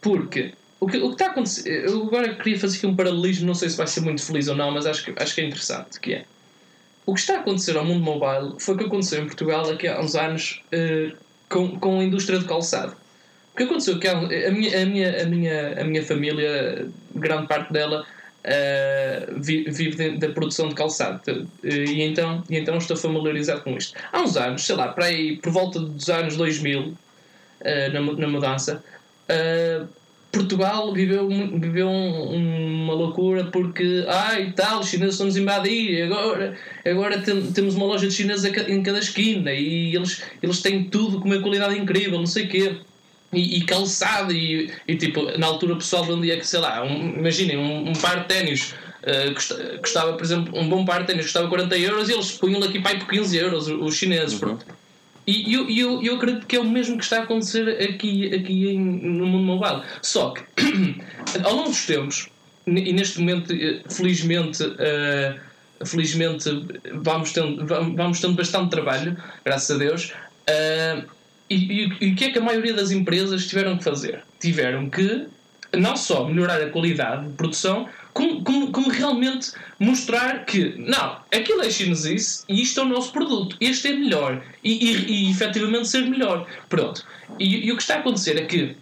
Porque 0.00 0.54
o 0.80 0.86
que, 0.86 0.98
o 0.98 1.08
que 1.08 1.14
está 1.14 1.26
a 1.26 1.30
acontecer. 1.30 1.84
Eu 1.86 2.02
agora 2.02 2.34
queria 2.34 2.58
fazer 2.58 2.78
aqui 2.78 2.86
um 2.86 2.96
paralelismo, 2.96 3.46
não 3.46 3.54
sei 3.54 3.68
se 3.68 3.76
vai 3.76 3.86
ser 3.86 4.00
muito 4.00 4.22
feliz 4.22 4.48
ou 4.48 4.56
não, 4.56 4.70
mas 4.70 4.84
acho 4.84 5.04
que, 5.04 5.22
acho 5.22 5.34
que 5.34 5.40
é 5.40 5.44
interessante. 5.44 6.00
Que 6.00 6.14
é 6.14 6.24
o 7.04 7.14
que 7.14 7.20
está 7.20 7.36
a 7.36 7.40
acontecer 7.40 7.76
ao 7.76 7.84
mundo 7.84 8.02
mobile 8.02 8.54
foi 8.58 8.74
o 8.74 8.78
que 8.78 8.84
aconteceu 8.84 9.22
em 9.22 9.26
Portugal 9.26 9.68
aqui 9.70 9.88
há 9.88 10.00
uns 10.00 10.14
anos 10.14 10.62
uh, 10.72 11.16
com, 11.48 11.78
com 11.78 12.00
a 12.00 12.04
indústria 12.04 12.38
do 12.38 12.46
calçado. 12.46 12.96
O 13.52 13.56
que 13.56 13.64
aconteceu 13.64 13.98
que 13.98 14.08
a 14.08 14.16
minha, 14.50 14.82
a 14.82 14.86
minha, 14.86 15.22
a 15.22 15.26
minha, 15.26 15.80
a 15.80 15.84
minha 15.84 16.04
família, 16.04 16.88
grande 17.14 17.46
parte 17.48 17.72
dela, 17.72 18.06
vive 19.38 20.16
da 20.18 20.28
produção 20.30 20.68
de 20.68 20.74
calçado. 20.74 21.20
Uh, 21.28 21.68
e, 21.68 22.02
então, 22.02 22.42
e 22.50 22.56
então 22.56 22.76
estou 22.76 22.96
familiarizado 22.96 23.62
com 23.62 23.76
isto. 23.76 23.98
Há 24.12 24.20
uns 24.20 24.36
anos, 24.36 24.64
sei 24.64 24.76
lá, 24.76 24.88
para 24.88 25.06
aí, 25.06 25.36
por 25.36 25.52
volta 25.52 25.78
dos 25.80 26.08
anos 26.08 26.36
2000, 26.36 26.80
uh, 26.80 26.94
na, 27.92 28.00
na 28.00 28.28
mudança, 28.28 28.82
Portugal 30.30 30.92
viveu, 30.92 31.28
viveu 31.28 31.88
um, 31.88 32.84
uma 32.84 32.94
loucura 32.94 33.44
porque, 33.44 34.04
ai 34.08 34.52
tal, 34.52 34.80
os 34.80 34.88
chineses 34.88 35.14
estão-nos 35.14 35.36
invadir, 35.36 36.04
agora, 36.04 36.56
agora 36.84 37.18
tem, 37.20 37.52
temos 37.52 37.74
uma 37.74 37.86
loja 37.86 38.08
de 38.08 38.14
chineses 38.14 38.44
em 38.44 38.82
cada 38.82 38.98
esquina 38.98 39.52
e 39.52 39.94
eles, 39.94 40.22
eles 40.42 40.60
têm 40.60 40.84
tudo 40.84 41.20
com 41.20 41.26
uma 41.26 41.40
qualidade 41.40 41.78
incrível, 41.78 42.18
não 42.18 42.26
sei 42.26 42.44
o 42.44 42.48
quê 42.48 42.76
e, 43.32 43.58
e 43.58 43.64
calçado 43.64 44.32
e, 44.32 44.70
e, 44.86 44.96
tipo, 44.96 45.36
na 45.38 45.46
altura 45.46 45.74
o 45.74 45.78
pessoal 45.78 46.04
vendia 46.04 46.38
que, 46.38 46.46
sei 46.46 46.60
lá, 46.60 46.84
um, 46.84 47.14
imaginem, 47.18 47.56
um, 47.56 47.90
um, 47.90 47.92
par 47.94 48.20
de 48.20 48.28
ténis 48.28 48.74
uh, 49.02 49.80
custava, 49.80 50.12
por 50.12 50.22
exemplo, 50.22 50.58
um 50.58 50.68
bom 50.68 50.84
par 50.84 51.00
de 51.00 51.08
ténis 51.08 51.24
custava 51.24 51.48
40 51.48 51.78
euros 51.78 52.08
e 52.08 52.12
eles 52.12 52.32
punham 52.32 52.62
aqui 52.62 52.80
para 52.80 52.98
por 52.98 53.08
15 53.08 53.36
euros, 53.36 53.68
os 53.68 53.96
chineses, 53.96 54.40
uhum. 54.40 54.58
E 55.24 55.54
eu, 55.54 55.70
eu, 55.70 56.02
eu 56.02 56.16
acredito 56.16 56.46
que 56.46 56.56
é 56.56 56.60
o 56.60 56.64
mesmo 56.64 56.98
que 56.98 57.04
está 57.04 57.18
a 57.18 57.22
acontecer 57.22 57.68
aqui, 57.80 58.34
aqui 58.34 58.70
em, 58.70 58.80
no 58.80 59.24
mundo 59.24 59.44
mobile. 59.44 59.82
Só 60.02 60.30
que, 60.30 60.42
ao 61.44 61.54
longo 61.54 61.68
dos 61.68 61.86
tempos, 61.86 62.28
e 62.66 62.92
neste 62.92 63.20
momento, 63.20 63.52
eh, 63.52 63.82
felizmente, 63.88 64.64
uh, 64.64 65.86
felizmente 65.86 66.50
vamos 66.92 67.32
tendo, 67.32 67.64
vamos 67.66 68.20
tendo 68.20 68.34
bastante 68.34 68.70
trabalho, 68.70 69.16
graças 69.44 69.74
a 69.74 69.78
Deus. 69.78 70.12
Uh, 70.48 71.08
e, 71.54 71.88
e, 72.00 72.12
o 72.12 72.14
que 72.14 72.24
é 72.24 72.30
que 72.30 72.38
a 72.38 72.42
maioria 72.42 72.74
das 72.74 72.90
empresas 72.90 73.46
tiveram 73.46 73.78
que 73.78 73.84
fazer? 73.84 74.22
Tiveram 74.40 74.88
que 74.88 75.26
não 75.76 75.96
só 75.96 76.26
melhorar 76.26 76.60
a 76.60 76.68
qualidade 76.68 77.26
de 77.28 77.32
produção, 77.34 77.88
como, 78.12 78.42
como, 78.42 78.70
como 78.70 78.88
realmente 78.90 79.52
mostrar 79.78 80.44
que, 80.44 80.74
não, 80.76 81.16
aquilo 81.32 81.62
é 81.62 81.70
chinesice 81.70 82.44
e 82.48 82.62
isto 82.62 82.80
é 82.80 82.82
o 82.82 82.88
nosso 82.88 83.12
produto, 83.12 83.56
este 83.60 83.88
é 83.88 83.92
melhor. 83.94 84.44
E, 84.62 84.72
e, 84.72 85.26
e 85.26 85.30
efetivamente 85.30 85.88
ser 85.88 86.02
melhor. 86.02 86.46
Pronto. 86.68 87.04
E, 87.38 87.66
e 87.66 87.72
o 87.72 87.76
que 87.76 87.82
está 87.82 87.96
a 87.96 87.98
acontecer 87.98 88.36
é 88.38 88.44
que. 88.44 88.76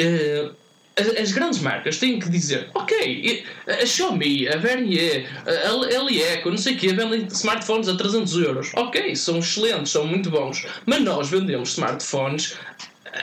Uh, 0.00 0.61
as, 0.96 1.32
grandes 1.32 1.60
marcas 1.60 1.98
têm 1.98 2.18
que 2.18 2.28
dizer, 2.28 2.68
ok, 2.74 3.44
a 3.66 3.86
Xiaomi, 3.86 4.48
a 4.48 4.56
Vernier, 4.56 5.26
a 5.46 5.72
LE, 6.02 6.44
não 6.44 6.58
sei 6.58 6.74
o 6.74 6.78
quê, 6.78 6.92
vendem 6.92 7.26
smartphones 7.30 7.88
a 7.88 7.96
300 7.96 8.34
euros. 8.34 8.70
Ok, 8.74 9.14
são 9.16 9.38
excelentes, 9.38 9.92
são 9.92 10.06
muito 10.06 10.30
bons. 10.30 10.66
Mas 10.86 11.00
nós 11.00 11.30
vendemos 11.30 11.70
smartphones 11.70 12.56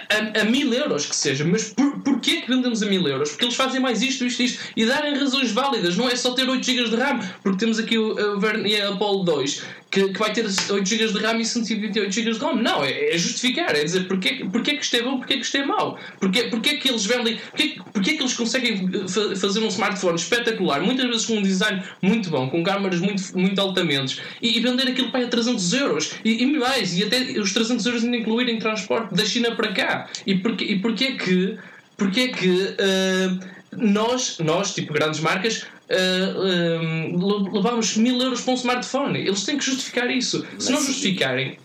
a, 0.10 0.42
a 0.42 0.44
mil 0.46 0.72
euros 0.74 1.06
que 1.06 1.16
seja, 1.16 1.44
mas 1.44 1.74
por, 1.74 2.00
porquê 2.02 2.42
que 2.42 2.48
vendemos 2.48 2.84
a 2.84 2.86
mil 2.86 3.08
euros? 3.08 3.30
Porque 3.30 3.46
eles 3.46 3.56
fazem 3.56 3.80
mais 3.80 4.02
isto, 4.02 4.26
isto, 4.26 4.44
isto 4.44 4.64
e 4.76 4.86
darem 4.86 5.16
razões 5.16 5.52
válidas, 5.52 5.98
não 5.98 6.08
é 6.08 6.16
só 6.16 6.34
ter 6.34 6.48
8 6.48 6.64
GB 6.64 6.90
de 6.90 6.96
RAM, 6.96 7.20
porque 7.42 7.58
temos 7.58 7.80
aqui 7.80 7.98
o, 7.98 8.36
o 8.36 8.40
Vernier 8.40 8.92
Apollo 8.92 9.24
2 9.24 9.64
que, 9.92 10.10
que 10.10 10.20
vai 10.20 10.32
ter 10.32 10.46
8 10.46 10.86
GB 10.86 11.14
de 11.14 11.20
RAM 11.20 11.40
e 11.40 11.46
128 11.46 12.12
GB 12.12 12.32
de 12.32 12.40
ROM. 12.40 12.56
Não, 12.56 12.84
é, 12.84 13.16
é, 13.16 13.18
justificar, 13.18 13.76
é 13.76 13.84
dizer 13.84 14.08
porque, 14.08 14.46
porque 14.52 14.76
que 14.76 14.84
isto 14.84 14.96
é 14.96 15.02
bom, 15.02 15.18
porque 15.18 15.36
que 15.38 15.44
isto 15.44 15.58
é 15.58 15.66
mau, 15.66 15.98
porque, 16.20 16.44
porque 16.44 16.78
que 16.78 16.90
eles 16.90 17.06
vendem, 17.06 17.40
porque, 17.50 17.80
porque 17.92 18.14
que 18.14 18.22
eles 18.22 18.34
conseguem 18.34 18.90
fazer 19.36 19.60
um 19.60 19.68
smartphone 19.68 20.16
espetacular, 20.16 20.82
muitas 20.82 21.08
vezes 21.08 21.26
com 21.26 21.38
um 21.38 21.42
design 21.42 21.84
muito 22.02 22.30
bom, 22.30 22.50
com 22.50 22.64
câmaras 22.64 23.00
muito, 23.00 23.38
muito 23.38 23.60
altamente 23.60 24.22
e, 24.42 24.58
e 24.58 24.62
vender 24.62 24.88
aquilo 24.88 25.12
para 25.12 25.26
a 25.26 25.28
300 25.28 25.74
euros 25.74 26.12
e, 26.24 26.44
e 26.44 26.46
mais, 26.46 26.98
e 26.98 27.04
até 27.04 27.20
os 27.40 27.54
300 27.54 27.86
euros 27.86 28.04
ainda 28.04 28.18
incluírem 28.18 28.60
transporte 28.60 29.14
da 29.14 29.26
China 29.26 29.56
para 29.56 29.72
cá. 29.74 30.10
E 30.26 30.36
porque, 30.36 30.66
e 30.66 30.80
porque 30.80 31.14
que, 31.14 31.58
porque 31.98 32.28
que 32.30 32.50
uh, 32.50 33.40
nós, 33.76 34.38
nós, 34.40 34.74
tipo 34.74 34.94
grandes 34.94 35.20
marcas, 35.20 35.66
uh, 35.90 38.00
mil 38.00 38.22
euros 38.22 38.42
para 38.42 38.54
um 38.54 38.56
smartphone. 38.56 39.20
Eles 39.20 39.44
têm 39.44 39.58
que 39.58 39.66
justificar 39.66 40.10
isso. 40.10 40.46
Mas, 40.54 40.64
Se 40.64 40.72
não 40.72 40.82
justificarem. 40.82 41.58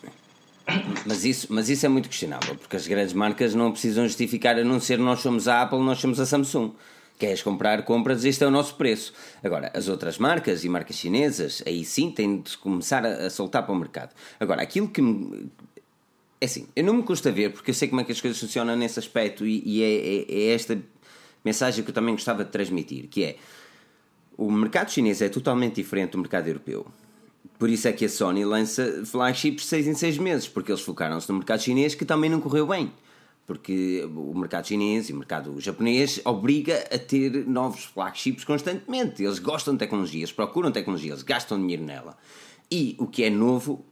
Mas 1.04 1.24
isso, 1.24 1.46
mas 1.50 1.68
isso 1.68 1.84
é 1.84 1.88
muito 1.88 2.08
questionável, 2.08 2.54
porque 2.54 2.76
as 2.76 2.86
grandes 2.86 3.12
marcas 3.12 3.54
não 3.54 3.70
precisam 3.70 4.06
justificar 4.06 4.58
a 4.58 4.64
não 4.64 4.80
ser 4.80 4.98
nós 4.98 5.20
somos 5.20 5.46
a 5.46 5.62
Apple, 5.62 5.80
nós 5.80 5.98
somos 5.98 6.18
a 6.18 6.26
Samsung. 6.26 6.72
Queres 7.18 7.42
comprar, 7.42 7.84
compras, 7.84 8.24
este 8.24 8.42
é 8.42 8.46
o 8.46 8.50
nosso 8.50 8.74
preço. 8.74 9.12
Agora, 9.42 9.70
as 9.74 9.88
outras 9.88 10.18
marcas 10.18 10.64
e 10.64 10.68
marcas 10.68 10.96
chinesas, 10.96 11.62
aí 11.66 11.84
sim 11.84 12.10
têm 12.10 12.40
de 12.40 12.56
começar 12.58 13.04
a, 13.04 13.26
a 13.26 13.30
soltar 13.30 13.64
para 13.64 13.72
o 13.72 13.76
mercado. 13.76 14.10
Agora, 14.40 14.62
aquilo 14.62 14.88
que 14.88 15.00
me, 15.00 15.48
é 16.44 16.46
assim, 16.46 16.68
eu 16.76 16.84
não 16.84 16.94
me 16.94 17.02
custa 17.02 17.32
ver, 17.32 17.52
porque 17.52 17.70
eu 17.70 17.74
sei 17.74 17.88
como 17.88 18.02
é 18.02 18.04
que 18.04 18.12
as 18.12 18.20
coisas 18.20 18.38
funcionam 18.38 18.76
nesse 18.76 18.98
aspecto 18.98 19.46
e, 19.46 19.62
e 19.64 19.82
é, 19.82 19.96
é, 19.96 20.50
é, 20.50 20.54
esta 20.54 20.78
mensagem 21.44 21.82
que 21.82 21.90
eu 21.90 21.94
também 21.94 22.14
gostava 22.14 22.44
de 22.44 22.50
transmitir, 22.50 23.08
que 23.08 23.24
é 23.24 23.36
o 24.36 24.50
mercado 24.50 24.90
chinês 24.90 25.22
é 25.22 25.28
totalmente 25.28 25.76
diferente 25.76 26.12
do 26.12 26.18
mercado 26.18 26.48
europeu. 26.48 26.86
Por 27.58 27.70
isso 27.70 27.86
é 27.86 27.92
que 27.92 28.04
a 28.04 28.08
Sony 28.08 28.44
lança 28.44 29.04
flagships 29.04 29.66
6 29.66 29.86
em 29.86 29.94
6 29.94 30.18
meses, 30.18 30.48
porque 30.48 30.72
eles 30.72 30.82
focaram-se 30.82 31.28
no 31.30 31.38
mercado 31.38 31.62
chinês 31.62 31.94
que 31.94 32.04
também 32.04 32.28
não 32.28 32.40
correu 32.40 32.66
bem. 32.66 32.92
Porque 33.46 34.08
o 34.16 34.36
mercado 34.36 34.66
chinês 34.66 35.08
e 35.08 35.12
o 35.12 35.16
mercado 35.16 35.60
japonês 35.60 36.20
obriga 36.24 36.78
a 36.90 36.98
ter 36.98 37.46
novos 37.46 37.84
flagships 37.84 38.42
constantemente. 38.42 39.22
Eles 39.22 39.38
gostam 39.38 39.74
de 39.74 39.78
tecnologias, 39.78 40.32
procuram 40.32 40.72
tecnologias, 40.72 41.22
gastam 41.22 41.60
dinheiro 41.60 41.84
nela. 41.84 42.16
E 42.70 42.96
o 42.98 43.06
que 43.06 43.22
é 43.22 43.30
novo 43.30 43.84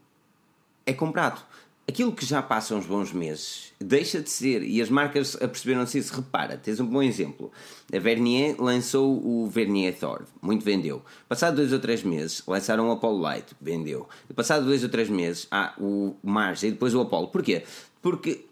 é 0.87 0.93
comprado 0.93 1.43
aquilo 1.89 2.13
que 2.13 2.25
já 2.25 2.43
passa 2.43 2.75
uns 2.75 2.87
bons 2.87 3.13
meses 3.13 3.73
deixa 3.79 4.21
de 4.21 4.31
ser, 4.31 4.63
e 4.63 4.81
as 4.81 4.89
marcas 4.89 5.37
aperceberam-se 5.37 5.99
isso. 5.99 6.15
Repara, 6.15 6.57
tens 6.57 6.81
um 6.81 6.87
bom 6.87 7.03
exemplo. 7.03 7.51
A 7.93 7.99
Vernier 7.99 8.55
lançou 8.59 9.21
o 9.25 9.47
Vernier 9.49 9.97
Thor, 9.99 10.23
muito 10.41 10.65
vendeu. 10.65 11.03
Passado 11.29 11.57
dois 11.57 11.73
ou 11.73 11.79
três 11.79 12.03
meses, 12.03 12.43
lançaram 12.47 12.89
o 12.89 12.93
Apollo 12.93 13.21
Light, 13.21 13.55
vendeu. 13.61 14.09
Passado 14.35 14.65
dois 14.65 14.83
ou 14.83 14.89
três 14.89 15.09
meses, 15.09 15.47
há 15.51 15.75
o 15.79 16.15
Mars 16.23 16.63
e 16.63 16.71
depois 16.71 16.95
o 16.95 17.01
Apollo. 17.01 17.29
Porquê? 17.29 17.65
Porque 18.01 18.47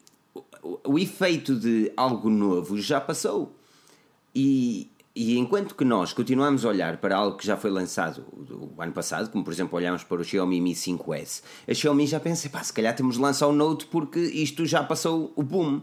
o 0.84 0.98
efeito 0.98 1.54
de 1.54 1.92
algo 1.96 2.28
novo 2.28 2.78
já 2.80 3.00
passou. 3.00 3.54
E, 4.34 4.88
e 5.14 5.36
enquanto 5.38 5.74
que 5.74 5.84
nós 5.84 6.12
continuamos 6.12 6.64
a 6.64 6.68
olhar 6.68 6.98
para 6.98 7.16
algo 7.16 7.36
que 7.36 7.44
já 7.44 7.56
foi 7.56 7.70
lançado 7.70 8.24
o 8.32 8.80
ano 8.80 8.92
passado, 8.92 9.30
como 9.30 9.42
por 9.42 9.52
exemplo 9.52 9.76
olhamos 9.76 10.04
para 10.04 10.20
o 10.20 10.24
Xiaomi 10.24 10.61
Mi 10.61 10.72
5S, 10.72 11.42
a 11.68 11.74
Xiaomi 11.74 12.06
já 12.06 12.20
pensa, 12.20 12.48
pá, 12.48 12.62
se 12.62 12.72
calhar 12.72 12.94
temos 12.94 13.16
de 13.16 13.20
lançar 13.20 13.48
o 13.48 13.52
Note 13.52 13.86
porque 13.86 14.20
isto 14.20 14.64
já 14.66 14.84
passou 14.84 15.32
o 15.34 15.42
boom. 15.42 15.82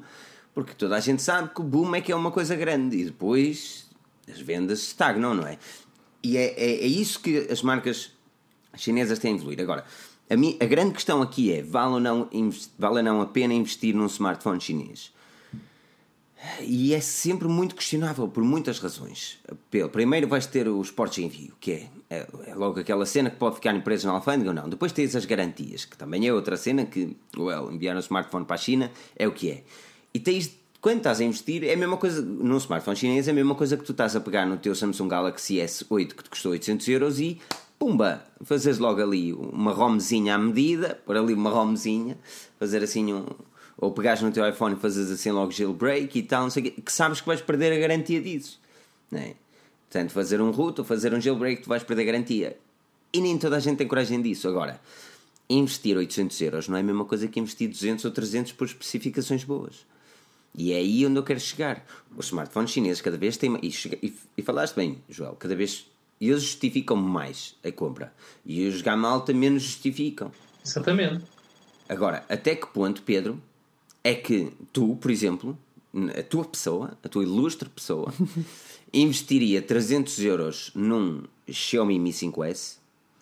Porque 0.54 0.74
toda 0.74 0.96
a 0.96 1.00
gente 1.00 1.22
sabe 1.22 1.54
que 1.54 1.62
o 1.62 1.64
boom 1.64 1.94
é 1.94 2.02
que 2.02 2.12
é 2.12 2.16
uma 2.16 2.32
coisa 2.32 2.56
grande 2.56 2.98
e 2.98 3.06
depois 3.06 3.88
as 4.28 4.40
vendas 4.40 4.82
estagnam, 4.82 5.36
não 5.36 5.46
é? 5.46 5.60
E 6.24 6.36
é, 6.36 6.54
é, 6.58 6.84
é 6.84 6.88
isso 6.88 7.20
que 7.20 7.48
as 7.52 7.62
marcas 7.62 8.12
chinesas 8.76 9.20
têm 9.20 9.34
a 9.34 9.36
evoluir. 9.36 9.62
Agora, 9.62 9.86
a, 10.30 10.34
a 10.64 10.68
grande 10.68 10.94
questão 10.94 11.22
aqui 11.22 11.54
é: 11.54 11.62
vale 11.62 11.94
ou, 11.94 12.00
não, 12.00 12.28
vale 12.80 12.98
ou 12.98 13.04
não 13.04 13.22
a 13.22 13.28
pena 13.28 13.54
investir 13.54 13.94
num 13.94 14.08
smartphone 14.08 14.60
chinês? 14.60 15.14
E 16.62 16.94
é 16.94 17.02
sempre 17.02 17.48
muito 17.48 17.76
questionável 17.76 18.28
por 18.28 18.44
muitas 18.44 18.80
razões. 18.80 19.40
Primeiro 19.92 20.28
vais 20.28 20.46
ter 20.46 20.68
os 20.68 20.92
portos 20.92 21.16
de 21.16 21.26
envio, 21.26 21.54
que 21.60 21.72
é, 21.72 21.90
é, 22.10 22.28
é, 22.46 22.56
logo 22.56 22.80
aquela 22.80 23.06
cena 23.06 23.30
que 23.30 23.38
pode 23.38 23.56
ficar 23.56 23.76
empresa 23.76 24.08
na 24.08 24.14
alfândega 24.14 24.52
ou 24.52 24.56
não. 24.56 24.70
Depois 24.70 24.92
tens 24.92 25.16
as 25.16 25.26
garantias, 25.26 25.86
que 25.86 25.98
também 25.98 26.28
é 26.28 26.34
outra 26.34 26.56
cena 26.56 26.86
que, 26.86 27.18
well, 27.36 27.72
enviar 27.72 27.96
um 27.96 28.00
smartphone 28.00 28.46
para 28.46 28.56
a 28.56 28.60
China 28.60 28.92
é 29.16 29.28
o 29.28 29.32
que 29.32 29.50
é. 29.50 29.64
E 30.14 30.20
tens, 30.20 30.56
quando 30.80 30.98
estás 30.98 31.20
a 31.20 31.24
investir, 31.24 31.64
é 31.64 31.74
a 31.74 31.78
mesma 31.78 31.98
coisa, 31.98 32.22
num 32.22 32.58
smartphone 32.58 32.96
chinês, 32.96 33.28
é 33.28 33.32
a 33.32 33.34
mesma 33.34 33.56
coisa 33.56 33.76
que 33.76 33.84
tu 33.84 33.92
estás 33.92 34.16
a 34.16 34.20
pegar 34.20 34.46
no 34.46 34.58
teu 34.58 34.76
Samsung 34.76 35.08
Galaxy 35.08 35.56
S8 35.56 36.14
que 36.14 36.24
te 36.24 36.30
custou 36.30 36.52
800 36.52 36.88
euros 36.88 37.20
e, 37.20 37.40
pumba, 37.80 38.24
fazes 38.44 38.78
logo 38.78 39.02
ali 39.02 39.34
uma 39.34 39.72
ROMzinha 39.72 40.36
à 40.36 40.38
medida, 40.38 41.00
por 41.06 41.18
ali 41.18 41.34
uma 41.34 41.50
ROMzinha, 41.50 42.18
fazer 42.60 42.84
assim 42.84 43.12
um 43.12 43.26
ou 43.78 43.92
pegares 43.92 44.22
no 44.22 44.32
teu 44.32 44.48
iPhone 44.48 44.76
e 44.76 44.80
fazes 44.80 45.12
assim 45.12 45.32
logo 45.32 45.52
jailbreak 45.52 46.18
e 46.18 46.24
tal, 46.24 46.44
não 46.44 46.50
sei 46.50 46.64
que, 46.64 46.82
que 46.82 46.92
sabes 46.92 47.22
que 47.22 47.28
vais 47.28 47.42
perder 47.42 47.72
a 47.74 47.80
garantia 47.80 48.22
disso. 48.22 48.60
Não 49.12 49.20
é? 49.20 49.36
Portanto, 49.90 50.12
fazer 50.12 50.42
um 50.42 50.52
root 50.52 50.82
ou 50.82 50.86
fazer 50.86 51.14
um 51.14 51.22
jailbreak, 51.22 51.62
tu 51.62 51.70
vais 51.70 51.84
perder 51.84 52.02
a 52.02 52.06
garantia. 52.06 52.58
E 53.14 53.22
nem 53.22 53.38
toda 53.38 53.56
a 53.56 53.60
gente 53.60 53.78
tem 53.78 53.88
coragem 53.88 54.22
disso. 54.22 54.48
Agora, 54.48 54.82
investir 55.50 55.96
800 55.96 56.42
euros 56.42 56.68
não 56.68 56.76
é 56.76 56.82
a 56.82 56.84
mesma 56.84 57.06
coisa 57.06 57.28
que 57.28 57.40
investir 57.40 57.70
200 57.70 58.04
ou 58.04 58.12
300 58.12 58.52
por 58.52 58.66
especificações 58.66 59.44
boas. 59.44 59.86
E 60.56 60.74
é 60.74 60.78
aí 60.78 61.06
onde 61.06 61.18
eu 61.18 61.24
quero 61.24 61.40
chegar. 61.40 61.86
Os 62.16 62.28
smartphones 62.28 62.72
chineses 62.72 63.02
cada 63.02 63.18
vez 63.18 63.38
têm. 63.38 63.58
E, 63.62 63.70
e, 64.04 64.14
e 64.38 64.42
falaste 64.42 64.76
bem, 64.76 64.98
Joel, 65.08 65.36
cada 65.36 65.56
vez. 65.56 65.86
Eles 66.20 66.42
justificam 66.42 66.98
mais 66.98 67.56
a 67.64 67.72
compra. 67.72 68.12
E 68.44 68.68
os 68.68 68.82
gama 68.82 69.08
alta 69.08 69.32
menos 69.34 69.62
justificam. 69.62 70.32
Exatamente. 70.66 71.24
Agora, 71.88 72.26
até 72.28 72.56
que 72.56 72.66
ponto, 72.68 73.04
Pedro, 73.04 73.40
é 74.04 74.16
que 74.16 74.52
tu, 74.72 74.96
por 74.96 75.12
exemplo, 75.12 75.58
a 76.18 76.24
tua 76.24 76.46
pessoa, 76.46 76.98
a 77.04 77.10
tua 77.10 77.24
ilustre 77.24 77.70
pessoa, 77.70 78.14
investiria 78.94 79.62
300 79.62 80.20
euros 80.20 80.72
num 80.76 81.24
Xiaomi 81.50 82.00
Mi 82.00 82.12
5S 82.12 82.78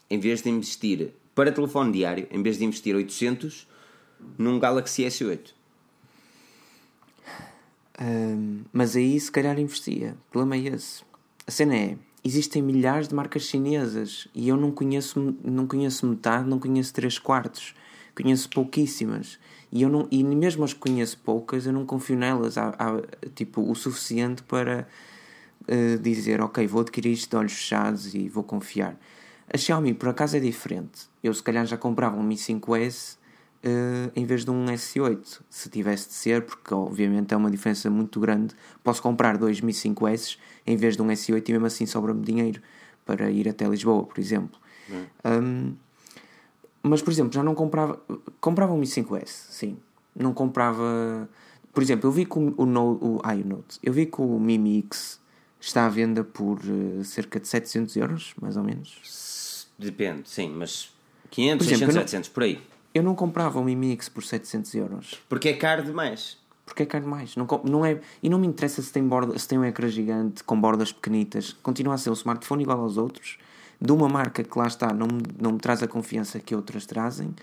em 0.10 0.20
vez 0.20 0.42
de 0.42 0.50
investir 0.50 1.14
para 1.34 1.52
telefone 1.52 1.92
diário, 1.92 2.28
em 2.32 2.42
vez 2.42 2.58
de 2.58 2.66
investir 2.66 2.96
800 2.96 3.68
num 4.38 4.60
Galaxy 4.60 5.04
S8. 5.04 5.54
Um, 8.02 8.64
mas 8.74 8.96
aí 8.96 9.20
se 9.20 9.32
calhar 9.32 9.58
investia. 9.60 10.18
O 10.30 10.32
problema 10.32 10.56
é 10.56 10.76
esse. 10.76 11.04
A 11.48 11.52
cena 11.52 11.76
é: 11.76 11.98
existem 12.24 12.62
milhares 12.62 13.08
de 13.08 13.16
marcas 13.16 13.44
chinesas 13.44 14.28
e 14.34 14.50
eu 14.50 14.58
não 14.58 14.72
conheço, 14.72 15.36
não 15.44 15.66
conheço 15.66 16.06
metade, 16.06 16.48
não 16.48 16.60
conheço 16.60 16.94
três 16.94 17.18
quartos. 17.18 17.74
Conheço 18.16 18.50
pouquíssimas. 18.50 19.38
E, 19.72 19.82
eu 19.82 19.90
não, 19.90 20.08
e 20.12 20.24
mesmo 20.24 20.64
as 20.64 20.74
que 20.74 20.80
conheço 20.80 21.18
poucas, 21.18 21.66
eu 21.66 21.74
não 21.74 21.86
confio 21.86 22.18
nelas 22.18 22.58
há, 22.58 22.70
há 22.78 23.30
tipo, 23.34 23.62
o 23.70 23.76
suficiente 23.76 24.44
para 24.44 24.88
uh, 25.68 26.00
dizer, 26.00 26.42
ok, 26.42 26.66
vou 26.68 26.82
adquirir 26.82 27.12
isto 27.12 27.30
de 27.30 27.36
olhos 27.36 27.54
fechados 27.54 28.14
e 28.14 28.30
vou 28.30 28.44
confiar. 28.44 28.98
A 29.52 29.58
Xiaomi, 29.58 29.94
por 29.94 30.10
acaso, 30.10 30.38
é 30.38 30.40
diferente. 30.40 31.08
Eu, 31.24 31.34
se 31.34 31.44
calhar, 31.44 31.66
já 31.66 31.78
comprava 31.78 32.18
um 32.18 32.24
Mi 32.24 32.36
5S 32.36 33.16
uh, 33.16 33.18
eh, 33.64 34.12
em 34.16 34.26
vez 34.26 34.44
de 34.44 34.50
um 34.50 34.66
S8, 34.66 35.42
se 35.50 35.70
tivesse 35.70 36.08
de 36.08 36.14
ser, 36.16 36.42
porque, 36.44 36.74
obviamente, 36.74 37.34
é 37.34 37.38
uma 37.38 37.52
diferença 37.52 37.90
muito 37.90 38.20
grande. 38.20 38.56
Posso 38.84 39.02
comprar 39.02 39.38
dois 39.38 39.62
Mi 39.62 39.72
5S 39.72 40.38
em 40.66 40.76
vez 40.76 40.96
de 40.96 41.02
um 41.02 41.08
S8 41.08 41.48
e, 41.48 41.52
mesmo 41.52 41.68
assim, 41.68 41.86
sobra-me 41.86 42.24
dinheiro 42.24 42.62
para 43.06 43.30
ir 43.30 43.48
até 43.48 43.68
Lisboa, 43.68 44.04
por 44.04 44.20
exemplo. 44.20 44.60
Hum. 44.90 45.06
Um, 45.24 45.76
mas, 46.88 47.02
por 47.02 47.12
exemplo, 47.12 47.34
já 47.34 47.42
não 47.42 47.56
comprava. 47.56 48.00
Comprava 48.40 48.72
um 48.72 48.78
Mi 48.78 48.86
5S, 48.86 49.28
sim. 49.28 49.78
Não 50.16 50.34
comprava. 50.34 51.28
Por 51.74 51.82
exemplo, 51.82 52.08
eu 52.08 52.12
vi 52.12 52.26
que 52.26 52.38
o, 52.38 52.54
o, 52.56 52.64
o, 52.64 53.22
ai, 53.24 53.42
o 53.42 53.48
Note. 53.48 53.80
Eu 53.82 53.92
vi 53.92 54.06
que 54.06 54.22
o 54.22 54.40
Mi 54.40 54.60
Mix 54.60 55.20
está 55.60 55.88
à 55.88 55.90
venda 55.90 56.24
por 56.24 56.60
uh, 56.60 57.04
cerca 57.04 57.40
de 57.40 57.48
700 57.48 57.96
euros, 57.98 58.34
mais 58.40 58.56
ou 58.56 58.64
menos. 58.64 59.68
Depende, 59.80 60.30
sim, 60.30 60.50
mas 60.50 60.94
500, 61.32 61.66
por 61.66 61.74
exemplo, 61.74 61.94
600, 61.94 62.12
700, 62.12 62.30
por 62.30 62.44
aí. 62.44 62.62
Eu 62.94 63.02
não 63.02 63.16
comprava 63.16 63.60
um 63.60 63.64
Mi 63.64 63.76
Mix 63.76 64.08
por 64.08 64.24
700 64.24 64.76
euros. 64.76 65.22
Porque 65.28 65.50
é 65.50 65.54
caro 65.54 65.84
demais. 65.84 66.38
porque 66.68 66.84
é 66.84 66.86
caro 66.86 67.08
mais. 67.08 67.36
Não, 67.36 67.48
não 67.64 67.84
é, 67.84 68.00
e 68.22 68.30
não 68.30 68.38
me 68.38 68.46
interessa 68.46 68.82
se 68.84 68.94
tem, 68.94 69.04
borda, 69.06 69.38
se 69.40 69.48
tem 69.48 69.58
um 69.58 69.66
ecrã 69.66 69.88
gigante 69.88 70.44
com 70.44 70.62
bordas 70.62 70.92
pequenitas. 70.92 71.52
Continua 71.64 71.96
a 71.96 71.98
ser 71.98 72.12
um 72.12 72.14
smartphone 72.14 72.62
igual 72.62 72.80
aos 72.80 72.96
outros, 72.96 73.40
de 73.86 73.92
uma 73.92 74.10
marca 74.10 74.44
que 74.44 74.58
lá 74.58 74.68
está, 74.68 74.94
não, 74.94 75.08
não 75.40 75.54
me 75.54 75.60
traz 75.60 75.84
a 75.84 75.88
confiança 75.88 76.40
que 76.40 76.56
outras 76.56 76.86
trazem 76.86 77.34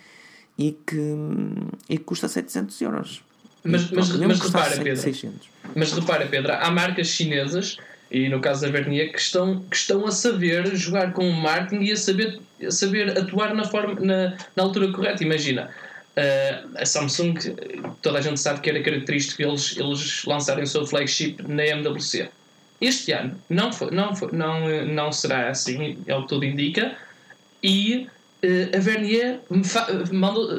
e 0.58 0.72
que, 0.86 1.16
e 1.88 1.98
que 1.98 2.04
custa 2.04 2.28
700 2.28 2.80
euros. 2.80 3.22
Mas, 3.64 3.90
mas, 3.90 4.10
mas 4.16 4.40
repara, 4.40 4.76
Pedro. 4.76 4.96
600. 4.96 5.48
Mas 5.76 5.92
repara, 5.92 6.26
Pedro, 6.26 6.52
há 6.52 6.70
marcas 6.70 7.06
chinesas 7.06 7.76
e 8.10 8.28
no 8.28 8.40
caso 8.40 8.60
da 8.62 8.68
Vernier 8.68 9.10
que 9.10 9.18
estão, 9.18 9.60
que 9.70 9.76
estão 9.76 10.06
a 10.06 10.10
saber 10.10 10.76
jogar 10.76 11.12
com 11.12 11.26
o 11.26 11.32
marketing 11.32 11.84
e 11.84 11.92
a 11.92 11.96
saber, 11.96 12.40
a 12.62 12.70
saber 12.70 13.16
atuar 13.16 13.54
na, 13.54 13.64
forma, 13.64 13.98
na, 14.00 14.36
na 14.54 14.62
altura 14.62 14.92
correta. 14.92 15.24
Imagina, 15.24 15.70
uh, 16.16 16.70
a 16.76 16.84
Samsung, 16.84 17.34
toda 18.02 18.18
a 18.18 18.20
gente 18.20 18.38
sabe 18.38 18.60
que 18.60 18.68
era 18.68 18.82
característico 18.82 19.40
eles, 19.42 19.76
eles 19.78 20.24
lançarem 20.26 20.64
o 20.64 20.66
seu 20.66 20.86
flagship 20.86 21.36
na 21.48 21.64
MWC. 21.64 22.28
Este 22.82 23.12
ano 23.12 23.40
não, 23.48 23.72
foi, 23.72 23.90
não, 23.92 24.14
foi, 24.14 24.30
não, 24.32 24.86
não 24.86 25.12
será 25.12 25.48
assim, 25.48 25.96
é 26.06 26.16
o 26.16 26.22
que 26.22 26.28
tudo 26.28 26.44
indica, 26.44 26.96
e 27.62 28.08
uh, 28.44 28.76
a 28.76 28.80
Vernier 28.80 29.40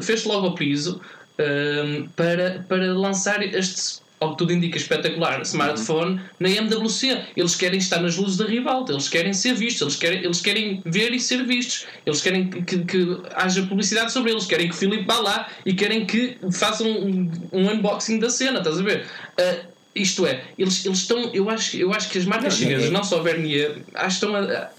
fez 0.01 0.23
logo 0.23 0.47
o 0.47 0.55
piso 0.55 1.01
um, 1.37 2.07
para, 2.15 2.65
para 2.69 2.93
lançar 2.93 3.43
este, 3.43 4.01
ao 4.23 4.31
que 4.31 4.37
tudo 4.37 4.53
indica, 4.53 4.77
espetacular 4.77 5.41
smartphone 5.41 6.21
na 6.39 6.49
MWC. 6.49 7.25
Eles 7.35 7.55
querem 7.55 7.77
estar 7.77 7.99
nas 8.01 8.15
luzes 8.15 8.37
da 8.37 8.45
ribalta, 8.45 8.93
eles 8.93 9.09
querem 9.09 9.33
ser 9.33 9.53
vistos, 9.53 9.81
eles 9.81 9.95
querem, 9.95 10.23
eles 10.23 10.41
querem 10.41 10.81
ver 10.85 11.13
e 11.13 11.19
ser 11.19 11.43
vistos, 11.45 11.85
eles 12.05 12.21
querem 12.21 12.49
que, 12.49 12.61
que, 12.61 12.85
que 12.85 13.17
haja 13.35 13.63
publicidade 13.63 14.11
sobre 14.11 14.31
eles, 14.31 14.45
querem 14.45 14.69
que 14.69 14.75
o 14.75 14.77
Filipe 14.77 15.03
vá 15.03 15.19
lá 15.19 15.49
e 15.65 15.73
querem 15.73 16.05
que 16.05 16.37
façam 16.51 16.87
um, 16.87 17.29
um 17.51 17.69
unboxing 17.69 18.19
da 18.19 18.29
cena, 18.29 18.59
estás 18.59 18.79
a 18.79 18.83
ver? 18.83 19.05
Uh, 19.37 19.72
isto 19.95 20.25
é, 20.25 20.43
eles, 20.57 20.85
eles 20.85 20.99
estão, 20.99 21.31
eu 21.33 21.49
acho, 21.49 21.77
eu 21.77 21.93
acho 21.93 22.09
que 22.09 22.17
as 22.17 22.25
marcas 22.25 22.55
chinesas, 22.55 22.89
não 22.89 23.03
só 23.03 23.21
Vernier, 23.21 23.83
estão 24.07 24.35
a, 24.35 24.39
a, 24.39 24.69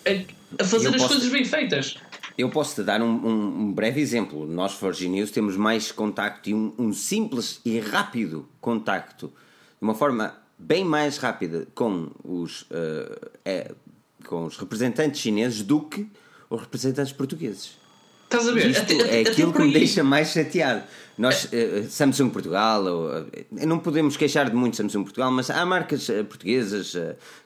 a 0.58 0.64
fazer 0.64 0.88
as 0.88 0.96
posso... 0.96 1.08
coisas 1.08 1.28
bem 1.30 1.44
feitas. 1.44 1.96
Eu 2.36 2.50
posso 2.50 2.74
te 2.74 2.82
dar 2.82 3.00
um, 3.00 3.06
um, 3.06 3.60
um, 3.60 3.72
breve 3.72 4.00
exemplo. 4.00 4.44
Nós, 4.44 4.72
Forge 4.72 5.08
News, 5.08 5.30
temos 5.30 5.56
mais 5.56 5.92
contacto 5.92 6.50
e 6.50 6.54
um, 6.54 6.74
um, 6.76 6.92
simples 6.92 7.60
e 7.64 7.78
rápido 7.78 8.48
contacto, 8.60 9.28
de 9.28 9.82
uma 9.82 9.94
forma 9.94 10.36
bem 10.58 10.84
mais 10.84 11.16
rápida 11.16 11.68
com 11.74 12.10
os, 12.24 12.62
uh, 12.62 13.30
é, 13.44 13.70
com 14.26 14.46
os 14.46 14.56
representantes 14.56 15.20
chineses 15.20 15.62
do 15.62 15.80
que 15.80 16.08
os 16.50 16.60
representantes 16.60 17.12
portugueses. 17.12 17.76
Estás 18.24 18.48
a 18.48 18.52
ver? 18.52 18.68
Isto 18.68 18.82
até, 18.82 18.94
é 18.94 19.20
até 19.20 19.30
aquilo 19.30 19.52
que 19.52 19.62
me 19.62 19.72
deixa 19.72 20.02
mais 20.02 20.32
chateado. 20.32 20.82
Nós, 21.16 21.44
uh, 21.44 21.88
Samsung 21.88 22.30
Portugal, 22.30 22.84
uh, 22.84 23.66
não 23.66 23.78
podemos 23.78 24.16
queixar 24.16 24.50
de 24.50 24.56
muito 24.56 24.76
Samsung 24.76 25.04
Portugal, 25.04 25.30
mas 25.30 25.50
há 25.50 25.64
marcas 25.64 26.08
portuguesas 26.28 26.96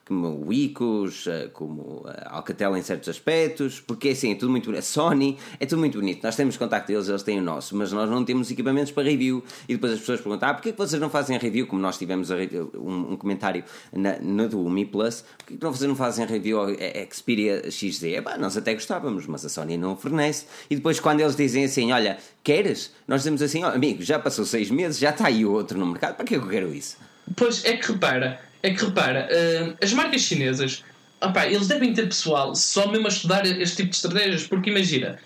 como 0.09 0.43
o 0.43 0.51
Icos, 0.51 1.27
eh, 1.27 1.49
como 1.53 2.03
Alcatel 2.25 2.75
em 2.75 2.81
certos 2.81 3.07
aspectos, 3.09 3.79
porque 3.79 4.09
assim, 4.09 4.31
é 4.31 4.35
tudo 4.35 4.49
muito 4.49 4.65
bonito. 4.65 4.79
A 4.79 4.81
Sony 4.81 5.37
é 5.59 5.67
tudo 5.67 5.77
muito 5.77 5.99
bonito. 5.99 6.23
Nós 6.23 6.35
temos 6.35 6.57
contacto 6.57 6.91
deles, 6.91 7.07
eles 7.07 7.21
têm 7.21 7.37
o 7.37 7.43
nosso, 7.43 7.75
mas 7.77 7.91
nós 7.91 8.09
não 8.09 8.25
temos 8.25 8.49
equipamentos 8.49 8.91
para 8.91 9.03
review. 9.03 9.43
E 9.67 9.75
depois 9.75 9.93
as 9.93 9.99
pessoas 9.99 10.19
perguntam: 10.19 10.49
ah, 10.49 10.53
porquê 10.55 10.71
que 10.71 10.77
vocês 10.79 10.99
não 10.99 11.11
fazem 11.11 11.37
review? 11.37 11.67
Como 11.67 11.79
nós 11.79 11.95
tivemos 11.95 12.31
um, 12.31 13.11
um 13.11 13.17
comentário 13.17 13.63
na, 13.93 14.17
na 14.19 14.47
do 14.47 14.67
Mi 14.67 14.83
Plus, 14.83 15.23
porquê 15.37 15.57
que 15.57 15.63
vocês 15.63 15.87
não 15.87 15.95
fazem 15.95 16.25
review 16.25 16.59
ao 16.59 16.69
Xperia 17.13 17.69
XZ? 17.69 18.03
É, 18.05 18.21
pá, 18.21 18.35
nós 18.35 18.57
até 18.57 18.73
gostávamos, 18.73 19.27
mas 19.27 19.45
a 19.45 19.49
Sony 19.49 19.77
não 19.77 19.95
fornece. 19.95 20.47
E 20.71 20.75
depois, 20.75 20.99
quando 20.99 21.19
eles 21.19 21.35
dizem 21.35 21.65
assim: 21.65 21.91
olha, 21.91 22.17
queres? 22.51 22.91
Nós 23.07 23.21
dizemos 23.21 23.41
assim: 23.41 23.63
oh, 23.63 23.67
amigo, 23.67 24.03
já 24.03 24.17
passou 24.17 24.45
seis 24.45 24.69
meses, 24.69 24.99
já 24.99 25.09
está 25.09 25.27
aí 25.27 25.45
o 25.45 25.51
outro 25.51 25.77
no 25.77 25.85
mercado, 25.85 26.15
para 26.15 26.25
que 26.25 26.35
eu 26.35 26.47
quero 26.47 26.73
isso? 26.73 26.97
Pois 27.35 27.63
é 27.65 27.77
que 27.77 27.91
repara 27.91 28.39
é 28.61 28.73
que 28.73 28.85
repara, 28.85 29.27
uh, 29.31 29.77
as 29.81 29.93
marcas 29.93 30.21
chinesas, 30.21 30.83
opa, 31.21 31.45
eles 31.47 31.67
devem 31.67 31.93
ter 31.93 32.07
pessoal 32.07 32.53
só 32.55 32.91
mesmo 32.91 33.07
a 33.07 33.09
estudar 33.09 33.45
este 33.45 33.77
tipo 33.77 33.89
de 33.89 33.95
estratégias, 33.95 34.47
porque 34.47 34.69
imagina, 34.69 35.19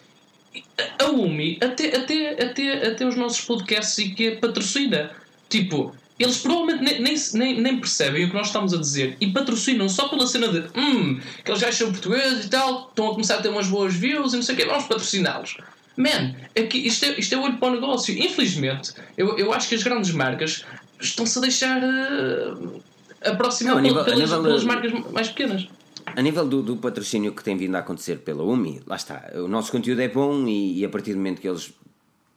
a 1.00 1.06
Umi, 1.10 1.58
até, 1.62 1.96
até, 1.96 2.44
até, 2.44 2.88
até 2.88 3.06
os 3.06 3.16
nossos 3.16 3.42
podcasts 3.42 3.98
e 3.98 4.10
que 4.10 4.32
patrocina, 4.32 5.12
tipo, 5.50 5.96
eles 6.20 6.38
provavelmente 6.38 6.84
nem, 6.84 7.02
nem, 7.02 7.16
nem, 7.34 7.62
nem, 7.62 7.80
percebem 7.80 8.26
o 8.26 8.30
que 8.30 8.36
nós 8.36 8.48
estamos 8.48 8.74
a 8.74 8.78
dizer 8.78 9.18
e 9.20 9.32
patrocinam 9.32 9.90
só 9.90 10.08
pela 10.08 10.28
cena 10.28 10.48
de 10.48 10.60
hum, 10.78 11.20
que 11.44 11.50
eles 11.50 11.60
já 11.60 11.72
são 11.72 11.92
portugueses 11.92 12.46
e 12.46 12.50
tal, 12.50 12.90
estão 12.90 13.10
a 13.10 13.12
começar 13.12 13.40
a 13.40 13.42
ter 13.42 13.50
umas 13.50 13.68
boas 13.68 13.96
views 13.96 14.34
e 14.34 14.36
não 14.36 14.44
sei 14.44 14.54
o 14.54 14.58
quê, 14.60 14.66
vamos 14.66 14.84
patrociná-los. 14.84 15.58
Man, 15.96 16.34
que 16.70 16.78
isto 16.78 17.06
é, 17.06 17.20
isto 17.20 17.36
é 17.36 17.38
olho 17.38 17.58
para 17.58 17.70
o 17.70 17.76
negócio. 17.76 18.18
Infelizmente, 18.18 18.94
eu, 19.18 19.38
eu 19.38 19.54
acho 19.54 19.70
que 19.70 19.76
as 19.76 19.84
grandes 19.84 20.12
marcas 20.12 20.66
estão-se 21.00 21.38
a 21.38 21.42
deixar. 21.42 21.82
Uh, 21.84 22.82
aproximar 23.24 23.82
nível, 23.82 24.04
pelas, 24.04 24.20
nível, 24.20 24.44
pelas 24.44 24.64
marcas 24.64 24.92
mais 25.12 25.30
pequenas. 25.30 25.68
A 26.06 26.22
nível 26.22 26.48
do, 26.48 26.62
do, 26.62 26.78
patrocínio 26.78 27.34
que 27.34 27.44
tem 27.44 27.56
vindo 27.56 27.76
a 27.76 27.80
acontecer 27.80 28.20
pela 28.20 28.44
UMI, 28.44 28.82
lá 28.86 28.96
está, 28.96 29.32
o 29.36 29.48
nosso 29.48 29.72
conteúdo 29.72 30.02
é 30.02 30.08
bom 30.08 30.46
e, 30.48 30.80
e 30.80 30.86
a 30.86 30.90
partir 30.90 31.14
do 31.14 31.18
momento 31.18 31.40
que 31.40 31.48
eles 31.48 31.74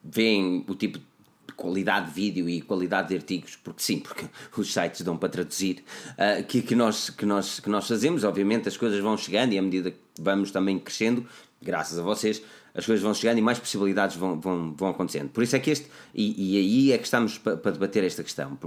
veem 0.03 0.65
o 0.69 0.75
tipo 0.75 0.99
de 0.99 1.53
qualidade 1.55 2.07
de 2.07 2.13
vídeo 2.13 2.49
e 2.49 2.61
qualidade 2.61 3.09
de 3.09 3.17
artigos, 3.17 3.57
porque 3.57 3.83
sim, 3.83 3.99
porque 3.99 4.27
os 4.57 4.73
sites 4.73 5.03
dão 5.03 5.17
para 5.17 5.29
traduzir, 5.29 5.83
uh, 6.13 6.45
que, 6.45 6.63
que, 6.63 6.75
nós, 6.75 7.11
que, 7.11 7.27
nós, 7.27 7.59
que 7.59 7.69
nós 7.69 7.89
fazemos, 7.89 8.25
obviamente 8.25 8.69
as 8.69 8.77
coisas 8.77 9.01
vão 9.01 9.17
chegando 9.17 9.53
e 9.53 9.59
à 9.59 9.63
medida 9.63 9.91
que 9.91 9.99
vamos 10.21 10.51
também 10.53 10.79
crescendo, 10.79 11.27
graças 11.61 11.99
a 11.99 12.03
vocês, 12.03 12.43
as 12.77 12.85
coisas 12.85 13.03
vão 13.03 13.15
chegando 13.15 13.39
e 13.39 13.43
mais 13.43 13.59
possibilidades 13.59 14.17
vão, 14.17 14.39
vão, 14.39 14.75
vão 14.77 14.89
acontecendo. 14.91 15.31
Por 15.31 15.43
isso 15.43 15.57
é 15.57 15.59
que 15.59 15.71
este, 15.71 15.89
e, 16.15 16.55
e 16.55 16.59
aí 16.59 16.93
é 16.93 16.99
que 16.99 17.05
estamos 17.05 17.39
para, 17.39 17.57
para 17.57 17.73
debater 17.73 18.05
esta 18.05 18.23
questão 18.23 18.59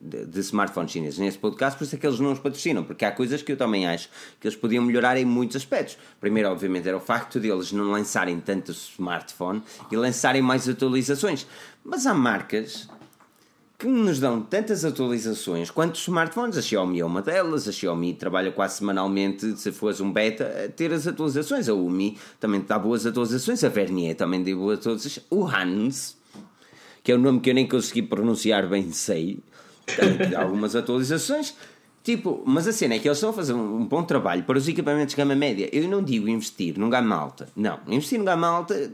de, 0.00 0.26
de 0.26 0.40
smartphones 0.40 0.90
chineses 0.90 1.18
nesse 1.18 1.38
podcast, 1.38 1.78
por 1.78 1.84
isso 1.84 1.94
é 1.94 1.98
que 1.98 2.06
eles 2.06 2.18
não 2.18 2.32
os 2.32 2.38
patrocinam, 2.38 2.82
porque 2.84 3.04
há 3.04 3.12
coisas 3.12 3.42
que 3.42 3.52
eu 3.52 3.56
também 3.56 3.86
acho 3.86 4.08
que 4.40 4.46
eles 4.46 4.56
podiam 4.56 4.84
melhorar 4.84 5.16
em 5.16 5.24
muitos 5.24 5.56
aspectos. 5.56 5.96
Primeiro, 6.20 6.50
obviamente, 6.50 6.88
era 6.88 6.96
o 6.96 7.00
facto 7.00 7.38
de 7.38 7.48
eles 7.48 7.72
não 7.72 7.90
lançarem 7.90 8.40
tanto 8.40 8.72
smartphone 8.72 9.62
e 9.90 9.96
lançarem 9.96 10.42
mais 10.42 10.68
atualizações. 10.68 11.46
Mas 11.84 12.06
há 12.06 12.14
marcas 12.14 12.88
que 13.82 13.88
nos 13.88 14.20
dão 14.20 14.40
tantas 14.40 14.84
atualizações 14.84 15.68
quanto 15.68 15.96
os 15.96 16.02
smartphones. 16.02 16.56
A 16.56 16.62
Xiaomi 16.62 17.00
é 17.00 17.04
uma 17.04 17.20
delas, 17.20 17.66
a 17.66 17.72
Xiaomi 17.72 18.14
trabalha 18.14 18.52
quase 18.52 18.76
semanalmente, 18.76 19.58
se 19.58 19.72
fosse 19.72 20.00
um 20.00 20.12
beta, 20.12 20.66
a 20.66 20.68
ter 20.68 20.92
as 20.92 21.04
atualizações. 21.08 21.68
A 21.68 21.74
Umi 21.74 22.16
também 22.38 22.60
dá 22.60 22.78
boas 22.78 23.04
atualizações, 23.04 23.64
a 23.64 23.68
Vernier 23.68 24.14
também 24.14 24.40
dá 24.44 24.54
boas 24.54 24.78
atualizações. 24.78 25.26
O 25.28 25.44
Hans, 25.44 26.16
que 27.02 27.10
é 27.10 27.16
um 27.16 27.18
nome 27.18 27.40
que 27.40 27.50
eu 27.50 27.54
nem 27.54 27.66
consegui 27.66 28.02
pronunciar 28.02 28.68
bem, 28.68 28.92
sei, 28.92 29.40
tem 29.84 30.32
algumas 30.36 30.76
atualizações. 30.76 31.52
Tipo, 32.04 32.40
mas 32.46 32.68
a 32.68 32.72
cena 32.72 32.94
é 32.94 32.98
que 33.00 33.08
eles 33.08 33.18
estão 33.18 33.30
a 33.30 33.32
fazer 33.32 33.52
um, 33.52 33.84
bom 33.84 34.04
trabalho 34.04 34.44
para 34.44 34.58
os 34.58 34.68
equipamentos 34.68 35.12
de 35.12 35.16
gama 35.16 35.34
média. 35.34 35.68
Eu 35.72 35.88
não 35.88 36.04
digo 36.04 36.28
investir 36.28 36.78
num 36.78 36.88
gama 36.88 37.16
alta. 37.16 37.48
Não, 37.56 37.80
investir 37.88 38.16
num 38.16 38.24
gama 38.24 38.46
alta, 38.46 38.92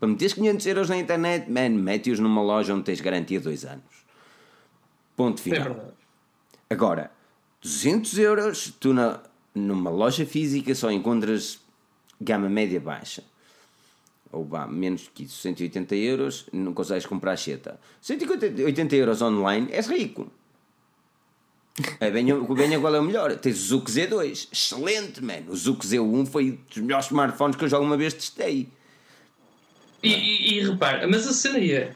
para 0.00 0.08
meteres 0.08 0.32
500 0.32 0.66
euros 0.66 0.88
na 0.88 0.96
internet, 0.96 1.50
man, 1.50 1.70
mete-os 1.70 2.18
numa 2.18 2.42
loja 2.42 2.72
onde 2.72 2.84
tens 2.84 3.02
garantia 3.02 3.38
dois 3.38 3.66
anos. 3.66 4.03
Ponto 5.16 5.40
final. 5.40 5.94
É 6.68 6.74
Agora, 6.74 7.10
200 7.62 8.18
euros, 8.18 8.74
tu 8.80 8.92
na, 8.92 9.20
numa 9.54 9.90
loja 9.90 10.26
física 10.26 10.74
só 10.74 10.90
encontras 10.90 11.60
gama 12.20 12.48
média 12.48 12.80
baixa 12.80 13.22
ou 14.34 14.44
vá, 14.44 14.66
menos 14.66 15.08
que 15.14 15.24
isso, 15.24 15.40
180 15.40 15.94
euros, 15.94 16.46
não 16.52 16.74
consegues 16.74 17.06
comprar 17.06 17.32
a 17.32 17.36
cheta. 17.36 17.78
180 18.00 18.96
euros 18.96 19.22
online, 19.22 19.68
és 19.70 19.86
rico. 19.86 20.30
É, 22.00 22.10
venha, 22.10 22.36
venha 22.36 22.80
qual 22.80 22.94
é 22.94 23.00
o 23.00 23.02
melhor. 23.02 23.36
Tens 23.36 23.56
o 23.58 23.66
Zuc 23.66 23.90
Z2, 23.90 24.48
excelente, 24.52 25.22
mano. 25.22 25.52
O 25.52 25.56
Zuc 25.56 25.84
Z1 25.84 26.26
foi 26.26 26.58
dos 26.68 26.78
melhores 26.78 27.06
smartphones 27.06 27.56
que 27.56 27.64
eu 27.64 27.68
já 27.68 27.76
alguma 27.76 27.96
vez 27.96 28.12
testei. 28.12 28.68
E, 30.02 30.12
e, 30.12 30.58
e 30.58 30.68
repara, 30.68 31.06
mas 31.08 31.26
a 31.26 31.32
cena 31.32 31.58
é. 31.58 31.94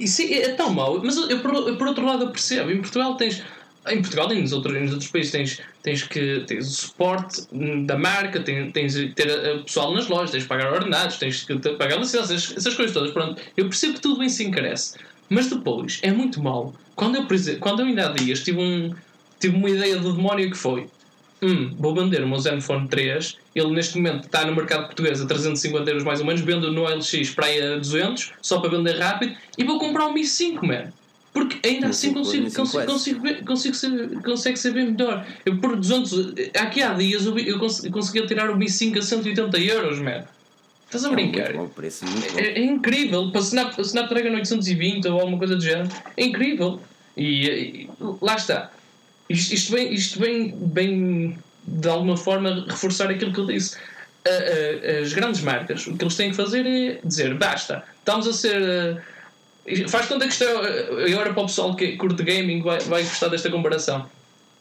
Isso 0.00 0.22
é, 0.22 0.42
é 0.42 0.48
tão 0.54 0.70
mau, 0.72 1.00
mas 1.04 1.16
eu, 1.16 1.40
por, 1.40 1.76
por 1.76 1.86
outro 1.86 2.04
lado 2.04 2.24
eu 2.24 2.30
percebo. 2.30 2.70
Em 2.70 2.80
Portugal 2.80 3.14
tens 3.16 3.42
em 3.88 4.00
Portugal 4.00 4.30
e 4.32 4.40
nos 4.40 4.52
outros, 4.52 4.80
nos 4.80 4.92
outros 4.92 5.10
países 5.10 5.32
tens, 5.32 5.60
tens 5.82 6.02
que 6.02 6.44
tens 6.46 6.66
o 6.66 6.70
suporte 6.70 7.42
da 7.86 7.96
marca, 7.96 8.40
tens, 8.40 8.72
tens 8.72 8.94
ter 9.14 9.62
pessoal 9.64 9.94
nas 9.94 10.06
lojas, 10.08 10.30
tens 10.30 10.42
de 10.42 10.48
pagar 10.48 10.72
ordenados, 10.72 11.16
tens 11.16 11.46
de 11.46 11.70
pagar 11.76 11.98
licenças, 11.98 12.30
essas, 12.30 12.56
essas 12.56 12.74
coisas 12.74 12.92
todas. 12.92 13.10
Pronto, 13.12 13.40
eu 13.56 13.64
percebo 13.66 13.94
que 13.94 14.00
tudo 14.00 14.18
bem 14.18 14.28
se 14.28 14.44
encarece, 14.44 14.98
mas 15.28 15.48
depois 15.48 15.98
é 16.02 16.12
muito 16.12 16.42
mal. 16.42 16.74
Quando 16.94 17.16
eu, 17.16 17.26
quando 17.58 17.80
eu 17.80 17.86
ainda 17.86 18.08
há 18.08 18.12
dias 18.12 18.42
tive, 18.42 18.60
um, 18.60 18.94
tive 19.38 19.56
uma 19.56 19.70
ideia 19.70 19.96
do 19.96 20.12
demónio 20.12 20.50
que 20.50 20.56
foi: 20.56 20.86
hum, 21.42 21.74
vou 21.78 21.94
vender 21.94 22.22
o 22.22 22.28
meu 22.28 22.38
Zenfone 22.38 22.88
3, 22.88 23.36
ele 23.54 23.70
neste 23.72 23.96
momento 23.96 24.24
está 24.24 24.44
no 24.44 24.54
mercado 24.54 24.86
português 24.86 25.20
a 25.20 25.26
350 25.26 25.90
euros 25.90 26.04
mais 26.04 26.20
ou 26.20 26.26
menos, 26.26 26.40
vendo 26.40 26.72
no 26.72 26.84
LX 26.84 27.30
para 27.30 27.46
aí 27.46 27.60
a 27.60 27.76
200, 27.76 28.32
só 28.40 28.60
para 28.60 28.70
vender 28.70 28.98
rápido, 28.98 29.36
e 29.56 29.64
vou 29.64 29.78
comprar 29.78 30.06
um 30.06 30.12
Mi 30.12 30.24
5, 30.24 30.66
mano. 30.66 30.92
Porque 31.32 31.66
ainda 31.66 31.88
assim 31.88 32.12
consigo, 32.12 32.52
consigo, 32.52 32.86
consigo, 32.86 33.20
ver, 33.20 33.44
consigo 33.44 33.76
consegue 34.22 34.56
ser 34.56 34.72
bem 34.72 34.90
melhor. 34.90 35.24
Eu 35.46 35.58
por 35.58 35.76
200, 35.76 36.34
aqui 36.58 36.82
há 36.82 36.92
dias 36.92 37.24
eu, 37.24 37.38
eu 37.38 37.58
conseguia 37.58 38.26
tirar 38.26 38.50
o 38.50 38.56
Mi 38.56 38.68
5 38.68 38.98
a 38.98 39.02
180 39.02 39.58
euros, 39.60 40.00
man. 40.00 40.24
Estás 40.86 41.04
a 41.04 41.10
brincar? 41.10 41.54
É, 41.54 41.60
um 41.60 41.68
preço, 41.68 42.04
bom. 42.04 42.36
É, 42.36 42.58
é, 42.58 42.64
incrível. 42.64 43.30
Para 43.30 43.40
Snap, 43.42 43.78
Snapdragon 43.78 44.34
820 44.34 45.06
ou 45.06 45.20
alguma 45.20 45.38
coisa 45.38 45.54
do 45.54 45.62
género. 45.62 45.88
É 46.16 46.24
incrível. 46.24 46.80
E, 47.16 47.46
e 47.48 47.90
lá 48.20 48.34
está. 48.34 48.72
Isto, 49.30 49.54
isto, 49.54 49.72
vem, 49.72 49.94
isto 49.94 50.18
vem, 50.18 50.54
vem, 50.72 51.38
de 51.64 51.88
alguma 51.88 52.16
forma, 52.16 52.66
reforçar 52.68 53.08
aquilo 53.08 53.32
que 53.32 53.38
eu 53.38 53.46
disse. 53.46 53.76
as 55.00 55.12
grandes 55.12 55.40
marcas, 55.40 55.86
o 55.86 55.96
que 55.96 56.04
eles 56.04 56.16
têm 56.16 56.30
que 56.30 56.36
fazer 56.36 56.66
é 56.66 57.00
dizer: 57.04 57.32
basta, 57.34 57.84
estamos 58.00 58.26
a 58.26 58.32
ser. 58.32 59.00
faz 59.88 60.06
conta 60.06 60.26
que 60.26 60.32
isto 60.32 60.42
é. 60.42 61.12
Agora 61.12 61.32
para 61.32 61.42
o 61.44 61.46
pessoal 61.46 61.76
que 61.76 61.96
curte 61.96 62.24
gaming 62.24 62.60
vai, 62.60 62.80
vai 62.80 63.04
gostar 63.04 63.28
desta 63.28 63.48
comparação. 63.48 64.10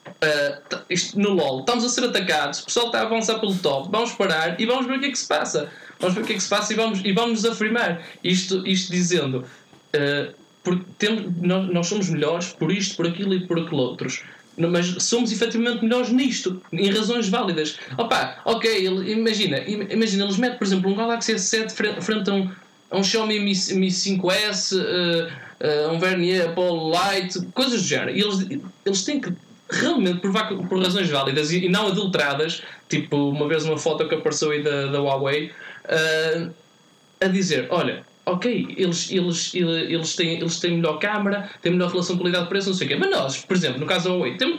Uh, 0.08 0.80
isto 0.90 1.20
no 1.20 1.32
LOL, 1.32 1.62
estamos 1.62 1.84
a 1.84 1.90
ser 1.90 2.04
atacados, 2.04 2.62
o 2.62 2.66
pessoal 2.66 2.88
está 2.88 3.00
a 3.00 3.04
avançar 3.04 3.40
pelo 3.40 3.56
top, 3.56 3.90
vamos 3.92 4.12
parar 4.14 4.60
e 4.60 4.66
vamos 4.66 4.88
ver 4.88 4.98
o 4.98 5.00
que 5.00 5.08
é 5.08 5.12
que 5.12 5.20
se 5.20 5.28
passa. 5.28 5.70
Vamos 6.00 6.16
ver 6.16 6.22
o 6.22 6.26
que 6.26 6.34
é 6.34 6.36
que 6.36 6.44
se 6.44 6.50
passa 6.50 6.74
e 6.74 6.76
vamos, 6.76 7.02
e 7.04 7.12
vamos 7.12 7.44
nos 7.44 7.52
afirmar. 7.52 8.02
Isto, 8.24 8.66
isto 8.66 8.92
dizendo, 8.92 9.46
uh, 9.96 10.34
porque 10.64 10.86
temos, 10.98 11.38
nós, 11.42 11.70
nós 11.72 11.88
somos 11.88 12.10
melhores 12.10 12.50
por 12.50 12.72
isto, 12.72 12.96
por 12.96 13.08
aquilo 13.08 13.34
e 13.34 13.46
por 13.46 13.60
aquilo 13.60 13.82
outros. 13.82 14.24
Mas 14.68 15.04
somos 15.04 15.32
efetivamente 15.32 15.84
melhores 15.84 16.10
nisto, 16.10 16.62
em 16.74 16.92
razões 16.92 17.30
válidas. 17.30 17.78
Opa, 17.98 18.38
ok, 18.44 18.70
ele, 18.70 19.14
imagina, 19.14 19.60
imagina, 19.60 20.26
eles 20.26 20.38
metem, 20.38 20.58
por 20.58 20.66
exemplo, 20.66 20.92
um 20.92 20.96
Galaxy 20.96 21.34
S7 21.34 22.02
frente, 22.02 22.30
a 22.30 22.34
um, 22.34 22.52
a 22.92 22.98
um 22.98 23.04
Xiaomi 23.04 23.40
Mi, 23.40 23.54
Mi 23.76 23.88
5S, 23.88 24.76
uh, 24.76 25.28
uh, 25.88 25.94
um 25.94 26.00
Vernier 26.00 26.50
Apollo 26.50 26.90
Light, 26.90 27.40
coisas 27.54 27.82
do 27.82 27.88
género. 27.88 28.12
E 28.12 28.22
eles, 28.22 28.62
eles 28.86 29.04
têm 29.04 29.22
que 29.22 29.32
realmente 29.70 30.20
provar 30.20 30.48
por 30.48 30.82
razões 30.82 31.10
válidas 31.10 31.52
e, 31.52 31.66
e, 31.66 31.70
não 31.70 31.88
adulteradas, 31.88 32.64
tipo 32.90 33.30
uma 33.30 33.48
vez 33.48 33.64
uma 33.64 33.78
foto 33.78 34.08
que 34.10 34.16
apareceu 34.16 34.52
aí 34.52 34.64
da, 34.64 34.88
da 34.88 35.00
Huawei, 35.00 35.52
uh, 35.86 36.52
a 37.22 37.28
dizer: 37.28 37.68
olha, 37.70 38.04
ok, 38.32 38.76
eles, 38.78 39.12
eles, 39.12 39.54
eles, 39.54 40.16
têm, 40.16 40.40
eles 40.40 40.60
têm 40.60 40.78
melhor 40.78 41.00
câmara, 41.00 41.50
têm 41.62 41.72
melhor 41.72 41.92
relação 41.92 42.18
qualidade-preço, 42.18 42.70
não 42.70 42.76
sei 42.76 42.88
o 42.88 42.90
quê. 42.90 42.96
Mas 42.96 43.10
nós, 43.12 43.38
por 43.46 43.56
exemplo, 43.56 43.80
no 43.80 43.86
caso 43.86 44.10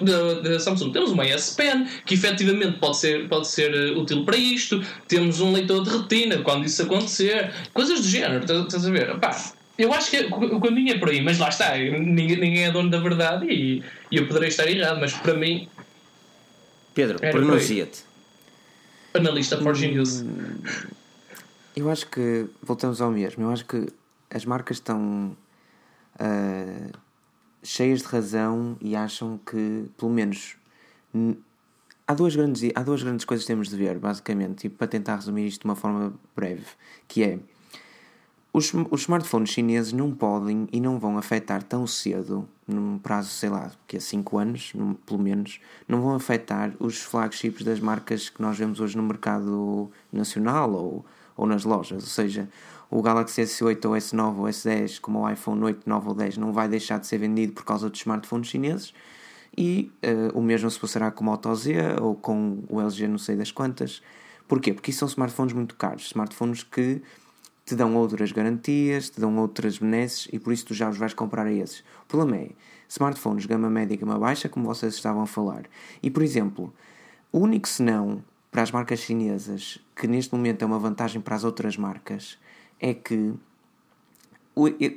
da 0.02 0.34
da, 0.34 0.60
Samsung, 0.60 0.92
temos 0.92 1.10
uma 1.10 1.24
S 1.24 1.56
Pen 1.56 1.86
que 2.04 2.14
efetivamente 2.14 2.78
pode 2.78 2.96
ser, 2.98 3.28
pode 3.28 3.48
ser 3.48 3.72
uh, 3.74 4.00
útil 4.00 4.24
para 4.24 4.36
isto, 4.36 4.82
temos 5.08 5.40
um 5.40 5.52
leitor 5.52 5.82
de 5.82 5.90
retina 5.90 6.38
quando 6.38 6.66
isso 6.66 6.82
acontecer, 6.82 7.52
coisas 7.72 8.00
do 8.00 8.08
género, 8.08 8.44
estás 8.44 8.86
a 8.86 8.90
ver? 8.90 9.18
Pá, 9.18 9.36
eu 9.78 9.92
acho 9.92 10.10
que 10.10 10.18
o 10.18 10.60
caminho 10.60 10.94
é 10.94 10.98
por 10.98 11.08
aí, 11.08 11.22
mas 11.22 11.38
lá 11.38 11.48
está, 11.48 11.76
ninguém, 11.76 12.36
ninguém 12.36 12.64
é 12.64 12.70
dono 12.70 12.90
da 12.90 12.98
verdade 12.98 13.46
e, 13.46 13.82
e 14.10 14.16
eu 14.16 14.26
poderei 14.26 14.48
estar 14.48 14.68
errado, 14.68 14.98
mas 15.00 15.12
para 15.12 15.34
mim. 15.34 15.68
Pedro, 16.94 17.18
pronuncia-te. 17.18 18.04
Analista 19.14 19.56
Forge 19.58 19.88
News. 19.88 20.24
Eu 21.76 21.88
acho 21.88 22.06
que, 22.08 22.48
voltamos 22.62 23.00
ao 23.00 23.10
mesmo, 23.10 23.44
eu 23.44 23.50
acho 23.50 23.64
que 23.64 23.86
as 24.28 24.44
marcas 24.44 24.78
estão 24.78 25.36
uh, 26.16 26.98
cheias 27.62 28.00
de 28.00 28.06
razão 28.06 28.76
e 28.80 28.96
acham 28.96 29.38
que, 29.38 29.88
pelo 29.96 30.10
menos, 30.10 30.56
há 32.06 32.14
duas 32.14 32.34
grandes, 32.34 32.70
há 32.74 32.82
duas 32.82 33.02
grandes 33.02 33.24
coisas 33.24 33.44
que 33.44 33.52
temos 33.52 33.68
de 33.68 33.76
ver, 33.76 33.98
basicamente, 33.98 34.66
e 34.66 34.70
para 34.70 34.88
tentar 34.88 35.16
resumir 35.16 35.46
isto 35.46 35.62
de 35.62 35.66
uma 35.66 35.76
forma 35.76 36.12
breve, 36.34 36.66
que 37.06 37.22
é 37.22 37.38
os, 38.52 38.72
os 38.90 39.02
smartphones 39.02 39.50
chineses 39.50 39.92
não 39.92 40.10
podem 40.10 40.66
e 40.72 40.80
não 40.80 40.98
vão 40.98 41.16
afetar 41.16 41.62
tão 41.62 41.86
cedo, 41.86 42.48
num 42.66 42.98
prazo, 42.98 43.28
sei 43.30 43.48
lá, 43.48 43.70
que 43.86 43.96
é 43.96 44.00
5 44.00 44.38
anos, 44.38 44.72
num, 44.74 44.94
pelo 44.94 45.20
menos, 45.20 45.60
não 45.86 46.00
vão 46.00 46.16
afetar 46.16 46.72
os 46.80 46.98
flagships 46.98 47.62
das 47.64 47.78
marcas 47.78 48.28
que 48.28 48.42
nós 48.42 48.58
vemos 48.58 48.80
hoje 48.80 48.96
no 48.96 49.04
mercado 49.04 49.88
nacional 50.12 50.72
ou, 50.72 51.04
ou 51.40 51.46
nas 51.46 51.64
lojas. 51.64 52.02
Ou 52.02 52.08
seja, 52.08 52.48
o 52.90 53.00
Galaxy 53.00 53.40
S8 53.40 53.86
ou 53.86 53.92
S9 53.92 54.36
ou 54.36 54.44
S10, 54.44 55.00
como 55.00 55.20
o 55.20 55.30
iPhone 55.30 55.64
8, 55.64 55.88
9 55.88 56.08
ou 56.08 56.14
10, 56.14 56.36
não 56.36 56.52
vai 56.52 56.68
deixar 56.68 56.98
de 56.98 57.06
ser 57.06 57.16
vendido 57.16 57.54
por 57.54 57.64
causa 57.64 57.88
dos 57.88 57.98
smartphones 57.98 58.48
chineses. 58.48 58.92
E 59.56 59.90
uh, 60.04 60.38
o 60.38 60.42
mesmo 60.42 60.70
se 60.70 60.78
passará 60.78 61.10
com 61.10 61.22
o 61.22 61.26
Moto 61.26 61.52
Z 61.54 61.74
ou 62.00 62.14
com 62.14 62.62
o 62.68 62.78
LG 62.78 63.08
não 63.08 63.16
sei 63.16 63.36
das 63.36 63.50
quantas. 63.50 64.02
Porquê? 64.46 64.74
Porque 64.74 64.90
isso 64.90 65.00
são 65.00 65.08
smartphones 65.08 65.54
muito 65.54 65.76
caros. 65.76 66.06
Smartphones 66.06 66.62
que 66.62 67.00
te 67.64 67.74
dão 67.74 67.96
outras 67.96 68.32
garantias, 68.32 69.08
te 69.08 69.18
dão 69.18 69.34
outras 69.38 69.78
benesses 69.78 70.28
e 70.30 70.38
por 70.38 70.52
isso 70.52 70.66
tu 70.66 70.74
já 70.74 70.90
os 70.90 70.98
vais 70.98 71.14
comprar 71.14 71.46
a 71.46 71.52
esses. 71.52 71.80
O 72.02 72.06
problema 72.06 72.36
é, 72.36 72.50
smartphones 72.86 73.46
gama 73.46 73.70
média 73.70 73.94
e 73.94 73.96
gama 73.96 74.18
baixa, 74.18 74.48
como 74.48 74.66
vocês 74.66 74.94
estavam 74.94 75.22
a 75.22 75.26
falar. 75.26 75.62
E, 76.02 76.10
por 76.10 76.22
exemplo, 76.22 76.74
o 77.32 77.38
único 77.38 77.66
senão 77.66 78.22
para 78.50 78.62
as 78.62 78.70
marcas 78.70 79.00
chinesas, 79.00 79.78
que 79.94 80.06
neste 80.06 80.34
momento 80.34 80.62
é 80.62 80.66
uma 80.66 80.78
vantagem 80.78 81.20
para 81.20 81.36
as 81.36 81.44
outras 81.44 81.76
marcas, 81.76 82.38
é 82.80 82.92
que 82.92 83.34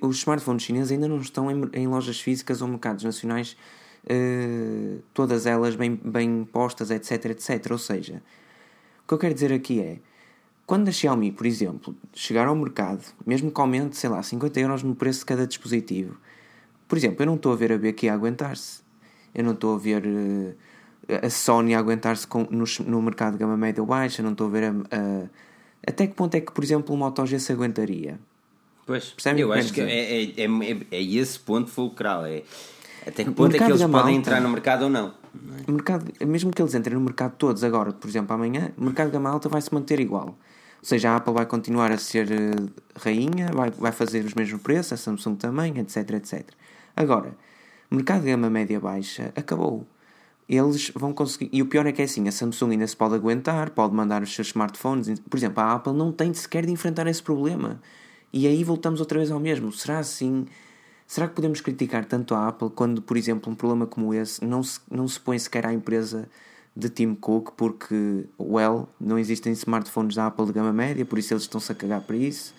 os 0.02 0.18
smartphones 0.18 0.64
chineses 0.64 0.92
ainda 0.92 1.08
não 1.08 1.20
estão 1.20 1.50
em, 1.74 1.88
lojas 1.88 2.20
físicas 2.20 2.62
ou 2.62 2.68
mercados 2.68 3.04
nacionais, 3.04 3.56
uh, 4.06 5.02
todas 5.14 5.46
elas 5.46 5.76
bem, 5.76 5.96
bem 6.04 6.44
postas, 6.44 6.90
etc, 6.90 7.26
etc. 7.26 7.72
Ou 7.72 7.78
seja, 7.78 8.22
o 9.04 9.08
que 9.08 9.14
eu 9.14 9.18
quero 9.18 9.34
dizer 9.34 9.54
aqui 9.54 9.80
é, 9.80 10.00
quando 10.66 10.88
a 10.88 10.92
Xiaomi, 10.92 11.32
por 11.32 11.46
exemplo, 11.46 11.96
chegar 12.14 12.48
ao 12.48 12.56
mercado, 12.56 13.04
mesmo 13.26 13.52
que 13.52 13.62
aumente, 13.62 13.96
sei 13.98 14.10
lá, 14.10 14.24
50 14.24 14.60
euros 14.60 14.84
no 14.84 14.96
preço 14.96 15.20
de 15.20 15.26
cada 15.26 15.46
dispositivo, 15.46 16.18
por 16.88 16.98
exemplo, 16.98 17.22
eu 17.22 17.26
não 17.28 17.36
estou 17.36 17.54
a 17.54 17.56
ver 17.56 17.72
a 17.72 17.78
BQ 17.78 18.10
a 18.10 18.14
aguentar-se. 18.14 18.82
Eu 19.34 19.44
não 19.44 19.54
estou 19.54 19.76
a 19.76 19.78
ver 19.78 20.06
uh, 20.06 20.54
a 21.08 21.30
Sony 21.30 21.76
a 21.76 21.80
aguentar-se 21.80 22.28
no, 22.50 22.66
no 22.86 23.02
mercado 23.02 23.34
de 23.34 23.40
gama 23.40 23.58
média 23.58 23.84
baixa, 23.84 24.24
não 24.24 24.32
estou 24.32 24.48
a 24.48 24.50
ver 24.50 24.64
a, 24.66 24.70
a, 24.70 25.28
até 25.86 26.08
que 26.08 26.14
ponto 26.14 26.36
é 26.36 26.42
que, 26.42 26.52
por 26.52 26.64
exemplo, 26.64 26.96
o 26.96 26.98
Moto 26.98 27.26
G 27.26 27.40
se 27.40 27.52
aguentaria. 27.52 28.20
Pois, 28.86 29.10
Percebe 29.12 29.42
eu 29.42 29.54
acho 29.54 29.72
que 29.72 29.82
é, 29.82 30.24
é, 30.24 30.46
é, 30.46 30.78
é, 30.92 31.02
esse 31.02 31.40
ponto 31.40 31.70
fulcral. 31.70 32.26
É, 32.26 32.44
até 33.06 33.24
que 33.24 33.32
ponto 33.32 33.56
é 33.56 33.58
que 33.58 33.64
eles 33.64 33.82
podem 33.82 33.98
alta, 33.98 34.12
entrar 34.12 34.42
no 34.42 34.50
mercado 34.50 34.84
ou 34.84 34.90
não? 34.90 35.14
não 35.34 35.56
é? 35.68 35.72
mercado, 35.72 36.12
mesmo 36.26 36.52
que 36.52 36.62
eles 36.62 36.74
entrem 36.74 36.96
no 36.96 37.02
mercado 37.02 37.36
todos 37.38 37.64
agora, 37.64 37.92
por 37.92 38.10
exemplo, 38.10 38.34
amanhã, 38.34 38.72
o 38.78 38.84
mercado 38.84 39.08
de 39.08 39.14
gama 39.14 39.30
alta 39.30 39.50
vai 39.50 39.62
se 39.62 39.74
manter 39.74 40.00
igual. 40.00 40.28
Ou 40.28 40.86
seja, 40.88 41.12
a 41.12 41.16
Apple 41.16 41.34
vai 41.34 41.46
continuar 41.46 41.92
a 41.92 41.98
ser 41.98 42.28
uh, 42.30 42.70
rainha, 42.98 43.50
vai, 43.54 43.72
vai 43.72 43.92
fazer 43.94 44.26
os 44.26 44.34
mesmos 44.34 44.62
preços, 44.62 44.94
a 44.94 44.98
Samsung 44.98 45.36
também, 45.36 45.80
etc, 45.80 46.12
etc. 46.12 46.50
Agora, 46.96 47.34
mercado 47.90 48.24
de 48.24 48.32
gama 48.32 48.50
média-baixa 48.50 49.32
acabou. 49.36 49.88
Eles 50.48 50.92
vão 50.96 51.14
conseguir. 51.14 51.50
E 51.52 51.62
o 51.62 51.66
pior 51.66 51.86
é 51.86 51.92
que 51.92 52.02
é 52.02 52.06
assim: 52.06 52.28
a 52.28 52.32
Samsung 52.32 52.72
ainda 52.72 52.88
se 52.88 52.96
pode 52.96 53.16
aguentar, 53.16 53.70
pode 53.72 53.94
mandar 53.94 54.22
os 54.22 54.34
seus 54.34 54.48
smartphones. 54.48 55.20
Por 55.20 55.38
exemplo, 55.38 55.64
a 55.64 55.74
Apple 55.74 55.94
não 55.94 56.12
tem 56.12 56.34
sequer 56.34 56.66
de 56.66 56.72
enfrentar 56.72 57.08
esse 57.08 57.22
problema. 57.22 57.80
E 58.32 58.48
aí 58.48 58.64
voltamos 58.64 59.00
outra 59.00 59.20
vez 59.20 59.32
ao 59.32 59.40
mesmo. 59.40 59.72
Será 59.72 60.00
assim? 60.00 60.46
Será 61.06 61.28
que 61.28 61.36
podemos 61.36 61.62
criticar 61.62 62.06
tanto 62.06 62.34
a 62.34 62.48
Apple 62.48 62.70
quando, 62.72 63.02
por 63.02 63.16
exemplo, 63.16 63.52
um 63.52 63.56
problema 63.56 63.86
como 63.86 64.14
esse 64.14 64.44
não 64.44 64.64
se, 64.64 64.80
não 64.90 65.08
se 65.08 65.20
põe 65.20 65.38
sequer 65.38 65.66
à 65.66 65.74
empresa 65.74 66.28
de 66.76 66.90
Tim 66.90 67.14
Cook 67.14 67.52
porque, 67.56 68.26
well, 68.40 68.90
não 69.00 69.20
existem 69.20 69.54
smartphones 69.54 70.16
da 70.16 70.28
Apple 70.28 70.48
de 70.48 70.54
gama 70.54 70.74
média, 70.74 71.06
por 71.06 71.20
isso 71.20 71.34
eles 71.34 71.44
estão-se 71.44 71.72
a 71.72 71.76
cagar 71.76 72.02
para 72.02 72.16
isso. 72.16 72.54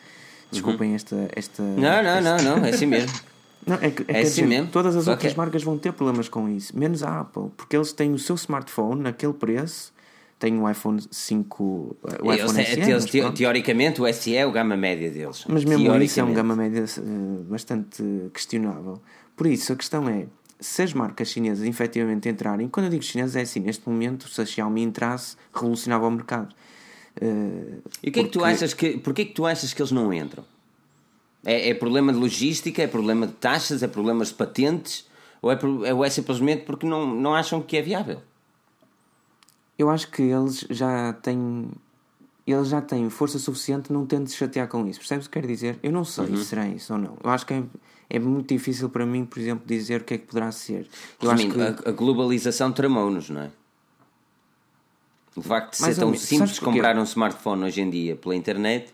Desculpem 0.52 0.90
uhum. 0.90 0.96
esta, 0.96 1.28
esta. 1.34 1.62
Não, 1.62 1.80
não, 1.80 1.88
esta... 1.90 2.20
não, 2.20 2.56
não, 2.58 2.64
é 2.64 2.70
assim 2.70 2.86
mesmo. 2.86 3.12
Não, 3.66 3.76
é, 3.76 3.90
que, 3.90 4.02
é, 4.08 4.18
é 4.18 4.20
assim 4.20 4.42
dizer, 4.42 4.46
mesmo. 4.46 4.70
Todas 4.70 4.96
as 4.96 5.04
Só 5.04 5.12
outras 5.12 5.32
que... 5.32 5.38
marcas 5.38 5.62
vão 5.62 5.78
ter 5.78 5.92
problemas 5.92 6.28
com 6.28 6.48
isso, 6.48 6.76
menos 6.78 7.02
a 7.02 7.20
Apple, 7.20 7.50
porque 7.56 7.76
eles 7.76 7.92
têm 7.92 8.12
o 8.12 8.18
seu 8.18 8.34
smartphone 8.34 9.02
naquele 9.02 9.32
preço. 9.32 9.92
Tem 10.38 10.58
o 10.58 10.68
iPhone 10.68 11.00
5. 11.10 11.64
O 11.64 11.96
eles, 12.32 12.44
iPhone 12.44 12.64
SE, 12.64 12.90
eles, 12.90 13.04
te, 13.06 13.32
teoricamente, 13.32 14.02
o 14.02 14.12
SE 14.12 14.36
é 14.36 14.44
o 14.44 14.50
gama 14.50 14.76
média 14.76 15.10
deles. 15.10 15.44
Mas 15.48 15.64
mesmo 15.64 15.96
isso 16.02 16.20
é 16.20 16.24
um 16.24 16.34
gama 16.34 16.56
média 16.56 16.84
uh, 16.84 17.44
bastante 17.44 18.02
questionável. 18.32 19.00
Por 19.36 19.46
isso, 19.46 19.72
a 19.72 19.76
questão 19.76 20.08
é: 20.08 20.26
se 20.60 20.82
as 20.82 20.92
marcas 20.92 21.28
chinesas 21.28 21.66
efetivamente 21.66 22.28
entrarem, 22.28 22.68
quando 22.68 22.86
eu 22.86 22.90
digo 22.90 23.02
chinesas 23.02 23.36
é 23.36 23.42
assim, 23.42 23.60
neste 23.60 23.88
momento, 23.88 24.28
se 24.28 24.40
a 24.40 24.44
Xiaomi 24.44 24.82
entrasse, 24.82 25.36
revolucionava 25.54 26.06
o 26.06 26.10
mercado. 26.10 26.54
Uh, 27.22 27.80
e 28.02 28.10
o 28.10 28.12
que 28.12 28.20
é 28.20 28.24
que 28.24 28.30
tu 28.30 28.44
achas 28.44 28.74
que. 28.74 28.98
Porquê 28.98 29.22
é 29.22 29.24
que 29.24 29.34
tu 29.34 29.46
achas 29.46 29.72
que 29.72 29.80
eles 29.80 29.92
não 29.92 30.12
entram? 30.12 30.44
É, 31.44 31.70
é, 31.70 31.74
problema 31.74 32.12
de 32.12 32.18
logística, 32.18 32.82
é 32.82 32.86
problema 32.86 33.26
de 33.26 33.34
taxas, 33.34 33.82
é 33.82 33.88
problema 33.88 34.24
de 34.24 34.32
patentes, 34.32 35.06
ou 35.42 35.52
é, 35.52 35.58
ou 35.92 36.04
é 36.04 36.10
simplesmente 36.10 36.64
porque 36.64 36.86
não, 36.86 37.06
não 37.14 37.34
acham 37.34 37.60
que 37.60 37.76
é 37.76 37.82
viável? 37.82 38.22
Eu 39.78 39.90
acho 39.90 40.10
que 40.10 40.22
eles 40.22 40.66
já 40.70 41.12
têm 41.12 41.70
eles 42.46 42.68
já 42.68 42.80
têm 42.80 43.08
força 43.08 43.38
suficiente 43.38 43.92
não 43.92 44.04
tendo 44.04 44.24
de 44.24 44.30
se 44.30 44.36
chatear 44.36 44.68
com 44.68 44.86
isso. 44.86 44.98
Percebes 44.98 45.26
o 45.26 45.30
que 45.30 45.34
quero 45.34 45.46
dizer? 45.46 45.78
Eu 45.82 45.90
não 45.90 46.04
sei 46.04 46.26
uhum. 46.26 46.36
se 46.36 46.44
será 46.44 46.68
isso 46.68 46.92
ou 46.92 46.98
não. 46.98 47.16
Eu 47.22 47.30
acho 47.30 47.46
que 47.46 47.54
é, 47.54 47.62
é 48.10 48.18
muito 48.18 48.52
difícil 48.52 48.90
para 48.90 49.06
mim, 49.06 49.24
por 49.24 49.38
exemplo, 49.38 49.66
dizer 49.66 50.02
o 50.02 50.04
que 50.04 50.14
é 50.14 50.18
que 50.18 50.26
poderá 50.26 50.52
ser. 50.52 50.86
Eu 51.22 51.30
Resumindo, 51.30 51.62
acho 51.62 51.76
que... 51.76 51.88
a, 51.88 51.90
a 51.90 51.92
globalização 51.92 52.70
tramou-nos, 52.70 53.30
não 53.30 53.42
é? 53.42 53.50
O 55.36 55.42
facto 55.42 55.72
de 55.72 55.78
ser 55.78 55.96
tão 55.96 56.14
simples 56.14 56.58
comprar 56.58 56.96
um 56.96 57.02
smartphone 57.02 57.64
hoje 57.64 57.80
em 57.80 57.90
dia 57.90 58.14
pela 58.14 58.36
internet, 58.36 58.92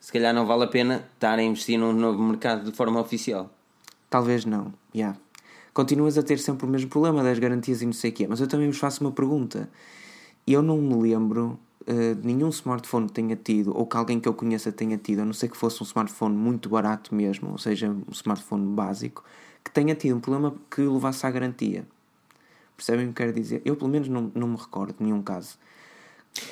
se 0.00 0.12
calhar 0.12 0.34
não 0.34 0.46
vale 0.46 0.64
a 0.64 0.68
pena 0.68 1.04
estar 1.14 1.38
a 1.38 1.42
investir 1.42 1.78
num 1.78 1.92
novo 1.92 2.22
mercado 2.22 2.70
de 2.70 2.76
forma 2.76 3.00
oficial. 3.00 3.50
Talvez 4.08 4.44
não, 4.44 4.72
já. 4.94 5.00
Yeah. 5.00 5.18
Continuas 5.74 6.16
a 6.16 6.22
ter 6.22 6.38
sempre 6.38 6.64
o 6.64 6.68
mesmo 6.68 6.88
problema 6.88 7.22
das 7.22 7.38
garantias 7.38 7.82
e 7.82 7.86
não 7.86 7.92
sei 7.92 8.10
o 8.10 8.14
quê, 8.14 8.26
mas 8.26 8.40
eu 8.40 8.46
também 8.46 8.66
vos 8.66 8.78
faço 8.78 9.04
uma 9.04 9.12
pergunta. 9.12 9.68
Eu 10.46 10.62
não 10.62 10.78
me 10.78 10.94
lembro 10.94 11.58
uh, 11.82 12.26
nenhum 12.26 12.48
smartphone 12.48 13.08
tenha 13.08 13.36
tido, 13.36 13.76
ou 13.76 13.86
que 13.86 13.96
alguém 13.96 14.18
que 14.18 14.28
eu 14.28 14.34
conheça 14.34 14.72
tenha 14.72 14.96
tido, 14.96 15.20
a 15.20 15.24
não 15.24 15.32
ser 15.32 15.48
que 15.48 15.56
fosse 15.56 15.82
um 15.82 15.84
smartphone 15.84 16.34
muito 16.34 16.68
barato 16.68 17.14
mesmo, 17.14 17.50
ou 17.50 17.58
seja, 17.58 17.90
um 17.90 18.10
smartphone 18.12 18.74
básico, 18.74 19.24
que 19.62 19.70
tenha 19.70 19.94
tido 19.94 20.16
um 20.16 20.20
problema 20.20 20.54
que 20.70 20.80
levasse 20.80 21.26
à 21.26 21.30
garantia. 21.30 21.86
Percebem 22.76 23.06
o 23.06 23.08
que 23.08 23.14
quero 23.14 23.32
dizer? 23.32 23.62
Eu, 23.64 23.76
pelo 23.76 23.90
menos, 23.90 24.08
não, 24.08 24.30
não 24.34 24.48
me 24.48 24.56
recordo 24.56 24.96
de 24.98 25.04
nenhum 25.04 25.22
caso. 25.22 25.58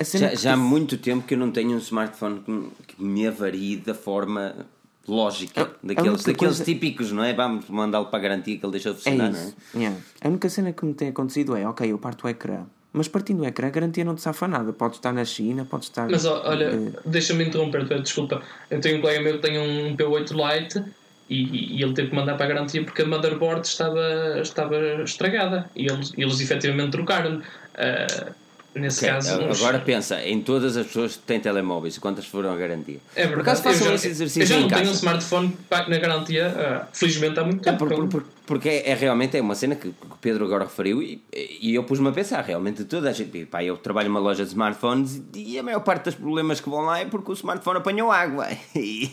Já, 0.03 0.35
já 0.35 0.53
há 0.53 0.57
muito 0.57 0.97
tempo 0.97 1.25
que 1.25 1.33
eu 1.33 1.37
não 1.37 1.51
tenho 1.51 1.71
um 1.71 1.77
smartphone 1.77 2.41
que, 2.87 3.03
me 3.03 3.27
avarie 3.27 3.77
da 3.77 3.93
forma 3.93 4.65
lógica, 5.07 5.61
a, 5.61 5.85
daqueles, 5.85 6.23
daqueles 6.23 6.57
coisa... 6.57 6.63
típicos, 6.63 7.11
não 7.11 7.23
é? 7.23 7.33
Vamos 7.33 7.69
mandá-lo 7.69 8.07
para 8.07 8.19
a 8.19 8.21
garantia 8.21 8.57
que 8.57 8.65
ele 8.65 8.71
deixou 8.71 8.93
de 8.93 8.99
funcionar, 8.99 9.29
é 9.29 9.31
não 9.31 9.39
é? 9.39 9.53
Yeah. 9.75 9.99
A 10.21 10.27
única 10.27 10.49
cena 10.49 10.73
que 10.73 10.85
me 10.85 10.93
tem 10.93 11.09
acontecido 11.09 11.55
é, 11.55 11.67
ok, 11.67 11.91
eu 11.91 11.97
parto 11.97 12.25
o 12.25 12.29
ecrã, 12.29 12.65
mas 12.95 13.09
partindo 13.09 13.39
do 13.39 13.45
ecrã, 13.45 13.67
a 13.67 13.71
garantia 13.71 14.05
não 14.05 14.15
te 14.15 14.21
safa 14.21 14.47
nada. 14.47 14.71
Pode 14.71 14.95
estar 14.95 15.11
na 15.11 15.25
China, 15.25 15.65
pode 15.65 15.83
estar. 15.83 16.09
Mas 16.09 16.23
olha, 16.23 16.73
uh... 16.73 16.93
deixa-me 17.05 17.43
interromper, 17.43 17.83
desculpa. 18.01 18.41
Eu 18.69 18.79
tenho 18.79 18.99
um 18.99 19.01
colega 19.01 19.21
meu 19.21 19.33
que 19.33 19.41
tem 19.41 19.59
um 19.59 19.97
P8 19.97 20.31
Lite 20.31 20.81
e, 21.29 21.77
e, 21.77 21.83
ele 21.83 21.93
teve 21.93 22.09
que 22.09 22.15
mandar 22.15 22.35
para 22.35 22.45
a 22.45 22.47
garantia 22.47 22.81
porque 22.85 23.01
a 23.01 23.05
motherboard 23.05 23.67
estava, 23.67 24.39
estava 24.41 24.77
estragada 25.03 25.69
e 25.75 25.87
eles, 25.87 26.13
eles 26.17 26.39
efetivamente 26.39 26.91
trocaram. 26.91 27.39
Uh, 27.39 28.44
nesse 28.75 28.99
okay. 28.99 29.09
caso. 29.09 29.33
Agora 29.33 29.77
uns... 29.77 29.83
pensa 29.83 30.23
em 30.23 30.41
todas 30.41 30.77
as 30.77 30.85
pessoas 30.87 31.15
que 31.15 31.23
têm 31.23 31.39
telemóveis, 31.39 31.97
quantas 31.97 32.25
foram 32.25 32.51
a 32.51 32.55
garantia? 32.55 32.99
É 33.15 33.27
verdade. 33.27 33.33
Por 33.33 33.41
acaso 33.41 33.63
façam 33.63 33.93
esse 33.93 34.07
exercício. 34.07 34.43
Eu 34.43 34.47
já 34.47 34.59
não 34.59 34.67
tenho 34.67 34.89
um 34.89 34.93
smartphone 34.93 35.57
na 35.69 35.97
garantia, 35.97 36.47
uh, 36.49 36.87
felizmente 36.93 37.39
há 37.39 37.43
muito 37.43 37.61
tempo. 37.61 37.85
É, 37.85 37.87
por, 37.87 38.07
por, 38.07 38.25
porque 38.45 38.69
é, 38.69 38.91
é, 38.91 38.93
realmente 38.93 39.37
é 39.37 39.41
uma 39.41 39.55
cena 39.55 39.75
que, 39.75 39.89
que 39.89 40.05
o 40.05 40.17
Pedro 40.21 40.45
agora 40.45 40.65
referiu 40.65 41.01
e, 41.01 41.21
e 41.33 41.73
eu 41.73 41.83
pus-me 41.83 42.09
a 42.09 42.11
pensar, 42.11 42.41
realmente 42.41 42.83
toda 42.83 43.09
a 43.09 43.13
gente. 43.13 43.45
Pá, 43.45 43.63
eu 43.63 43.77
trabalho 43.77 44.09
numa 44.09 44.19
loja 44.19 44.43
de 44.43 44.49
smartphones 44.49 45.21
e 45.33 45.57
a 45.57 45.63
maior 45.63 45.79
parte 45.79 46.05
dos 46.05 46.15
problemas 46.15 46.59
que 46.59 46.69
vão 46.69 46.81
lá 46.81 46.99
é 46.99 47.05
porque 47.05 47.31
o 47.31 47.33
smartphone 47.33 47.77
apanhou 47.77 48.11
água. 48.11 48.47
E, 48.75 49.11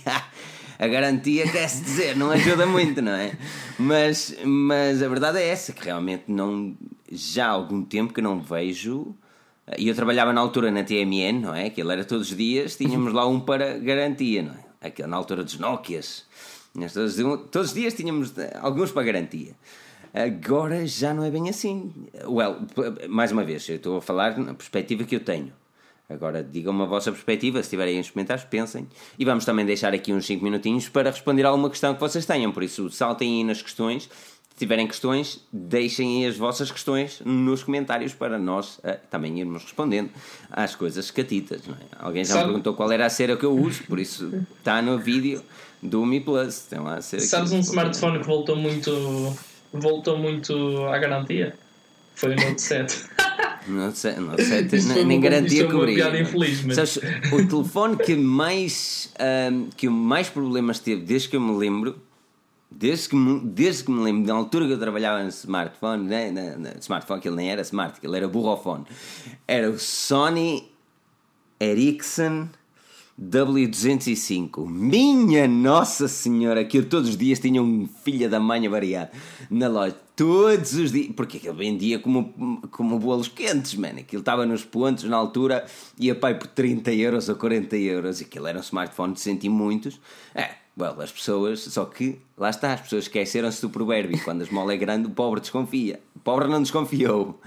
a 0.83 0.89
garantia 0.89 1.49
quer-se 1.49 1.81
dizer, 1.81 2.17
não 2.17 2.33
ajuda 2.33 2.67
muito, 2.67 3.01
não 3.01 3.13
é? 3.13 3.33
Mas, 3.79 4.37
mas 4.45 5.01
a 5.01 5.09
verdade 5.09 5.39
é 5.39 5.49
essa, 5.49 5.73
que 5.73 5.85
realmente 5.85 6.25
não, 6.27 6.77
já 7.09 7.47
há 7.47 7.51
algum 7.51 7.85
tempo 7.85 8.13
que 8.13 8.21
não 8.21 8.41
vejo. 8.41 9.15
E 9.79 9.89
eu 9.89 9.95
trabalhava 9.95 10.33
na 10.33 10.41
altura 10.41 10.71
na 10.71 10.83
TMN, 10.83 11.41
não 11.41 11.55
é? 11.55 11.67
Aquilo 11.67 11.91
era 11.93 12.05
todos 12.05 12.31
os 12.31 12.37
dias, 12.37 12.77
tínhamos 12.77 13.13
lá 13.13 13.27
um 13.27 13.41
para 13.41 13.79
garantia, 13.79 14.43
não 14.43 14.53
é? 14.53 14.89
Aquilo, 14.89 15.09
na 15.09 15.17
altura 15.17 15.45
dos 15.45 15.59
Nokias. 15.59 16.25
Todos, 16.93 17.19
os 17.71 17.75
dias 17.75 17.95
tínhamos 17.95 18.35
alguns 18.61 18.91
para 18.91 19.05
garantia. 19.05 19.53
Agora 20.13 20.87
já 20.87 21.15
não 21.15 21.25
é 21.25 21.31
bem 21.31 21.49
assim. 21.49 21.93
Well, 22.25 22.57
mais 23.09 23.31
uma 23.31 23.45
vez, 23.45 23.69
eu 23.69 23.77
estou 23.77 23.97
a 23.99 24.03
falar 24.03 24.37
na 24.37 24.53
perspectiva 24.53 25.05
que 25.05 25.17
eu 25.17 25.21
tenho. 25.21 25.53
Agora 26.11 26.43
digam-me 26.43 26.83
a 26.83 26.87
vossa 26.87 27.11
perspectiva, 27.11 27.63
se 27.63 27.71
tiverem 27.71 27.99
os 27.99 28.11
comentários, 28.11 28.45
pensem. 28.45 28.87
E 29.19 29.25
vamos 29.25 29.45
também 29.47 29.65
deixar 29.65 29.95
aqui 29.95 30.13
uns 30.13 30.27
5 30.27 30.45
minutinhos 30.45 30.89
para 30.89 31.11
responder 31.11 31.47
a 31.47 31.49
alguma 31.49 31.71
questão 31.71 31.95
que 31.95 32.01
vocês 32.01 32.27
tenham. 32.27 32.53
Por 32.53 32.63
isso, 32.63 32.91
saltem 32.91 33.39
aí 33.39 33.45
nas 33.45 33.63
questões. 33.63 34.11
Se 34.53 34.59
tiverem 34.59 34.87
questões, 34.87 35.41
deixem 35.51 36.27
as 36.27 36.37
vossas 36.37 36.71
questões 36.71 37.23
nos 37.25 37.65
comentários 37.65 38.13
para 38.13 38.39
nós 38.39 38.79
uh, 38.79 38.99
também 39.11 39.41
irmos 39.41 39.63
respondendo 39.63 40.11
às 40.51 40.75
coisas 40.75 41.11
catitas. 41.11 41.63
É? 41.63 41.97
Alguém 41.99 42.23
já 42.23 42.35
Sabe... 42.35 42.45
me 42.45 42.51
perguntou 42.51 42.75
qual 42.75 42.93
era 42.93 43.07
a 43.07 43.11
cera 43.11 43.37
que 43.37 43.45
eu 43.45 43.57
uso, 43.57 43.83
por 43.85 43.99
isso 43.99 44.31
está 44.59 44.83
no 44.83 44.99
vídeo 44.99 45.43
do 45.83 46.05
Mi 46.05 46.21
Plus. 46.21 46.67
Tem 46.69 46.79
lá 46.79 46.97
a 46.97 47.03
cera 47.03 47.23
Sabes 47.23 47.53
um 47.53 47.61
smartphone 47.61 48.19
que 48.21 48.27
voltou 48.27 48.55
muito, 48.55 49.37
voltou 49.73 50.19
muito 50.19 50.85
à 50.85 50.99
garantia? 50.99 51.55
Foi 52.15 52.35
o 52.35 52.37
Note 52.37 52.61
7. 52.61 53.05
Não 53.67 53.95
sei, 53.95 54.17
não 54.17 54.37
sei 54.37 54.95
nem, 54.95 55.05
nem 55.05 55.21
garantia 55.21 55.67
cobrir. 55.69 56.03
Sabes, 56.75 56.99
o 57.33 57.47
telefone 57.47 57.97
que 57.97 58.15
mais, 58.15 59.13
um, 59.51 59.69
que 59.77 59.89
mais 59.89 60.29
problemas 60.29 60.79
teve 60.79 61.03
desde 61.03 61.29
que 61.29 61.37
eu 61.37 61.41
me 61.41 61.57
lembro, 61.57 61.97
desde 62.77 63.09
que, 63.09 63.17
me, 63.17 63.41
desde 63.41 63.85
que 63.85 63.91
me 63.91 64.03
lembro, 64.03 64.27
da 64.27 64.35
altura 64.35 64.67
que 64.67 64.73
eu 64.73 64.79
trabalhava 64.79 65.23
no 65.23 65.29
smartphone, 65.29 66.05
né, 66.05 66.31
na, 66.31 66.57
na, 66.57 66.71
smartphone, 66.81 67.21
que 67.21 67.29
ele 67.29 67.37
nem 67.37 67.51
era 67.51 67.63
smart, 67.63 68.01
que 68.01 68.07
ele 68.07 68.17
era 68.17 68.29
burrofone, 68.29 68.85
era 69.47 69.71
o 69.71 69.79
Sony 69.79 70.71
Ericsson 71.61 72.49
W205. 73.21 74.67
Minha 74.69 75.47
Nossa 75.47 76.09
Senhora, 76.09 76.65
que 76.65 76.79
eu 76.79 76.89
todos 76.89 77.11
os 77.11 77.17
dias 77.17 77.39
tinha 77.39 77.63
um 77.63 77.87
filho 77.87 78.29
da 78.29 78.41
manha 78.41 78.69
variado 78.69 79.11
na 79.51 79.69
loja. 79.69 79.97
Todos 80.17 80.75
os 80.75 80.93
dias. 80.93 81.13
Porque 81.15 81.37
aquilo 81.37 81.55
vendia 81.55 81.99
como, 81.99 82.61
como 82.71 82.99
bolos 82.99 83.29
quentes, 83.29 83.75
mano. 83.75 84.01
Aquilo 84.01 84.21
estava 84.21 84.47
nos 84.47 84.65
pontos 84.65 85.05
na 85.05 85.17
altura, 85.17 85.65
ia 85.99 86.15
pai 86.15 86.39
por 86.39 86.49
30 86.49 86.93
euros 86.93 87.29
ou 87.29 87.37
40 87.37 87.77
euros. 87.77 88.21
Aquilo 88.21 88.47
era 88.47 88.59
um 88.59 88.63
smartphone 88.63 89.13
de 89.15 89.21
senti 89.21 89.49
muitos. 89.49 90.01
É, 90.35 90.62
well, 90.79 91.01
as 91.01 91.13
pessoas. 91.13 91.61
Só 91.61 91.85
que, 91.85 92.19
lá 92.37 92.51
está, 92.51 92.75
as 92.75 92.81
pessoas 92.83 93.05
esqueceram-se 93.05 93.61
do 93.61 93.71
provérbio. 93.71 94.23
Quando 94.23 94.41
a 94.41 94.45
esmola 94.45 94.73
é 94.73 94.77
grande, 94.77 95.07
o 95.07 95.11
pobre 95.11 95.41
desconfia. 95.41 96.01
O 96.17 96.21
pobre 96.21 96.49
não 96.49 96.63
desconfiou. 96.63 97.41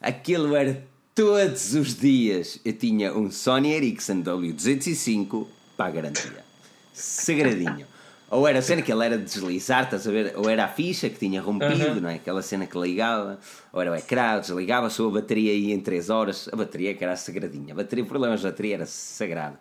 Aquilo 0.00 0.54
era 0.54 0.86
todos 1.14 1.74
os 1.74 1.96
dias 1.96 2.60
eu 2.64 2.72
tinha 2.72 3.12
um 3.12 3.28
Sony 3.28 3.72
Ericsson 3.72 4.22
W205 4.22 5.46
para 5.76 5.86
a 5.86 5.90
garantia. 5.90 6.44
Segredinho. 6.92 7.86
Ou 8.30 8.46
era 8.46 8.60
a 8.60 8.62
cena 8.62 8.82
que 8.82 8.92
ele 8.92 9.04
era 9.04 9.18
de 9.18 9.24
deslizar, 9.24 9.84
estás 9.84 10.06
a 10.06 10.10
ver? 10.12 10.34
Ou 10.36 10.48
era 10.48 10.66
a 10.66 10.68
ficha 10.68 11.08
que 11.08 11.18
tinha 11.18 11.40
rompido, 11.40 11.94
uhum. 11.94 12.00
não 12.02 12.10
é? 12.10 12.16
Aquela 12.16 12.42
cena 12.42 12.66
que 12.66 12.78
ligava, 12.78 13.40
ou 13.72 13.80
era 13.80 13.90
o 13.90 13.96
ecrã, 13.96 14.38
desligava, 14.38 14.90
sua 14.90 15.10
bateria 15.10 15.52
ia 15.52 15.74
em 15.74 15.80
3 15.80 16.08
horas. 16.08 16.48
A 16.52 16.54
bateria 16.54 16.94
que 16.94 17.02
era 17.02 17.16
sagradinha. 17.16 17.72
A 17.72 17.76
bateria, 17.76 18.04
problemas 18.04 18.42
da 18.42 18.50
bateria 18.50 18.74
era 18.74 18.86
sagrada. 18.86 19.58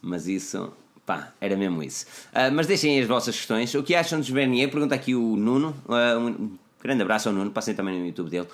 Mas 0.00 0.26
isso, 0.26 0.72
pá, 1.06 1.32
era 1.40 1.56
mesmo 1.56 1.82
isso. 1.82 2.06
Uh, 2.32 2.52
mas 2.52 2.66
deixem 2.66 3.00
as 3.00 3.06
vossas 3.06 3.36
questões. 3.36 3.74
O 3.74 3.82
que 3.82 3.94
acham 3.94 4.18
dos 4.18 4.30
Bernier? 4.30 4.70
Pergunta 4.70 4.94
aqui 4.94 5.14
o 5.14 5.36
Nuno. 5.36 5.74
Uh, 5.86 6.18
um 6.18 6.58
grande 6.82 7.02
abraço 7.02 7.28
ao 7.28 7.34
Nuno, 7.34 7.50
passem 7.50 7.74
também 7.74 7.98
no 7.98 8.06
YouTube 8.06 8.30
dele. 8.30 8.48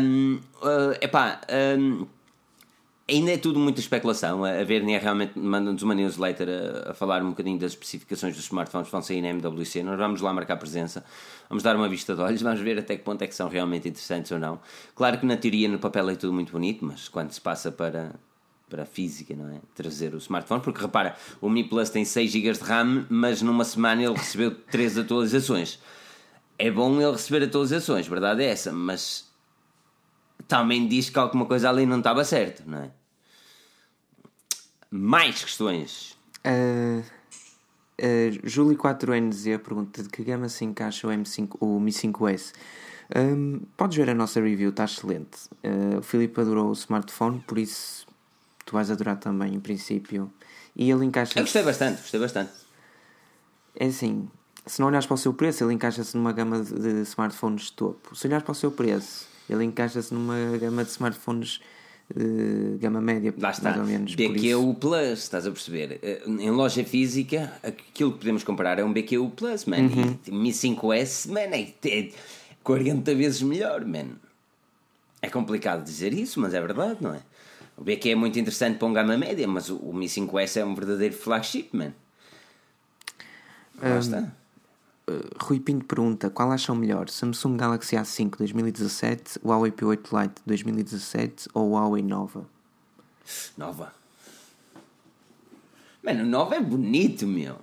Um, 0.00 0.40
uh, 0.62 0.96
epá, 1.00 1.40
um, 1.78 2.06
Ainda 3.08 3.32
é 3.32 3.36
tudo 3.36 3.58
muita 3.58 3.80
especulação. 3.80 4.44
A 4.44 4.62
Vernier 4.62 5.02
realmente 5.02 5.36
manda-nos 5.36 5.82
uma 5.82 5.94
newsletter 5.94 6.48
a, 6.48 6.90
a, 6.92 6.94
falar 6.94 7.22
um 7.22 7.30
bocadinho 7.30 7.58
das 7.58 7.72
especificações 7.72 8.36
dos 8.36 8.44
smartphones 8.44 8.86
que 8.86 8.92
vão 8.92 9.02
sair 9.02 9.20
na 9.20 9.28
MWC. 9.28 9.82
Nós 9.82 9.98
vamos 9.98 10.20
lá 10.20 10.32
marcar 10.32 10.56
presença, 10.56 11.04
vamos 11.48 11.64
dar 11.64 11.74
uma 11.74 11.88
vista 11.88 12.14
de 12.14 12.20
olhos, 12.20 12.40
vamos 12.40 12.60
ver 12.60 12.78
até 12.78 12.96
que 12.96 13.02
ponto 13.02 13.20
é 13.20 13.26
que 13.26 13.34
são 13.34 13.48
realmente 13.48 13.88
interessantes 13.88 14.30
ou 14.30 14.38
não. 14.38 14.60
Claro 14.94 15.18
que 15.18 15.26
na 15.26 15.36
teoria, 15.36 15.68
no 15.68 15.78
papel 15.78 16.08
é 16.10 16.14
tudo 16.14 16.32
muito 16.32 16.52
bonito, 16.52 16.84
mas 16.84 17.08
quando 17.08 17.32
se 17.32 17.40
passa 17.40 17.72
para, 17.72 18.12
para 18.72 18.84
a 18.84 18.86
física, 18.86 19.36
não 19.36 19.50
é? 19.50 19.60
Trazer 19.74 20.14
o 20.14 20.16
smartphone, 20.16 20.62
porque 20.62 20.80
repara, 20.80 21.14
o 21.42 21.50
Mi 21.50 21.62
Plus 21.62 21.90
tem 21.90 22.06
6 22.06 22.32
GB 22.32 22.52
de 22.52 22.60
RAM, 22.60 23.06
mas 23.10 23.42
numa 23.42 23.66
semana 23.66 24.02
ele 24.02 24.14
recebeu 24.14 24.54
3 24.72 24.96
atualizações. 24.96 25.78
É 26.58 26.70
bom 26.70 26.98
ele 26.98 27.12
receber 27.12 27.44
atualizações, 27.44 28.08
verdade 28.08 28.42
é 28.42 28.46
essa, 28.46 28.72
mas 28.72 29.30
também 30.48 30.88
diz 30.88 31.10
que 31.10 31.18
alguma 31.18 31.44
coisa 31.44 31.68
ali 31.68 31.84
não 31.84 31.98
estava 31.98 32.24
certo, 32.24 32.62
não 32.66 32.78
é? 32.78 32.90
Mais 34.90 35.44
questões. 35.44 36.16
Uh, 36.46 37.00
uh, 38.00 38.48
Júlio 38.48 38.78
4NZ 38.78 39.58
pergunta 39.58 40.02
de 40.02 40.08
que 40.08 40.24
gama 40.24 40.48
se 40.48 40.64
encaixa 40.64 41.06
o, 41.06 41.10
M5, 41.10 41.56
o 41.60 41.78
Mi 41.78 41.90
5S. 41.90 42.54
Um, 43.14 43.60
podes 43.76 43.98
ver 43.98 44.08
a 44.08 44.14
nossa 44.14 44.40
review, 44.40 44.70
está 44.70 44.84
excelente. 44.84 45.46
Uh, 45.62 45.98
o 45.98 46.02
Filipe 46.02 46.40
adorou 46.40 46.70
o 46.70 46.72
smartphone, 46.72 47.40
por 47.40 47.58
isso 47.58 48.01
tu 48.64 48.72
vais 48.72 48.90
adorar 48.90 49.16
também, 49.18 49.54
em 49.54 49.60
princípio. 49.60 50.32
E 50.74 50.90
ele 50.90 51.04
encaixa. 51.04 51.38
Eu 51.38 51.42
gostei 51.42 51.62
bastante, 51.62 52.00
gostei 52.00 52.20
bastante. 52.20 52.52
É 53.76 53.86
assim, 53.86 54.28
se 54.66 54.80
não 54.80 54.88
olhares 54.88 55.06
para 55.06 55.14
o 55.14 55.18
seu 55.18 55.34
preço, 55.34 55.64
ele 55.64 55.74
encaixa-se 55.74 56.16
numa 56.16 56.32
gama 56.32 56.60
de 56.62 57.02
smartphones 57.02 57.70
topo. 57.70 58.14
Se 58.14 58.26
olhares 58.26 58.44
para 58.44 58.52
o 58.52 58.54
seu 58.54 58.70
preço, 58.70 59.26
ele 59.48 59.64
encaixa-se 59.64 60.12
numa 60.14 60.56
gama 60.58 60.84
de 60.84 60.90
smartphones 60.90 61.60
de 62.14 62.78
gama 62.78 63.00
média, 63.00 63.34
Lá 63.38 63.50
está. 63.50 63.70
mais 63.70 63.80
ou 63.80 63.86
menos. 63.86 64.14
BQU 64.14 64.74
Plus, 64.74 65.18
estás 65.18 65.46
a 65.46 65.50
perceber? 65.50 65.98
Eh, 66.02 66.22
em 66.26 66.50
loja 66.50 66.84
física, 66.84 67.52
aquilo 67.62 68.12
que 68.12 68.18
podemos 68.18 68.44
comprar 68.44 68.78
é 68.78 68.84
um 68.84 68.92
BQU 68.92 69.30
Plus, 69.30 69.64
man. 69.64 69.78
Uhum. 69.78 70.18
E 70.26 70.30
Mi 70.30 70.50
5S, 70.50 71.30
man, 71.30 71.56
é, 71.56 71.72
é 71.88 72.10
40 72.62 73.14
vezes 73.14 73.42
melhor, 73.42 73.84
man. 73.84 74.16
É 75.20 75.30
complicado 75.30 75.84
dizer 75.84 76.12
isso, 76.12 76.40
mas 76.40 76.52
é 76.52 76.60
verdade, 76.60 76.98
não 77.00 77.14
é? 77.14 77.20
O 77.76 77.84
BQ 77.84 78.10
é 78.10 78.14
muito 78.14 78.38
interessante 78.38 78.78
para 78.78 78.86
um 78.86 78.92
gama 78.92 79.16
média, 79.16 79.46
mas 79.48 79.68
o, 79.70 79.92
Mi 79.92 80.06
5S 80.06 80.60
é 80.60 80.64
um 80.64 80.74
verdadeiro 80.74 81.14
flagship, 81.14 81.70
man. 81.72 81.92
Lá 83.80 83.94
um, 83.94 83.98
está. 83.98 84.32
Uh, 85.08 85.44
Rui 85.44 85.58
Pinto 85.58 85.84
pergunta 85.84 86.30
qual 86.30 86.52
acham 86.52 86.76
melhor, 86.76 87.08
Samsung 87.08 87.56
Galaxy 87.56 87.96
A5 87.96 88.36
2017, 88.38 89.40
Huawei 89.44 89.72
P8 89.72 90.22
Lite 90.22 90.34
2017 90.46 91.48
ou 91.54 91.70
Huawei 91.72 92.02
Nova? 92.02 92.46
Nova. 93.56 93.92
Mano, 96.02 96.24
Nova 96.24 96.54
é 96.54 96.60
bonito, 96.60 97.26
meu. 97.26 97.56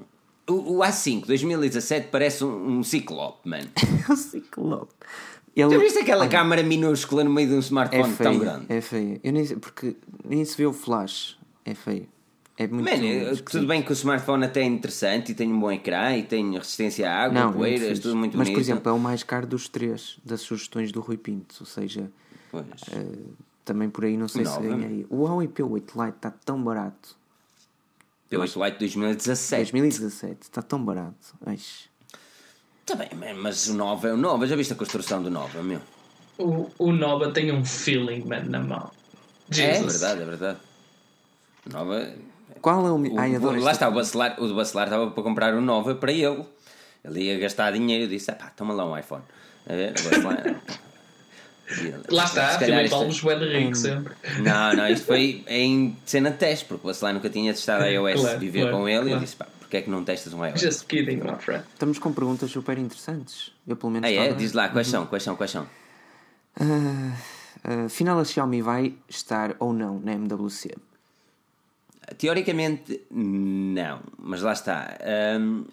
O, 0.47 0.77
o 0.77 0.79
A5 0.79 1.25
2017 1.27 2.09
parece 2.09 2.43
um, 2.43 2.79
um 2.79 2.83
ciclope, 2.83 3.47
mano. 3.47 3.69
É 4.09 4.11
o 4.11 4.15
Ciclope. 4.15 4.93
Ele... 5.61 5.71
Já 5.71 5.77
viste 5.79 5.99
aquela 5.99 6.27
câmara 6.27 6.63
minúscula 6.63 7.23
no 7.23 7.29
meio 7.31 7.49
de 7.49 7.55
um 7.55 7.59
smartphone 7.59 8.03
é 8.03 8.15
feio, 8.15 8.29
tão 8.29 8.39
grande? 8.39 8.65
É 8.69 8.81
feio. 8.81 9.19
Eu 9.23 9.33
nem 9.33 9.45
porque 9.59 9.95
nem 10.23 10.43
se 10.45 10.55
vê 10.57 10.65
o 10.65 10.73
flash. 10.73 11.37
É 11.65 11.73
feio. 11.73 12.07
É 12.57 12.67
muito 12.67 12.89
esquisito. 12.89 13.51
tudo 13.51 13.67
bem 13.67 13.81
que 13.81 13.89
o 13.89 13.93
smartphone 13.93 14.43
até 14.43 14.59
é 14.61 14.65
interessante 14.65 15.31
e 15.31 15.35
tem 15.35 15.51
um 15.51 15.57
bom 15.57 15.71
ecrã 15.71 16.17
e 16.17 16.23
tem 16.23 16.57
resistência 16.57 17.09
à 17.09 17.23
água, 17.23 17.33
Não, 17.39 17.45
muito 17.47 17.57
poeiras, 17.57 17.99
tudo 17.99 18.17
muito 18.17 18.37
Mas, 18.37 18.47
bonito. 18.49 18.55
por 18.57 18.61
exemplo, 18.61 18.89
é 18.89 18.93
o 18.93 18.99
mais 18.99 19.23
caro 19.23 19.47
dos 19.47 19.69
três 19.69 20.17
das 20.25 20.41
sugestões 20.41 20.91
do 20.91 20.99
Rui 20.99 21.15
Pinto. 21.15 21.55
Ou 21.61 21.65
seja, 21.65 22.11
Pois. 22.51 22.65
também 23.63 23.89
por 23.89 24.03
aí 24.03 24.17
não 24.17 24.27
sei 24.27 24.43
se 24.43 24.51
Nova. 24.51 24.75
ganhei. 24.75 25.05
O 25.09 25.23
Huawei 25.23 25.47
P8 25.47 26.03
Lite 26.05 26.17
está 26.17 26.31
tão 26.31 26.61
barato. 26.61 27.15
P8 28.29 28.65
Lite 28.65 28.79
2017. 28.79 29.71
2017 29.71 30.37
está 30.41 30.61
tão 30.61 30.83
barato. 30.83 31.33
Ai, 31.45 31.57
Tá 32.89 32.95
bem, 32.95 33.09
man, 33.13 33.39
mas 33.41 33.67
o 33.67 33.73
Nova 33.75 34.07
é 34.09 34.13
o 34.13 34.17
Nova. 34.17 34.47
Já 34.47 34.55
viste 34.55 34.73
a 34.73 34.75
construção 34.75 35.21
do 35.21 35.29
Nova, 35.29 35.61
meu? 35.61 35.79
O, 36.37 36.69
o 36.79 36.91
Nova 36.91 37.31
tem 37.31 37.51
um 37.51 37.63
feeling, 37.63 38.23
man, 38.25 38.43
na 38.45 38.59
mão. 38.59 38.89
É 39.51 39.53
Jesus. 39.53 39.99
verdade, 40.01 40.21
é 40.21 40.25
verdade. 40.25 40.57
O 41.67 41.73
Nova. 41.73 42.13
Qual 42.61 42.87
é 42.87 42.91
o. 42.91 42.95
O, 42.95 43.19
Ai, 43.19 43.35
adoro 43.35 43.59
lá 43.61 43.71
está, 43.71 43.87
o 43.87 43.91
Bacelar, 43.93 44.35
o 44.41 44.47
do 44.47 44.55
Bacelar 44.55 44.87
estava 44.87 45.11
para 45.11 45.23
comprar 45.23 45.53
o 45.53 45.61
Nova 45.61 45.93
para 45.95 46.11
ele. 46.11 46.43
Ele 47.05 47.21
ia 47.23 47.39
gastar 47.39 47.71
dinheiro 47.73 48.05
e 48.05 48.07
disse: 48.07 48.31
pá, 48.31 48.51
toma 48.55 48.73
lá 48.73 48.85
um 48.85 48.97
iPhone. 48.97 49.23
A 49.67 49.73
ver, 49.73 49.91
o 49.91 50.03
Bacelar. 50.09 50.55
Lá 52.09 52.23
está, 52.23 52.53
Se 52.53 52.59
calhar 52.61 52.79
Filipe 52.89 53.09
isto- 53.11 53.29
é- 53.29 53.59
rico 53.59 53.75
sempre. 53.75 54.13
Não, 54.39 54.73
não, 54.73 54.87
isto 54.89 55.05
foi 55.05 55.43
em 55.47 55.95
cena 56.03 56.31
de 56.31 56.37
teste, 56.37 56.65
porque 56.65 56.83
o 56.83 56.87
Bacelar 56.87 57.13
nunca 57.13 57.29
tinha 57.29 57.53
testado 57.53 57.83
a 57.83 57.87
iOS, 57.87 58.21
Claro, 58.21 58.39
viveu 58.39 58.61
claro, 58.63 58.77
com 58.77 58.89
ele 58.89 58.97
e 58.97 59.01
eu 59.01 59.07
claro. 59.09 59.19
disse: 59.19 59.35
pá, 59.35 59.45
porquê 59.69 59.77
é 59.77 59.81
que 59.83 59.89
não 59.89 60.03
testas 60.03 60.33
um 60.33 60.43
iOS? 60.43 60.59
Just 60.59 60.87
kidding, 60.87 61.17
my 61.17 61.35
friend. 61.39 61.63
Estamos 61.71 61.99
com 61.99 62.11
perguntas 62.11 62.49
super 62.49 62.75
interessantes. 62.79 63.51
Eu, 63.67 63.75
pelo 63.77 63.91
menos. 63.91 64.09
Ah, 64.09 64.11
é? 64.11 64.33
Diz 64.33 64.53
lá, 64.53 64.67
quais 64.69 64.87
são, 64.87 65.05
quais 65.05 65.21
são, 65.21 65.35
quais 65.35 65.51
são? 65.51 65.67
Ah, 66.59 67.15
ah, 67.63 67.85
afinal, 67.85 68.19
a 68.19 68.25
Xiaomi 68.25 68.63
vai 68.63 68.95
estar 69.07 69.55
ou 69.59 69.71
não 69.71 69.99
na 69.99 70.13
MWC? 70.13 70.75
Teoricamente, 72.17 73.01
não, 73.11 74.01
mas 74.17 74.41
lá 74.41 74.53
está. 74.53 74.97
Ahm, 75.03 75.65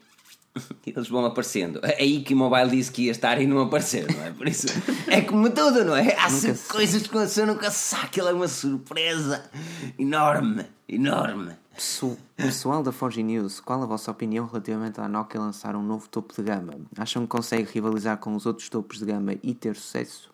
eles 0.86 1.08
vão 1.08 1.24
aparecendo. 1.24 1.80
É 1.82 2.02
aí 2.02 2.22
que 2.22 2.34
o 2.34 2.36
mobile 2.36 2.68
disse 2.68 2.92
que 2.92 3.04
ia 3.06 3.12
estar 3.12 3.40
e 3.40 3.46
não 3.46 3.60
apareceu, 3.60 4.06
não 4.14 4.26
é? 4.26 4.30
Por 4.30 4.46
isso, 4.46 4.66
é 5.08 5.22
como 5.22 5.48
tudo, 5.48 5.86
não 5.86 5.96
é? 5.96 6.14
Há 6.18 6.28
coisas 6.68 7.06
que 7.06 7.14
você 7.14 7.46
nunca 7.46 7.70
sabe. 7.70 8.04
Aquilo 8.04 8.28
é 8.28 8.32
uma 8.34 8.48
surpresa 8.48 9.50
enorme, 9.98 10.66
enorme. 10.86 11.56
Pesso- 11.76 12.16
Pessoal 12.36 12.82
da 12.82 12.90
Forge 12.90 13.22
News, 13.22 13.60
qual 13.60 13.82
a 13.82 13.86
vossa 13.86 14.10
opinião 14.10 14.46
relativamente 14.46 15.00
à 15.00 15.06
Nokia 15.08 15.40
lançar 15.40 15.76
um 15.76 15.82
novo 15.82 16.08
topo 16.08 16.34
de 16.34 16.42
gama? 16.42 16.74
Acham 16.96 17.22
que 17.22 17.28
consegue 17.28 17.70
rivalizar 17.72 18.16
com 18.18 18.34
os 18.34 18.46
outros 18.46 18.68
topos 18.68 18.98
de 18.98 19.04
gama 19.04 19.34
e 19.42 19.54
ter 19.54 19.76
sucesso? 19.76 20.30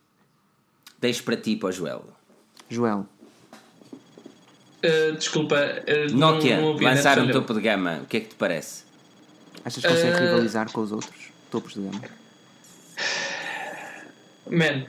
Deixo 1.01 1.23
para 1.25 1.37
ti, 1.37 1.57
para 1.57 1.69
o 1.69 1.73
Joel. 1.73 2.05
Joel, 2.69 3.07
Uh, 4.85 5.15
desculpa, 5.17 5.55
uh, 5.55 6.13
Nokia, 6.13 6.61
não, 6.61 6.75
não 6.75 6.81
lançar 6.81 7.17
um 7.21 7.31
topo 7.31 7.55
de 7.55 7.61
gama, 7.61 8.01
o 8.03 8.07
que 8.07 8.17
é 8.17 8.21
que 8.21 8.31
te 8.31 8.35
parece? 8.35 8.83
achas 9.65 9.81
que 9.81 9.89
consegue 9.89 10.17
Ah. 10.17 10.21
rivalizar 10.21 10.73
com 10.73 10.81
os 10.81 10.91
outros 10.91 11.13
topos 11.53 11.75
de 11.75 11.83
gama? 11.83 12.01
Man, 14.51 14.87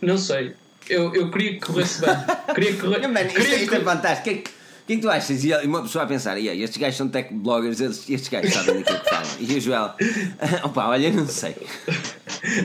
não 0.00 0.16
sei. 0.16 0.54
Eu, 0.88 1.12
eu 1.12 1.28
queria 1.28 1.54
que 1.54 1.66
corresse 1.66 2.00
bem. 2.02 2.14
Queria 2.54 2.72
que 2.74 2.80
corresse. 2.82 3.08
Mano, 3.08 3.28
queria 3.30 3.56
isto 3.56 3.68
que... 3.70 3.74
é 3.74 3.80
fantástico. 3.80 4.50
O 4.84 4.86
que, 4.86 4.92
é 4.92 4.96
que- 4.98 5.06
o 5.06 5.10
é 5.10 5.12
tu 5.12 5.16
achas? 5.16 5.44
E 5.44 5.54
uma 5.66 5.82
pessoa 5.82 6.04
a 6.04 6.06
pensar, 6.06 6.36
"Yeah, 6.36 6.60
estes 6.62 6.78
gajos 6.78 6.96
são 6.96 7.08
tech 7.08 7.32
bloggers, 7.32 7.80
estes 7.80 8.28
gajos 8.28 8.52
sabem 8.52 8.82
daquilo 8.82 9.00
que 9.00 9.08
falam. 9.10 9.28
E 9.40 9.54
o 9.54 9.60
Joel, 9.60 9.94
opa, 10.64 10.88
olha, 10.88 11.10
não 11.10 11.26
sei. 11.26 11.54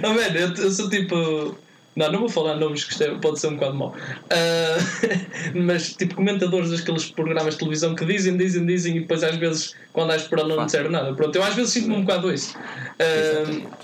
Oh, 0.03 0.09
man, 0.13 0.27
eu, 0.35 0.53
eu 0.55 0.71
sou 0.71 0.89
tipo. 0.89 1.57
Não, 1.95 2.11
não 2.11 2.19
vou 2.19 2.29
falar 2.29 2.55
nomes 2.55 2.83
que 2.83 3.01
é- 3.03 3.15
pode 3.15 3.39
ser 3.39 3.47
um 3.47 3.55
bocado 3.55 3.75
mau. 3.75 3.95
Ah, 4.29 4.77
mas 5.55 5.93
tipo 5.93 6.15
comentadores 6.15 6.69
daqueles 6.71 7.05
programas 7.05 7.53
de 7.53 7.59
televisão 7.59 7.95
que 7.95 8.05
dizem, 8.05 8.35
dizem, 8.37 8.65
dizem 8.65 8.97
e 8.97 8.99
depois 9.01 9.23
às 9.23 9.35
vezes 9.37 9.73
quando 9.93 10.11
há 10.11 10.15
esperar 10.17 10.45
não 10.45 10.65
disseram 10.65 10.91
nada. 10.91 11.13
Pronto, 11.13 11.33
eu 11.35 11.43
às 11.43 11.55
vezes 11.55 11.71
sinto-me 11.71 11.95
um 11.95 12.01
bocado 12.01 12.33
isso. 12.33 12.55
Ah, 12.99 13.79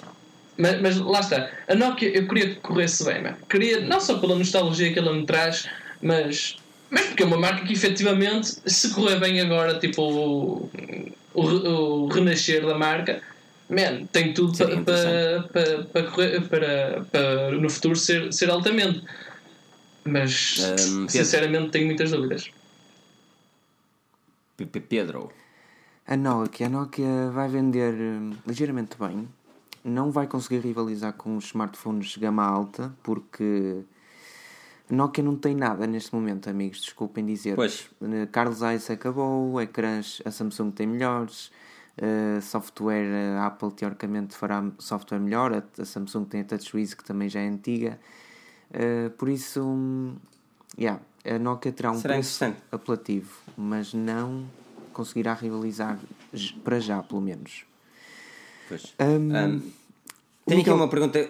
mas, 0.57 0.81
mas 0.81 0.97
lá 0.97 1.19
está. 1.21 1.49
A 1.67 1.75
Nokia 1.75 2.09
eu 2.09 2.27
queria 2.27 2.49
que 2.49 2.55
corresse 2.55 3.03
bem. 3.05 3.23
Queria, 3.49 3.79
não 3.81 3.99
só 4.01 4.17
pela 4.19 4.35
nostalgia 4.35 4.91
que 4.93 4.99
ela 4.99 5.13
me 5.13 5.25
traz, 5.25 5.67
mas, 6.01 6.57
mas 6.95 7.07
porque 7.07 7.23
é 7.23 7.25
uma 7.25 7.37
marca 7.37 7.65
que 7.65 7.73
efetivamente, 7.73 8.57
se 8.65 8.93
correr 8.93 9.19
bem 9.19 9.41
agora, 9.41 9.77
tipo 9.77 10.01
o, 10.01 10.69
o, 11.33 11.41
o 11.43 12.07
renascer 12.07 12.65
da 12.65 12.77
marca, 12.77 13.21
man, 13.69 14.05
tem 14.13 14.33
tudo 14.33 14.57
para, 14.57 14.81
para, 14.81 15.43
para, 15.51 15.83
para, 15.83 16.03
correr, 16.03 16.41
para, 16.47 17.51
no 17.51 17.69
futuro 17.69 17.97
ser, 17.97 18.31
ser 18.31 18.49
altamente. 18.49 19.03
Mas 20.05 20.55
Pedro. 20.55 21.09
sinceramente 21.09 21.71
tenho 21.71 21.87
muitas 21.87 22.11
dúvidas. 22.11 22.49
Pedro, 24.87 25.33
A 26.07 26.15
Nokia, 26.15 26.67
a 26.67 26.69
Nokia 26.69 27.29
vai 27.33 27.49
vender 27.49 27.93
hum, 27.93 28.37
ligeiramente 28.47 28.95
bem. 28.97 29.27
Não 29.83 30.11
vai 30.11 30.27
conseguir 30.27 30.59
rivalizar 30.59 31.11
com 31.11 31.35
os 31.35 31.47
smartphones 31.47 32.07
de 32.11 32.21
gama 32.21 32.45
alta, 32.45 32.95
porque 33.03 33.83
Nokia 34.89 35.23
não 35.23 35.35
tem 35.35 35.55
nada 35.55 35.87
neste 35.87 36.13
momento, 36.13 36.49
amigos. 36.49 36.81
Desculpem 36.81 37.25
dizer. 37.25 37.55
Pois. 37.55 37.89
Eh, 38.01 38.27
Carlos 38.31 38.59
Zeiss 38.59 38.89
acabou, 38.91 39.59
ecrãs 39.61 40.21
a 40.25 40.31
Samsung 40.31 40.71
tem 40.71 40.85
melhores, 40.87 41.51
eh, 41.97 42.39
software 42.41 43.37
a 43.37 43.47
Apple 43.47 43.71
teoricamente 43.71 44.35
fará 44.35 44.63
software 44.77 45.19
melhor, 45.19 45.53
a, 45.53 45.81
a 45.81 45.85
Samsung 45.85 46.25
tem 46.25 46.41
a 46.41 46.43
TouchWiz 46.43 46.93
que 46.93 47.03
também 47.03 47.27
já 47.29 47.39
é 47.39 47.47
antiga. 47.47 47.99
Eh, 48.71 49.09
por 49.17 49.27
isso, 49.29 49.61
hum, 49.63 50.15
yeah, 50.77 51.01
a 51.25 51.39
Nokia 51.39 51.71
terá 51.71 51.91
um 51.91 51.99
Será 51.99 52.13
preço 52.15 52.45
apelativo, 52.71 53.31
mas 53.57 53.93
não 53.93 54.45
conseguirá 54.93 55.33
rivalizar 55.33 55.97
para 56.63 56.79
já, 56.79 57.01
pelo 57.01 57.21
menos. 57.21 57.65
pois. 58.67 58.93
Hum, 58.99 59.29
o 59.29 59.31
tenho 59.31 59.61
aqui 59.61 60.55
Miguel- 60.55 60.75
uma 60.75 60.87
pergunta, 60.87 61.29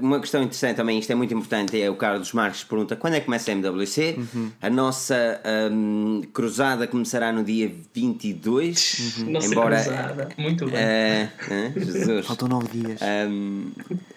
uma 0.00 0.20
questão 0.20 0.42
interessante 0.42 0.76
também, 0.76 0.98
isto 0.98 1.10
é 1.10 1.14
muito 1.14 1.32
importante, 1.34 1.80
é 1.80 1.90
o 1.90 1.94
Carlos 1.96 2.32
Marques 2.32 2.64
pergunta, 2.64 2.96
quando 2.96 3.14
é 3.14 3.20
que 3.20 3.26
começa 3.26 3.50
a 3.50 3.52
MWC? 3.52 4.16
Uhum. 4.18 4.50
A 4.60 4.70
nossa 4.70 5.40
hum, 5.72 6.22
cruzada 6.32 6.86
começará 6.86 7.32
no 7.32 7.44
dia 7.44 7.70
22, 7.94 9.18
Não 9.26 9.40
sei 9.40 9.50
embora... 9.50 9.76
cruzada. 9.76 10.28
Muito 10.38 10.66
bem. 10.66 10.74
eh, 10.76 11.28
eh, 11.50 11.72
Jesus. 11.76 12.26
Faltam 12.26 12.48
nove 12.48 12.68
dias. 12.68 13.00
Um, 13.28 13.70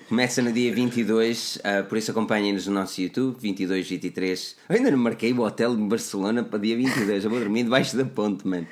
começa 0.08 0.42
no 0.42 0.52
dia 0.52 0.74
22, 0.74 1.58
uh, 1.58 1.84
por 1.90 1.98
isso 1.98 2.12
acompanhem-nos 2.12 2.68
no 2.68 2.74
nosso 2.74 3.02
YouTube, 3.02 3.38
22, 3.40 3.88
23. 3.90 4.56
Eu 4.70 4.76
ainda 4.76 4.92
não 4.92 4.98
marquei 4.98 5.34
o 5.34 5.42
hotel 5.42 5.76
de 5.76 5.82
Barcelona 5.84 6.44
para 6.44 6.60
dia 6.60 6.78
22, 6.78 7.24
eu 7.24 7.30
vou 7.30 7.40
dormir 7.40 7.64
debaixo 7.64 7.98
da 7.98 8.06
ponte, 8.06 8.48
mano. 8.48 8.68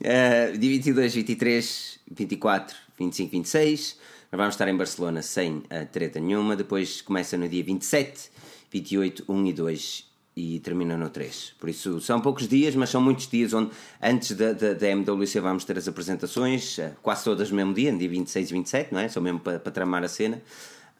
Uh, 0.00 0.56
dia 0.58 0.70
22, 0.70 1.14
23, 1.14 1.98
24, 2.10 2.76
25, 2.98 3.30
26. 3.30 3.98
Nós 4.32 4.38
vamos 4.38 4.54
estar 4.54 4.68
em 4.68 4.76
Barcelona 4.76 5.22
sem 5.22 5.56
uh, 5.56 5.64
treta 5.90 6.20
nenhuma. 6.20 6.54
Depois 6.54 7.00
começa 7.00 7.36
no 7.36 7.48
dia 7.48 7.64
27, 7.64 8.30
28, 8.70 9.24
1 9.28 9.46
e 9.46 9.52
2 9.52 10.10
e 10.36 10.60
termina 10.60 10.96
no 10.96 11.10
3. 11.10 11.54
Por 11.58 11.68
isso 11.68 12.00
são 12.00 12.20
poucos 12.20 12.46
dias, 12.46 12.76
mas 12.76 12.90
são 12.90 13.00
muitos 13.00 13.26
dias 13.26 13.52
onde 13.52 13.72
antes 14.00 14.30
da, 14.36 14.52
da, 14.52 14.72
da 14.72 14.88
MWC 14.88 15.40
vamos 15.40 15.64
ter 15.64 15.76
as 15.76 15.88
apresentações, 15.88 16.78
eh, 16.78 16.92
quase 17.02 17.24
todas 17.24 17.50
no 17.50 17.56
mesmo 17.56 17.74
dia, 17.74 17.90
no 17.90 17.98
dia 17.98 18.08
26 18.08 18.50
e 18.50 18.52
27, 18.52 18.94
não 18.94 19.00
é? 19.00 19.08
Só 19.08 19.20
mesmo 19.20 19.40
para, 19.40 19.58
tramar 19.58 20.04
a 20.04 20.08
cena. 20.08 20.40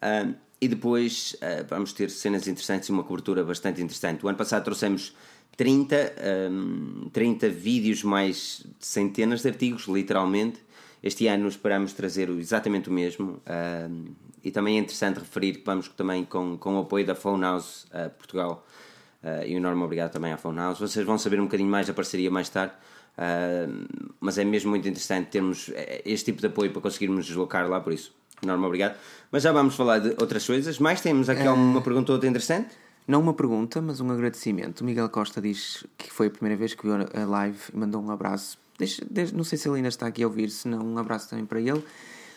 Ah, 0.03 0.27
e 0.61 0.67
depois 0.67 1.37
ah, 1.41 1.65
vamos 1.69 1.93
ter 1.93 2.11
cenas 2.11 2.49
interessantes 2.49 2.89
e 2.89 2.93
uma 2.93 3.05
cobertura 3.05 3.45
bastante 3.45 3.81
interessante. 3.81 4.27
O 4.27 4.29
ano 4.29 4.37
passado 4.37 4.65
trouxemos 4.65 5.15
30, 5.57 6.15
ahm, 6.19 7.09
30 7.13 7.49
vídeos 7.49 8.03
mais 8.03 8.67
centenas 8.81 9.43
de 9.43 9.49
artigos, 9.49 9.87
literalmente. 9.87 10.59
Este 11.03 11.27
ano 11.29 11.49
esperamos 11.49 11.93
trazer 11.93 12.29
exatamente 12.31 12.89
o 12.89 12.93
mesmo. 12.93 13.41
ahm, 13.47 14.15
e 14.43 14.51
também 14.51 14.77
é 14.77 14.81
interessante 14.81 15.19
referir 15.19 15.57
que 15.59 15.65
vamos 15.65 15.89
também 15.89 16.25
com, 16.25 16.57
com 16.57 16.77
o 16.77 16.81
apoio 16.81 17.07
da 17.07 17.15
Phone 17.15 17.43
House 17.43 17.87
ah, 17.93 18.09
Portugal. 18.09 18.67
ah, 19.23 19.45
e 19.47 19.55
um 19.55 19.59
enorme 19.59 19.83
obrigado 19.83 20.13
também 20.13 20.33
à 20.33 20.37
Phone 20.37 20.59
House. 20.59 20.79
Vocês 20.79 21.05
vão 21.05 21.19
saber 21.19 21.41
um 21.41 21.45
bocadinho 21.45 21.71
mais 21.71 21.87
da 21.87 21.93
parceria 21.93 22.31
mais 22.31 22.49
tarde. 22.49 22.73
mas 24.21 24.39
é 24.39 24.45
mesmo 24.45 24.71
muito 24.71 24.89
interessante 24.89 25.29
termos 25.29 25.71
eh, 25.75 26.03
este 26.07 26.27
tipo 26.27 26.41
de 26.41 26.47
apoio 26.47 26.71
para 26.71 26.81
conseguirmos 26.81 27.27
deslocar 27.27 27.69
lá, 27.69 27.81
por 27.81 27.93
isso, 27.93 28.15
enorme 28.43 28.65
obrigado. 28.65 28.97
Mas 29.31 29.43
já 29.43 29.53
vamos 29.53 29.75
falar 29.75 29.99
de 29.99 30.11
outras 30.19 30.47
coisas. 30.47 30.79
Mais 30.79 31.01
temos 31.01 31.29
aqui 31.29 31.47
uma 31.47 31.83
pergunta 31.83 32.13
ou 32.13 32.17
outra 32.17 32.29
interessante? 32.29 32.71
Não 33.07 33.21
uma 33.21 33.35
pergunta, 33.35 33.83
mas 33.83 34.01
um 34.01 34.11
agradecimento. 34.11 34.81
O 34.83 34.85
Miguel 34.85 35.09
Costa 35.09 35.41
diz 35.41 35.85
que 35.99 36.11
foi 36.11 36.29
a 36.29 36.31
primeira 36.31 36.57
vez 36.57 36.75
que 36.75 36.83
viu 36.83 36.95
a 36.95 37.25
live 37.25 37.59
e 37.75 37.77
mandou 37.77 38.01
um 38.01 38.11
abraço. 38.11 38.59
Deixa, 38.81 39.05
deixa- 39.11 39.37
não 39.37 39.45
sei 39.45 39.59
se 39.59 39.69
ele 39.69 39.77
ainda 39.77 39.89
está 39.89 40.07
aqui 40.07 40.23
a 40.23 40.27
ouvir, 40.27 40.49
se 40.49 40.67
não, 40.67 40.81
um 40.81 40.97
abraço 40.97 41.29
também 41.29 41.45
para 41.45 41.61
ele. 41.61 41.85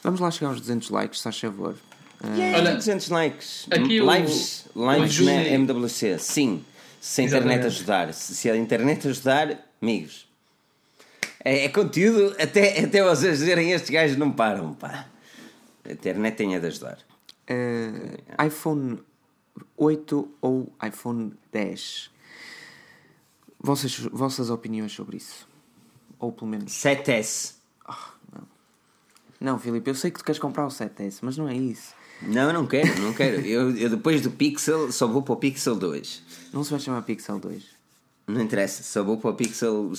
Vamos 0.03 0.19
lá 0.19 0.29
chegar 0.29 0.49
aos 0.49 0.59
200 0.59 0.89
likes, 0.89 1.19
se 1.19 1.23
faz 1.23 1.39
favor. 1.39 1.73
Ah, 2.21 2.27
Olha, 2.57 2.75
200 2.75 3.07
likes. 3.07 3.65
aqui 3.71 4.01
o- 4.01 4.13
lives 4.13 4.65
o 4.75 4.91
lives 4.91 5.13
Júlio- 5.13 5.33
na 5.33 5.41
MWC. 5.47 6.19
Sim. 6.19 6.65
Se 6.99 7.21
a 7.21 7.23
internet 7.23 7.45
Exatamente. 7.59 7.65
ajudar. 7.77 8.13
Se, 8.13 8.35
se 8.35 8.49
a 8.49 8.57
internet 8.57 9.07
ajudar, 9.07 9.57
amigos. 9.81 10.27
É, 11.45 11.63
é 11.65 11.69
conteúdo 11.69 12.35
até, 12.37 12.79
até 12.83 13.01
vocês 13.03 13.39
dizerem 13.39 13.71
estes 13.71 13.89
gajos 13.89 14.17
não 14.17 14.31
param, 14.31 14.73
pá. 14.73 15.07
A 15.85 15.91
internet 15.93 16.35
tem 16.35 16.55
a 16.55 16.59
de 16.59 16.67
ajudar. 16.67 16.97
Uh, 17.49 18.45
iPhone 18.45 18.99
8 19.77 20.29
ou 20.41 20.71
iPhone 20.85 21.33
10? 21.53 22.09
Vossas, 23.59 23.97
vossas 24.11 24.49
opiniões 24.49 24.91
sobre 24.91 25.17
isso? 25.17 25.47
Ou 26.23 26.31
pelo 26.31 26.49
menos. 26.49 26.71
7S. 26.71 27.55
não. 28.31 28.47
não, 29.41 29.59
Filipe, 29.59 29.89
eu 29.89 29.93
sei 29.93 30.09
que 30.09 30.19
tu 30.19 30.23
queres 30.23 30.39
comprar 30.39 30.65
o 30.65 30.69
7S, 30.69 31.19
mas 31.21 31.35
não 31.35 31.49
é 31.49 31.53
isso. 31.53 31.93
Não, 32.21 32.43
eu 32.43 32.53
não 32.53 32.65
quero, 32.65 32.97
não 33.01 33.13
quero. 33.13 33.41
eu, 33.45 33.75
eu 33.75 33.89
depois 33.89 34.21
do 34.21 34.31
Pixel 34.31 34.89
só 34.89 35.05
vou 35.05 35.21
para 35.21 35.33
o 35.33 35.35
Pixel 35.35 35.75
2. 35.75 36.23
Não 36.53 36.63
se 36.63 36.71
vai 36.71 36.79
chamar 36.79 37.01
Pixel 37.01 37.39
2. 37.39 37.61
Não 38.25 38.39
interessa, 38.39 38.83
só 38.83 39.03
vou 39.03 39.17
para 39.17 39.31
o 39.31 39.33
Pixel 39.33 39.91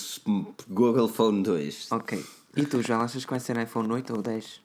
Google 0.67 1.09
Phone 1.09 1.43
2. 1.43 1.93
Ok. 1.93 2.25
E 2.57 2.65
tu, 2.65 2.81
já 2.81 2.97
achas 3.01 3.23
que 3.23 3.31
vai 3.31 3.39
ser 3.41 3.59
iPhone 3.59 3.93
8 3.93 4.15
ou 4.15 4.23
10? 4.23 4.63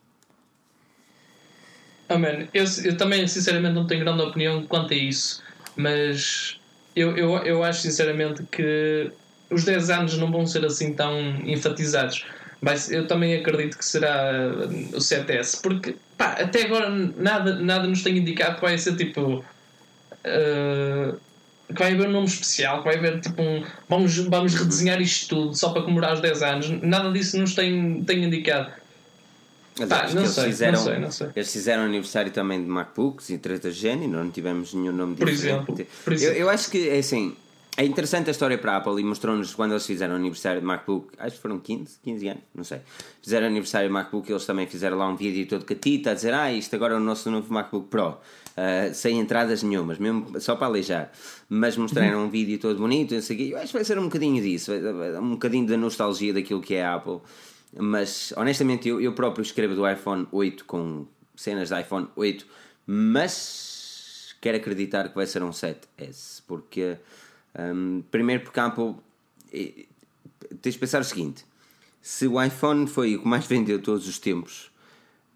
Oh, 2.08 2.18
man, 2.18 2.48
eu, 2.54 2.64
eu 2.86 2.96
também, 2.96 3.28
sinceramente, 3.28 3.74
não 3.74 3.86
tenho 3.86 4.00
grande 4.06 4.22
opinião 4.22 4.66
quanto 4.66 4.94
a 4.94 4.98
isso, 4.98 5.44
mas 5.76 6.58
eu, 6.96 7.18
eu, 7.18 7.38
eu 7.40 7.64
acho, 7.66 7.82
sinceramente, 7.82 8.44
que 8.44 9.12
os 9.50 9.64
10 9.64 9.90
anos 9.90 10.18
não 10.18 10.32
vão 10.32 10.46
ser 10.46 10.66
assim 10.66 10.94
tão 10.94 11.18
enfatizados. 11.46 12.26
Mas 12.62 12.92
eu 12.92 13.08
também 13.08 13.36
acredito 13.36 13.78
que 13.78 13.86
será 13.86 14.52
o 14.94 14.98
7S, 14.98 15.62
porque 15.62 15.96
pá, 16.18 16.34
até 16.34 16.66
agora 16.66 16.90
nada, 16.90 17.56
nada 17.56 17.88
nos 17.88 18.04
tem 18.04 18.18
indicado 18.18 18.56
que 18.56 18.62
vai 18.62 18.78
ser 18.78 18.96
tipo. 18.98 19.44
Uh, 20.26 21.18
que 21.74 21.80
vai 21.80 21.94
haver 21.94 22.08
um 22.08 22.12
nome 22.12 22.28
especial, 22.28 22.80
que 22.80 22.86
vai 22.86 22.98
haver 22.98 23.22
tipo 23.22 23.42
um. 23.42 23.64
Vamos, 23.88 24.18
vamos 24.18 24.56
redesenhar 24.56 25.02
isto 25.02 25.36
tudo 25.36 25.56
só 25.56 25.70
para 25.70 25.84
comemorar 25.84 26.14
os 26.14 26.20
10 26.20 26.44
anos. 26.44 26.70
Nada 26.82 27.12
disso 27.12 27.38
nos 27.38 27.56
tem, 27.56 28.04
tem 28.04 28.26
indicado. 28.26 28.72
Mas 29.88 30.14
não, 30.14 30.28
sei, 30.28 30.46
fizeram, 30.46 30.78
não 30.78 30.86
sei, 30.86 31.00
não 31.00 31.12
sei. 31.12 31.28
Eles 31.36 31.54
fizeram 31.54 31.84
aniversário 31.84 32.32
também 32.32 32.62
de 32.62 32.68
MacBooks 32.68 33.30
e 33.30 33.38
3 33.38 33.74
Gen 33.74 34.04
e 34.04 34.08
não 34.08 34.30
tivemos 34.30 34.74
nenhum 34.74 34.92
nome 34.92 35.16
por 35.16 35.30
diferente. 35.30 35.72
Exemplo, 35.72 35.88
por 36.04 36.14
exemplo. 36.14 36.36
Eu, 36.36 36.42
eu 36.42 36.50
acho 36.50 36.70
que 36.70 36.90
é 36.90 36.98
assim. 36.98 37.36
É 37.80 37.86
interessante 37.86 38.28
a 38.28 38.32
história 38.32 38.58
para 38.58 38.74
a 38.74 38.76
Apple 38.76 39.00
e 39.00 39.06
mostrou-nos 39.06 39.56
quando 39.56 39.72
eles 39.72 39.86
fizeram 39.86 40.14
aniversário 40.14 40.60
de 40.60 40.68
MacBook, 40.68 41.14
acho 41.18 41.38
que 41.38 41.42
foram 41.42 41.60
15, 41.60 42.00
15 42.04 42.28
anos, 42.28 42.44
não 42.54 42.66
sei. 42.66 42.82
Fizeram 43.22 43.48
aniversário 43.48 43.88
de 43.88 43.94
MacBook 43.94 44.30
e 44.30 44.34
eles 44.34 44.46
também 44.46 44.68
fizeram 44.68 44.98
lá 44.98 45.08
um 45.08 45.16
vídeo 45.16 45.48
todo 45.48 45.64
catita 45.64 46.12
a 46.12 46.14
dizer: 46.14 46.34
Ah, 46.34 46.52
isto 46.52 46.76
agora 46.76 46.96
é 46.96 46.98
o 46.98 47.00
nosso 47.00 47.32
novo 47.32 47.54
MacBook 47.54 47.88
Pro, 47.88 48.10
uh, 48.10 48.94
sem 48.94 49.18
entradas 49.18 49.64
nenhumas, 49.64 49.98
mesmo 49.98 50.42
só 50.42 50.58
para 50.58 50.68
aleijar. 50.68 51.10
Mas 51.48 51.78
mostraram 51.78 52.26
um 52.26 52.30
vídeo 52.30 52.60
todo 52.60 52.78
bonito, 52.80 53.16
o 53.16 53.22
quê. 53.22 53.52
Eu 53.54 53.58
acho 53.58 53.68
que 53.68 53.74
vai 53.74 53.86
ser 53.86 53.98
um 53.98 54.10
bocadinho 54.10 54.44
disso, 54.44 54.74
um 54.74 55.30
bocadinho 55.32 55.66
da 55.66 55.78
nostalgia 55.78 56.34
daquilo 56.34 56.60
que 56.60 56.76
é 56.76 56.84
a 56.84 56.96
Apple. 56.96 57.20
Mas 57.78 58.34
honestamente, 58.36 58.90
eu, 58.90 59.00
eu 59.00 59.14
próprio 59.14 59.42
escrevo 59.42 59.74
do 59.74 59.90
iPhone 59.90 60.28
8 60.34 60.66
com 60.66 61.08
cenas 61.34 61.70
de 61.70 61.80
iPhone 61.80 62.10
8, 62.18 62.46
mas 62.86 64.36
quero 64.42 64.58
acreditar 64.58 65.08
que 65.08 65.16
vai 65.16 65.26
ser 65.26 65.42
um 65.44 65.52
7S, 65.52 66.44
porque 66.46 66.98
um, 67.58 68.04
primeiro 68.12 68.44
porque 68.44 68.60
a 68.60 68.66
Apple 68.66 68.96
tens 70.62 70.74
de 70.74 70.80
pensar 70.80 71.02
o 71.02 71.04
seguinte: 71.04 71.46
se 72.02 72.28
o 72.28 72.42
iPhone 72.42 72.88
foi 72.88 73.16
o 73.16 73.22
que 73.22 73.28
mais 73.28 73.46
vendeu 73.46 73.82
todos 73.82 74.08
os 74.08 74.20
tempos, 74.20 74.72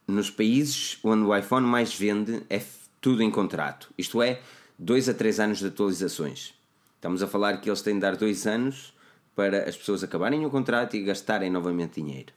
nos 0.07 0.29
países 0.29 0.97
onde 1.03 1.23
o 1.23 1.35
iPhone 1.35 1.65
mais 1.65 1.93
vende 1.93 2.43
é 2.49 2.61
tudo 3.01 3.21
em 3.21 3.31
contrato, 3.31 3.93
isto 3.97 4.21
é, 4.21 4.41
2 4.79 5.09
a 5.09 5.13
3 5.13 5.39
anos 5.39 5.59
de 5.59 5.67
atualizações. 5.67 6.53
Estamos 6.95 7.21
a 7.21 7.27
falar 7.27 7.59
que 7.59 7.69
eles 7.69 7.81
têm 7.81 7.95
de 7.95 7.99
dar 7.99 8.15
2 8.15 8.47
anos 8.47 8.93
para 9.35 9.67
as 9.67 9.75
pessoas 9.75 10.03
acabarem 10.03 10.45
o 10.45 10.49
contrato 10.49 10.95
e 10.95 11.03
gastarem 11.03 11.49
novamente 11.49 12.01
dinheiro. 12.01 12.33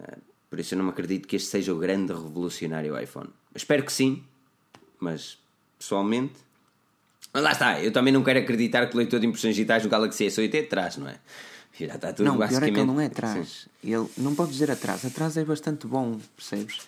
Ah, 0.00 0.16
por 0.48 0.58
isso 0.58 0.74
eu 0.74 0.78
não 0.78 0.88
acredito 0.88 1.28
que 1.28 1.36
este 1.36 1.48
seja 1.48 1.74
o 1.74 1.78
grande 1.78 2.12
revolucionário 2.12 2.98
iPhone. 2.98 3.28
Espero 3.54 3.84
que 3.84 3.92
sim, 3.92 4.24
mas 4.98 5.38
pessoalmente 5.78 6.34
mas 7.32 7.42
lá 7.42 7.52
está, 7.52 7.80
eu 7.80 7.92
também 7.92 8.12
não 8.12 8.22
quero 8.22 8.38
acreditar 8.38 8.86
que 8.86 8.94
o 8.94 8.98
leitor 8.98 9.20
de 9.20 9.26
impressões 9.26 9.54
digitais 9.54 9.82
do 9.82 9.88
Galaxy 9.88 10.26
S8 10.26 10.54
é 10.54 10.60
atrás, 10.60 10.96
não 10.96 11.08
é? 11.08 11.16
Já 11.78 11.94
está 11.94 12.12
tudo 12.12 12.26
não, 12.26 12.36
basicamente... 12.36 12.70
o 12.70 12.72
pior 12.72 12.72
é 12.72 12.74
que 12.74 12.80
ele 12.80 12.86
não 12.86 13.00
é 13.00 13.06
atrás. 13.06 13.68
Ele 13.84 14.08
não 14.18 14.34
pode 14.34 14.50
dizer 14.50 14.70
atrás. 14.70 15.04
Atrás 15.04 15.36
é 15.36 15.44
bastante 15.44 15.86
bom, 15.86 16.18
percebes? 16.34 16.80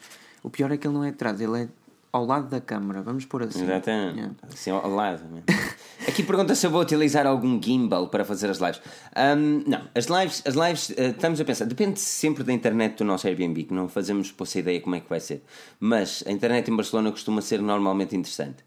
O 0.42 0.50
pior 0.50 0.72
é 0.72 0.76
que 0.76 0.86
ele 0.86 0.94
não 0.94 1.04
é 1.04 1.10
atrás, 1.10 1.40
ele 1.40 1.62
é 1.62 1.68
ao 2.12 2.26
lado 2.26 2.48
da 2.48 2.60
câmara, 2.60 3.02
vamos 3.02 3.24
por 3.24 3.42
assim. 3.42 3.62
Exatamente. 3.62 4.16
Yeah. 4.16 4.34
Assim, 4.52 4.70
ao 4.70 4.90
lado. 4.90 5.22
Aqui 6.08 6.22
pergunta 6.22 6.54
se 6.54 6.66
eu 6.66 6.70
vou 6.70 6.80
utilizar 6.80 7.26
algum 7.26 7.62
gimbal 7.62 8.08
para 8.08 8.24
fazer 8.24 8.50
as 8.50 8.58
lives. 8.58 8.80
Um, 9.16 9.62
não, 9.66 9.82
as 9.94 10.06
lives, 10.06 10.42
as 10.44 10.54
lives 10.54 10.88
uh, 10.90 11.10
estamos 11.10 11.40
a 11.40 11.44
pensar, 11.44 11.66
depende 11.66 12.00
sempre 12.00 12.42
da 12.42 12.52
internet 12.52 12.96
do 12.96 13.04
nosso 13.04 13.28
Airbnb, 13.28 13.64
que 13.64 13.74
não 13.74 13.88
fazemos 13.88 14.32
por 14.32 14.44
essa 14.44 14.58
ideia 14.58 14.80
como 14.80 14.96
é 14.96 15.00
que 15.00 15.08
vai 15.08 15.20
ser. 15.20 15.44
Mas 15.78 16.24
a 16.26 16.32
internet 16.32 16.68
em 16.68 16.74
Barcelona 16.74 17.12
costuma 17.12 17.40
ser 17.42 17.62
normalmente 17.62 18.16
interessante. 18.16 18.64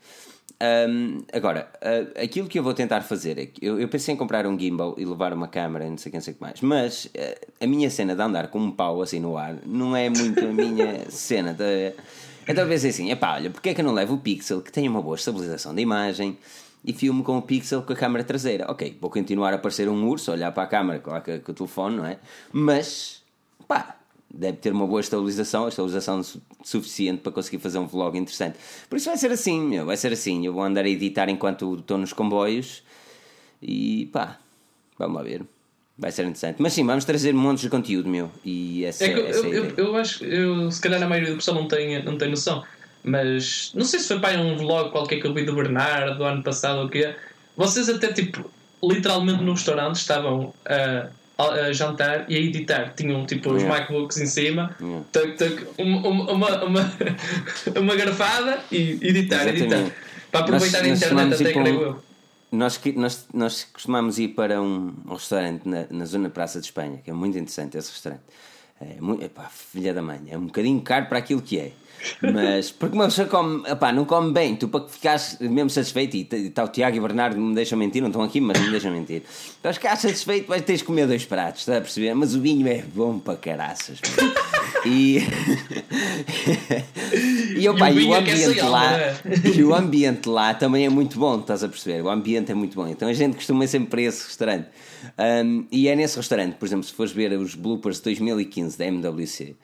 Um, 0.62 1.24
agora, 1.34 1.70
uh, 1.82 2.24
aquilo 2.24 2.48
que 2.48 2.58
eu 2.58 2.64
vou 2.64 2.74
tentar 2.74 3.02
fazer 3.02 3.38
é 3.38 3.46
que 3.48 3.66
eu, 3.66 3.80
eu, 3.80 3.88
pensei 3.90 4.14
em 4.14 4.18
comprar 4.18 4.48
um 4.48 4.58
gimbal 4.58 4.96
e 4.98 5.04
levar 5.04 5.34
uma 5.34 5.48
câmera, 5.48 5.90
não 5.90 5.98
sei 5.98 6.12
quem 6.12 6.22
sei 6.22 6.34
que 6.34 6.42
mais, 6.42 6.62
mas 6.62 7.06
uh, 7.06 7.48
a 7.60 7.68
minha 7.68 7.90
cena 7.90 8.16
de 8.16 8.22
andar 8.22 8.48
com 8.48 8.60
um 8.60 8.72
pau 8.72 9.02
assim 9.02 9.20
no 9.20 9.38
ar 9.38 9.58
não 9.66 9.96
é 9.96 10.10
muito 10.10 10.40
a 10.40 10.54
minha 10.54 11.06
cena. 11.12 11.54
Tá? 11.54 11.66
Então 12.48 12.68
pensei 12.68 12.92
assim: 12.92 13.12
é 13.12 13.16
pá, 13.16 13.36
olha, 13.36 13.50
porque 13.50 13.70
é 13.70 13.74
que 13.74 13.82
eu 13.82 13.86
não 13.86 13.94
levo 13.94 14.14
o 14.16 14.18
Pixel 14.18 14.62
que 14.62 14.72
tem 14.72 14.88
uma 14.88 15.02
boa 15.02 15.16
estabilização 15.16 15.76
da 15.76 15.82
imagem 15.82 16.38
e 16.86 16.94
filmo 16.94 17.24
com 17.24 17.38
o 17.38 17.42
Pixel 17.42 17.82
com 17.82 17.94
a 17.94 17.96
câmera 17.96 18.24
traseira? 18.24 18.66
Ok, 18.70 18.98
vou 19.02 19.10
continuar 19.10 19.54
a 19.54 19.58
parecer 19.58 19.90
um 19.90 20.08
urso, 20.08 20.32
olhar 20.32 20.52
para 20.52 20.64
a 20.64 20.68
câmera 20.68 21.00
com, 21.00 21.12
com 21.12 21.52
o 21.52 21.56
telefone, 21.56 21.98
não 21.98 22.06
é? 22.06 22.20
Mas, 22.52 23.22
pá, 23.68 23.98
deve 24.34 24.58
ter 24.58 24.74
uma 24.74 24.88
boa 24.88 25.00
estabilização, 25.00 25.68
estabilização 25.68 26.22
suficiente 26.64 27.22
para 27.22 27.32
conseguir 27.32 27.60
fazer 27.60 27.78
um 27.78 27.86
vlog 27.86 28.18
interessante. 28.18 28.58
Por 28.90 28.98
isso 28.98 29.08
vai 29.08 29.18
ser 29.18 29.32
assim, 29.32 29.62
meu, 29.62 29.86
vai 29.86 29.96
ser 29.96 30.12
assim. 30.12 30.44
Eu 30.46 30.54
vou 30.54 30.64
andar 30.64 30.86
a 30.86 30.90
editar 30.90 31.30
enquanto 31.30 31.76
estou 31.76 32.00
nos 32.00 32.12
comboios 32.12 32.82
e 33.62 34.10
pá, 34.12 34.40
vamos 34.98 35.18
lá 35.18 35.24
ver. 35.24 35.44
Vai 35.96 36.12
ser 36.12 36.24
interessante. 36.24 36.60
Mas 36.60 36.74
sim, 36.74 36.84
vamos 36.84 37.06
trazer 37.06 37.34
montes 37.34 37.62
de 37.62 37.70
conteúdo, 37.70 38.10
meu. 38.10 38.32
E 38.44 38.84
essa, 38.84 39.06
é 39.06 39.14
que 39.14 39.20
essa 39.20 39.46
eu, 39.46 39.66
eu, 39.66 39.74
eu, 39.78 39.96
acho 39.96 40.26
eu, 40.26 40.72
se 40.72 40.82
calhar 40.82 41.02
a 41.02 41.08
maioria 41.08 41.30
do 41.30 41.38
pessoal 41.38 41.62
não 41.62 41.68
tem, 41.68 42.04
não 42.04 42.18
tem 42.18 42.32
noção. 42.32 42.64
Mas 43.04 43.72
não 43.76 43.86
sei 43.86 44.00
se 44.00 44.08
foi 44.08 44.20
para 44.20 44.42
um 44.42 44.58
vlog 44.58 44.92
qualquer 44.92 45.20
que 45.20 45.28
eu 45.28 45.34
vi 45.34 45.44
do 45.44 45.54
Bernardo 45.54 46.18
do 46.18 46.24
ano 46.24 46.42
passado 46.42 46.80
ou 46.80 46.86
o 46.88 46.90
quê. 46.90 47.16
Vocês 47.56 47.88
até 47.90 48.12
tipo, 48.12 48.50
literalmente 48.84 49.44
no 49.44 49.52
restaurante 49.54 49.98
estavam 49.98 50.52
a. 50.66 51.10
Uh, 51.10 51.23
a 51.38 51.72
jantar 51.72 52.30
e 52.30 52.36
a 52.36 52.40
editar. 52.40 52.94
Tinham 52.96 53.26
tipo 53.26 53.52
os 53.52 53.62
yeah. 53.62 53.80
MacBooks 53.80 54.18
em 54.18 54.26
cima, 54.26 54.76
yeah. 54.80 55.06
tuc, 55.12 55.38
tuc, 55.38 55.68
uma, 55.78 56.08
uma, 56.08 56.64
uma, 56.64 56.94
uma 57.76 57.96
garfada 57.96 58.64
e 58.72 59.00
editar, 59.02 59.48
editar. 59.48 59.92
Para 60.32 60.42
aproveitar 60.42 60.84
nós, 60.84 61.04
a 61.04 61.06
internet 61.06 61.34
até, 61.34 61.54
creio 61.54 61.82
eu. 61.82 62.04
Nós, 62.52 62.80
nós, 62.96 63.28
nós 63.34 63.64
costumamos 63.72 64.20
ir 64.20 64.30
para 64.30 64.62
um, 64.62 64.94
um 65.08 65.14
restaurante 65.14 65.68
na, 65.68 65.86
na 65.90 66.06
zona 66.06 66.30
Praça 66.30 66.60
de 66.60 66.68
Espanha, 66.68 67.00
que 67.04 67.10
é 67.10 67.14
muito 67.14 67.38
interessante 67.38 67.78
esse 67.78 67.92
restaurante. 67.92 68.24
É 68.80 69.00
muito, 69.00 69.24
epá, 69.24 69.50
filha 69.50 69.94
da 69.94 70.02
mãe, 70.02 70.22
é 70.30 70.38
um 70.38 70.46
bocadinho 70.46 70.80
caro 70.82 71.06
para 71.08 71.18
aquilo 71.18 71.42
que 71.42 71.60
é. 71.60 71.72
Mas 72.22 72.72
porque 72.72 72.96
uma 72.96 73.06
pessoa 73.06 73.28
come, 73.28 73.64
epá, 73.70 73.92
não 73.92 74.06
come 74.06 74.32
bem, 74.32 74.56
tu 74.56 74.68
para 74.68 74.82
que 74.82 74.92
ficares 74.92 75.38
mesmo 75.40 75.70
satisfeito, 75.70 76.16
e 76.16 76.28
está 76.48 76.64
o 76.64 76.68
Tiago 76.68 76.96
e 76.96 77.00
o 77.00 77.02
Bernardo 77.02 77.40
me 77.40 77.56
deixam 77.56 77.78
mentir, 77.78 78.02
não 78.02 78.10
estão 78.10 78.22
aqui, 78.22 78.42
mas 78.42 78.60
me 78.60 78.72
deixam 78.72 78.92
mentir. 78.92 79.24
Para 79.62 79.74
ficar 79.74 79.96
satisfeito, 79.96 80.48
vais 80.48 80.62
ter 80.62 80.78
de 80.78 80.84
comer 80.84 81.08
dois 81.08 81.26
pratos, 81.26 81.62
está 81.62 81.78
a 81.78 81.82
perceber? 81.82 82.14
Mas 82.14 82.36
o 82.36 82.42
vinho 82.42 82.68
é 82.68 82.84
bom 82.94 83.20
para 83.20 83.38
caraças. 83.38 84.00
E, 84.86 85.20
e, 87.58 87.70
opa, 87.70 87.90
e, 87.90 87.96
o, 87.96 88.00
e 88.00 88.06
o 88.06 88.14
ambiente 88.14 88.62
lá 88.62 88.98
é? 88.98 89.16
e 89.56 89.64
o 89.64 89.74
ambiente 89.74 90.30
lá 90.30 90.54
também 90.54 90.86
é 90.86 90.90
muito 90.90 91.18
bom, 91.18 91.40
estás 91.40 91.64
a 91.64 91.70
perceber? 91.70 92.02
O 92.02 92.10
ambiente 92.10 92.52
é 92.52 92.56
muito 92.56 92.76
bom. 92.76 92.88
Então 92.88 93.08
a 93.08 93.14
gente 93.14 93.36
costuma 93.36 93.66
sempre 93.68 93.90
para 93.90 94.02
esse 94.02 94.28
restaurante. 94.28 94.68
Um, 95.18 95.66
e 95.72 95.88
é 95.88 95.96
nesse 95.96 96.18
restaurante, 96.18 96.56
por 96.56 96.66
exemplo, 96.66 96.86
se 96.86 96.94
fores 96.94 97.12
ver 97.12 97.34
os 97.34 97.56
bloopers 97.56 97.98
de 97.98 98.04
2015 98.04 98.78
da 98.78 98.86
MWC, 98.86 99.56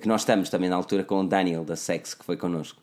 que 0.00 0.06
nós 0.06 0.20
estamos 0.20 0.48
também 0.48 0.70
na 0.70 0.76
altura 0.76 1.04
com 1.04 1.20
o 1.20 1.26
Daniel 1.26 1.64
da 1.64 1.76
Sex, 1.76 2.14
que 2.14 2.24
foi 2.24 2.36
connosco. 2.36 2.80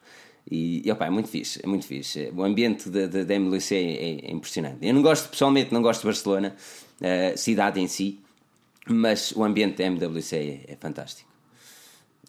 E, 0.50 0.82
e 0.86 0.92
opa, 0.92 1.06
é 1.06 1.10
muito 1.10 1.30
fixe, 1.30 1.60
é 1.64 1.68
muito 1.68 1.86
fixe. 1.86 2.32
O 2.36 2.44
ambiente 2.44 2.90
da 2.90 3.36
MWC 3.36 3.76
é, 3.76 3.80
é, 3.80 4.26
é, 4.26 4.32
impressionante. 4.32 4.78
Eu 4.82 4.94
não 4.94 5.02
gosto, 5.02 5.30
pessoalmente, 5.30 5.74
não 5.74 5.82
gosto 5.82 6.02
de 6.02 6.08
Barcelona, 6.08 6.56
uh, 7.02 7.38
cidade 7.38 7.80
em 7.80 7.88
si, 7.88 8.20
mas 8.88 9.32
o 9.32 9.44
ambiente 9.44 9.78
da 9.78 9.86
MWC 9.86 10.36
é, 10.36 10.74
é 10.74 10.76
fantástico. 10.76 11.30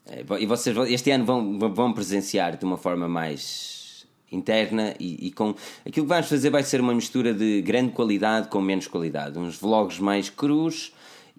É, 0.06 0.24
e 0.38 0.46
vocês 0.46 0.76
este 0.90 1.10
ano 1.10 1.24
vão, 1.24 1.58
vão 1.58 1.92
presenciar 1.92 2.56
de 2.56 2.64
uma 2.64 2.76
forma 2.76 3.08
mais 3.08 4.06
interna 4.30 4.94
e, 5.00 5.26
e, 5.26 5.32
com 5.32 5.54
aquilo 5.84 6.06
que 6.06 6.12
vamos 6.12 6.28
fazer 6.28 6.50
vai 6.50 6.62
ser 6.62 6.80
uma 6.80 6.94
mistura 6.94 7.34
de 7.34 7.62
grande 7.62 7.92
qualidade 7.92 8.48
com 8.48 8.60
menos 8.60 8.86
qualidade, 8.86 9.38
uns 9.38 9.56
vlogs 9.56 9.98
mais 9.98 10.30
crus 10.30 10.92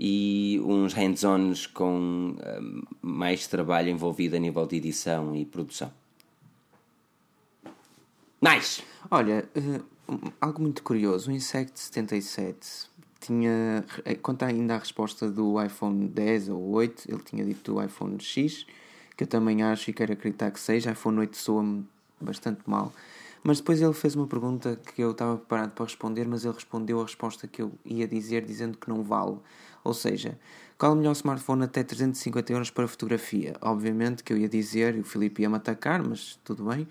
e 0.04 0.60
uns 0.66 0.94
hands-ons 0.94 1.68
com 1.68 2.36
uh, 2.40 2.88
mais 3.04 3.46
trabalho 3.46 3.88
envolvido 3.88 4.36
a 4.36 4.40
nível 4.40 4.66
de 4.66 4.78
edição 4.78 5.36
e 5.36 5.46
produção. 5.46 5.94
Mais! 8.42 8.84
Olha, 9.12 9.48
uh, 9.56 10.34
algo 10.42 10.60
muito 10.60 10.82
curioso: 10.82 11.30
o 11.30 11.32
Insect 11.32 11.80
77 11.80 12.90
tinha. 13.20 13.86
Quanto 14.24 14.42
ainda 14.42 14.74
à 14.74 14.80
resposta 14.80 15.30
do 15.30 15.64
iPhone 15.64 16.08
10 16.08 16.50
ou 16.50 16.72
8, 16.72 17.04
ele 17.08 17.22
tinha 17.22 17.46
dito 17.46 17.76
o 17.76 17.84
iPhone 17.84 18.20
X, 18.20 18.66
que 19.16 19.26
eu 19.26 19.28
também 19.28 19.62
acho 19.62 19.92
e 19.92 19.94
quero 19.94 20.14
acreditar 20.14 20.50
que 20.50 20.60
seja. 20.60 20.94
iPhone 20.94 21.20
8 21.20 21.38
soa-me 21.38 21.86
bastante 22.20 22.62
mal. 22.66 22.92
Mas 23.44 23.60
depois 23.60 23.80
ele 23.82 23.94
fez 23.94 24.16
uma 24.16 24.28
pergunta 24.28 24.80
que 24.96 25.02
eu 25.02 25.12
estava 25.12 25.38
preparado 25.38 25.72
para 25.72 25.86
responder, 25.86 26.28
mas 26.28 26.44
ele 26.44 26.54
respondeu 26.54 27.00
a 27.00 27.04
resposta 27.04 27.48
que 27.48 27.62
eu 27.62 27.72
ia 27.86 28.08
dizer, 28.08 28.46
dizendo 28.46 28.78
que 28.78 28.90
não 28.90 29.04
vale. 29.04 29.38
Ou 29.84 29.94
seja, 29.94 30.38
qual 30.78 30.92
é 30.92 30.96
o 30.96 30.98
melhor 30.98 31.12
smartphone 31.14 31.64
até 31.64 31.84
350 31.84 32.54
euros 32.54 32.70
para 32.70 32.88
fotografia? 32.88 33.56
Obviamente 33.62 34.24
que 34.24 34.34
eu 34.34 34.38
ia 34.38 34.50
dizer, 34.50 34.96
e 34.96 35.00
o 35.00 35.04
Filipe 35.04 35.42
ia-me 35.42 35.56
atacar, 35.56 36.02
mas 36.04 36.40
tudo 36.44 36.66
bem. 36.66 36.88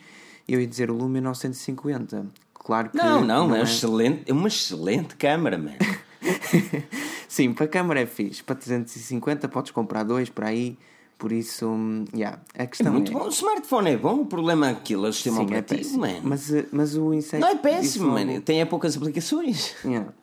Eu 0.48 0.60
ia 0.60 0.66
dizer 0.66 0.90
o 0.90 0.94
Lumia 0.94 1.20
950. 1.20 2.26
Claro 2.54 2.90
que. 2.90 2.96
Não, 2.96 3.24
não, 3.24 3.48
não 3.48 3.56
é, 3.56 3.60
é... 3.60 3.62
Excelente, 3.62 4.24
é 4.26 4.32
uma 4.32 4.48
excelente 4.48 5.16
câmera, 5.16 5.58
mano. 5.58 5.76
Sim, 7.28 7.52
para 7.52 7.64
a 7.64 7.68
câmera 7.68 8.00
é 8.00 8.06
fixe. 8.06 8.42
Para 8.42 8.56
350 8.56 9.48
podes 9.48 9.70
comprar 9.70 10.02
dois 10.02 10.28
para 10.28 10.48
aí. 10.48 10.78
Por 11.16 11.32
isso, 11.32 11.68
yeah, 12.14 12.40
a 12.58 12.66
questão 12.66 12.86
é 12.86 12.90
muito 12.90 13.12
é... 13.12 13.14
bom. 13.14 13.26
O 13.26 13.28
smartphone 13.28 13.90
é 13.90 13.96
bom, 13.96 14.22
o 14.22 14.26
problema 14.26 14.68
é 14.68 14.70
aquilo, 14.70 15.04
é 15.04 15.10
o 15.10 15.12
sistema 15.12 15.36
Sim, 15.36 15.42
operativo, 15.42 16.06
é 16.06 16.18
Mas, 16.22 16.50
eh, 16.50 16.64
mas 16.72 16.96
o 16.96 17.12
Insect... 17.12 17.38
Não 17.38 17.48
é 17.48 17.56
péssimo, 17.56 18.12
mano. 18.12 18.40
Tem 18.40 18.62
é 18.62 18.64
poucas 18.64 18.96
aplicações. 18.96 19.74
Yeah. 19.84 20.14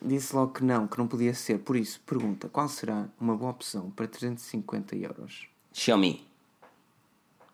Disse 0.00 0.34
logo 0.34 0.52
que 0.52 0.64
não, 0.64 0.86
que 0.86 0.96
não 0.96 1.08
podia 1.08 1.34
ser. 1.34 1.58
Por 1.58 1.76
isso, 1.76 2.00
pergunta, 2.06 2.48
qual 2.48 2.68
será 2.68 3.06
uma 3.20 3.36
boa 3.36 3.50
opção 3.50 3.90
para 3.90 4.06
350 4.06 4.96
euros? 4.96 5.48
Xiaomi. 5.72 6.24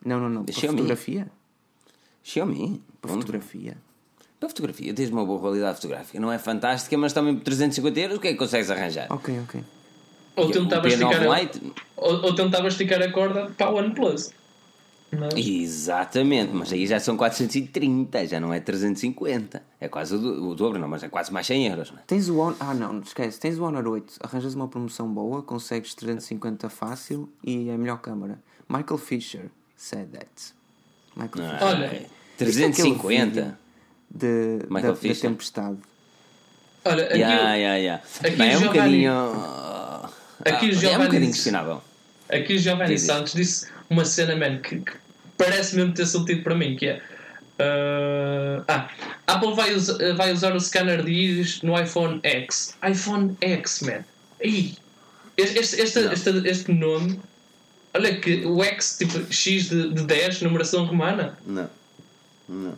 Não, 0.04 0.20
não, 0.20 0.28
não. 0.28 0.44
Para 0.44 0.54
Xiaomi. 0.54 0.78
fotografia? 0.78 1.30
Xiaomi. 2.22 2.82
Para 3.00 3.12
fotografia. 3.12 3.76
Para 4.38 4.48
fotografia, 4.48 4.92
tens 4.92 5.10
uma 5.10 5.24
boa 5.24 5.40
qualidade 5.40 5.76
fotográfica. 5.76 6.20
Não 6.20 6.30
é 6.30 6.38
fantástica, 6.38 6.98
mas 6.98 7.12
também 7.14 7.34
por 7.34 7.44
350 7.44 8.00
euros, 8.00 8.16
o 8.18 8.20
que 8.20 8.28
é 8.28 8.32
que 8.32 8.38
consegues 8.38 8.70
arranjar? 8.70 9.06
Ok, 9.10 9.40
ok. 9.40 9.64
Ou 10.36 10.50
tentava, 10.50 10.88
esticar 10.88 11.22
a, 11.22 11.50
ou, 11.96 12.24
ou 12.24 12.34
tentava 12.34 12.68
esticar 12.68 13.00
a 13.00 13.10
corda 13.10 13.50
para 13.56 13.70
o 13.70 13.76
OnePlus. 13.76 14.32
Mas... 15.18 15.34
Exatamente, 15.36 16.52
mas 16.52 16.72
aí 16.72 16.86
já 16.86 16.98
são 17.00 17.16
430, 17.16 18.26
já 18.26 18.40
não 18.40 18.52
é 18.52 18.60
350. 18.60 19.62
É 19.80 19.88
quase 19.88 20.14
o, 20.14 20.18
do, 20.18 20.48
o 20.50 20.54
dobro, 20.54 20.78
não, 20.78 20.88
mas 20.88 21.02
é 21.02 21.08
quase 21.08 21.32
mais 21.32 21.46
100 21.46 21.66
euros. 21.68 21.90
Não 21.90 21.98
é? 21.98 22.02
Tens 22.06 22.28
o 22.28 22.38
Honor. 22.38 22.56
Ah, 22.60 22.74
não, 22.74 23.00
esquece. 23.00 23.38
Tens 23.38 23.58
o 23.58 23.64
Honor 23.64 23.86
8, 23.86 24.14
arranjas 24.20 24.54
uma 24.54 24.68
promoção 24.68 25.08
boa, 25.08 25.42
consegues 25.42 25.94
350 25.94 26.68
fácil 26.68 27.28
e 27.42 27.68
é 27.68 27.74
a 27.74 27.78
melhor 27.78 27.98
câmara. 27.98 28.38
Michael 28.68 28.98
Fisher 28.98 29.50
said 29.76 30.08
that. 30.12 30.54
Michael 31.16 31.46
ah, 31.46 31.58
Fisher. 31.58 31.66
Olha, 31.66 32.06
350 32.36 33.40
é 33.40 33.54
de, 34.10 34.58
Michael 34.68 34.92
da, 34.92 34.96
Fisher. 34.96 35.22
da 35.22 35.28
tempestade. 35.28 35.78
Olha, 36.84 37.04
aqui, 37.04 37.18
yeah, 37.18 37.54
yeah, 37.54 37.76
yeah. 37.76 38.04
Aqui 38.20 38.36
Bem, 38.36 38.52
é 38.52 38.58
um 38.58 38.62
bocadinho. 38.62 39.12
Aqui 40.44 40.66
ah, 40.66 40.68
o 40.68 40.72
Giovanni, 40.72 40.86
é 40.86 40.98
um 40.98 41.06
bocadinho 41.06 41.32
questionável. 41.32 41.82
Aqui 42.28 42.54
o 42.54 42.58
Giovanni 42.58 42.98
Santos 42.98 43.32
disse 43.32 43.68
uma 43.88 44.04
cena, 44.04 44.36
man, 44.36 44.58
que, 44.58 44.80
que, 44.80 44.92
parece 45.36 45.76
mesmo 45.76 45.92
ter 45.92 46.06
sentido 46.06 46.42
para 46.42 46.54
mim, 46.54 46.76
que 46.76 46.86
é... 46.86 47.02
Uh, 47.56 48.64
ah, 48.66 48.90
Apple 49.28 49.54
vai, 49.54 49.72
us 49.74 49.86
vai 50.16 50.32
usar 50.32 50.56
o 50.56 50.60
scanner 50.60 51.04
de 51.04 51.12
íris 51.12 51.62
no 51.62 51.80
iPhone 51.80 52.20
X. 52.24 52.76
iPhone 52.88 53.36
X, 53.40 53.82
man. 53.82 54.04
Ih, 54.42 54.76
este, 55.36 55.80
este, 55.80 56.00
este, 56.00 56.30
este, 56.48 56.72
nome... 56.72 57.20
Olha 57.94 58.18
que 58.18 58.44
o 58.44 58.62
X, 58.62 58.98
tipo 58.98 59.32
X 59.32 59.68
de, 59.68 59.94
de 59.94 60.02
10, 60.02 60.42
numeração 60.42 60.84
romana. 60.84 61.38
Não. 61.46 61.70
Não. 62.48 62.76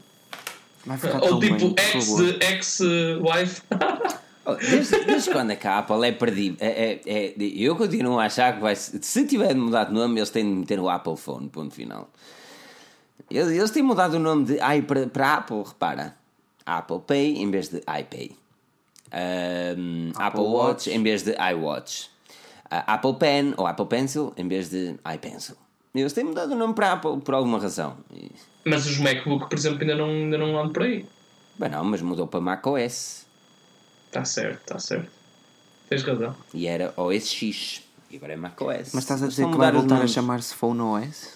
Ou 1.23 1.41
tipo 1.41 1.70
bem, 1.70 1.85
X 1.85 2.16
de 2.16 2.45
ex-wife. 2.45 3.62
Oh, 4.49 4.55
desde, 4.55 5.05
desde, 5.05 5.31
quando 5.33 5.51
é 5.51 5.57
que 5.57 5.66
a 5.66 5.78
Apple 5.78 6.07
é 6.07 6.12
perdida? 6.12 6.65
É, 6.65 7.01
é, 7.05 7.27
é, 7.27 7.35
eu 7.37 7.74
continuo 7.74 8.20
a 8.20 8.27
achar 8.27 8.55
que 8.55 8.61
vai 8.61 8.77
se 8.77 9.27
tiver 9.27 9.53
de 9.53 9.59
mudar 9.59 9.85
de 9.85 9.93
nome, 9.93 10.20
eles 10.20 10.31
têm 10.31 10.45
de 10.45 10.51
meter 10.51 10.78
o 10.78 10.89
Apple 10.89 11.16
Phone, 11.16 11.49
ponto 11.49 11.74
final. 11.74 12.09
Eles, 13.31 13.48
eles 13.51 13.70
têm 13.70 13.82
mudado 13.82 14.15
o 14.15 14.19
nome 14.19 14.44
de 14.44 14.55
i 14.55 14.82
para, 14.82 15.07
para 15.07 15.35
Apple, 15.35 15.62
repara. 15.66 16.16
Apple 16.65 17.01
Pay 17.07 17.36
em 17.39 17.51
vez 17.51 17.69
de 17.69 17.78
iPay. 17.78 18.36
Um, 19.12 20.11
Apple, 20.11 20.23
Apple 20.23 20.40
Watch, 20.40 20.66
Watch 20.66 20.90
em 20.90 21.03
vez 21.03 21.23
de 21.23 21.35
iWatch. 21.53 22.07
Uh, 22.66 22.82
Apple 22.86 23.15
Pen 23.15 23.55
ou 23.57 23.66
Apple 23.66 23.86
Pencil 23.86 24.32
em 24.36 24.48
vez 24.48 24.70
de 24.70 24.97
iPencil. 25.15 25.57
Eles 25.94 26.12
têm 26.12 26.24
mudado 26.24 26.53
o 26.53 26.57
nome 26.57 26.74
para 26.74 26.93
Apple 26.93 27.20
por 27.20 27.35
alguma 27.35 27.59
razão. 27.59 27.97
Mas 28.65 28.86
os 28.86 28.98
MacBook, 28.98 29.48
por 29.48 29.57
exemplo, 29.57 29.81
ainda 29.81 29.94
não, 29.94 30.09
ainda 30.09 30.36
não 30.36 30.59
andam 30.59 30.73
por 30.73 30.82
aí. 30.82 31.07
Bem, 31.59 31.70
não, 31.70 31.85
mas 31.85 32.03
mudou 32.03 32.27
para 32.27 32.40
macOS. 32.40 33.24
Está 34.07 34.24
certo, 34.24 34.61
está 34.61 34.78
certo. 34.78 35.11
Tens 35.89 36.03
razão. 36.03 36.35
E 36.53 36.66
era 36.66 36.93
OS 36.97 37.28
X. 37.28 37.82
E 38.11 38.16
agora 38.16 38.35
é 38.35 38.36
macOS. 38.36 38.90
Mas 38.93 39.05
estás 39.05 39.23
a 39.23 39.28
dizer 39.28 39.48
que 39.48 39.57
vai 39.57 39.73
voltar 39.73 40.03
a 40.03 40.07
chamar-se 40.07 40.55
Phone 40.55 40.81
OS? 40.81 41.36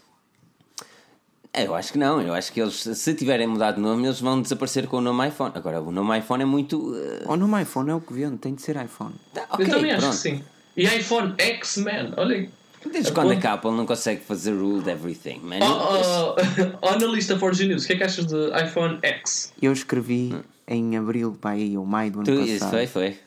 É, 1.52 1.66
eu 1.66 1.74
acho 1.74 1.92
que 1.92 1.98
não. 1.98 2.20
Eu 2.20 2.32
acho 2.32 2.52
que 2.52 2.60
eles, 2.60 2.74
se 2.74 3.14
tiverem 3.14 3.46
mudado 3.46 3.76
de 3.76 3.80
nome, 3.80 4.06
eles 4.06 4.20
vão 4.20 4.40
desaparecer 4.40 4.86
com 4.86 4.98
o 4.98 5.00
nome 5.00 5.28
iPhone. 5.28 5.52
Agora, 5.54 5.80
o 5.80 5.90
nome 5.90 6.18
iPhone 6.18 6.42
é 6.42 6.46
muito. 6.46 6.78
Uh... 6.78 7.32
O 7.32 7.36
nome 7.36 7.62
iPhone 7.62 7.90
é 7.90 7.94
o 7.94 8.00
que 8.00 8.12
vende, 8.12 8.38
tem 8.38 8.54
de 8.54 8.62
ser 8.62 8.76
iPhone. 8.76 9.14
Tá, 9.34 9.46
okay, 9.52 9.66
eu 9.66 9.70
também 9.70 9.90
pronto. 9.90 10.06
acho 10.06 10.22
que 10.22 10.30
sim. 10.30 10.44
E 10.76 10.84
iPhone 10.84 11.34
X, 11.38 11.78
man, 11.78 12.14
olha. 12.16 12.48
Desde 12.90 13.12
quando 13.12 13.32
a 13.32 13.52
Apple 13.52 13.72
não 13.72 13.84
consegue 13.84 14.22
fazer 14.22 14.52
rule 14.52 14.82
de 14.82 14.90
everything, 14.90 15.40
man? 15.40 15.58
Oh, 15.60 16.34
oh, 16.80 16.90
na 16.98 17.06
lista 17.08 17.38
Forge 17.38 17.66
News, 17.66 17.84
o 17.84 17.86
que 17.86 17.92
é 17.92 17.96
que 17.96 18.04
achas 18.04 18.26
de 18.26 18.50
iPhone 18.64 18.98
X? 19.02 19.52
Eu 19.60 19.72
escrevi 19.72 20.32
hum. 20.32 20.42
em 20.66 20.96
abril, 20.96 21.36
para 21.38 21.50
aí, 21.50 21.76
ou 21.76 21.84
maio 21.84 22.10
do 22.10 22.20
ano 22.20 22.24
tu, 22.24 22.36
passado. 22.36 22.56
Isso 22.56 22.68
foi, 22.68 22.86
foi. 22.86 23.18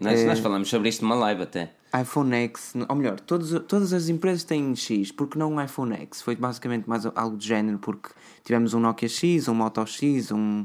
Nós, 0.00 0.20
é, 0.20 0.24
nós 0.24 0.38
falamos 0.38 0.68
sobre 0.68 0.88
isto 0.88 1.02
numa 1.02 1.16
live 1.16 1.42
até. 1.42 1.70
iPhone 1.98 2.34
X, 2.34 2.74
ou 2.88 2.96
melhor, 2.96 3.18
todos, 3.20 3.50
todas 3.66 3.92
as 3.92 4.08
empresas 4.08 4.44
têm 4.44 4.74
X, 4.76 5.10
porque 5.10 5.38
não 5.38 5.54
um 5.54 5.60
iPhone 5.60 5.94
X? 5.94 6.22
Foi 6.22 6.36
basicamente 6.36 6.88
mais 6.88 7.04
algo 7.06 7.36
do 7.36 7.42
género, 7.42 7.78
porque 7.78 8.10
tivemos 8.44 8.74
um 8.74 8.80
Nokia 8.80 9.08
X, 9.08 9.48
um 9.48 9.54
Moto 9.54 9.84
X, 9.86 10.30
um 10.30 10.64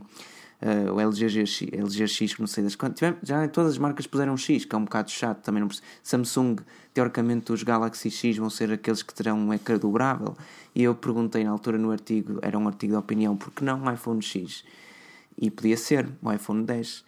uh, 0.62 0.94
o 0.94 1.00
LG 1.00 1.28
GX, 1.28 1.62
LG 1.72 2.08
X, 2.08 2.38
não 2.38 2.48
sei 2.48 2.64
das 2.64 2.76
quantas. 2.76 3.00
Tivemos, 3.00 3.20
já 3.24 3.48
todas 3.48 3.74
as 3.74 3.78
marcas 3.78 4.08
puseram 4.08 4.38
X, 4.38 4.66
que 4.66 4.76
é 4.76 4.78
um 4.78 4.84
bocado 4.84 5.12
chato 5.12 5.42
também. 5.42 5.62
Não 5.62 5.70
Samsung, 6.04 6.58
teoricamente, 6.94 7.52
os 7.52 7.64
Galaxy 7.64 8.10
X 8.10 8.38
vão 8.38 8.50
ser 8.50 8.72
aqueles 8.72 9.04
que 9.04 9.14
terão 9.14 9.38
um 9.40 9.54
ecrã 9.54 9.78
dobrável. 9.78 10.36
E 10.74 10.84
eu 10.84 10.96
perguntei 10.96 11.44
na 11.44 11.52
altura 11.52 11.78
no 11.78 11.92
artigo, 11.92 12.40
era 12.42 12.58
um 12.58 12.68
artigo 12.68 12.94
de 12.94 13.00
opinião, 13.00 13.36
porque 13.36 13.64
não 13.64 13.84
um 13.84 13.92
iPhone 13.92 14.22
X? 14.22 14.64
E 15.38 15.50
podia 15.50 15.78
ser 15.78 16.10
um 16.22 16.32
iPhone 16.32 16.64
10. 16.64 17.04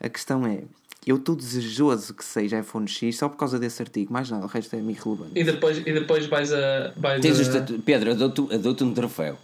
A 0.00 0.08
questão 0.08 0.46
é, 0.46 0.64
eu 1.06 1.16
estou 1.16 1.34
desejoso 1.34 2.12
que 2.12 2.24
seja 2.24 2.60
iPhone 2.60 2.86
X 2.86 3.16
só 3.16 3.28
por 3.28 3.36
causa 3.36 3.58
desse 3.58 3.80
artigo, 3.80 4.12
mais 4.12 4.30
nada, 4.30 4.44
o 4.44 4.48
resto 4.48 4.76
é 4.76 4.78
irrelevante. 4.78 5.32
E 5.34 5.44
depois, 5.44 5.78
e 5.78 5.92
depois 5.92 6.26
vais 6.26 6.52
a. 6.52 6.92
Vais 6.96 7.24
a... 7.24 7.66
Pedro, 7.84 8.10
eu 8.10 8.16
dou-te 8.16 8.58
dou 8.58 8.88
um 8.88 8.94
troféu. 8.94 9.38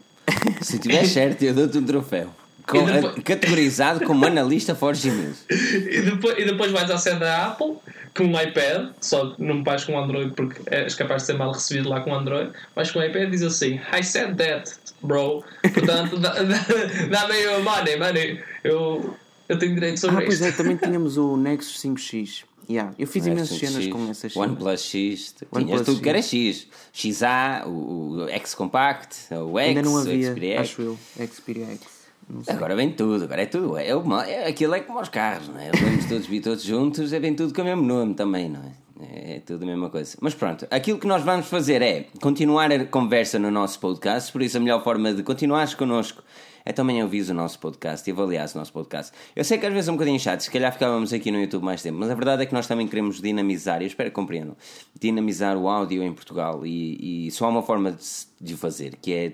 Se 0.61 0.79
tiver 0.79 1.05
certo, 1.07 1.43
eu 1.43 1.55
dou-te 1.55 1.79
um 1.79 1.85
troféu. 1.85 2.31
Com, 2.67 2.85
depois... 2.85 3.23
categorizado 3.23 4.05
como 4.05 4.27
analista 4.27 4.75
Forge 4.75 5.11
News. 5.11 5.45
E 5.49 6.03
depois, 6.03 6.39
e 6.39 6.45
depois 6.45 6.73
vais 6.73 6.91
à 6.91 6.99
sede 6.99 7.21
da 7.21 7.47
Apple 7.47 7.77
com 8.17 8.25
um 8.25 8.41
iPad, 8.41 8.91
só 9.01 9.35
não 9.39 9.63
vais 9.63 9.85
com 9.85 9.99
Android 9.99 10.33
porque 10.35 10.61
és 10.67 10.95
capaz 10.95 11.23
de 11.23 11.27
ser 11.27 11.35
mal 11.35 11.53
recebido 11.53 11.89
lá 11.89 12.01
com 12.01 12.15
Android. 12.15 12.51
Vais 12.75 12.91
com 12.91 12.99
um 12.99 13.03
iPad 13.03 13.25
e 13.25 13.31
diz 13.31 13.43
assim: 13.43 13.81
I 13.93 14.03
said 14.03 14.37
that, 14.37 14.73
bro. 15.03 15.45
Portanto, 15.73 16.19
dá-me 16.21 17.47
o 17.47 17.63
money, 17.63 17.97
money. 17.97 18.41
Eu, 18.65 19.17
eu 19.49 19.59
tenho 19.59 19.75
direito 19.75 20.01
sobre 20.01 20.17
ah, 20.17 20.29
isto. 20.29 20.39
Pois 20.39 20.43
é, 20.43 20.57
também 20.57 20.77
tínhamos 20.83 21.17
o 21.17 21.37
Nexus 21.37 21.83
5X. 21.83 22.45
Yeah. 22.69 22.93
Eu 22.99 23.07
fiz 23.07 23.25
imensas 23.25 23.59
cenas 23.59 23.87
com 23.87 24.11
essas 24.11 24.33
cenas. 24.33 24.49
OnePlus 24.49 24.81
X, 24.83 25.35
tinhas 25.57 25.83
tudo 25.83 26.01
que 26.01 26.09
era 26.09 26.21
X. 26.21 26.67
XA, 26.93 27.65
o, 27.65 28.25
o 28.25 28.29
X 28.29 28.55
Compact, 28.55 29.35
o 29.35 29.59
X, 29.59 29.69
Ainda 29.69 29.83
não 29.83 29.97
havia, 29.99 30.31
o 30.31 30.33
Xperia 30.33 30.55
X. 30.57 30.61
acho 30.61 30.83
eu, 30.83 30.99
Xperia 31.33 31.67
X. 31.67 31.97
Agora 32.49 32.75
vem 32.75 32.91
tudo, 32.91 33.23
agora 33.23 33.43
é 33.43 33.47
tudo. 33.47 33.77
É, 33.79 33.91
é, 34.29 34.49
aquilo 34.49 34.75
é 34.75 34.81
como 34.81 35.01
os 35.01 35.09
carros, 35.09 35.49
não 35.49 35.61
é? 35.61 35.71
Vamos 35.71 36.07
todos 36.07 36.27
vir 36.27 36.41
todos 36.41 36.65
juntos, 36.65 37.13
é, 37.13 37.21
vem 37.21 37.35
tudo 37.35 37.55
com 37.55 37.63
o 37.63 37.65
mesmo 37.65 37.83
nome 37.83 38.15
também, 38.15 38.49
não 38.49 38.61
é? 38.61 38.73
É 38.99 39.41
tudo 39.41 39.63
a 39.63 39.67
mesma 39.67 39.91
coisa. 39.91 40.17
Mas 40.21 40.35
pronto, 40.35 40.67
aquilo 40.71 40.99
que 40.99 41.07
nós 41.07 41.23
vamos 41.23 41.47
fazer 41.47 41.83
é 41.83 42.07
continuar 42.21 42.73
a 42.73 42.85
conversa 42.87 43.39
no 43.39 43.51
nosso 43.51 43.79
podcast, 43.79 44.33
por 44.33 44.43
isso 44.43 44.57
a 44.57 44.61
melhor 44.61 44.83
forma 44.83 45.13
de 45.13 45.23
continuares 45.23 45.75
connosco 45.75 46.23
é 46.67 46.73
também 46.73 47.01
ouvir 47.01 47.31
o 47.31 47.33
nosso 47.33 47.61
podcast 47.61 48.11
e 48.11 48.13
avaliar 48.13 48.49
o 48.53 48.59
nosso 48.59 48.73
podcast. 48.73 49.13
Eu 49.37 49.45
sei 49.45 49.57
que 49.57 49.65
às 49.65 49.73
vezes 49.73 49.89
é 49.89 49.93
um 49.93 49.95
bocadinho 49.95 50.19
chato, 50.19 50.41
se 50.41 50.51
calhar 50.51 50.73
ficávamos 50.73 51.13
aqui 51.13 51.31
no 51.31 51.41
YouTube 51.41 51.63
mais 51.63 51.81
tempo, 51.81 51.97
mas 51.97 52.11
a 52.11 52.15
verdade 52.15 52.43
é 52.43 52.47
que 52.47 52.53
nós 52.53 52.67
também 52.67 52.89
queremos 52.89 53.23
dinamizar, 53.23 53.83
e 53.83 53.87
espero 53.87 54.11
que 54.11 54.15
compreendam, 54.17 54.57
dinamizar 54.99 55.57
o 55.57 55.69
áudio 55.69 56.03
em 56.03 56.13
Portugal 56.13 56.67
e, 56.67 57.29
e 57.29 57.31
só 57.31 57.45
há 57.45 57.49
uma 57.51 57.63
forma 57.63 57.93
de, 57.93 58.05
de 58.41 58.57
fazer, 58.57 58.97
que 58.97 59.15
é 59.15 59.33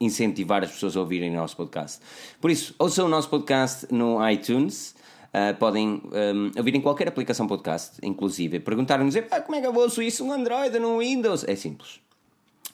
incentivar 0.00 0.64
as 0.64 0.70
pessoas 0.70 0.96
a 0.96 1.00
ouvirem 1.00 1.30
o 1.30 1.34
nosso 1.34 1.54
podcast. 1.54 2.00
Por 2.40 2.50
isso, 2.50 2.74
ouçam 2.78 3.04
o 3.04 3.08
nosso 3.10 3.28
podcast 3.28 3.86
no 3.92 4.26
iTunes. 4.28 4.94
Uh, 5.34 5.54
podem 5.58 6.00
um, 6.04 6.50
ouvir 6.56 6.76
em 6.76 6.80
qualquer 6.80 7.08
aplicação 7.08 7.46
podcast, 7.46 7.98
inclusive. 8.02 8.60
Perguntaram-nos 8.60 9.16
ah, 9.16 9.40
como 9.40 9.56
é 9.56 9.60
que 9.60 9.66
eu 9.66 9.74
ouço 9.74 10.00
isso 10.00 10.24
no 10.24 10.32
Android 10.32 10.78
no 10.78 10.98
Windows? 10.98 11.44
É 11.44 11.56
simples. 11.56 12.00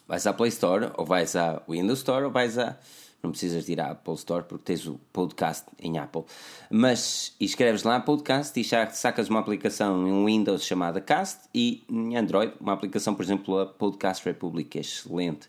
Vais 0.07 0.27
à 0.27 0.33
Play 0.33 0.51
Store, 0.51 0.91
ou 0.97 1.07
vais 1.07 1.35
à 1.37 1.63
Windows 1.69 1.99
Store, 1.99 2.25
ou 2.25 2.31
vais 2.31 2.59
à 2.59 2.77
Não 3.23 3.31
precisas 3.31 3.67
de 3.67 3.73
ir 3.73 3.81
à 3.81 3.91
Apple 3.91 4.15
Store 4.15 4.45
porque 4.45 4.65
tens 4.65 4.87
o 4.87 4.99
podcast 5.13 5.67
em 5.79 5.99
Apple. 5.99 6.25
Mas 6.71 7.35
escreves 7.39 7.83
lá 7.83 8.01
podcast 8.01 8.59
e 8.59 8.63
já 8.63 8.89
sacas 8.91 9.29
uma 9.29 9.41
aplicação 9.41 10.07
em 10.09 10.25
Windows 10.25 10.65
chamada 10.65 11.01
Cast 11.01 11.41
e 11.55 11.85
em 11.89 12.17
Android, 12.17 12.55
uma 12.61 12.73
aplicação, 12.73 13.15
por 13.15 13.23
exemplo, 13.23 13.59
a 13.59 13.67
Podcast 13.67 14.25
Republic, 14.25 14.79
é 14.79 14.81
excelente. 14.81 15.49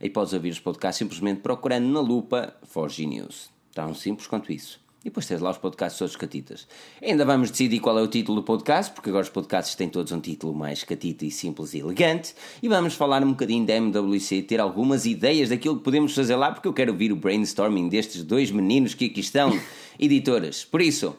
Aí 0.00 0.08
podes 0.08 0.32
ouvir 0.32 0.50
os 0.50 0.60
podcasts 0.60 0.98
simplesmente 0.98 1.40
procurando 1.40 1.86
na 1.86 2.00
lupa 2.00 2.54
Forge 2.62 3.04
News. 3.04 3.50
Tão 3.74 3.94
simples 3.94 4.26
quanto 4.26 4.50
isso. 4.50 4.80
E 5.00 5.04
depois 5.04 5.26
tens 5.26 5.40
lá 5.40 5.50
os 5.50 5.56
podcasts 5.56 5.98
todos 5.98 6.14
catitas. 6.14 6.68
Ainda 7.02 7.24
vamos 7.24 7.50
decidir 7.50 7.80
qual 7.80 7.98
é 7.98 8.02
o 8.02 8.06
título 8.06 8.40
do 8.40 8.44
podcast, 8.44 8.92
porque 8.92 9.08
agora 9.08 9.24
os 9.24 9.30
podcasts 9.30 9.74
têm 9.74 9.88
todos 9.88 10.12
um 10.12 10.20
título 10.20 10.54
mais 10.54 10.84
catita 10.84 11.24
e 11.24 11.30
simples 11.30 11.72
e 11.72 11.78
elegante. 11.78 12.34
E 12.62 12.68
vamos 12.68 12.94
falar 12.94 13.24
um 13.24 13.30
bocadinho 13.30 13.64
da 13.64 13.74
MWC, 13.74 14.42
ter 14.42 14.60
algumas 14.60 15.06
ideias 15.06 15.48
daquilo 15.48 15.78
que 15.78 15.84
podemos 15.84 16.14
fazer 16.14 16.36
lá, 16.36 16.52
porque 16.52 16.68
eu 16.68 16.74
quero 16.74 16.92
ouvir 16.92 17.12
o 17.12 17.16
brainstorming 17.16 17.88
destes 17.88 18.22
dois 18.22 18.50
meninos 18.50 18.92
que 18.92 19.06
aqui 19.06 19.20
estão, 19.20 19.58
editoras. 19.98 20.66
Por 20.66 20.82
isso, 20.82 21.16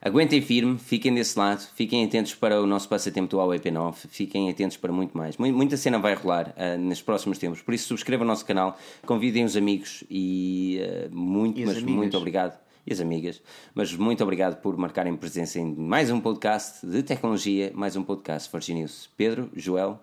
aguentem 0.00 0.40
firme, 0.40 0.78
fiquem 0.78 1.12
desse 1.12 1.38
lado, 1.38 1.60
fiquem 1.74 2.02
atentos 2.02 2.34
para 2.34 2.62
o 2.62 2.66
nosso 2.66 2.88
passatempo 2.88 3.28
do 3.28 3.36
AWP9, 3.36 3.96
fiquem 4.08 4.48
atentos 4.48 4.78
para 4.78 4.90
muito 4.94 5.14
mais. 5.14 5.36
Muita 5.36 5.76
cena 5.76 5.98
vai 5.98 6.14
rolar 6.14 6.54
uh, 6.56 6.80
nos 6.80 7.02
próximos 7.02 7.36
tempos, 7.36 7.60
por 7.60 7.74
isso 7.74 7.86
subscrevam 7.88 8.24
o 8.24 8.28
nosso 8.28 8.46
canal, 8.46 8.78
convidem 9.04 9.44
os 9.44 9.58
amigos 9.58 10.04
e 10.08 10.80
uh, 10.80 11.14
muito, 11.14 11.60
e 11.60 11.66
mas 11.66 11.76
amigas. 11.76 11.94
muito 11.94 12.16
obrigado 12.16 12.69
e 12.86 12.92
as 12.92 13.00
amigas. 13.00 13.42
Mas 13.74 13.94
muito 13.94 14.22
obrigado 14.22 14.60
por 14.60 14.76
marcarem 14.76 15.16
presença 15.16 15.58
em 15.58 15.74
mais 15.74 16.10
um 16.10 16.20
podcast 16.20 16.86
de 16.86 17.02
tecnologia, 17.02 17.70
mais 17.74 17.96
um 17.96 18.02
podcast 18.02 18.48
Forge 18.50 18.74
News. 18.74 19.08
Pedro, 19.16 19.50
Joel, 19.54 19.98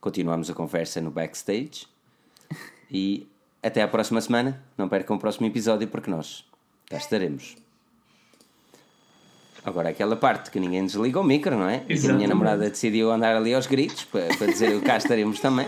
continuamos 0.00 0.50
a 0.50 0.54
conversa 0.54 1.00
no 1.00 1.10
backstage 1.10 1.86
e 2.90 3.26
até 3.62 3.82
à 3.82 3.88
próxima 3.88 4.20
semana. 4.20 4.62
Não 4.76 4.88
percam 4.88 5.16
o 5.16 5.18
próximo 5.18 5.46
episódio 5.46 5.88
porque 5.88 6.10
nós 6.10 6.44
cá 6.88 6.96
estaremos. 6.96 7.56
Agora 9.64 9.90
aquela 9.90 10.16
parte 10.16 10.50
que 10.50 10.58
ninguém 10.58 10.86
desliga 10.86 11.20
o 11.20 11.24
micro, 11.24 11.56
não 11.56 11.68
é? 11.68 11.84
E 11.88 12.08
a 12.08 12.12
minha 12.12 12.28
namorada 12.28 12.70
decidiu 12.70 13.10
andar 13.10 13.36
ali 13.36 13.52
aos 13.52 13.66
gritos 13.66 14.04
para, 14.04 14.28
para 14.36 14.46
dizer 14.46 14.80
cá 14.82 14.96
estaremos 14.96 15.40
também. 15.40 15.66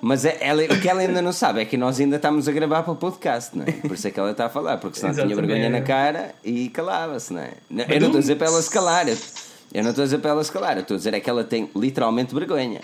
Mas 0.00 0.24
é, 0.24 0.38
ela, 0.40 0.62
o 0.62 0.80
que 0.80 0.88
ela 0.88 1.00
ainda 1.00 1.20
não 1.20 1.32
sabe 1.32 1.60
é 1.60 1.64
que 1.64 1.76
nós 1.76 1.98
ainda 1.98 2.16
estamos 2.16 2.48
a 2.48 2.52
gravar 2.52 2.82
para 2.82 2.92
o 2.92 2.96
podcast, 2.96 3.56
não 3.56 3.64
é? 3.64 3.72
Por 3.72 3.92
isso 3.92 4.06
é 4.06 4.10
que 4.10 4.20
ela 4.20 4.30
está 4.30 4.46
a 4.46 4.48
falar, 4.48 4.78
porque 4.78 4.98
senão 4.98 5.12
tinha 5.12 5.34
vergonha 5.34 5.68
na 5.68 5.80
cara 5.80 6.34
e 6.44 6.68
calava-se, 6.68 7.32
não 7.32 7.40
é? 7.40 7.52
Eu 7.70 8.00
não 8.00 8.06
estou 8.06 8.18
a 8.18 8.20
dizer 8.20 8.36
para 8.36 8.46
ela 8.46 8.62
se 8.62 8.70
calar, 8.70 9.08
eu 9.08 9.82
não 9.82 9.90
estou 9.90 10.02
a 10.02 10.06
dizer 10.06 10.18
para 10.18 10.30
ela 10.30 10.44
se 10.44 10.52
calar, 10.52 10.76
eu 10.76 10.82
estou 10.82 10.94
a 10.94 10.98
dizer 10.98 11.14
é 11.14 11.20
que 11.20 11.28
ela 11.28 11.42
tem 11.42 11.68
literalmente 11.74 12.34
vergonha. 12.34 12.80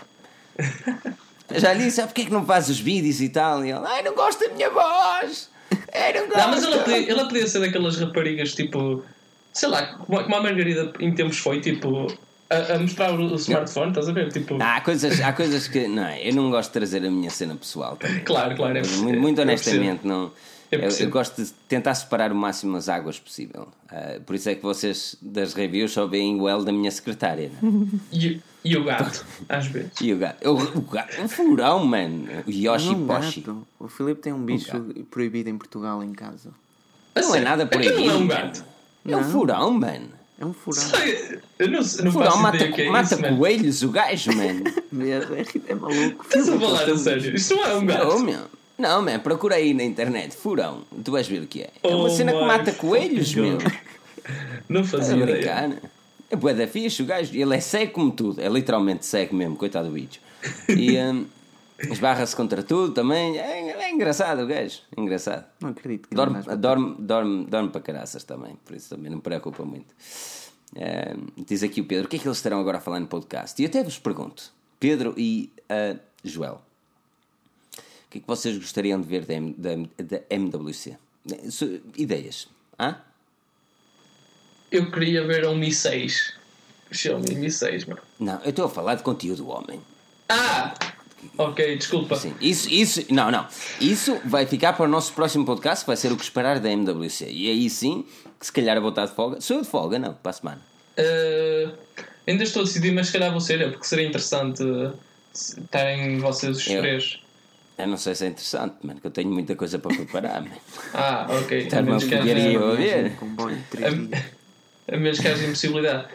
Já 1.55 1.73
lhe 1.73 1.85
disse, 1.85 2.01
ah, 2.01 2.07
porque 2.07 2.23
é 2.23 2.24
que 2.24 2.32
não 2.32 2.45
faz 2.45 2.69
os 2.69 2.81
vídeos 2.81 3.20
e 3.20 3.28
tal? 3.28 3.65
E 3.65 3.70
ela, 3.70 3.89
ai, 3.89 4.03
não 4.03 4.15
gosto 4.15 4.41
da 4.41 4.53
minha 4.53 4.70
voz! 4.70 5.49
Ai, 5.93 6.12
não 6.15 6.27
gosto! 6.27 6.39
Não, 6.39 6.49
mas 6.49 6.65
ela 6.65 6.78
podia, 6.78 7.11
ela 7.11 7.24
podia 7.24 7.47
ser 7.47 7.61
daquelas 7.61 7.97
raparigas 7.97 8.55
tipo, 8.55 9.05
sei 9.53 9.69
lá, 9.69 9.99
como 9.99 10.19
a 10.19 10.43
Margarida 10.43 10.93
em 10.99 11.15
tempos 11.15 11.39
foi, 11.39 11.61
tipo 11.61 12.12
a, 12.51 12.75
a, 12.75 12.79
mostrar 12.79 13.12
o 13.19 13.35
smartphone, 13.37 13.89
estás 13.89 14.09
a 14.09 14.12
ver? 14.12 14.31
Tipo... 14.31 14.57
há, 14.61 14.81
coisas, 14.81 15.21
há 15.21 15.33
coisas 15.33 15.66
que. 15.66 15.89
Não, 15.89 16.09
eu 16.11 16.35
não 16.35 16.51
gosto 16.51 16.69
de 16.69 16.75
trazer 16.75 17.05
a 17.05 17.11
minha 17.11 17.31
cena 17.31 17.55
pessoal 17.55 17.97
também. 17.97 18.21
Claro, 18.21 18.55
claro. 18.57 18.79
É, 18.79 18.83
muito, 18.83 19.21
muito 19.21 19.41
honestamente, 19.41 20.07
não. 20.07 20.31
Eu, 20.71 20.81
eu, 20.81 21.11
gosto 21.11 21.43
de 21.43 21.51
tentar 21.69 21.95
separar 21.95 22.33
o 22.33 22.35
máximo 22.35 22.77
as 22.77 22.89
águas 22.89 23.19
possível. 23.19 23.69
Uh, 23.91 24.21
por 24.23 24.35
isso 24.35 24.49
é 24.49 24.55
que 24.55 24.62
vocês 24.62 25.16
das 25.23 25.55
reviews 25.55 25.93
só 25.93 26.07
veem 26.07 26.41
o 26.41 26.49
L 26.49 26.65
da 26.65 26.73
minha 26.73 26.91
secretária. 26.91 27.51
Né? 27.62 27.89
E, 28.12 28.41
e, 28.65 28.77
o 28.77 28.83
gato, 28.83 29.25
às 29.49 29.66
vezes. 29.66 29.93
E 30.01 30.12
o 30.12 30.19
gato. 30.19 30.49
O, 30.49 30.79
o 30.79 30.81
gato. 30.81 31.21
Um 31.21 31.29
furão, 31.29 31.85
mano. 31.85 32.27
O 32.47 32.51
Yoshi 32.51 32.95
não, 32.95 33.07
Poshi. 33.07 33.45
O 33.79 33.89
Filipe 33.89 34.21
tem 34.21 34.33
um 34.33 34.45
bicho 34.45 34.77
um 34.77 35.05
proibido 35.05 35.49
em 35.49 35.57
Portugal 35.57 36.03
em 36.03 36.12
casa. 36.12 36.51
Não 37.15 37.35
é 37.35 37.41
nada 37.41 37.66
proibido. 37.66 38.01
Não 38.01 38.11
é 38.11 38.15
um 38.16 38.27
gato. 38.27 38.65
É 39.07 39.16
um 39.16 39.25
furão, 39.25 39.71
mano. 39.71 40.23
É 40.39 40.44
um 40.44 40.52
furão. 40.52 40.82
Sei, 40.82 41.39
eu 41.59 41.69
não, 41.69 41.81
não 41.81 42.12
furão 42.12 42.36
mata, 42.39 42.65
é 42.65 42.90
mata 42.90 43.15
isso, 43.15 43.36
coelhos, 43.36 43.82
o 43.82 43.89
gajo, 43.90 44.36
mano. 44.36 44.65
é, 44.66 45.70
é 45.70 45.74
maluco. 45.74 46.24
Estás 46.24 46.48
a 46.48 46.59
falar 46.59 46.90
a 46.90 46.98
sério? 46.98 47.36
Isto 47.36 47.55
não 47.55 47.65
é 47.65 47.74
um 47.77 47.86
gajo. 47.86 48.09
Não, 48.09 48.19
meu. 48.19 48.40
Não, 48.77 49.02
man, 49.02 49.20
procura 49.20 49.55
aí 49.55 49.73
na 49.73 49.85
internet. 49.85 50.35
Furão. 50.35 50.82
Tu 51.05 51.12
vais 51.12 51.28
ver 51.28 51.43
o 51.43 51.47
que 51.47 51.62
é. 51.62 51.70
É 51.82 51.94
uma 51.94 52.06
oh 52.06 52.11
cena 52.11 52.32
que 52.32 52.44
mata 52.44 52.73
coelhos, 52.73 53.35
meu. 53.35 53.59
Não 54.69 54.85
fazia 54.85 55.16
ideia. 55.16 55.36
Brincar. 55.36 55.70
É 56.31 56.36
bué 56.36 56.55
da 56.55 56.66
fixe, 56.66 57.02
o 57.02 57.06
gajo. 57.06 57.32
Ele 57.32 57.55
é 57.55 57.61
cego 57.61 57.93
como 57.93 58.11
tudo. 58.11 58.40
É 58.40 58.48
literalmente 58.48 59.06
cego 59.06 59.36
mesmo, 59.36 59.56
coitado 59.56 59.89
do 59.89 59.94
bicho. 59.94 60.19
E 60.69 60.98
um, 60.98 61.27
esbarra-se 61.93 62.35
contra 62.35 62.62
tudo 62.62 62.93
também. 62.93 63.39
É, 63.39 63.70
é, 63.70 63.90
engraçado 63.90 64.43
o 64.43 64.47
gajo. 64.47 64.81
É 64.97 65.01
engraçado. 65.01 65.47
Não 65.61 65.70
acredito. 65.70 66.09
Que 66.09 66.15
dorme, 66.15 66.43
dorme, 66.56 66.97
dorme, 66.98 67.47
dorme 67.47 67.69
para 67.70 67.81
caraças 67.81 68.24
também. 68.24 68.56
Por 68.65 68.77
isso 68.77 68.90
também 68.90 69.11
não 69.11 69.16
me 69.16 69.23
preocupa 69.23 69.65
muito. 69.65 69.94
Uh, 70.73 71.44
diz 71.47 71.62
aqui 71.62 71.81
o 71.81 71.85
Pedro, 71.85 72.06
o 72.06 72.09
que 72.09 72.16
é 72.16 72.19
que 72.19 72.27
eles 72.27 72.39
estarão 72.39 72.61
agora 72.61 72.78
a 72.78 72.81
falar 72.81 72.98
no 72.98 73.06
podcast? 73.06 73.61
E 73.62 73.66
até 73.66 73.82
vos 73.82 73.98
pergunto, 73.98 74.52
Pedro 74.81 75.15
e 75.16 75.52
uh, 75.70 75.98
Joel, 76.24 76.61
o 77.77 78.11
que 78.11 78.19
é 78.19 78.20
que 78.20 78.27
vocês 78.27 78.56
gostariam 78.56 79.01
de 79.01 79.06
ver 79.06 79.24
da, 79.24 79.35
da, 79.56 79.77
da 80.02 80.23
MWC? 80.31 80.97
Ideias? 81.97 82.48
Hã? 82.78 83.01
Eu 84.70 84.90
queria 84.90 85.24
ver 85.24 85.47
um 85.47 85.56
Mi 85.56 85.73
6. 85.73 86.35
Xiaomi 86.90 87.35
Mi 87.36 87.51
6, 87.51 87.86
mano. 87.86 88.02
Não, 88.19 88.40
eu 88.43 88.51
estou 88.51 88.66
a 88.66 88.69
falar 88.69 88.97
de 88.97 89.02
conteúdo 89.02 89.48
homem. 89.48 89.81
Ah! 90.28 90.74
Ok, 91.36 91.76
desculpa. 91.76 92.16
Sim, 92.16 92.34
isso, 92.40 92.68
isso, 92.70 93.05
não, 93.10 93.30
não. 93.30 93.46
Isso 93.80 94.20
vai 94.24 94.46
ficar 94.46 94.72
para 94.72 94.84
o 94.84 94.88
nosso 94.88 95.12
próximo 95.12 95.44
podcast, 95.44 95.86
vai 95.86 95.96
ser 95.96 96.12
o 96.12 96.16
que 96.16 96.24
esperar 96.24 96.60
da 96.60 96.70
MWC. 96.70 97.26
E 97.30 97.51
aí 97.51 97.68
sim, 97.70 98.05
que 98.38 98.46
se 98.46 98.52
calhar 98.52 98.80
vou 98.80 98.90
estar 98.90 99.06
de 99.06 99.12
folga. 99.12 99.40
Sou 99.40 99.56
eu 99.56 99.62
de 99.62 99.68
folga, 99.68 99.98
não, 99.98 100.14
para 100.14 100.30
a 100.30 100.32
semana. 100.32 100.60
Uh, 100.98 101.72
ainda 102.26 102.44
estou 102.44 102.62
a 102.62 102.64
decidir, 102.64 102.92
mas 102.92 103.09
se 103.09 103.12
calhar 103.12 103.30
vou 103.30 103.40
ser 103.40 103.70
porque 103.70 103.86
seria 103.86 104.06
interessante 104.06 104.62
estarem 105.34 106.18
vocês 106.18 106.59
os 106.59 106.66
eu, 106.66 106.80
três. 106.80 107.20
Eu 107.76 107.88
não 107.88 107.96
sei 107.96 108.14
se 108.14 108.24
é 108.24 108.28
interessante, 108.28 108.76
mano, 108.82 109.01
que 109.01 109.06
eu 109.06 109.10
tenho 109.10 109.30
muita 109.30 109.56
coisa 109.56 109.78
para 109.78 109.94
preparar. 109.94 110.42
Man. 110.42 110.51
Ah, 110.94 111.26
ok. 111.28 111.59
Estar-me 111.66 111.92
a 111.92 112.01
fogueira 112.01 112.38
e 112.38 112.55
eu 112.55 112.70
a 112.70 112.74
ver. 112.74 113.12
A, 114.88 114.94
a 114.94 114.96
menos 114.96 115.18
que 115.18 115.26
haja 115.26 115.44
impossibilidade. 115.44 116.06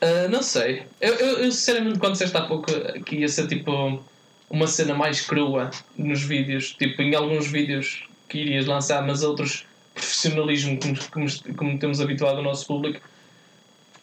Uh, 0.00 0.28
não 0.30 0.42
sei. 0.42 0.84
Eu, 1.00 1.14
eu, 1.14 1.38
eu, 1.38 1.52
sinceramente, 1.52 1.98
quando 1.98 2.12
disseste 2.12 2.36
há 2.36 2.42
pouco 2.42 2.70
que 3.04 3.16
ia 3.16 3.28
ser 3.28 3.48
tipo 3.48 4.00
uma 4.50 4.66
cena 4.66 4.94
mais 4.94 5.20
crua 5.20 5.70
nos 5.96 6.22
vídeos, 6.22 6.74
tipo 6.78 7.02
em 7.02 7.14
alguns 7.14 7.46
vídeos 7.50 8.04
que 8.28 8.38
irias 8.38 8.66
lançar, 8.66 9.06
mas 9.06 9.22
outros 9.22 9.64
profissionalismo 9.94 10.78
como, 10.78 10.96
como, 11.10 11.56
como 11.56 11.78
temos 11.78 12.00
habituado 12.00 12.38
o 12.38 12.42
nosso 12.42 12.66
público, 12.66 13.00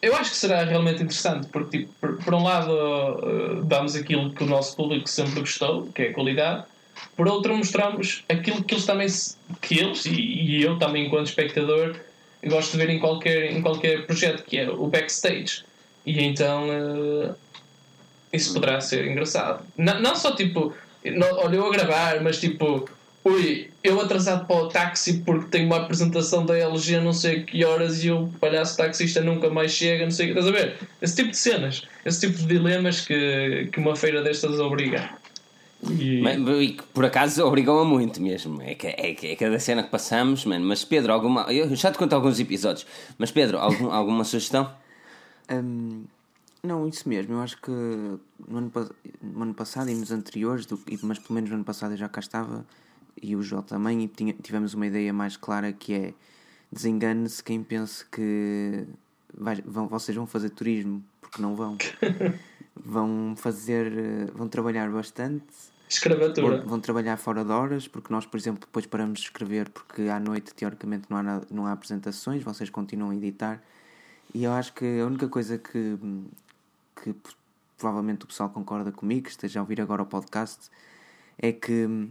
eu 0.02 0.16
acho 0.16 0.32
que 0.32 0.38
será 0.38 0.64
realmente 0.64 1.02
interessante, 1.02 1.48
porque 1.48 1.80
tipo, 1.80 1.94
por, 2.00 2.18
por 2.24 2.34
um 2.34 2.44
lado 2.44 2.72
uh, 2.72 3.64
damos 3.64 3.96
aquilo 3.96 4.32
que 4.32 4.44
o 4.44 4.48
nosso 4.48 4.76
público 4.76 5.10
sempre 5.10 5.40
gostou, 5.40 5.88
que 5.88 6.04
é 6.04 6.10
a 6.10 6.14
qualidade, 6.14 6.64
por 7.16 7.28
outro 7.28 7.56
mostramos 7.56 8.24
aquilo 8.30 8.64
que 8.64 8.74
eles 8.74 8.86
também 8.86 9.08
que 9.62 9.80
eles 9.80 10.06
e, 10.06 10.12
e 10.12 10.64
eu 10.64 10.78
também 10.78 11.06
enquanto 11.06 11.28
espectador 11.28 11.96
gosto 12.44 12.74
de 12.74 12.78
ver 12.78 12.90
em 12.90 13.00
qualquer, 13.00 13.52
em 13.52 13.62
qualquer 13.62 14.06
projeto, 14.06 14.44
que 14.44 14.58
é 14.58 14.70
o 14.70 14.88
backstage. 14.88 15.64
E 16.06 16.22
então 16.22 16.68
uh, 16.70 17.36
isso 18.36 18.54
poderá 18.54 18.80
ser 18.82 19.08
engraçado. 19.08 19.66
Não, 19.78 20.00
não 20.02 20.16
só 20.16 20.36
tipo, 20.36 20.74
não, 21.04 21.28
olha, 21.38 21.56
eu 21.56 21.66
a 21.66 21.72
gravar, 21.72 22.22
mas 22.22 22.40
tipo, 22.40 22.88
ui, 23.24 23.70
eu 23.84 24.00
atrasado 24.00 24.46
para 24.46 24.56
o 24.56 24.70
táxi 24.70 25.22
porque 25.26 25.50
tenho 25.50 25.66
uma 25.66 25.78
apresentação 25.78 26.46
da 26.46 26.58
LG 26.58 27.00
não 27.00 27.14
sei 27.14 27.40
a 27.40 27.44
que 27.44 27.66
horas 27.66 28.04
e 28.04 28.12
o 28.12 28.28
palhaço 28.40 28.78
taxista 28.78 29.22
nunca 29.22 29.50
mais 29.50 29.72
chega, 29.72 30.04
não 30.04 30.12
sei 30.12 30.32
o 30.32 30.34
que. 30.34 30.40
Estás 30.40 30.56
a 30.56 30.58
ver? 30.58 30.78
Esse 31.02 31.16
tipo 31.16 31.32
de 31.32 31.38
cenas, 31.38 31.84
esse 32.06 32.22
tipo 32.22 32.38
de 32.38 32.46
dilemas 32.46 33.02
que, 33.02 33.70
que 33.72 33.80
uma 33.80 33.96
feira 33.96 34.22
destas 34.22 34.60
obriga. 34.60 35.10
E... 35.90 36.22
Mas, 36.22 36.38
por 36.94 37.06
acaso 37.06 37.46
obrigou-me 37.46 37.90
muito 37.90 38.22
mesmo. 38.22 38.62
É, 38.62 38.76
que, 38.76 38.88
é, 38.88 39.14
que, 39.14 39.28
é 39.28 39.36
cada 39.36 39.60
cena 39.60 39.84
que 39.84 39.90
passamos, 39.90 40.46
mano. 40.46 40.66
Mas 40.66 40.84
Pedro, 40.84 41.12
alguma. 41.12 41.52
Eu 41.52 41.76
já 41.76 41.92
te 41.92 41.98
conto 41.98 42.14
alguns 42.14 42.40
episódios, 42.40 42.86
mas 43.18 43.32
Pedro, 43.32 43.58
algum, 43.58 43.92
alguma 43.92 44.24
sugestão? 44.24 44.72
Um, 45.52 46.06
não, 46.66 46.88
isso 46.88 47.08
mesmo. 47.08 47.34
Eu 47.34 47.42
acho 47.42 47.62
que 47.62 47.72
no 47.72 48.58
ano, 48.58 48.72
no 49.22 49.44
ano 49.44 49.54
passado 49.54 49.90
e 49.90 49.96
nos 49.96 50.12
anteriores, 50.12 50.66
do, 50.66 50.80
mas 51.04 51.20
pelo 51.20 51.34
menos 51.34 51.50
no 51.50 51.56
ano 51.56 51.66
passado 51.66 51.92
eu 51.94 51.98
já 51.98 52.10
cá 52.10 52.20
estava, 52.20 52.66
e 53.22 53.36
o 53.36 53.42
João 53.42 53.62
também, 53.62 54.04
e 54.04 54.08
tinha, 54.08 54.34
tivemos 54.34 54.74
uma 54.74 54.88
ideia 54.88 55.14
mais 55.14 55.38
clara 55.38 55.72
que 55.72 55.94
é 55.94 56.14
desengane-se 56.72 57.44
quem 57.44 57.64
pense 57.64 58.06
que 58.06 58.86
vai, 59.34 59.62
vão, 59.66 59.88
vocês 59.88 60.16
vão 60.16 60.28
fazer 60.28 60.50
turismo, 60.50 61.04
porque 61.22 61.42
não 61.42 61.56
vão. 61.56 61.78
vão 62.76 63.36
fazer, 63.38 64.30
vão 64.34 64.48
trabalhar 64.48 64.90
bastante. 64.92 65.46
Escravatura. 65.88 66.62
Vão 66.66 66.80
trabalhar 66.80 67.18
fora 67.18 67.46
de 67.46 67.52
horas, 67.52 67.88
porque 67.88 68.12
nós, 68.12 68.26
por 68.26 68.38
exemplo, 68.38 68.62
depois 68.62 68.86
paramos 68.86 69.20
de 69.20 69.26
escrever 69.28 69.70
porque 69.70 70.04
à 70.04 70.20
noite, 70.20 70.54
teoricamente, 70.54 71.06
não 71.10 71.18
há, 71.18 71.24
nada, 71.24 71.48
não 71.52 71.66
há 71.66 71.72
apresentações, 71.72 72.44
vocês 72.44 72.70
continuam 72.70 73.12
a 73.12 73.16
editar. 73.16 73.62
E 74.34 74.44
eu 74.44 74.52
acho 74.52 74.74
que 74.74 75.00
a 75.00 75.06
única 75.06 75.28
coisa 75.30 75.58
que, 75.58 75.98
que 76.96 77.16
provavelmente 77.78 78.24
o 78.24 78.28
pessoal 78.28 78.50
concorda 78.50 78.92
comigo, 78.92 79.24
que 79.24 79.30
esteja 79.30 79.60
a 79.60 79.64
ouvir 79.64 79.82
agora 79.82 80.02
o 80.02 80.06
podcast, 80.06 80.70
é 81.38 81.52
que 81.52 82.10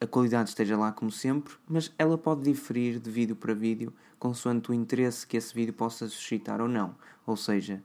a 0.00 0.06
qualidade 0.06 0.48
esteja 0.48 0.76
lá 0.76 0.92
como 0.92 1.10
sempre, 1.10 1.54
mas 1.68 1.92
ela 1.98 2.16
pode 2.16 2.42
diferir 2.42 2.98
de 2.98 3.10
vídeo 3.10 3.36
para 3.36 3.52
vídeo 3.52 3.92
consoante 4.18 4.70
o 4.70 4.74
interesse 4.74 5.26
que 5.26 5.36
esse 5.36 5.54
vídeo 5.54 5.74
possa 5.74 6.08
suscitar 6.08 6.60
ou 6.60 6.68
não. 6.68 6.94
Ou 7.26 7.36
seja, 7.36 7.82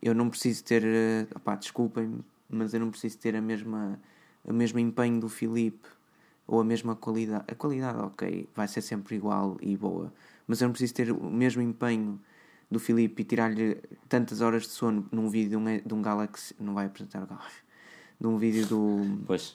eu 0.00 0.14
não 0.14 0.28
preciso 0.28 0.64
ter, 0.64 0.82
eh, 0.84 1.26
opá, 1.34 1.54
desculpem, 1.54 2.24
mas 2.48 2.74
eu 2.74 2.80
não 2.80 2.90
preciso 2.90 3.18
ter 3.18 3.36
a 3.36 3.40
mesma, 3.40 3.98
o 4.44 4.52
mesmo 4.52 4.78
empenho 4.78 5.20
do 5.20 5.28
Filipe 5.28 5.88
ou 6.46 6.60
a 6.60 6.64
mesma 6.64 6.96
qualidade. 6.96 7.44
A 7.48 7.54
qualidade, 7.54 7.98
ok, 7.98 8.48
vai 8.54 8.68
ser 8.68 8.82
sempre 8.82 9.16
igual 9.16 9.56
e 9.60 9.76
boa, 9.76 10.12
mas 10.46 10.60
eu 10.60 10.68
não 10.68 10.72
preciso 10.72 10.94
ter 10.94 11.10
o 11.10 11.30
mesmo 11.30 11.62
empenho 11.62 12.20
do 12.72 12.80
Filipe 12.80 13.22
e 13.22 13.24
tirar-lhe 13.24 13.76
tantas 14.08 14.40
horas 14.40 14.62
de 14.62 14.70
sono 14.70 15.06
num 15.12 15.28
vídeo 15.28 15.50
de 15.50 15.56
um, 15.56 15.64
de 15.86 15.94
um 15.94 16.02
Galaxy. 16.02 16.54
Não 16.58 16.74
vai 16.74 16.86
apresentar 16.86 17.22
o 17.22 17.26
Galaxy. 17.26 17.62
De 18.20 18.26
um 18.26 18.38
vídeo 18.38 18.66
do. 18.66 19.18
Pois. 19.26 19.54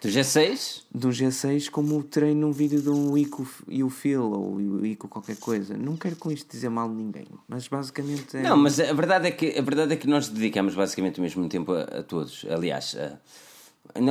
Do 0.00 0.08
G6? 0.08 0.82
De 0.92 1.06
um 1.06 1.10
G6, 1.10 1.70
como 1.70 2.02
terei 2.02 2.34
num 2.34 2.50
vídeo 2.50 2.82
de 2.82 2.90
um 2.90 3.16
Ico 3.16 3.48
e 3.68 3.84
o 3.84 3.88
Phil, 3.88 4.32
ou 4.32 4.56
o 4.56 4.84
Ico 4.84 5.06
qualquer 5.06 5.36
coisa. 5.36 5.76
Não 5.76 5.96
quero 5.96 6.16
com 6.16 6.32
isto 6.32 6.50
dizer 6.50 6.68
mal 6.68 6.88
de 6.88 6.96
ninguém, 6.96 7.26
mas 7.46 7.68
basicamente 7.68 8.36
é. 8.36 8.42
Não, 8.42 8.56
mas 8.56 8.80
a 8.80 8.92
verdade 8.92 9.28
é 9.28 9.30
que, 9.30 9.56
a 9.56 9.62
verdade 9.62 9.92
é 9.92 9.96
que 9.96 10.08
nós 10.08 10.28
dedicamos 10.28 10.74
basicamente 10.74 11.20
o 11.20 11.22
mesmo 11.22 11.48
tempo 11.48 11.72
a, 11.72 11.82
a 11.82 12.02
todos. 12.02 12.44
Aliás, 12.50 12.96
a, 12.96 13.20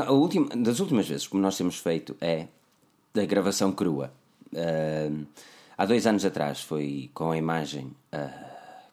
a 0.06 0.12
última, 0.14 0.48
das 0.56 0.80
últimas 0.80 1.10
vezes 1.10 1.28
que 1.28 1.36
nós 1.36 1.58
temos 1.58 1.78
feito 1.78 2.16
é 2.22 2.48
da 3.14 3.26
gravação 3.26 3.74
crua. 3.74 4.14
Uh, 4.54 5.26
há 5.82 5.86
dois 5.86 6.06
anos 6.06 6.24
atrás 6.24 6.62
foi 6.62 7.10
com 7.12 7.32
a 7.32 7.38
imagem, 7.38 7.88
uh, 8.14 8.30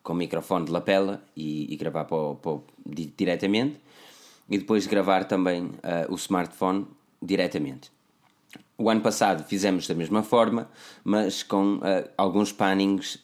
com 0.02 0.15
o 0.15 0.16
microfone 0.16 0.65
de 0.65 0.73
lapela 0.73 1.23
e, 1.36 1.70
e 1.70 1.77
gravar 1.77 2.06
para 2.06 2.16
o, 2.16 2.35
para 2.35 2.51
o, 2.52 2.65
diretamente 3.15 3.78
e 4.48 4.56
depois 4.56 4.86
gravar 4.86 5.24
também 5.24 5.65
uh, 5.65 6.10
o 6.10 6.15
smartphone 6.15 6.86
diretamente. 7.20 7.93
O 8.78 8.89
ano 8.89 9.02
passado 9.02 9.44
fizemos 9.44 9.86
da 9.86 9.94
mesma 9.94 10.23
forma, 10.23 10.70
mas 11.05 11.43
com 11.43 11.74
uh, 11.74 12.09
alguns 12.16 12.52
pannings 12.52 13.23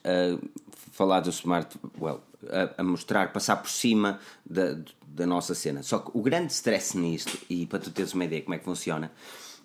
falar 0.93 1.21
do 1.21 1.31
smart, 1.31 1.75
well, 1.99 2.21
a, 2.51 2.83
a, 2.83 2.85
mostrar, 2.85 3.33
passar 3.33 3.57
por 3.57 3.71
cima 3.71 4.21
da, 4.45 4.77
da 5.07 5.27
nossa 5.27 5.55
cena. 5.55 5.83
Só 5.83 6.01
que 6.01 6.11
o 6.13 6.21
grande 6.21 6.53
stress 6.53 6.99
nisto, 6.99 7.39
e 7.49 7.65
para 7.65 7.79
tu 7.79 7.91
teres 7.91 8.13
uma 8.13 8.27
ideia 8.27 8.43
como 8.43 8.55
é 8.55 8.59
que 8.59 8.65
funciona, 8.65 9.11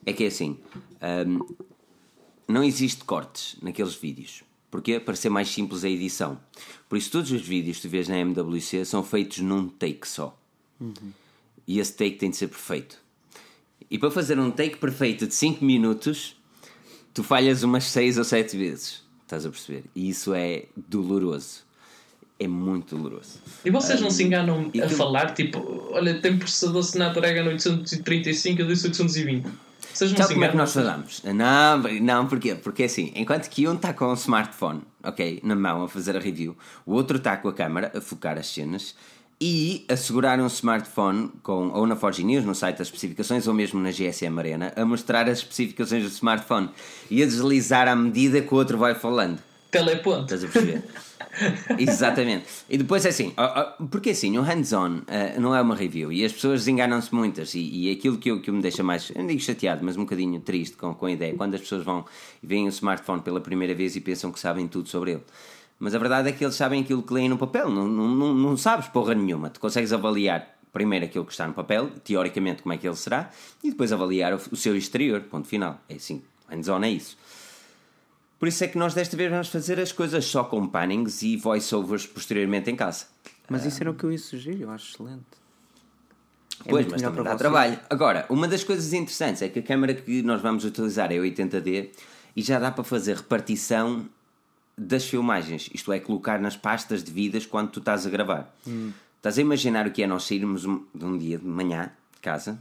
é 0.06 0.14
que 0.14 0.24
é 0.24 0.28
assim: 0.28 0.58
um, 1.28 1.40
não 2.52 2.64
existe 2.64 3.04
cortes 3.04 3.56
naqueles 3.62 3.96
vídeos. 3.96 4.44
Porquê? 4.72 5.00
Para 5.00 5.16
ser 5.16 5.30
mais 5.30 5.50
simples 5.50 5.84
a 5.84 5.90
edição. 5.90 6.40
Por 6.88 6.98
isso, 6.98 7.12
todos 7.12 7.32
os 7.32 7.42
vídeos 7.42 7.78
que 7.78 7.84
tu 7.84 7.90
vês 7.90 8.08
na 8.08 8.18
MWC 8.18 8.86
são 8.86 9.04
feitos 9.04 9.40
num 9.40 9.68
take 9.68 10.08
só. 10.08 10.38
Uhum 10.80 11.14
e 11.70 11.80
esse 11.80 11.94
take 11.94 12.16
tem 12.16 12.32
de 12.32 12.36
ser 12.36 12.48
perfeito. 12.48 12.98
E 13.92 14.00
para 14.00 14.10
fazer 14.10 14.40
um 14.40 14.50
take 14.50 14.78
perfeito 14.78 15.28
de 15.28 15.36
5 15.36 15.64
minutos, 15.64 16.36
tu 17.14 17.24
falhas 17.24 17.62
umas 17.62 17.84
6 17.84 18.18
ou 18.18 18.24
7 18.24 18.58
vezes. 18.58 19.04
Estás 19.22 19.46
a 19.46 19.52
perceber? 19.52 19.84
E 19.96 20.10
isso 20.10 20.34
é 20.34 20.66
doloroso. 20.76 21.64
É 22.40 22.48
muito 22.48 22.96
doloroso. 22.96 23.38
E 23.64 23.70
vocês 23.70 24.00
um, 24.00 24.06
não 24.06 24.10
se 24.10 24.24
enganam 24.24 24.72
a 24.84 24.90
falar, 24.90 25.36
tipo, 25.36 25.60
olha, 25.92 26.20
tem 26.20 26.40
processador 26.40 26.82
Snapdragon 26.82 27.50
835 27.50 28.62
e 28.62 28.64
820. 28.64 29.48
Vocês 30.00 30.12
não 30.12 30.18
Sabe 30.20 30.34
como 30.36 30.46
é 30.46 30.48
que 30.48 30.56
nós 30.56 30.74
falamos? 30.74 31.22
Não, 31.24 31.78
não, 32.00 32.26
porquê? 32.26 32.56
Porque 32.56 32.84
assim, 32.84 33.12
enquanto 33.14 33.50
que 33.50 33.68
um 33.68 33.74
está 33.74 33.92
com 33.92 34.06
o 34.06 34.14
smartphone, 34.14 34.82
ok, 35.04 35.42
na 35.44 35.58
mão 35.58 35.84
a 35.84 35.90
fazer 35.90 36.16
a 36.16 36.22
review, 36.22 36.56
o 36.86 36.94
outro 36.94 37.18
está 37.18 37.36
com 37.36 37.50
a 37.50 37.54
câmera 37.54 37.92
a 37.94 38.00
focar 38.00 38.38
as 38.38 38.48
cenas 38.48 38.96
e 39.42 39.86
assegurar 39.90 40.40
um 40.40 40.48
smartphone 40.48 41.30
com, 41.44 41.72
ou 41.72 41.86
na 41.86 41.98
Forge 41.98 42.24
News, 42.24 42.46
no 42.46 42.56
site 42.56 42.78
das 42.78 42.88
especificações, 42.88 43.46
ou 43.46 43.54
mesmo 43.54 43.78
na 43.82 43.92
GSM 43.92 44.40
Arena, 44.40 44.72
a 44.74 44.86
mostrar 44.86 45.28
as 45.28 45.40
especificações 45.40 46.04
do 46.04 46.10
smartphone 46.10 46.70
e 47.12 47.22
a 47.22 47.26
deslizar 47.26 47.90
à 47.90 47.94
medida 47.94 48.40
que 48.40 48.54
o 48.54 48.58
outro 48.58 48.78
vai 48.78 48.96
falando. 48.96 49.40
Teleponto. 49.70 50.34
Estás 50.34 50.46
a 50.46 50.48
perceber? 50.48 50.82
Exatamente. 51.78 52.46
E 52.70 52.78
depois 52.78 53.06
é 53.06 53.10
assim, 53.10 53.34
porque 53.90 54.12
assim, 54.12 54.38
o 54.38 54.42
hands-on 54.42 54.98
uh, 55.00 55.40
não 55.40 55.56
é 55.56 55.62
uma 55.62 55.76
review 55.76 56.12
e 56.12 56.24
as 56.24 56.32
pessoas 56.32 56.68
enganam-se 56.68 57.14
muitas 57.14 57.54
e, 57.54 57.60
e 57.60 57.92
aquilo 57.92 58.18
que, 58.18 58.32
eu, 58.32 58.42
que 58.42 58.52
me 58.52 58.62
deixa 58.62 58.84
mais, 58.84 59.12
não 59.16 59.28
digo 59.28 59.40
chateado, 59.40 59.84
mas 59.84 59.98
um 59.98 60.02
bocadinho 60.02 60.40
triste 60.40 60.76
com, 60.76 60.94
com 60.94 61.06
a 61.06 61.12
ideia, 61.12 61.34
quando 61.36 61.56
as 61.56 61.62
pessoas 61.62 61.84
vão 61.84 62.06
e 62.42 62.48
veem 62.48 62.66
o 62.66 62.70
smartphone 62.70 63.22
pela 63.22 63.42
primeira 63.42 63.74
vez 63.74 63.96
e 63.96 64.02
pensam 64.02 64.32
que 64.32 64.40
sabem 64.40 64.68
tudo 64.68 64.90
sobre 64.90 65.12
ele. 65.12 65.24
Mas 65.80 65.96
a 65.96 65.98
verdade 65.98 66.30
é 66.30 66.32
que 66.32 66.44
eles 66.44 66.56
sabem 66.56 66.82
aquilo 66.82 67.02
que 67.02 67.14
leem 67.14 67.30
no 67.30 67.38
papel, 67.38 67.70
não, 67.70 67.88
não, 67.88 68.08
não, 68.10 68.34
não 68.34 68.58
sabes 68.58 68.88
porra 68.88 69.16
nenhuma. 69.16 69.50
Tu 69.50 69.60
consegues 69.60 69.94
avaliar 69.94 70.60
primeiro 70.74 71.06
aquilo 71.06 71.26
que 71.26 71.32
está 71.32 71.48
no 71.48 71.54
papel, 71.54 71.90
teoricamente 72.04 72.62
como 72.62 72.74
é 72.74 72.78
que 72.78 72.88
ele 72.88 72.96
será, 72.96 73.30
e 73.64 73.72
depois 73.72 73.92
avaliar 73.92 74.34
o, 74.34 74.40
o 74.52 74.56
seu 74.56 74.76
exterior, 74.76 75.22
ponto 75.22 75.48
final. 75.48 75.80
É 75.88 75.96
assim, 75.96 76.22
hands-on 76.50 76.84
é 76.84 76.92
isso. 76.92 77.18
Por 78.40 78.48
isso 78.48 78.64
é 78.64 78.68
que 78.68 78.78
nós 78.78 78.94
desta 78.94 79.18
vez 79.18 79.30
vamos 79.30 79.50
fazer 79.50 79.80
as 79.80 79.92
coisas 79.92 80.24
só 80.26 80.46
com 80.46 80.66
pannings 80.66 81.22
e 81.22 81.36
voiceovers 81.36 82.08
posteriormente 82.08 82.72
em 82.72 82.76
casa. 82.76 83.06
Mas 83.50 83.66
isso 83.66 83.84
era 83.84 83.92
o 83.92 83.94
que 83.94 84.06
eu 84.06 84.12
ia 84.12 84.18
sugerir, 84.18 84.62
eu 84.62 84.72
acho 84.72 84.94
excelente. 84.94 85.26
É 86.66 86.70
pois, 86.70 86.88
mas 86.88 87.02
também 87.02 87.24
dá 87.24 87.36
trabalho. 87.36 87.80
Agora, 87.90 88.26
uma 88.30 88.48
das 88.48 88.64
coisas 88.64 88.94
interessantes 88.94 89.42
é 89.42 89.50
que 89.50 89.60
a 89.60 89.64
câmera 89.64 89.94
que 89.94 90.22
nós 90.22 90.42
vamos 90.42 90.64
utilizar 90.64 91.12
é 91.12 91.16
80D 91.16 91.90
e 92.36 92.42
já 92.42 92.60
dá 92.60 92.72
para 92.72 92.84
fazer 92.84 93.18
repartição 93.18 94.08
das 94.78 95.06
filmagens, 95.06 95.70
isto 95.74 95.92
é, 95.92 96.00
colocar 96.00 96.40
nas 96.40 96.56
pastas 96.56 97.04
devidas 97.04 97.46
quando 97.46 97.70
tu 97.70 97.80
estás 97.80 98.08
a 98.08 98.10
gravar. 98.10 98.56
Hum. 98.66 98.94
Estás 99.18 99.38
a 99.38 99.42
imaginar 99.42 99.86
o 99.86 99.92
que 99.92 100.02
é 100.02 100.08
nós 100.08 100.24
sairmos 100.24 100.62
de 100.62 101.06
um 101.06 101.18
dia 101.18 101.38
de 101.38 101.46
manhã 101.46 101.92
de 102.14 102.22
casa, 102.22 102.58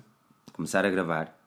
começar 0.52 0.84
a 0.84 0.90
gravar, 0.90 1.38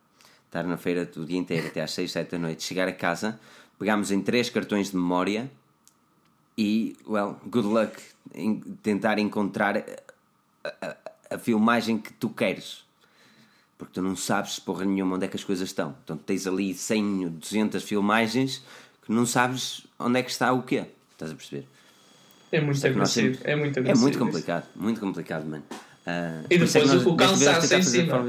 estar 0.45 0.63
na 0.63 0.77
feira 0.77 1.09
o 1.17 1.25
dia 1.25 1.37
inteiro 1.37 1.67
até 1.67 1.81
às 1.81 1.91
6, 1.91 2.11
7 2.11 2.31
da 2.31 2.39
noite, 2.39 2.63
chegar 2.63 2.87
a 2.87 2.93
casa, 2.93 3.37
pegarmos 3.81 4.11
em 4.11 4.21
três 4.21 4.47
cartões 4.47 4.91
de 4.91 4.95
memória 4.95 5.49
e, 6.55 6.95
well, 7.09 7.35
good 7.47 7.67
luck 7.67 7.99
em 8.35 8.59
tentar 8.83 9.17
encontrar 9.17 9.75
a, 9.75 9.83
a, 10.63 10.95
a 11.31 11.37
filmagem 11.39 11.97
que 11.97 12.13
tu 12.13 12.29
queres 12.29 12.83
porque 13.79 13.93
tu 13.95 14.01
não 14.03 14.15
sabes 14.15 14.59
porra 14.59 14.85
nenhuma 14.85 15.15
onde 15.15 15.25
é 15.25 15.27
que 15.27 15.35
as 15.35 15.43
coisas 15.43 15.67
estão. 15.67 15.95
Então 16.03 16.15
tens 16.15 16.45
ali 16.45 16.75
100, 16.75 17.29
200 17.29 17.83
filmagens 17.83 18.63
que 19.03 19.11
não 19.11 19.25
sabes 19.25 19.87
onde 19.97 20.19
é 20.19 20.21
que 20.21 20.29
está 20.29 20.53
o 20.53 20.61
quê. 20.61 20.85
Estás 21.13 21.31
a 21.31 21.35
perceber? 21.35 21.65
É 22.51 22.61
muito 22.61 22.85
agressivo. 22.85 23.39
É 23.43 23.55
muito 23.55 23.79
agressivo. 23.79 23.99
É 23.99 24.11
muito 24.11 24.19
complicado. 24.19 24.65
Muito 24.75 24.99
complicado, 24.99 25.45
mano. 25.47 25.63
Uh, 25.71 26.45
e 26.47 26.59
depois 26.59 26.75
é 26.75 26.97
o 26.97 27.15
cansaço 27.15 27.73
em 27.73 27.81
cima. 27.81 28.23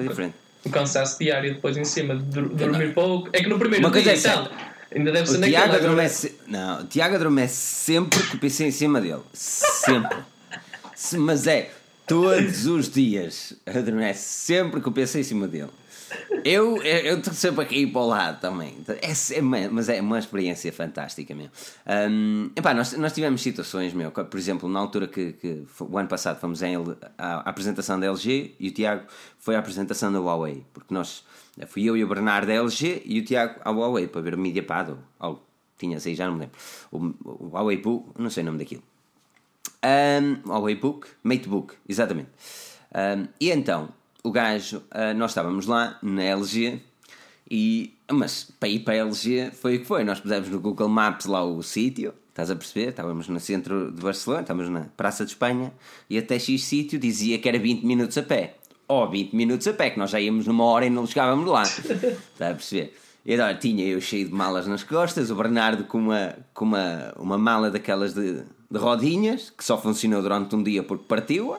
O 0.64 0.70
cansaço 0.70 1.18
diário 1.18 1.52
depois 1.52 1.76
em 1.76 1.84
cima. 1.84 2.16
De 2.16 2.40
dormir 2.40 2.94
pouco. 2.94 3.28
É 3.34 3.42
que 3.42 3.48
no 3.50 3.58
primeiro 3.58 3.86
Uma 3.86 4.00
dia, 4.00 4.12
é 4.12 4.16
então, 4.16 4.48
ainda 4.94 5.12
deve 5.12 5.28
ser 5.28 5.38
o 5.38 5.42
Tiago 5.42 5.74
adormece, 5.74 6.34
Não, 6.46 6.80
o 6.80 6.84
Tiago 6.84 7.14
adormece 7.14 7.54
sempre 7.54 8.22
com 8.24 8.36
o 8.36 8.40
PC 8.40 8.66
em 8.66 8.70
cima 8.70 9.00
dele. 9.00 9.22
Sempre. 9.32 10.18
Mas 11.18 11.46
é 11.46 11.70
todos 12.06 12.66
os 12.66 12.88
dias. 12.88 13.54
Adormece 13.66 14.20
sempre 14.20 14.80
com 14.80 14.90
o 14.90 14.92
PC 14.92 15.20
em 15.20 15.24
cima 15.24 15.48
dele. 15.48 15.70
Eu 16.44 16.76
estou 16.82 17.32
sempre 17.32 17.62
aqui 17.62 17.86
para 17.86 18.00
o 18.00 18.06
lado 18.06 18.40
também. 18.40 18.76
É, 18.88 19.10
é, 19.10 19.68
mas 19.70 19.88
é 19.88 20.00
uma 20.00 20.18
experiência 20.18 20.72
fantástica 20.72 21.34
mesmo. 21.34 21.52
Um, 21.86 22.50
epá, 22.56 22.74
nós, 22.74 22.92
nós 22.94 23.12
tivemos 23.12 23.40
situações, 23.40 23.92
meu, 23.92 24.10
por 24.10 24.38
exemplo, 24.38 24.68
na 24.68 24.80
altura 24.80 25.06
que, 25.06 25.32
que 25.32 25.64
o 25.80 25.98
ano 25.98 26.08
passado 26.08 26.38
fomos 26.38 26.62
em, 26.62 26.74
à, 27.16 27.48
apresentação 27.48 27.98
da 27.98 28.06
LG 28.06 28.54
e 28.58 28.68
o 28.68 28.72
Tiago 28.72 29.04
foi 29.38 29.56
à 29.56 29.58
apresentação 29.58 30.12
da 30.12 30.18
Huawei, 30.18 30.64
porque 30.74 30.92
nós 30.92 31.24
fui 31.66 31.84
eu 31.84 31.96
e 31.96 32.04
o 32.04 32.08
Bernardo 32.08 32.46
da 32.46 32.54
LG 32.54 33.02
e 33.04 33.20
o 33.20 33.24
Tiago 33.24 33.60
à 33.64 33.70
Huawei 33.70 34.08
para 34.08 34.20
ver 34.20 34.34
o 34.34 34.38
MediaPad 34.38 34.90
ou 34.90 34.98
algo 35.18 35.42
tinhas 35.78 36.06
aí, 36.06 36.14
já 36.14 36.26
não 36.26 36.34
me 36.34 36.40
lembro. 36.40 36.56
O, 36.90 36.98
o 37.24 37.48
Huawei 37.52 37.76
Book, 37.76 38.10
não 38.18 38.30
sei 38.30 38.42
o 38.42 38.46
nome 38.46 38.58
daquilo. 38.58 38.82
Um, 39.84 40.48
Huawei 40.48 40.76
Book, 40.76 41.08
Matebook, 41.22 41.74
exatamente. 41.88 42.30
Um, 42.94 43.26
e 43.40 43.50
então, 43.50 43.88
o 44.22 44.30
gajo, 44.30 44.78
uh, 44.78 45.14
nós 45.16 45.32
estávamos 45.32 45.66
lá 45.66 45.98
na 46.02 46.22
LG 46.22 46.80
e. 47.50 47.94
Mas 48.10 48.44
para 48.60 48.68
ir 48.68 48.80
para 48.80 48.94
a 48.94 48.96
LG 48.98 49.52
foi 49.52 49.76
o 49.76 49.80
que 49.80 49.86
foi. 49.86 50.04
Nós 50.04 50.20
pusemos 50.20 50.48
no 50.50 50.60
Google 50.60 50.88
Maps 50.88 51.24
lá 51.24 51.42
o 51.42 51.62
sítio, 51.62 52.12
estás 52.28 52.50
a 52.50 52.56
perceber? 52.56 52.90
Estávamos 52.90 53.26
no 53.26 53.40
centro 53.40 53.90
de 53.90 54.02
Barcelona, 54.02 54.42
estávamos 54.42 54.70
na 54.70 54.80
Praça 54.96 55.24
de 55.24 55.30
Espanha 55.30 55.72
e 56.10 56.18
até 56.18 56.38
X 56.38 56.62
sítio 56.62 56.98
dizia 56.98 57.38
que 57.38 57.48
era 57.48 57.58
20 57.58 57.84
minutos 57.84 58.18
a 58.18 58.22
pé. 58.22 58.56
Ou 58.92 59.08
20 59.08 59.34
minutos 59.34 59.66
a 59.66 59.72
pé, 59.72 59.88
que 59.88 59.98
nós 59.98 60.10
já 60.10 60.20
íamos 60.20 60.46
numa 60.46 60.64
hora 60.64 60.84
e 60.84 60.90
não 60.90 61.06
chegávamos 61.06 61.48
lá. 61.48 61.62
Está 61.62 62.50
a 62.50 62.54
perceber? 62.54 62.94
E 63.24 63.32
agora 63.32 63.54
tinha 63.54 63.86
eu 63.86 64.00
cheio 64.02 64.28
de 64.28 64.34
malas 64.34 64.66
nas 64.66 64.84
costas, 64.84 65.30
o 65.30 65.34
Bernardo 65.34 65.84
com 65.84 65.96
uma, 65.96 66.36
com 66.52 66.66
uma, 66.66 67.14
uma 67.16 67.38
mala 67.38 67.70
daquelas 67.70 68.12
de, 68.12 68.42
de 68.70 68.78
rodinhas, 68.78 69.48
que 69.48 69.64
só 69.64 69.80
funcionou 69.80 70.20
durante 70.20 70.54
um 70.54 70.62
dia 70.62 70.82
porque 70.82 71.04
partiu-a. 71.08 71.58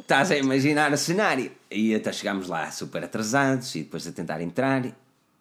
Estás 0.00 0.30
a 0.30 0.38
imaginar 0.38 0.90
o 0.90 0.96
cenário. 0.96 1.52
E 1.70 1.94
até 1.94 2.10
chegámos 2.10 2.48
lá 2.48 2.70
super 2.70 3.04
atrasados 3.04 3.74
e 3.74 3.80
depois 3.80 4.06
a 4.06 4.12
tentar 4.12 4.40
entrar. 4.40 4.86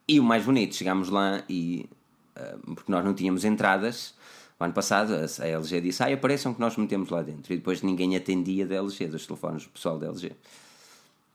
E 0.06 0.20
o 0.20 0.24
mais 0.24 0.44
bonito, 0.44 0.76
chegámos 0.76 1.08
lá 1.08 1.42
e. 1.48 1.90
Uh, 2.36 2.76
porque 2.76 2.92
nós 2.92 3.06
não 3.06 3.14
tínhamos 3.14 3.46
entradas. 3.46 4.14
O 4.60 4.64
ano 4.64 4.74
passado 4.74 5.14
a 5.14 5.48
LG 5.48 5.80
disse: 5.80 6.04
Ah, 6.04 6.14
apareçam 6.14 6.54
que 6.54 6.60
nós 6.60 6.76
metemos 6.76 7.10
lá 7.10 7.22
dentro. 7.22 7.54
E 7.54 7.56
depois 7.56 7.82
ninguém 7.82 8.16
atendia 8.18 8.66
da 8.66 8.76
LG, 8.76 9.08
dos 9.08 9.26
telefones 9.26 9.64
do 9.64 9.70
pessoal 9.70 9.98
da 9.98 10.08
LG. 10.08 10.34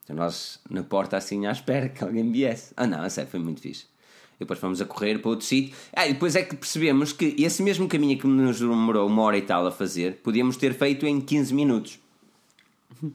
Então 0.06 0.14
nós 0.14 0.60
na 0.70 0.84
porta 0.84 1.16
assim 1.16 1.46
à 1.46 1.50
espera 1.50 1.88
que 1.88 2.02
alguém 2.02 2.30
viesse. 2.30 2.72
Ah 2.76 2.86
não, 2.86 3.02
a 3.02 3.10
sério, 3.10 3.28
foi 3.28 3.40
muito 3.40 3.60
fixe. 3.60 3.86
E 4.36 4.40
depois 4.40 4.60
fomos 4.60 4.80
a 4.80 4.84
correr 4.84 5.18
para 5.18 5.30
outro 5.30 5.44
sítio. 5.44 5.74
Ah, 5.92 6.06
e 6.06 6.12
depois 6.12 6.36
é 6.36 6.42
que 6.44 6.54
percebemos 6.54 7.12
que 7.12 7.34
esse 7.38 7.60
mesmo 7.60 7.88
caminho 7.88 8.16
que 8.16 8.26
nos 8.26 8.60
demorou 8.60 9.08
uma 9.08 9.22
hora 9.22 9.36
e 9.36 9.42
tal 9.42 9.66
a 9.66 9.72
fazer, 9.72 10.20
podíamos 10.22 10.56
ter 10.56 10.74
feito 10.74 11.06
em 11.06 11.20
15 11.20 11.52
minutos. 11.54 11.98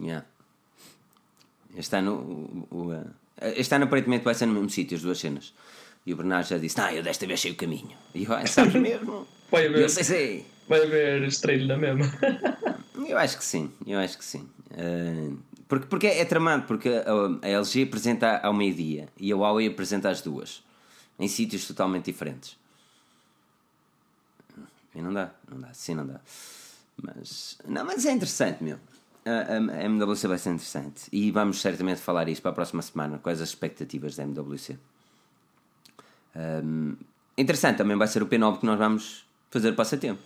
Yeah. 0.00 0.26
Este 1.76 1.96
ano, 1.96 2.66
o, 2.68 2.76
o, 2.76 2.92
uh, 2.92 3.06
este 3.54 3.72
ano 3.76 3.84
aparentemente 3.84 4.24
vai 4.24 4.34
ser 4.34 4.46
no 4.46 4.52
mesmo 4.52 4.68
sítio, 4.68 4.96
as 4.96 5.02
duas 5.02 5.18
cenas. 5.18 5.54
E 6.04 6.12
o 6.12 6.16
Bernardo 6.16 6.48
já 6.48 6.58
disse: 6.58 6.76
Não, 6.76 6.90
eu 6.90 7.00
desta 7.00 7.24
vez 7.28 7.40
sei 7.40 7.52
o 7.52 7.54
caminho. 7.54 7.96
E 8.12 8.24
eu, 8.24 8.32
"Ah, 8.34 8.44
sabes 8.44 8.74
mesmo? 8.82 9.24
Vai 9.52 9.68
haver, 9.68 9.82
eu 9.82 9.88
sei, 9.88 10.02
sei. 10.02 10.46
vai 10.68 10.82
haver 10.82 11.22
estrela 11.22 11.64
na 11.64 11.76
mesma. 11.76 12.12
Eu 13.06 13.16
acho 13.16 13.38
que 13.38 13.44
sim, 13.44 13.70
eu 13.86 14.00
acho 14.00 14.18
que 14.18 14.24
sim. 14.24 14.48
Uh, 14.72 15.38
porque, 15.68 15.86
porque 15.86 16.06
é 16.06 16.24
tramado, 16.24 16.66
porque 16.66 16.88
a, 16.88 17.46
a 17.46 17.48
LG 17.48 17.82
apresenta 17.84 18.38
ao 18.38 18.52
meio-dia 18.52 19.08
e 19.18 19.32
a 19.32 19.36
Huawei 19.36 19.66
apresenta 19.68 20.08
às 20.10 20.20
duas, 20.20 20.62
em 21.18 21.28
sítios 21.28 21.66
totalmente 21.66 22.06
diferentes. 22.06 22.56
E 24.94 25.02
não 25.02 25.12
dá, 25.12 25.30
não 25.50 25.60
dá, 25.60 25.72
sim, 25.74 25.94
não 25.94 26.06
dá. 26.06 26.20
Mas, 27.02 27.58
não, 27.66 27.84
mas 27.84 28.04
é 28.06 28.12
interessante, 28.12 28.62
meu. 28.62 28.78
A, 29.26 29.30
a, 29.54 29.80
a 29.80 29.84
MWC 29.84 30.28
vai 30.28 30.38
ser 30.38 30.50
interessante 30.50 31.04
e 31.10 31.30
vamos 31.30 31.60
certamente 31.60 32.00
falar 32.00 32.28
isto 32.28 32.42
para 32.42 32.50
a 32.52 32.54
próxima 32.54 32.82
semana, 32.82 33.18
quais 33.18 33.40
as 33.40 33.48
expectativas 33.48 34.14
da 34.16 34.22
MWC. 34.22 34.78
Um, 36.36 36.96
interessante 37.38 37.78
também 37.78 37.96
vai 37.96 38.06
ser 38.08 38.22
o 38.22 38.26
P9 38.26 38.60
que 38.60 38.66
nós 38.66 38.78
vamos 38.78 39.24
fazer 39.50 39.72
passatempo. 39.72 40.20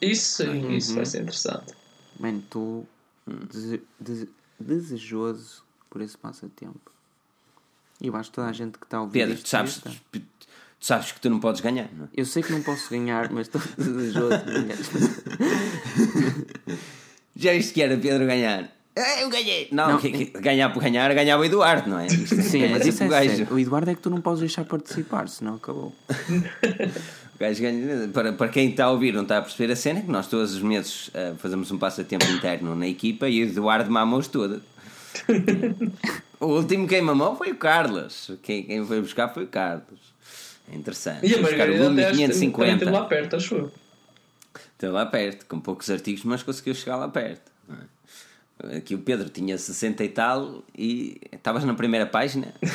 Isso 0.00 0.44
sim, 0.44 0.76
isso 0.76 0.94
vai 0.94 1.04
ser 1.04 1.22
interessante. 1.22 1.74
Mano, 2.18 2.42
dese- 3.52 3.82
dese- 3.98 4.28
desejoso 4.60 5.62
por 5.88 6.00
esse 6.00 6.16
passatempo. 6.16 6.90
E 8.00 8.06
eu 8.06 8.16
acho 8.16 8.30
que 8.30 8.36
toda 8.36 8.48
a 8.48 8.52
gente 8.52 8.78
que 8.78 8.84
está 8.84 8.98
a 8.98 9.02
ouvir 9.02 9.26
Pedro, 9.26 9.42
tu 9.42 9.48
sabes, 9.48 9.80
tu 10.10 10.22
sabes 10.80 11.12
que 11.12 11.20
tu 11.20 11.28
não 11.28 11.40
podes 11.40 11.60
ganhar, 11.60 11.88
não 11.92 12.06
é? 12.06 12.08
Eu 12.16 12.24
sei 12.24 12.42
que 12.42 12.52
não 12.52 12.62
posso 12.62 12.88
ganhar, 12.90 13.30
mas 13.30 13.46
estou 13.48 13.60
desejoso 13.76 14.38
de 14.38 14.52
ganhar. 14.52 14.76
Já 17.36 17.52
viste 17.52 17.72
que 17.74 17.82
era 17.82 17.96
Pedro 17.96 18.26
ganhar? 18.26 18.70
Ah, 18.96 19.20
Eu 19.20 19.30
ganhei! 19.30 19.68
Não, 19.70 19.92
Não, 19.92 19.98
que- 19.98 20.10
que- 20.10 20.40
ganhar 20.40 20.70
por 20.72 20.82
ganhar, 20.82 21.12
ganhava 21.14 21.42
o 21.42 21.44
Eduardo, 21.44 21.88
não 21.88 21.98
é? 21.98 22.08
Sim, 22.08 22.68
mas 22.70 22.84
isso 22.86 22.98
tipo 22.98 23.04
é 23.04 23.06
o 23.06 23.10
gajo. 23.10 23.30
sério. 23.36 23.54
O 23.54 23.58
Eduardo 23.58 23.90
é 23.90 23.94
que 23.94 24.02
tu 24.02 24.10
não 24.10 24.20
podes 24.20 24.40
deixar 24.40 24.64
participar, 24.64 25.28
senão 25.28 25.54
acabou. 25.54 25.94
O 27.40 27.42
gajo 27.42 27.62
ganha. 27.62 28.08
Para, 28.08 28.34
para 28.34 28.48
quem 28.48 28.68
está 28.68 28.84
a 28.84 28.90
ouvir 28.90 29.14
não 29.14 29.22
está 29.22 29.38
a 29.38 29.42
perceber 29.42 29.72
a 29.72 29.76
cena, 29.76 30.00
é 30.00 30.02
que 30.02 30.10
nós 30.10 30.26
todos 30.26 30.54
os 30.54 30.60
meses 30.60 31.10
ah, 31.14 31.34
fazemos 31.38 31.70
um 31.70 31.78
passatempo 31.78 32.26
interno 32.26 32.76
na 32.76 32.86
equipa 32.86 33.26
e 33.30 33.42
o 33.42 33.48
Eduardo 33.48 33.90
mamou-os 33.90 34.28
todas. 34.28 34.60
o 36.38 36.46
último 36.46 36.86
quem 36.86 37.00
mamou 37.00 37.34
foi 37.34 37.52
o 37.52 37.56
Carlos. 37.56 38.30
Quem, 38.42 38.64
quem 38.64 38.84
foi 38.84 39.00
buscar 39.00 39.32
foi 39.32 39.44
o 39.44 39.46
Carlos. 39.46 39.98
É 40.70 40.76
interessante. 40.76 41.26
E 41.26 41.34
a 41.34 41.38
buscar 41.38 41.48
o 41.48 41.58
Margarida 41.58 41.84
Lume 41.84 42.02
até 42.02 42.10
também 42.10 42.26
550. 42.28 42.72
esteve 42.74 42.90
lá 42.90 43.04
perto, 43.06 43.36
acho 43.36 43.54
eu. 43.54 43.72
Esteve 44.72 44.92
lá 44.92 45.06
perto, 45.06 45.46
com 45.46 45.58
poucos 45.58 45.88
artigos, 45.88 46.22
mas 46.24 46.42
conseguiu 46.42 46.74
chegar 46.74 46.96
lá 46.96 47.08
perto. 47.08 47.50
é? 48.68 48.76
Aqui 48.76 48.94
o 48.94 48.98
Pedro 48.98 49.30
tinha 49.30 49.56
60 49.56 50.04
e 50.04 50.08
tal 50.10 50.62
e 50.76 51.18
estavas 51.32 51.64
na 51.64 51.72
primeira 51.72 52.04
página. 52.04 52.52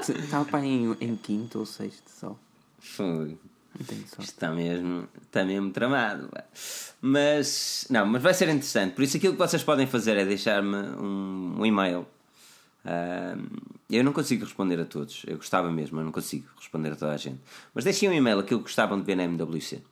Estava 0.00 0.44
para 0.44 0.64
em, 0.64 0.96
em 1.00 1.14
quinto 1.14 1.60
ou 1.60 1.66
sexto 1.66 2.10
só. 2.10 2.36
Foi. 2.80 3.38
Está 4.18 4.50
mesmo, 4.50 5.08
está 5.22 5.44
mesmo 5.44 5.70
tramado. 5.70 6.28
Mas, 7.00 7.86
não, 7.88 8.04
mas 8.06 8.22
vai 8.22 8.34
ser 8.34 8.48
interessante. 8.48 8.94
Por 8.94 9.02
isso, 9.02 9.16
aquilo 9.16 9.34
que 9.34 9.38
vocês 9.38 9.62
podem 9.62 9.86
fazer 9.86 10.16
é 10.16 10.24
deixar-me 10.24 10.76
um, 10.76 11.56
um 11.58 11.66
e-mail. 11.66 12.06
Ahm, 12.84 13.46
eu 13.88 14.04
não 14.04 14.12
consigo 14.12 14.44
responder 14.44 14.80
a 14.80 14.84
todos. 14.84 15.22
Eu 15.26 15.36
gostava 15.36 15.70
mesmo, 15.70 16.00
eu 16.00 16.04
não 16.04 16.12
consigo 16.12 16.46
responder 16.56 16.92
a 16.92 16.96
toda 16.96 17.12
a 17.12 17.16
gente. 17.16 17.40
Mas 17.74 17.84
deixem 17.84 18.08
um 18.08 18.12
e-mail 18.12 18.38
aquilo 18.38 18.60
que 18.60 18.66
gostavam 18.66 18.98
de 18.98 19.04
ver 19.04 19.16
na 19.16 19.24
MWC. 19.24 19.82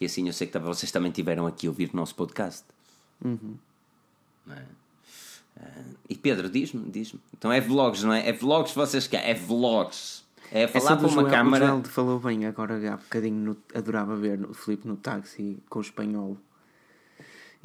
E 0.00 0.06
assim 0.06 0.26
eu 0.26 0.32
sei 0.32 0.46
que 0.46 0.58
vocês 0.58 0.90
também 0.90 1.12
tiveram 1.12 1.46
aqui 1.46 1.66
a 1.66 1.70
ouvir 1.70 1.90
o 1.92 1.96
nosso 1.96 2.14
podcast. 2.14 2.64
É? 4.50 4.62
Ah, 5.60 5.84
e 6.08 6.16
Pedro, 6.16 6.50
diz-me, 6.50 6.90
diz-me. 6.90 7.20
Então 7.36 7.52
é 7.52 7.60
vlogs, 7.60 8.02
não 8.02 8.12
é? 8.12 8.28
É 8.28 8.32
vlogs 8.32 8.74
vocês 8.74 9.06
querem. 9.06 9.30
É 9.30 9.34
vlogs. 9.34 10.23
É 10.56 10.68
falar 10.68 10.84
Essa 10.92 10.96
para 10.96 11.08
uma 11.08 11.22
Joel, 11.22 11.34
câmara. 11.34 11.64
O 11.64 11.68
Joel 11.68 11.82
falou 11.84 12.18
bem 12.20 12.46
agora 12.46 12.76
há 12.92 12.96
bocadinho. 12.96 13.34
No, 13.34 13.56
adorava 13.74 14.14
ver 14.14 14.40
o 14.48 14.54
Filipe 14.54 14.86
no 14.86 14.96
táxi 14.96 15.58
com 15.68 15.80
o 15.80 15.82
espanhol. 15.82 16.36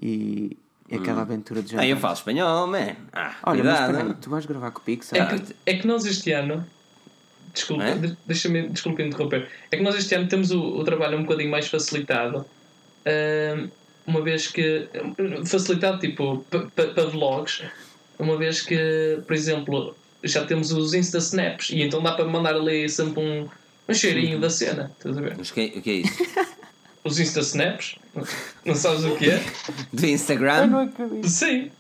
E, 0.01 0.57
e 0.89 0.95
aquela 0.95 1.21
aventura 1.21 1.61
de 1.61 1.77
Ah, 1.77 1.83
eu 1.85 1.89
jantar. 1.89 2.01
falo 2.01 2.13
espanhol, 2.15 2.65
man. 2.67 2.95
Ah, 3.13 3.35
Olha, 3.43 3.63
mas 3.63 3.73
cuidado. 3.77 3.91
espera 3.91 4.07
aí, 4.09 4.13
tu 4.19 4.29
vais 4.31 4.45
gravar 4.47 4.71
com 4.71 4.79
o 4.79 4.83
Pixar? 4.83 5.19
É 5.19 5.37
que, 5.37 5.55
é 5.67 5.73
que 5.75 5.85
nós 5.87 6.03
este 6.05 6.31
ano. 6.31 6.65
Desculpa, 7.53 7.83
É? 7.83 7.95
de- 7.95 8.17
deixa-me 8.25 8.69
desculpa 8.69 9.01
interromper. 9.03 9.47
É 9.71 9.77
que 9.77 9.83
nós 9.83 9.95
este 9.95 10.15
ano 10.15 10.27
temos 10.27 10.49
o, 10.51 10.59
o 10.59 10.83
trabalho 10.83 11.17
um 11.17 11.23
bocadinho 11.23 11.51
mais 11.51 11.67
facilitado. 11.67 12.43
Uma 14.07 14.21
vez 14.21 14.47
que. 14.47 14.87
Facilitado, 15.45 15.99
tipo, 15.99 16.43
para 16.49 17.05
vlogs. 17.05 17.63
Uma 18.17 18.35
vez 18.37 18.61
que, 18.61 19.21
por 19.27 19.33
exemplo, 19.35 19.95
já 20.23 20.45
temos 20.45 20.71
os 20.71 20.93
Insta 20.93 21.17
Snaps 21.17 21.69
e 21.69 21.81
então 21.81 22.01
dá 22.01 22.13
para 22.13 22.25
mandar 22.25 22.55
ali 22.55 22.87
sempre 22.89 23.21
um, 23.21 23.47
um 23.87 23.93
cheirinho 23.93 24.39
da 24.39 24.49
cena. 24.49 24.91
Estás 24.97 25.17
a 25.17 25.21
ver? 25.21 25.35
Mas 25.37 25.51
que, 25.51 25.73
o 25.75 25.81
que 25.81 25.89
é 25.89 25.93
isso? 25.93 26.23
Os 27.01 27.17
Insta 27.17 27.39
Snaps? 27.39 27.95
Não 28.65 28.75
sabes 28.75 29.05
o 29.05 29.15
que 29.15 29.29
é? 29.29 29.41
Do 29.91 30.05
Instagram? 30.05 30.83
acredito. 30.83 31.29
Sim. 31.29 31.71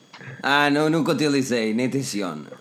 Ah, 0.41 0.69
não, 0.69 0.89
nunca 0.89 1.11
utilizei, 1.11 1.73
nem 1.73 1.89
tenciono. 1.89 2.45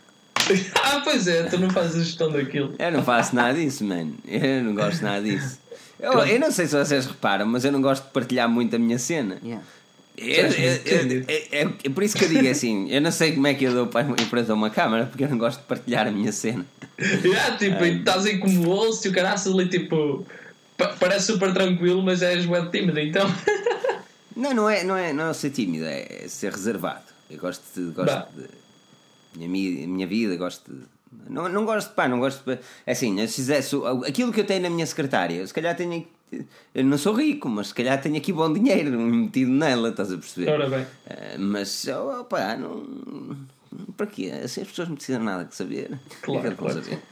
Ah, 0.83 1.03
pois 1.05 1.29
é, 1.29 1.43
tu 1.43 1.59
não 1.59 1.69
fazes 1.69 1.97
a 1.97 2.05
gestão 2.05 2.33
daquilo. 2.33 2.75
Eu 2.79 2.91
não 2.91 3.03
faço 3.05 3.35
nada 3.37 3.53
disso, 3.53 3.85
mano. 3.85 4.15
Eu 4.27 4.65
não 4.65 4.75
gosto 4.75 5.03
nada 5.03 5.23
disso. 5.23 5.59
Eu, 6.01 6.13
eu 6.25 6.41
não 6.41 6.51
sei 6.51 6.67
se 6.67 6.75
vocês 6.75 7.05
reparam, 7.05 7.45
mas 7.45 7.67
eu 7.67 7.73
não 7.73 7.83
gosto 7.83 8.05
de 8.05 8.11
partilhar 8.13 8.49
muito 8.49 8.75
a 8.75 8.79
minha 8.79 8.99
cena. 8.99 9.39
Yeah. 9.45 9.63
Eu- 10.21 10.47
eu- 10.49 11.11
eu- 11.13 11.25
é, 11.29 11.63
é- 11.63 11.69
é 11.85 11.89
por 11.91 12.03
isso 12.03 12.17
que 12.17 12.25
eu 12.25 12.29
digo 12.29 12.49
assim: 12.49 12.91
eu 12.91 13.01
não 13.01 13.11
sei 13.13 13.33
como 13.33 13.47
é 13.47 13.55
que 13.55 13.65
eu 13.65 13.73
dou 13.73 13.87
para 13.87 14.07
empresa 14.21 14.53
uma 14.55 14.71
câmara, 14.71 15.07
porque 15.07 15.25
eu 15.25 15.29
não 15.29 15.39
gosto 15.39 15.61
de 15.61 15.67
partilhar 15.67 16.07
a 16.07 16.11
minha 16.11 16.33
cena. 16.33 16.67
Yeah, 16.99 17.57
tipo, 17.59 17.85
estás 17.85 18.27
aí 18.27 18.39
como 18.39 18.69
osso 18.71 19.07
e 19.07 19.11
o 19.11 19.13
caraças 19.15 19.53
ali, 19.53 19.69
tipo, 19.69 20.27
pa- 20.77 20.97
parece 20.99 21.27
super 21.27 21.53
tranquilo, 21.53 22.03
mas 22.03 22.23
és 22.23 22.47
web 22.47 22.71
tímido, 22.71 22.99
então. 22.99 23.27
Não, 24.37 24.55
não 24.55 24.71
é, 24.71 24.85
não 24.85 24.97
é, 24.97 25.13
não 25.13 25.31
é 25.31 25.35
ser 25.35 25.51
tímido, 25.51 25.85
é 25.85 26.27
ser 26.29 26.53
reservado. 26.53 27.03
Eu 27.29 27.39
gosto 27.39 27.63
de. 27.75 27.91
Gosto 27.91 28.29
de 28.37 28.45
minha, 29.35 29.49
mi- 29.49 29.85
minha 29.87 30.07
vida, 30.07 30.37
gosto 30.37 30.73
de. 30.73 30.79
Não, 31.29 31.49
não 31.49 31.65
gosto 31.65 31.89
de 31.89 31.95
pá, 31.97 32.07
não 32.07 32.21
gosto 32.21 32.45
de. 32.45 32.57
é 32.87 32.93
Assim, 32.93 33.19
se 33.27 33.35
fizesse 33.35 33.75
aquilo 34.07 34.33
que 34.33 34.39
eu 34.41 34.45
tenho 34.47 34.63
na 34.63 34.71
minha 34.71 34.87
secretária, 34.87 35.45
se 35.45 35.53
calhar 35.53 35.75
tenho. 35.77 36.07
Eu 36.75 36.85
não 36.85 36.99
sou 36.99 37.15
rico, 37.15 37.49
mas 37.49 37.69
se 37.69 37.75
calhar 37.75 38.01
tenho 38.01 38.17
aqui 38.17 38.33
bom 38.33 38.53
dinheiro 38.53 38.99
metido 39.01 39.51
nela, 39.51 39.89
estás 39.91 40.13
a 40.13 40.17
perceber? 40.19 40.51
Ora 40.51 40.69
bem. 40.69 40.87
Eh, 41.07 41.37
mas, 41.39 41.87
oh, 41.89 42.25
pá, 42.25 42.57
não. 42.57 43.37
Para 43.97 44.07
quê? 44.07 44.31
Assim 44.45 44.63
as 44.63 44.69
pessoas 44.69 44.89
não 44.89 44.97
precisam 44.97 45.23
nada 45.23 45.45
de 45.45 45.55
saber. 45.55 45.89
Que 46.09 46.15
é 46.17 46.21
Claro, 46.23 46.51
que 46.51 46.57
claro. 46.57 46.83
saber? 46.85 47.03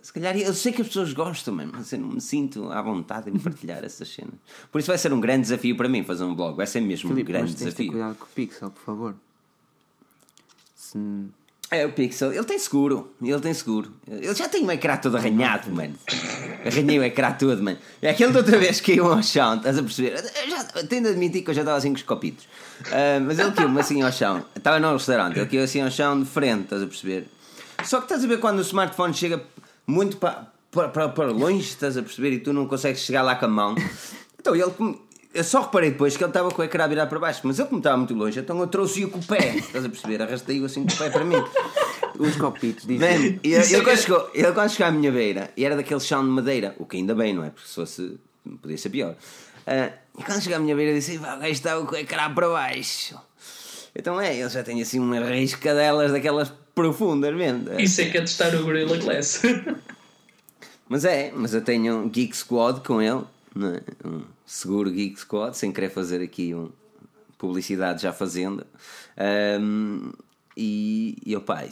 Se 0.00 0.12
calhar 0.14 0.34
eu 0.38 0.54
sei 0.54 0.72
que 0.72 0.80
as 0.80 0.88
pessoas 0.88 1.12
gostam, 1.12 1.54
mesmo, 1.54 1.72
mas 1.76 1.92
eu 1.92 1.98
não 1.98 2.08
me 2.08 2.20
sinto 2.20 2.70
à 2.72 2.80
vontade 2.80 3.28
em 3.28 3.38
partilhar 3.38 3.84
essas 3.84 4.08
cenas. 4.08 4.32
Por 4.72 4.78
isso 4.78 4.88
vai 4.88 4.96
ser 4.96 5.12
um 5.12 5.20
grande 5.20 5.42
desafio 5.42 5.76
para 5.76 5.88
mim 5.90 6.02
fazer 6.02 6.24
um 6.24 6.34
blog. 6.34 6.56
Vai 6.56 6.66
ser 6.66 6.80
mesmo 6.80 7.10
um 7.10 7.12
Filipe, 7.12 7.30
grande 7.32 7.50
mas 7.52 7.60
tens 7.60 7.70
de 7.70 7.76
ter 7.76 7.82
desafio. 7.82 7.92
cuidado 7.92 8.14
com 8.16 8.24
o 8.24 8.28
Pixel, 8.28 8.70
por 8.70 8.82
favor. 8.82 9.14
Se... 10.74 10.98
É 11.70 11.84
o 11.84 11.92
Pixel, 11.92 12.32
ele 12.32 12.44
tem 12.44 12.58
seguro. 12.58 13.12
Ele 13.22 13.40
tem 13.40 13.52
seguro. 13.52 13.92
Ele 14.06 14.34
já 14.34 14.48
tem 14.48 14.64
o 14.64 14.70
ecrã 14.70 14.96
todo 14.96 15.16
arranhado, 15.16 15.70
mano. 15.70 15.94
Arranhei 16.64 16.98
o 16.98 17.02
ecrã 17.02 17.32
todo, 17.32 17.62
mano. 17.62 17.78
É 18.00 18.10
aquele 18.10 18.32
da 18.32 18.40
outra 18.40 18.58
vez 18.58 18.80
que 18.80 18.92
caiu 18.92 19.10
ao 19.10 19.22
chão, 19.22 19.56
estás 19.56 19.78
a 19.78 19.82
perceber? 19.82 20.12
Eu 20.44 20.50
já, 20.50 20.64
tenho 20.84 21.02
de 21.02 21.08
admitir 21.08 21.42
que 21.42 21.50
eu 21.50 21.54
já 21.54 21.62
estava 21.62 21.78
assim 21.78 21.88
com 21.88 21.96
os 21.96 22.02
copitos. 22.02 22.46
Ah, 22.92 23.18
mas 23.20 23.38
ele 23.38 23.50
caiu-me 23.52 23.80
assim 23.80 24.02
ao 24.02 24.12
chão. 24.12 24.44
Estava 24.54 24.78
no 24.78 24.92
restaurante, 24.92 25.38
ele 25.38 25.46
caiu 25.46 25.64
assim 25.64 25.80
ao 25.80 25.90
chão 25.90 26.20
de 26.20 26.26
frente, 26.26 26.64
estás 26.64 26.82
a 26.82 26.86
perceber? 26.86 27.26
Só 27.82 27.98
que 27.98 28.04
estás 28.04 28.22
a 28.22 28.26
ver 28.26 28.38
quando 28.38 28.58
o 28.58 28.62
smartphone 28.62 29.12
chega 29.12 29.42
muito 29.86 30.16
para, 30.18 30.48
para, 30.70 31.08
para 31.08 31.30
longe, 31.32 31.68
estás 31.68 31.96
a 31.96 32.02
perceber? 32.02 32.32
E 32.32 32.38
tu 32.38 32.52
não 32.52 32.66
consegues 32.66 33.00
chegar 33.00 33.22
lá 33.22 33.34
com 33.34 33.46
a 33.46 33.48
mão. 33.48 33.74
Então 34.38 34.54
ele. 34.54 34.70
Eu 35.34 35.42
só 35.42 35.62
reparei 35.62 35.90
depois 35.90 36.16
que 36.16 36.22
ele 36.22 36.30
estava 36.30 36.48
com 36.48 36.62
o 36.62 36.64
ecrã 36.64 36.86
virado 36.86 37.08
para 37.08 37.18
baixo, 37.18 37.40
mas 37.42 37.58
ele 37.58 37.66
como 37.66 37.80
estava 37.80 37.96
muito 37.96 38.14
longe, 38.14 38.38
então 38.38 38.58
eu 38.60 38.68
trouxe-o 38.68 39.10
com 39.10 39.18
o 39.18 39.24
pé, 39.24 39.56
estás 39.56 39.84
a 39.84 39.88
perceber? 39.88 40.22
Arrastei-o 40.22 40.64
assim 40.64 40.86
com 40.86 40.94
o 40.94 40.96
pé 40.96 41.10
para 41.10 41.24
mim. 41.24 41.42
Os 42.16 42.36
copitos, 42.36 42.86
dizem. 42.86 43.18
Man, 43.18 43.40
e 43.42 43.52
ele, 43.52 43.56
é 43.56 43.72
ele 43.72 43.82
quando 43.82 43.98
chegou, 43.98 44.30
ele 44.32 44.52
quando 44.52 44.70
chegou 44.70 44.86
à 44.86 44.90
minha 44.92 45.10
beira, 45.10 45.50
e 45.56 45.64
era 45.64 45.74
daquele 45.74 45.98
chão 45.98 46.22
de 46.22 46.30
madeira, 46.30 46.76
o 46.78 46.86
que 46.86 46.98
ainda 46.98 47.16
bem, 47.16 47.34
não 47.34 47.42
é? 47.42 47.50
Porque 47.50 47.66
se 47.66 47.74
fosse, 47.74 48.16
podia 48.62 48.78
ser 48.78 48.90
pior. 48.90 49.16
Ah, 49.66 49.90
e 50.16 50.22
quando 50.22 50.40
chegou 50.40 50.56
à 50.56 50.60
minha 50.60 50.76
beira, 50.76 50.94
disse: 50.94 51.18
"Vá, 51.18 51.34
o 51.34 51.40
gajo 51.40 51.50
estava 51.50 51.84
com 51.84 51.96
o 51.96 51.98
ecrã 51.98 52.32
para 52.32 52.48
baixo. 52.48 53.18
Então 53.96 54.20
é, 54.20 54.36
ele 54.36 54.48
já 54.48 54.62
tem 54.62 54.80
assim 54.80 55.00
uma 55.00 55.18
riscadelas 55.18 56.12
daquelas 56.12 56.52
profundas 56.74 57.34
mesmo. 57.34 57.80
Isso 57.80 58.00
é 58.00 58.04
que 58.08 58.18
é 58.18 58.20
testar 58.20 58.54
o 58.54 58.62
Gorilla 58.62 58.96
Glass. 58.98 59.42
Mas 60.88 61.04
é, 61.04 61.32
mas 61.34 61.54
eu 61.54 61.62
tenho 61.62 61.96
um 61.96 62.08
Geek 62.08 62.36
Squad 62.36 62.80
com 62.80 63.00
ele, 63.00 63.22
não 63.54 63.68
é? 63.74 63.80
um 64.04 64.22
seguro 64.44 64.90
Geek 64.90 65.18
Squad, 65.18 65.56
sem 65.56 65.72
querer 65.72 65.90
fazer 65.90 66.22
aqui 66.22 66.54
um 66.54 66.70
publicidade 67.38 68.02
já 68.02 68.12
fazendo. 68.12 68.66
Um, 69.60 70.12
e, 70.56 71.16
e 71.24 71.32
eu, 71.32 71.40
pai, 71.40 71.70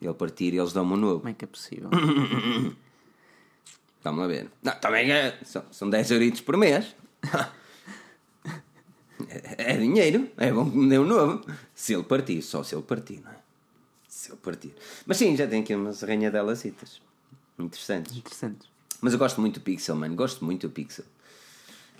ele 0.00 0.14
partir 0.14 0.54
e 0.54 0.58
eles 0.58 0.72
dão-me 0.72 0.94
um 0.94 0.96
novo. 0.96 1.20
Como 1.20 1.30
é 1.30 1.34
que 1.34 1.44
é 1.44 1.48
possível? 1.48 1.90
Vamos 4.02 4.24
a 4.24 4.26
ver. 4.26 4.50
Não, 4.62 4.74
também 4.74 5.12
é, 5.12 5.38
são, 5.44 5.62
são 5.70 5.88
10 5.88 6.10
euritos 6.10 6.40
por 6.40 6.56
mês. 6.56 6.96
é, 9.28 9.74
é 9.74 9.76
dinheiro. 9.76 10.28
É 10.36 10.50
bom 10.52 10.68
que 10.68 10.76
me 10.76 10.88
dê 10.88 10.98
um 10.98 11.04
novo. 11.04 11.44
Se 11.74 11.94
ele 11.94 12.02
partir, 12.02 12.42
só 12.42 12.64
se 12.64 12.74
ele 12.74 12.82
partir, 12.82 13.20
não 13.22 13.30
é? 13.30 13.36
Se 14.08 14.30
ele 14.30 14.38
partir. 14.42 14.74
Mas 15.06 15.18
sim, 15.18 15.36
já 15.36 15.46
tem 15.46 15.62
aqui 15.62 15.74
umas 15.74 16.02
arranhadelas 16.02 16.64
interessantes. 17.58 18.16
Interessantes. 18.16 18.66
Mas 19.00 19.12
eu 19.12 19.18
gosto 19.18 19.40
muito 19.40 19.60
do 19.60 19.62
Pixel, 19.62 19.94
mano. 19.94 20.16
Gosto 20.16 20.44
muito 20.44 20.66
do 20.68 20.72
Pixel. 20.72 21.04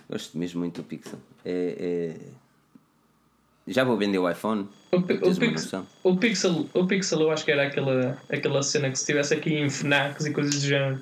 Gosto 0.09 0.37
mesmo 0.37 0.59
muito 0.59 0.81
do 0.81 0.87
Pixel. 0.87 1.19
É, 1.45 2.15
é... 2.17 3.71
Já 3.71 3.83
vou 3.83 3.97
vender 3.97 4.17
o 4.17 4.29
iPhone. 4.29 4.67
O, 4.91 4.97
o 4.97 5.01
Pixel, 5.01 5.85
o, 6.03 6.17
Pixel, 6.17 6.69
o 6.73 6.85
Pixel 6.85 7.21
eu 7.21 7.31
acho 7.31 7.45
que 7.45 7.51
era 7.51 7.67
aquela, 7.67 8.21
aquela 8.29 8.61
cena 8.61 8.89
que 8.89 8.97
se 8.97 9.03
estivesse 9.03 9.33
aqui 9.33 9.53
em 9.53 9.69
FNACs 9.69 10.25
e 10.25 10.31
coisas 10.31 10.55
do 10.55 10.67
género 10.67 11.01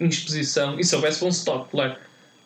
em 0.00 0.06
exposição 0.08 0.80
e 0.80 0.84
se 0.84 0.94
houvesse 0.96 1.24
um 1.24 1.28
stock, 1.28 1.70
claro. 1.70 1.96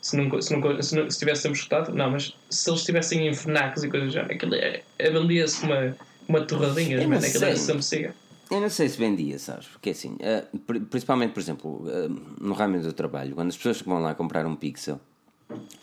Se, 0.03 0.16
não, 0.16 0.43
se, 0.43 0.55
não, 0.55 0.83
se, 0.83 0.95
não, 0.97 1.11
se 1.11 1.19
tivesse 1.19 1.43
sempre 1.43 1.59
escutado, 1.59 1.95
não, 1.95 2.11
mas 2.11 2.37
se 2.51 2.69
eles 2.69 2.81
estivessem 2.81 3.27
em 3.29 3.33
FNACs 3.33 3.85
e 3.85 3.89
coisas 3.89 4.09
do 4.11 4.12
género, 4.12 4.35
aquilo 4.35 4.55
é, 4.57 4.83
é 4.99 5.11
vendia-se 5.11 5.65
uma, 5.65 5.97
uma 6.29 6.41
torradinha, 6.43 6.99
não 7.01 7.09
mano, 7.09 7.25
aquilo 7.25 7.45
era 7.45 7.57
sei. 7.57 7.65
sempre 7.65 7.83
siga. 7.83 8.15
Eu 8.51 8.61
não 8.61 8.69
sei 8.69 8.89
se 8.89 8.99
vendia, 8.99 9.39
sabes? 9.39 9.66
Porque 9.69 9.91
assim, 9.91 10.16
eh, 10.21 10.45
pri- 10.66 10.81
principalmente, 10.81 11.33
por 11.33 11.41
exemplo, 11.41 11.85
eh, 11.89 12.09
no 12.39 12.53
ramo 12.53 12.79
do 12.81 12.93
trabalho, 12.93 13.35
quando 13.35 13.49
as 13.49 13.57
pessoas 13.57 13.81
vão 13.81 14.01
lá 14.01 14.15
comprar 14.15 14.45
um 14.45 14.55
Pixel, 14.55 15.01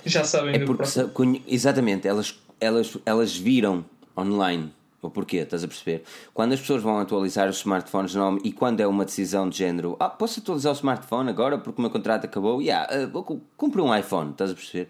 Já 0.05 0.23
sabem 0.23 0.55
É 0.55 0.59
do 0.59 0.65
porque, 0.65 0.85
sa- 0.85 1.07
exatamente, 1.47 2.07
elas, 2.07 2.39
elas, 2.59 2.97
elas 3.05 3.35
viram 3.35 3.85
online 4.17 4.71
o 5.01 5.09
porquê, 5.09 5.37
estás 5.37 5.63
a 5.63 5.67
perceber? 5.67 6.03
Quando 6.33 6.53
as 6.53 6.59
pessoas 6.59 6.83
vão 6.83 6.99
atualizar 6.99 7.49
os 7.49 7.57
smartphones 7.57 8.13
não, 8.13 8.37
e 8.43 8.51
quando 8.51 8.81
é 8.81 8.87
uma 8.87 9.03
decisão 9.03 9.49
de 9.49 9.57
género, 9.57 9.95
ah, 9.99 10.09
posso 10.09 10.39
atualizar 10.39 10.71
o 10.71 10.75
smartphone 10.75 11.29
agora 11.29 11.57
porque 11.57 11.79
o 11.79 11.81
meu 11.81 11.89
contrato 11.89 12.25
acabou? 12.25 12.61
Yeah, 12.61 12.87
ah, 12.91 13.07
vou 13.07 13.23
um 13.85 13.95
iPhone, 13.95 14.31
estás 14.31 14.51
a 14.51 14.53
perceber? 14.53 14.89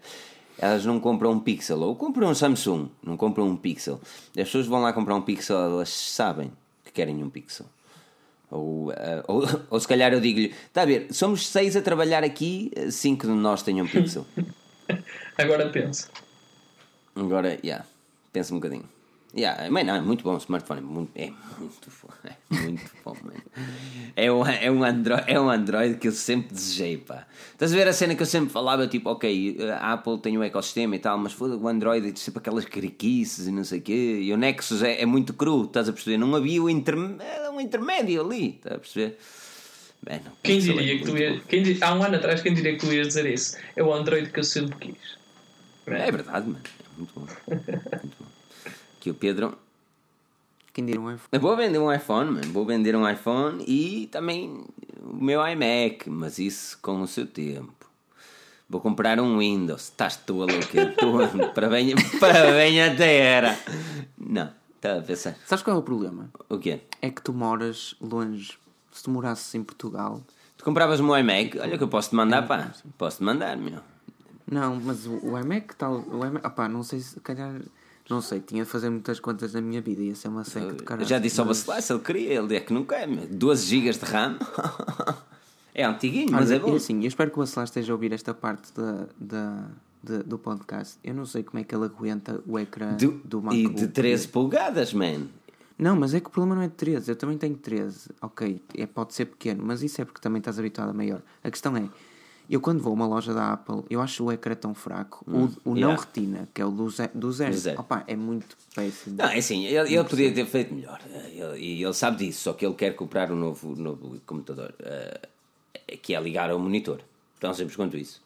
Elas 0.58 0.84
não 0.84 1.00
compram 1.00 1.32
um 1.32 1.40
Pixel 1.40 1.80
ou 1.80 1.96
compram 1.96 2.28
um 2.28 2.34
Samsung, 2.34 2.88
não 3.02 3.16
compram 3.16 3.48
um 3.48 3.56
Pixel. 3.56 4.00
As 4.36 4.44
pessoas 4.44 4.66
vão 4.66 4.82
lá 4.82 4.92
comprar 4.92 5.14
um 5.14 5.22
Pixel, 5.22 5.56
elas 5.58 5.88
sabem 5.88 6.52
que 6.84 6.92
querem 6.92 7.22
um 7.24 7.30
Pixel. 7.30 7.66
Ou, 8.50 8.90
ah, 8.90 9.24
ou, 9.26 9.44
ou 9.70 9.80
se 9.80 9.88
calhar 9.88 10.12
eu 10.12 10.20
digo-lhe: 10.20 10.54
está 10.66 10.82
a 10.82 10.86
ver, 10.86 11.06
somos 11.10 11.48
seis 11.48 11.74
a 11.74 11.80
trabalhar 11.80 12.22
aqui, 12.22 12.70
cinco 12.90 13.26
de 13.26 13.32
nós 13.32 13.62
têm 13.62 13.80
um 13.80 13.86
Pixel. 13.86 14.26
Agora 15.38 15.68
pensa. 15.70 16.08
Agora, 17.14 17.58
yeah, 17.62 17.84
pensa 18.32 18.54
um 18.54 18.58
bocadinho. 18.58 18.88
Yeah, 19.34 19.70
não, 19.70 19.94
é 19.94 20.00
muito 20.02 20.22
bom 20.22 20.34
o 20.34 20.36
smartphone, 20.36 20.80
é 20.80 20.84
muito, 20.84 21.10
é 21.16 21.32
muito 21.58 21.88
bom, 22.02 22.10
é 22.28 22.60
muito 22.60 22.90
bom, 23.02 23.16
mano. 23.22 23.42
É 24.14 24.30
um, 24.30 24.46
é, 24.46 24.70
um 24.70 24.84
Android, 24.84 25.24
é 25.26 25.40
um 25.40 25.48
Android 25.48 25.96
que 25.96 26.08
eu 26.08 26.12
sempre 26.12 26.52
desejei, 26.52 26.98
pá. 26.98 27.26
Estás 27.50 27.72
a 27.72 27.76
ver 27.76 27.88
a 27.88 27.94
cena 27.94 28.14
que 28.14 28.20
eu 28.20 28.26
sempre 28.26 28.50
falava, 28.50 28.86
tipo, 28.86 29.08
ok, 29.08 29.56
a 29.80 29.94
Apple 29.94 30.18
tem 30.18 30.36
o 30.36 30.42
ecossistema 30.42 30.96
e 30.96 30.98
tal, 30.98 31.16
mas 31.16 31.32
foda 31.32 31.56
o 31.56 31.66
Android, 31.66 32.18
sempre 32.18 32.40
aquelas 32.40 32.66
cariquices 32.66 33.46
e 33.46 33.50
não 33.50 33.64
sei 33.64 33.78
o 33.78 33.82
quê, 33.82 34.20
e 34.22 34.30
o 34.34 34.36
Nexus 34.36 34.82
é, 34.82 35.00
é 35.00 35.06
muito 35.06 35.32
cru, 35.32 35.64
estás 35.64 35.88
a 35.88 35.94
perceber? 35.94 36.18
Não 36.18 36.34
havia 36.36 36.62
o 36.62 36.68
interm 36.68 37.18
era 37.18 37.50
um 37.50 37.60
intermédio 37.60 38.20
ali, 38.20 38.56
estás 38.56 38.76
a 38.76 38.78
perceber? 38.78 39.18
Mano, 40.08 40.22
Quem 40.42 40.56
Pixel 40.56 40.78
é 40.78 40.82
diria 40.82 40.98
que 40.98 41.04
tu 41.04 41.12
bom. 41.12 41.44
Quem 41.48 41.78
há 41.80 41.94
um 41.94 42.02
ano 42.02 42.16
atrás, 42.16 42.42
quem 42.42 42.54
diria 42.54 42.72
que 42.72 42.80
tu 42.80 42.92
ias 42.92 43.08
dizer 43.08 43.26
isso? 43.26 43.56
É 43.76 43.82
o 43.82 43.92
Android 43.92 44.30
que 44.30 44.40
eu 44.40 44.44
sempre 44.44 44.76
quis. 44.78 45.16
É 45.86 46.10
verdade, 46.10 46.46
mano, 46.46 46.60
é 46.64 46.98
muito 46.98 47.12
bom. 47.14 47.26
Muito 47.48 48.16
bom. 48.18 48.26
Que 49.00 49.10
o 49.10 49.14
Pedro 49.14 49.58
Quem 50.72 50.84
diria 50.86 51.00
um 51.00 51.08
iPhone? 51.08 51.28
Eu 51.30 51.40
vou 51.40 51.56
vender 51.56 51.78
um 51.78 51.92
iPhone, 51.92 52.30
mano. 52.32 52.52
Vou 52.52 52.64
vender 52.66 52.96
um 52.96 53.08
iPhone 53.08 53.64
e 53.66 54.08
também 54.08 54.64
o 55.00 55.22
meu 55.22 55.40
iMac, 55.46 56.08
mas 56.08 56.38
isso 56.38 56.78
com 56.80 57.00
o 57.00 57.06
seu 57.06 57.26
tempo. 57.26 57.82
Vou 58.68 58.80
comprar 58.80 59.20
um 59.20 59.38
Windows. 59.38 59.82
Estás 59.82 60.16
tu 60.16 60.42
a 60.42 60.46
louca? 60.46 60.94
Tu, 60.98 61.48
para 61.54 61.68
bem, 61.68 61.94
para 62.18 62.52
bem 62.52 62.82
até 62.82 63.18
era. 63.18 63.58
Não, 64.16 64.50
está 64.76 64.98
a 64.98 65.02
pensar. 65.02 65.36
Sabes 65.46 65.62
qual 65.62 65.76
é 65.76 65.78
o 65.78 65.82
problema? 65.82 66.30
O 66.48 66.58
quê? 66.58 66.80
É 67.00 67.10
que 67.10 67.20
tu 67.20 67.32
moras 67.32 67.94
longe. 68.00 68.61
Se 68.92 69.02
tu 69.02 69.10
morasses 69.10 69.52
em 69.54 69.62
Portugal. 69.64 70.22
Tu 70.56 70.64
compravas 70.64 71.00
o 71.00 71.04
meu 71.04 71.18
iMac? 71.18 71.58
Olha 71.58 71.76
que 71.76 71.82
eu 71.82 71.88
posso 71.88 72.10
te 72.10 72.14
mandar, 72.14 72.46
pá. 72.46 72.72
Posso 72.98 73.16
te 73.18 73.24
mandar, 73.24 73.56
meu. 73.56 73.80
Não, 74.50 74.76
mas 74.80 75.06
o, 75.06 75.18
o 75.26 75.38
iMac 75.38 75.74
tal. 75.76 76.04
O 76.08 76.24
iMac, 76.24 76.46
opá, 76.46 76.68
não 76.68 76.82
sei 76.82 77.00
se 77.00 77.18
calhar. 77.20 77.60
Não 78.10 78.20
sei, 78.20 78.40
tinha 78.40 78.64
de 78.64 78.68
fazer 78.70 78.90
muitas 78.90 79.18
contas 79.18 79.54
na 79.54 79.60
minha 79.60 79.80
vida. 79.80 80.02
Ia 80.02 80.14
ser 80.14 80.28
uma 80.28 80.44
seca 80.44 80.72
de 80.72 80.78
Eu 80.80 80.84
caralho. 80.84 81.08
já 81.08 81.18
disse 81.18 81.40
ao 81.40 81.46
mas- 81.46 81.58
Bacelar 81.60 81.80
se 81.82 81.92
ele 81.92 82.00
queria. 82.00 82.34
Ele 82.34 82.56
é 82.56 82.60
que 82.60 82.72
não 82.72 82.84
quer, 82.84 83.08
meu. 83.08 83.26
12 83.26 83.64
GB 83.64 83.90
de 83.92 84.04
RAM. 84.04 84.38
É 85.74 85.84
antiguinho, 85.84 86.30
mas 86.30 86.50
Olha, 86.50 86.56
é 86.56 86.58
bom. 86.58 86.74
e 86.74 86.76
assim, 86.76 87.00
eu 87.00 87.06
espero 87.08 87.30
que 87.30 87.38
o 87.38 87.40
Bacelar 87.40 87.64
esteja 87.64 87.92
a 87.92 87.94
ouvir 87.94 88.12
esta 88.12 88.34
parte 88.34 88.70
da, 88.74 89.06
da, 89.18 89.64
de- 90.04 90.22
do 90.22 90.38
podcast. 90.38 90.98
Eu 91.02 91.14
não 91.14 91.24
sei 91.24 91.42
como 91.42 91.60
é 91.60 91.64
que 91.64 91.74
ele 91.74 91.86
aguenta 91.86 92.42
o 92.46 92.58
ecrã 92.58 92.92
Do- 92.92 93.22
do 93.24 93.38
e 93.38 93.42
MacBook. 93.64 93.74
de 93.80 93.88
13 93.88 94.28
polegadas, 94.28 94.92
man. 94.92 95.28
Não, 95.78 95.96
mas 95.96 96.14
é 96.14 96.20
que 96.20 96.26
o 96.26 96.30
problema 96.30 96.54
não 96.56 96.62
é 96.62 96.68
de 96.68 96.74
13. 96.74 97.10
Eu 97.10 97.16
também 97.16 97.36
tenho 97.38 97.56
13. 97.56 98.10
Ok, 98.20 98.60
é, 98.76 98.86
pode 98.86 99.14
ser 99.14 99.26
pequeno, 99.26 99.64
mas 99.64 99.82
isso 99.82 100.00
é 100.00 100.04
porque 100.04 100.20
também 100.20 100.38
estás 100.38 100.58
habituado 100.58 100.90
a 100.90 100.92
maior. 100.92 101.20
A 101.42 101.50
questão 101.50 101.76
é, 101.76 101.88
eu 102.48 102.60
quando 102.60 102.80
vou 102.82 102.90
a 102.92 102.94
uma 102.94 103.06
loja 103.06 103.32
da 103.32 103.52
Apple, 103.52 103.82
eu 103.88 104.00
acho 104.00 104.24
o 104.24 104.30
ecrã 104.32 104.54
tão 104.54 104.74
fraco. 104.74 105.24
o 105.26 105.48
o 105.64 105.74
não 105.74 105.78
yeah. 105.90 106.00
retina, 106.00 106.48
que 106.52 106.60
é 106.60 106.64
o 106.64 106.70
do, 106.70 106.88
ze, 106.90 107.08
do 107.14 107.32
zero, 107.32 107.52
Do 107.52 107.58
zero. 107.58 107.80
Opa, 107.80 108.04
é 108.06 108.14
muito 108.16 108.56
péssimo. 108.74 109.16
Não, 109.16 109.24
é 109.26 109.38
assim, 109.38 109.64
ele, 109.64 109.94
ele 109.94 110.04
podia 110.04 110.32
ter 110.32 110.46
feito 110.46 110.74
melhor. 110.74 111.00
eh, 111.10 111.30
ele- 111.34 111.58
E 111.60 111.82
ele, 111.82 111.94
sabe 111.94 112.18
disso, 112.18 112.40
só 112.42 112.52
que 112.52 112.64
ele 112.66 112.74
quer 112.74 112.94
comprar 112.94 113.30
um 113.32 113.36
novo, 113.36 113.74
novo 113.74 114.20
computador 114.26 114.74
eh, 114.80 115.28
que 116.02 116.14
é 116.14 116.20
ligar 116.20 116.50
ao 116.50 116.58
monitor. 116.58 117.00
Tão 117.40 117.52
simples 117.54 117.74
quanto 117.76 117.96
isso. 117.96 118.22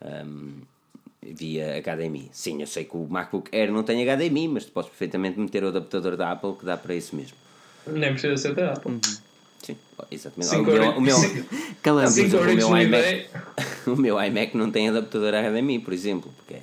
Ahm, 0.00 0.60
via 1.32 1.78
HDMI. 1.80 2.28
Sim, 2.32 2.60
eu 2.60 2.66
sei 2.66 2.84
que 2.84 2.96
o 2.96 3.06
MacBook 3.08 3.48
Air 3.56 3.72
não 3.72 3.82
tem 3.82 4.02
HDMI, 4.04 4.48
mas 4.48 4.64
tu 4.64 4.72
podes 4.72 4.90
perfeitamente 4.90 5.38
meter 5.38 5.64
o 5.64 5.68
adaptador 5.68 6.16
da 6.16 6.30
Apple 6.32 6.54
que 6.58 6.64
dá 6.64 6.76
para 6.76 6.94
isso 6.94 7.14
mesmo. 7.16 7.36
Nem 7.86 8.12
precisa 8.12 8.36
ser 8.36 8.54
da 8.54 8.72
Apple. 8.72 8.98
Sim, 9.62 9.76
exatamente. 10.10 10.50
Cinco 10.50 10.62
o 10.70 10.72
meu, 10.74 10.82
euros- 10.82 10.96
o 10.98 11.00
meu, 11.00 11.16
cinco- 11.16 11.48
Cala 11.82 12.02
Não, 12.02 12.08
cinco 12.10 12.30
por 12.30 12.48
exemplo, 12.48 12.50
euritos 12.50 12.64
o 12.66 12.70
meu 12.72 12.76
no 12.76 12.82
iMac- 12.82 13.26
o 13.86 13.96
meu 13.96 14.22
iMac 14.22 14.56
não 14.56 14.70
tem 14.70 14.88
adaptador 14.88 15.32
HDMI, 15.34 15.78
por 15.78 15.92
exemplo, 15.94 16.32
porque 16.36 16.54
é. 16.54 16.62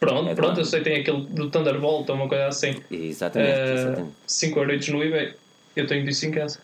Pronto, 0.00 0.28
É 0.30 0.34
pronto, 0.34 0.54
bom. 0.54 0.60
eu 0.60 0.64
sei, 0.64 0.80
tem 0.80 1.00
aquele 1.00 1.22
do 1.26 1.50
Thunderbolt 1.50 2.08
ou 2.08 2.14
uma 2.14 2.28
coisa 2.28 2.46
assim. 2.46 2.80
Exatamente, 2.88 3.58
exatamente. 3.58 4.12
5 4.28 4.58
euritos 4.60 4.88
no 4.90 5.02
eBay. 5.02 5.34
Eu 5.74 5.86
tenho 5.88 6.04
disso 6.06 6.24
em 6.26 6.30
casa. 6.30 6.60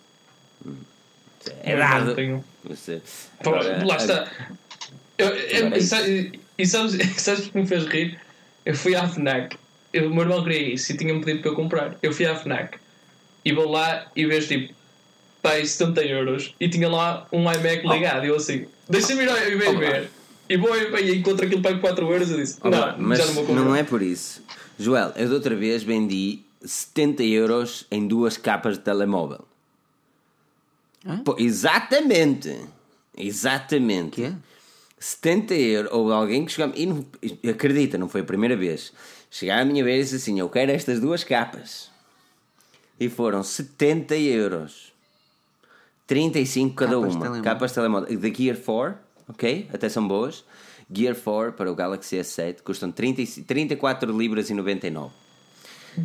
É 1.65 1.75
Mas 1.77 1.79
dado. 2.05 2.15
tenho- 2.15 2.45
Você- 2.65 3.03
Pô, 3.43 3.51
Agora, 3.51 3.85
lá 3.85 3.97
está. 3.97 4.31
Eu, 5.19 5.27
eu, 5.27 5.67
Agora 5.67 5.81
é 5.81 6.31
e 6.59 6.67
sabe- 6.67 6.91
sabes, 6.91 7.13
sabes 7.23 7.47
o 7.47 7.51
que 7.53 7.59
me 7.59 7.67
fez 7.67 7.85
rir? 7.87 8.21
Eu 8.65 8.75
fui 8.75 8.95
à 8.95 9.07
FNAC. 9.09 9.57
Eu, 9.93 10.09
o 10.09 10.11
meu 10.15 10.23
irmão 10.23 10.43
queria 10.43 10.75
isso 10.75 10.93
e 10.93 10.97
tinha-me 10.97 11.21
pedido 11.25 11.43
para 11.43 11.51
eu 11.51 11.55
comprar. 11.55 11.97
Eu 12.03 12.13
fui 12.13 12.27
à 12.27 12.35
FNAC 12.37 12.79
e 13.45 13.53
vou 13.53 13.69
lá 13.71 14.07
e 14.17 14.25
vejo 14.27 14.49
tipo, 14.49 14.75
pai, 15.43 15.65
70 15.65 16.03
euros. 16.05 16.55
E 16.59 16.69
tinha 16.69 16.89
lá 16.89 17.27
um 17.33 17.43
iMac 17.43 17.87
ligado. 17.87 18.25
E 18.25 18.29
eu 18.29 18.37
assim, 18.37 18.67
deixa-me 18.89 19.23
ir 19.25 19.29
ao 19.29 19.37
eBay 19.37 19.69
Oh, 19.69 19.79
ver. 19.79 20.11
E 20.49 20.57
vou 20.57 20.75
e 20.77 21.17
encontro 21.17 21.47
aquilo 21.47 21.63
para 21.63 21.79
4 21.79 22.11
euros. 22.11 22.31
Eu 22.31 22.39
disse, 22.39 22.59
Oh, 22.63 22.71
não, 22.71 22.99
mas 22.99 23.19
já 23.19 23.27
não 23.27 23.35
vou 23.35 23.45
comprar. 23.45 23.63
não 23.65 23.77
é 23.77 23.83
por 23.85 24.03
isso. 24.03 24.43
Joel, 24.79 25.13
eu 25.17 25.29
de 25.29 25.35
outra 25.35 25.55
vez 25.55 25.83
vendi 25.83 26.41
70 26.65 27.23
euros 27.23 27.87
em 27.91 28.07
duas 28.09 28.37
capas 28.37 28.77
de 28.77 28.85
telemóvel. 28.85 29.45
Hã? 31.07 31.19
Pô, 31.19 31.37
exatamente. 31.39 32.59
Exatamente. 33.17 34.11
Que 34.11 34.25
é? 34.25 34.35
70 35.05 35.55
euros. 35.55 35.93
Ou 35.93 36.11
alguém 36.13 36.47
que 36.47 36.53
chegava. 36.53 36.73
E 36.77 36.87
não, 36.87 37.05
acredita, 37.51 37.99
não 37.99 38.09
foi 38.09 38.23
a 38.23 38.25
primeira 38.25 38.57
vez. 38.57 38.91
Chegava 39.31 39.61
a 39.61 39.65
minha 39.65 39.85
vez 39.85 40.09
e 40.09 40.17
disse 40.17 40.31
assim: 40.31 40.41
Eu 40.41 40.49
quero 40.49 40.73
estas 40.73 40.99
duas 40.99 41.23
capas. 41.23 41.91
E 42.99 43.11
foram 43.11 43.43
70 43.43 44.17
euros. 44.17 44.93
35 46.07 46.75
cada 46.75 46.93
Capas 46.93 47.11
de 47.11 47.17
uma. 47.17 47.21
telemóvel. 47.21 47.43
Capas 47.45 47.71
de 47.71 47.75
telemóvel. 47.75 48.19
Da 48.19 48.29
Gear 48.29 48.57
4, 48.57 48.99
ok? 49.29 49.69
Até 49.73 49.89
são 49.91 50.09
boas. 50.09 50.43
Gear 50.91 51.15
4 51.15 51.53
para 51.53 51.71
o 51.71 51.75
Galaxy 51.75 52.17
S7 52.17 52.63
custam 52.63 52.91
30, 52.91 53.43
34 53.47 54.17
libras 54.17 54.49
e 54.49 54.55
99. 54.55 55.13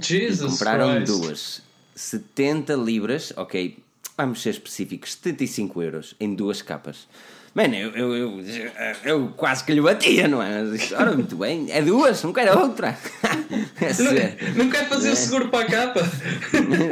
Jesus 0.01 0.53
Compraram 0.53 0.95
Christ. 0.95 1.07
duas. 1.07 1.61
70 1.95 2.75
libras, 2.75 3.33
ok, 3.35 3.77
vamos 4.17 4.41
ser 4.41 4.51
específicos, 4.51 5.13
75 5.13 5.81
euros 5.83 6.15
em 6.19 6.33
duas 6.33 6.61
capas. 6.61 7.07
Mano, 7.55 7.73
eu, 7.75 7.91
eu, 7.95 8.13
eu, 8.15 8.43
eu 9.03 9.27
quase 9.35 9.63
que 9.63 9.73
lhe 9.73 9.81
batia, 9.81 10.27
não 10.27 10.41
é? 10.41 10.61
Mas 10.61 10.71
disse, 10.79 10.93
Ora, 10.93 11.11
muito 11.13 11.35
bem, 11.35 11.65
é 11.71 11.81
duas, 11.81 12.21
não 12.23 12.31
quero 12.33 12.57
outra. 12.59 12.97
É- 13.81 14.53
Não, 14.55 14.65
não 14.65 14.69
quer 14.69 14.87
fazer 14.87 15.09
o 15.11 15.15
seguro 15.15 15.47
para 15.49 15.65
a 15.65 15.69
capa? 15.69 16.01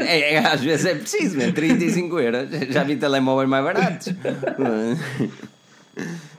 é, 0.07 0.33
é, 0.35 0.37
às 0.39 0.61
vezes 0.61 0.85
é 0.85 0.95
preciso, 0.95 1.37
mesmo, 1.37 1.53
35 1.53 2.19
euros. 2.19 2.49
Já 2.71 2.83
vi 2.83 2.95
telemóveis 2.95 3.47
mais 3.49 3.63
baratos. 3.63 4.07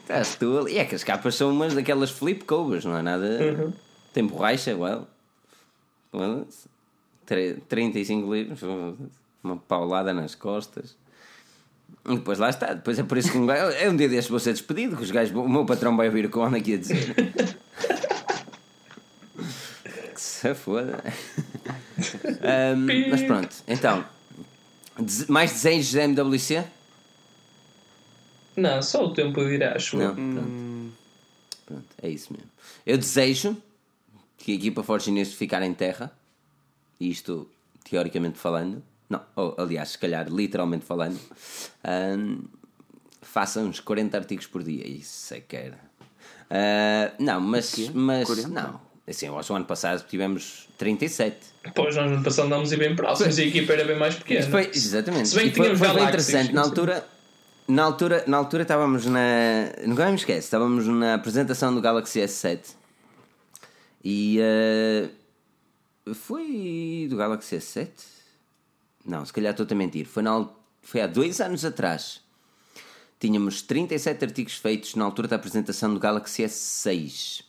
Estás 0.03 0.37
tu 0.37 0.59
ali. 0.59 0.75
E 0.75 0.79
é 0.79 0.85
que 0.85 0.95
as 0.95 1.05
capas 1.05 1.35
são 1.35 1.51
umas 1.51 1.75
daquelas 1.75 2.11
flip 2.11 2.45
covers, 2.45 2.85
não 2.85 2.97
é 2.97 3.03
nada. 3.03 3.39
Tem 4.13 4.25
borracha, 4.27 4.75
well. 4.77 5.07
Tre- 7.27 7.59
35 7.69 8.35
livros, 8.35 8.61
uma 9.45 9.57
paulada 9.57 10.13
nas 10.15 10.35
costas. 10.35 10.97
E 12.09 12.17
depois 12.17 12.39
lá 12.39 12.49
está. 12.49 12.73
Depois 12.73 12.99
é 12.99 13.03
por 13.03 13.19
isso 13.19 13.31
que 13.31 13.39
um 13.39 13.47
gajo. 13.47 13.77
É 13.77 13.89
um 13.89 13.97
dia 13.97 14.09
destes 14.09 14.31
vou 14.31 14.41
ser 14.41 14.53
despedido, 14.53 14.97
que 14.97 15.03
os 15.03 15.11
gajos, 15.11 15.35
o 15.37 15.49
meu 15.49 15.67
patrão 15.67 15.97
vai 15.97 16.07
ouvir 16.09 16.35
o 16.35 16.43
ando 16.43 16.57
aqui 16.57 16.75
a 16.75 16.79
dizer. 16.79 17.15
que 20.15 20.21
se 20.21 20.55
foda. 20.55 21.03
Ahm, 22.43 22.87
mas 23.11 23.23
pronto, 23.23 23.57
então. 23.67 24.05
Mais 25.29 25.53
desejos 25.53 25.93
da 25.93 26.03
MWC? 26.03 26.65
Não, 28.57 28.83
só 28.83 29.05
o 29.05 29.13
tempo 29.13 29.45
dirá, 29.45 29.77
acho. 29.77 29.97
Não, 29.97 30.15
pronto. 30.15 30.93
Pronto, 31.67 31.87
é 32.03 32.09
isso 32.09 32.33
mesmo. 32.33 32.49
Eu 32.85 32.99
desejo 32.99 33.57
que 34.37 34.53
a 34.53 34.55
equipa 34.55 34.83
Forge 34.83 35.11
News 35.11 35.35
ficar 35.35 35.63
em 35.63 35.73
terra, 35.73 36.11
e 36.99 37.11
isto 37.11 37.49
teoricamente 37.85 38.39
falando, 38.39 38.83
não, 39.09 39.23
ou, 39.37 39.55
aliás, 39.59 39.91
se 39.91 39.99
calhar 39.99 40.29
literalmente 40.29 40.85
falando, 40.85 41.19
ahm, 41.85 42.43
faça 43.23 43.61
uns 43.61 43.81
40 43.81 44.17
artigos 44.17 44.47
por 44.47 44.63
dia. 44.63 44.87
Isso 44.87 45.35
é 45.35 45.41
que 45.41 45.57
era. 45.57 45.79
Ah, 46.51 47.13
não, 47.19 47.41
mas, 47.41 47.91
mas 47.95 48.27
40? 48.27 48.49
não. 48.49 48.81
Assim, 49.07 49.29
o 49.29 49.55
ano 49.55 49.65
passado 49.65 50.07
tivemos 50.07 50.69
37. 50.77 51.37
Depois 51.65 51.97
nós 51.97 52.07
no 52.07 52.17
ano 52.17 52.25
passado 52.25 52.47
andámos 52.47 52.73
bem 52.75 52.95
próximos 52.95 53.39
e 53.39 53.43
a 53.43 53.47
equipa 53.47 53.73
era 53.73 53.85
bem 53.85 53.99
mais 53.99 54.17
pequena. 54.17 54.47
Foi, 54.47 54.71
exatamente. 54.75 55.29
Se 55.29 55.37
bem 55.37 55.49
que 55.51 55.57
foi, 55.57 55.65
tínhamos 55.65 55.87
foi 55.87 55.97
bem 55.97 56.09
interessante. 56.09 56.53
Na 56.53 56.61
altura, 56.61 57.07
na 57.67 57.85
altura, 57.85 58.25
na 58.27 58.37
altura 58.37 58.63
estávamos 58.63 59.07
na. 59.07 59.21
Nunca 59.87 60.07
me 60.11 60.17
esquece, 60.17 60.41
estávamos 60.41 60.87
na 60.87 61.15
apresentação 61.15 61.75
do 61.75 61.81
Galaxy 61.81 62.21
S7 62.21 62.61
e 64.05 64.39
eh, 64.41 65.09
foi 66.13 67.07
do 67.09 67.17
Galaxy 67.17 67.57
S7? 67.57 68.18
Não, 69.09 69.25
se 69.25 69.33
calhar 69.33 69.53
estou 69.53 69.67
a 69.69 69.75
mentir. 69.75 70.07
Foi, 70.07 70.23
na, 70.23 70.47
foi 70.83 71.01
há 71.01 71.07
dois 71.07 71.41
anos 71.41 71.65
atrás. 71.65 72.21
Tínhamos 73.19 73.63
37 73.63 74.25
artigos 74.27 74.55
feitos 74.55 74.95
na 74.95 75.05
altura 75.05 75.27
da 75.27 75.37
apresentação 75.37 75.93
do 75.95 75.99
Galaxy 75.99 76.45
S6. 76.45 77.43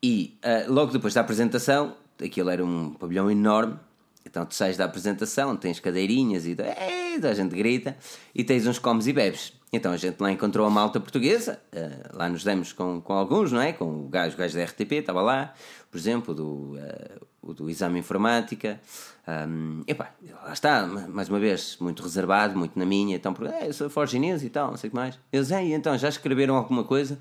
E 0.00 0.38
ah, 0.40 0.64
logo 0.68 0.92
depois 0.92 1.12
da 1.12 1.20
apresentação, 1.20 1.96
aquilo 2.22 2.48
era 2.48 2.64
um 2.64 2.94
pavilhão 2.94 3.28
enorme. 3.28 3.76
Então 4.24 4.46
tu 4.46 4.54
sais 4.54 4.76
da 4.76 4.84
apresentação, 4.84 5.56
tens 5.56 5.80
cadeirinhas 5.80 6.46
e 6.46 6.50
Ei, 6.50 7.28
a 7.28 7.34
gente 7.34 7.56
grita 7.56 7.96
e 8.34 8.44
tens 8.44 8.66
uns 8.66 8.78
comes 8.78 9.06
e 9.06 9.12
bebes. 9.12 9.52
Então 9.72 9.92
a 9.92 9.96
gente 9.96 10.20
lá 10.20 10.30
encontrou 10.30 10.66
a 10.66 10.70
malta 10.70 11.00
portuguesa, 11.00 11.60
ah, 11.74 12.10
lá 12.12 12.28
nos 12.28 12.44
demos 12.44 12.72
com, 12.72 13.00
com 13.00 13.14
alguns, 13.14 13.50
não 13.50 13.60
é? 13.60 13.72
Com 13.72 14.04
o 14.04 14.08
gajo, 14.08 14.36
o 14.36 14.38
gajo 14.38 14.56
da 14.56 14.64
RTP, 14.64 14.92
estava 14.92 15.22
lá, 15.22 15.54
por 15.90 15.98
exemplo, 15.98 16.34
do, 16.34 16.78
ah, 16.78 17.26
o 17.42 17.52
do 17.52 17.70
exame 17.70 17.98
informática. 17.98 18.80
Um, 19.26 19.82
epá, 19.86 20.10
lá 20.44 20.52
está, 20.52 20.86
mais 20.86 21.28
uma 21.28 21.38
vez, 21.38 21.76
muito 21.80 22.02
reservado, 22.02 22.58
muito 22.58 22.78
na 22.78 22.86
minha. 22.86 23.16
Então, 23.16 23.34
é, 23.60 23.68
eu 23.68 23.72
sou 23.72 23.90
Forge 23.90 24.18
News 24.18 24.42
e 24.42 24.48
tal, 24.48 24.70
não 24.70 24.76
sei 24.76 24.88
o 24.88 24.90
que 24.90 24.96
mais. 24.96 25.18
Eles, 25.32 25.50
é, 25.50 25.62
então, 25.62 25.96
já 25.98 26.08
escreveram 26.08 26.56
alguma 26.56 26.84
coisa? 26.84 27.18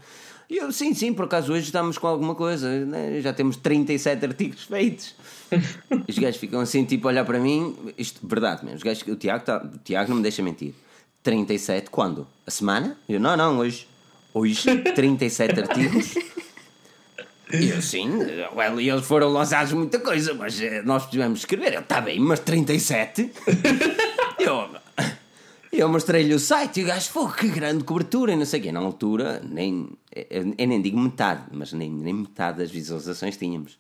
E 0.50 0.58
eu, 0.58 0.72
sim, 0.72 0.94
sim, 0.94 1.14
por 1.14 1.26
acaso 1.26 1.52
hoje 1.52 1.66
estamos 1.66 1.98
com 1.98 2.08
alguma 2.08 2.34
coisa, 2.34 2.86
né? 2.86 3.20
já 3.20 3.34
temos 3.34 3.58
37 3.58 4.26
artigos 4.26 4.64
feitos. 4.64 5.14
Os 6.08 6.18
gajos 6.18 6.38
ficam 6.38 6.62
assim, 6.62 6.86
tipo, 6.86 7.08
a 7.08 7.12
olhar 7.12 7.26
para 7.26 7.38
mim, 7.38 7.76
isto, 7.98 8.26
verdade 8.26 8.64
mesmo, 8.64 8.78
os 8.78 8.84
gajos, 8.84 9.06
o, 9.08 9.16
Tiago 9.18 9.44
tá, 9.44 9.58
o 9.58 9.78
Tiago 9.80 10.10
não 10.10 10.18
me 10.18 10.24
deixa 10.24 10.42
mentir. 10.42 10.74
37, 11.22 11.90
quando? 11.90 12.26
A 12.46 12.52
semana? 12.52 12.98
Eu, 13.10 13.20
não, 13.20 13.36
não, 13.36 13.58
hoje. 13.58 13.86
Hoje, 14.34 14.78
37 14.96 15.60
artigos. 15.60 16.16
E 17.54 17.70
eu, 17.70 17.82
sim, 17.82 18.10
well, 18.56 18.80
e 18.80 18.90
eles 18.90 19.06
foram 19.06 19.30
lançados 19.30 19.72
muita 19.72 20.00
coisa, 20.00 20.34
mas 20.34 20.62
eh, 20.62 20.82
nós 20.82 21.10
de 21.10 21.20
escrever. 21.34 21.68
Ele, 21.68 21.78
está 21.78 22.02
bem, 22.02 22.20
mas 22.20 22.42
37? 22.42 23.32
eu, 24.40 24.68
eu 25.72 25.88
mostrei-lhe 25.88 26.34
o 26.34 26.40
site 26.40 26.82
e 26.82 26.84
o 26.84 26.88
gajo, 26.88 27.10
pô, 27.14 27.30
que 27.30 27.48
grande 27.48 27.86
cobertura 27.86 28.34
e 28.34 28.36
não 28.36 28.46
sei 28.46 28.60
o 28.60 28.64
quê. 28.64 28.72
Na 28.72 28.82
altura, 28.82 29.42
nem, 29.48 29.90
eu, 30.14 30.54
eu 30.58 30.68
nem 30.68 30.82
digo 30.82 31.00
metade, 31.00 31.44
mas 31.52 31.72
nem, 31.72 31.90
nem 31.90 32.14
metade 32.14 32.58
das 32.58 32.70
visualizações 32.70 33.38
tínhamos. 33.38 33.78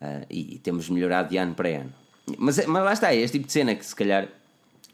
Ah, 0.00 0.22
e, 0.30 0.54
e 0.54 0.58
temos 0.58 0.88
melhorado 0.88 1.28
de 1.28 1.36
ano 1.36 1.54
para 1.54 1.68
ano. 1.68 1.92
Mas, 2.38 2.64
mas 2.66 2.84
lá 2.84 2.92
está, 2.92 3.14
é 3.14 3.18
este 3.18 3.38
tipo 3.38 3.46
de 3.46 3.52
cena 3.52 3.74
que 3.74 3.84
se 3.84 3.94
calhar 3.94 4.28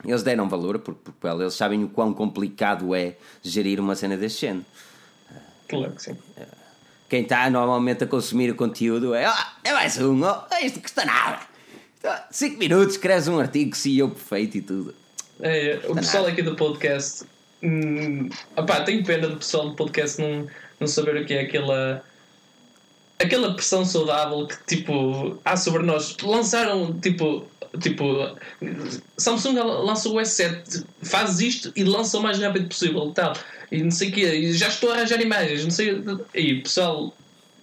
eles 0.05 0.23
deram 0.23 0.48
valor, 0.48 0.78
porque, 0.81 1.01
porque 1.05 1.27
well, 1.27 1.40
eles 1.40 1.55
sabem 1.55 1.82
o 1.85 1.89
quão 1.89 2.12
complicado 2.12 2.94
é 2.94 3.16
gerir 3.43 3.81
uma 3.81 3.94
cena 3.94 4.16
deste 4.16 4.43
género. 4.43 4.66
Claro 5.69 5.93
que 5.93 6.03
sim. 6.03 6.16
Quem 7.09 7.23
está 7.23 7.49
normalmente 7.49 8.05
a 8.05 8.07
consumir 8.07 8.51
o 8.51 8.55
conteúdo 8.55 9.15
é, 9.15 9.27
ah, 9.27 9.53
é 9.62 9.73
mais 9.73 9.99
um, 9.99 10.23
oh, 10.23 10.65
isto 10.65 10.81
custa 10.81 11.05
nada. 11.05 11.41
5 12.31 12.59
minutos, 12.59 12.95
escreves 12.95 13.28
um 13.28 13.39
artigo, 13.39 13.77
CEO 13.77 14.11
perfeito 14.11 14.59
e 14.59 14.61
tudo. 14.61 14.95
É, 15.41 15.81
o 15.89 15.95
pessoal 15.95 16.27
aqui 16.27 16.43
do 16.43 16.55
podcast. 16.55 17.24
Hum, 17.62 18.28
opá, 18.57 18.83
tenho 18.83 19.05
pena 19.05 19.28
do 19.28 19.37
pessoal 19.37 19.70
do 19.70 19.77
podcast 19.77 20.20
não, 20.20 20.47
não 20.78 20.87
saber 20.87 21.16
o 21.23 21.27
que 21.27 21.35
é 21.35 21.41
aquela. 21.43 22.05
Aquela 23.19 23.55
pressão 23.55 23.85
saudável 23.85 24.47
que 24.47 24.77
tipo 24.77 25.39
há 25.45 25.57
sobre 25.57 25.83
nós. 25.83 26.16
Lançaram 26.23 26.99
tipo. 27.01 27.47
Tipo, 27.81 28.37
Samsung 29.17 29.59
lança 29.59 30.09
o 30.09 30.15
S7, 30.15 30.85
faz 31.03 31.41
isto 31.41 31.73
e 31.77 31.85
lança 31.85 32.19
o 32.19 32.23
mais 32.23 32.39
rápido 32.39 32.69
possível 32.69 33.11
tal. 33.13 33.35
E 33.71 33.83
não 33.83 33.91
sei 33.91 34.11
o 34.11 34.13
quê, 34.13 34.35
e 34.35 34.53
já 34.53 34.69
estou 34.69 34.91
a 34.91 34.95
arranjar 34.95 35.21
imagens, 35.21 35.65
não 35.65 35.71
sei. 35.71 36.03
E 36.35 36.61
pessoal, 36.61 37.15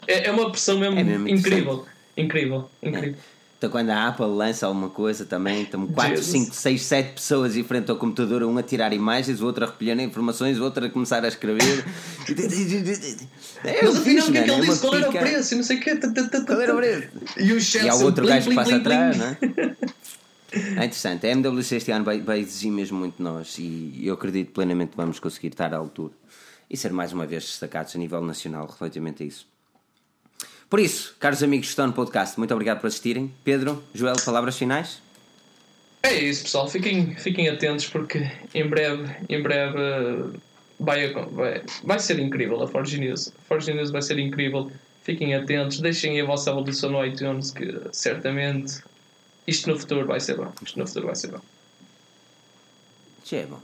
é, 0.07 0.27
é 0.27 0.31
uma 0.31 0.49
pressão 0.49 0.77
mesmo, 0.79 0.99
É 0.99 1.03
mesmo 1.03 1.27
incrível. 1.27 1.85
Incrível, 2.15 2.69
incrível. 2.81 3.17
Então 3.63 3.71
quando 3.71 3.91
a 3.91 4.09
Apple 4.09 4.25
lança 4.25 4.67
alguma 4.67 4.89
coisa 4.89 5.23
também, 5.23 5.63
estão 5.63 5.87
4, 5.87 6.17
Jesus. 6.17 6.47
5, 6.47 6.53
6, 6.53 6.81
7 6.81 7.13
pessoas 7.13 7.55
em 7.55 7.63
frente 7.63 7.89
ao 7.89 7.95
computador, 7.95 8.43
um 8.43 8.57
a 8.57 8.61
tirar 8.61 8.91
imagens, 8.91 9.41
o 9.41 9.45
outro 9.45 9.63
a 9.63 9.67
recolher 9.67 9.97
informações, 10.01 10.59
o 10.59 10.65
outro 10.65 10.85
a 10.85 10.89
começar 10.89 11.23
a 11.23 11.29
escrever. 11.29 11.85
É 13.63 13.85
Mas 13.85 13.95
afinal, 13.95 14.27
o 14.27 14.31
que 14.33 14.37
é 14.37 14.43
que 14.43 14.51
ele 14.51 14.61
é 14.61 14.65
disse? 14.65 14.81
Qual 14.81 14.95
era 14.95 15.09
o 15.09 15.13
preço? 15.13 15.53
E 15.53 15.57
não 15.57 15.63
sei 15.63 15.77
o 15.77 15.79
quê. 15.79 15.97
Qual 16.45 16.59
era 16.59 16.73
o 16.73 16.75
preço? 16.75 17.07
E 17.37 17.53
o 17.53 17.85
E 17.85 17.89
há 17.89 17.95
outro 17.95 18.27
gajo 18.27 18.49
que 18.49 18.55
passa 18.55 18.75
atrás, 18.75 19.17
não 19.17 19.27
é? 19.27 19.37
É 20.51 20.85
interessante. 20.85 21.25
A 21.25 21.29
MWC 21.29 21.75
este 21.77 21.91
ano 21.91 22.03
vai, 22.03 22.19
vai 22.19 22.41
exigir 22.41 22.69
mesmo 22.69 22.99
muito 22.99 23.15
de 23.15 23.23
nós 23.23 23.55
e 23.57 24.01
eu 24.03 24.15
acredito 24.15 24.51
plenamente 24.51 24.91
que 24.91 24.97
vamos 24.97 25.19
conseguir 25.19 25.47
estar 25.47 25.73
à 25.73 25.77
altura 25.77 26.11
e 26.69 26.75
ser 26.75 26.91
mais 26.91 27.13
uma 27.13 27.25
vez 27.25 27.45
destacados 27.45 27.95
a 27.95 27.97
nível 27.97 28.19
nacional 28.19 28.67
relativamente 28.77 29.23
a 29.23 29.25
isso. 29.25 29.52
Por 30.73 30.79
isso, 30.79 31.15
caros 31.19 31.43
amigos 31.43 31.67
que 31.67 31.69
estão 31.69 31.85
no 31.85 31.93
podcast, 31.93 32.35
muito 32.39 32.51
obrigado 32.51 32.81
por 32.81 32.87
assistirem. 32.87 33.31
Pedro, 33.43 33.83
Joel, 33.93 34.15
palavras 34.25 34.57
finais? 34.57 35.03
É 36.01 36.15
isso, 36.15 36.45
pessoal. 36.45 36.67
Fiquem, 36.67 37.13
fiquem 37.13 37.47
atentos 37.47 37.87
porque 37.87 38.27
em 38.55 38.67
breve, 38.67 39.15
em 39.29 39.39
breve 39.39 39.77
eh, 39.77 40.39
vai, 40.79 41.13
vai, 41.13 41.61
vai 41.83 41.99
ser 41.99 42.17
incrível 42.17 42.59
a 42.63 42.67
Forge 42.67 42.99
News. 42.99 43.27
A 43.27 43.41
Forge 43.49 43.71
News 43.71 43.91
vai 43.91 44.01
ser 44.01 44.17
incrível. 44.17 44.71
Fiquem 45.03 45.35
atentos, 45.35 45.79
deixem 45.79 46.19
a 46.19 46.25
vossa 46.25 46.49
avaliação 46.49 46.89
no 46.89 47.05
iTunes 47.05 47.51
que 47.51 47.79
certamente 47.91 48.81
isto 49.45 49.69
no 49.69 49.79
futuro 49.79 50.07
vai 50.07 50.19
ser 50.19 50.37
bom. 50.37 50.51
Isto 50.65 50.79
no 50.79 50.87
futuro 50.87 51.05
vai 51.05 51.15
ser 51.15 51.27
bom. 51.27 51.41
Já 53.23 53.37
é 53.37 53.45
bom. 53.45 53.59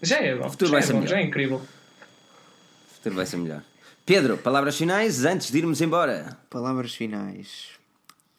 Já 0.00 0.20
é 0.20 0.34
bom. 0.34 0.48
futuro 0.48 0.70
já 0.70 0.72
vai 0.72 0.82
é 0.82 0.86
ser 0.86 0.92
bom, 0.94 1.00
melhor. 1.00 1.10
já 1.10 1.20
é 1.20 1.22
incrível. 1.22 1.56
O 1.58 2.94
futuro 2.94 3.14
vai 3.14 3.26
ser 3.26 3.36
melhor. 3.36 3.62
Pedro, 4.04 4.36
palavras 4.36 4.76
finais 4.76 5.24
antes 5.24 5.50
de 5.50 5.58
irmos 5.58 5.80
embora. 5.80 6.38
Palavras 6.50 6.94
finais. 6.94 7.70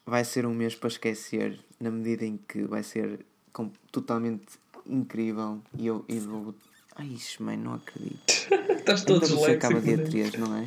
Vai 0.04 0.24
ser 0.24 0.46
um 0.46 0.54
mês 0.54 0.74
para 0.76 0.88
esquecer, 0.88 1.58
na 1.80 1.90
medida 1.90 2.24
em 2.24 2.36
que 2.48 2.62
vai 2.62 2.82
ser 2.84 3.26
com- 3.52 3.72
totalmente 3.90 4.44
incrível. 4.86 5.60
E 5.76 5.86
eu, 5.88 6.04
eu 6.08 6.20
vou. 6.20 6.54
Ai, 6.94 7.08
isso, 7.08 7.42
mãe, 7.42 7.56
não 7.56 7.74
acredito. 7.74 8.20
Estás 8.78 9.02
todo 9.02 9.26
MWC 9.26 9.50
acaba 9.52 9.80
dia 9.80 9.96
disléxico. 9.96 10.36
3, 10.38 10.48
não 10.48 10.56
é? 10.56 10.66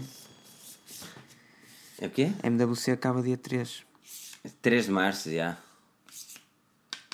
É 2.01 2.07
o 2.07 2.09
quê? 2.09 2.31
MWC 2.43 2.91
acaba 2.91 3.21
dia 3.21 3.37
3. 3.37 3.83
3 4.61 4.85
de 4.85 4.91
março, 4.91 5.31
já. 5.31 5.57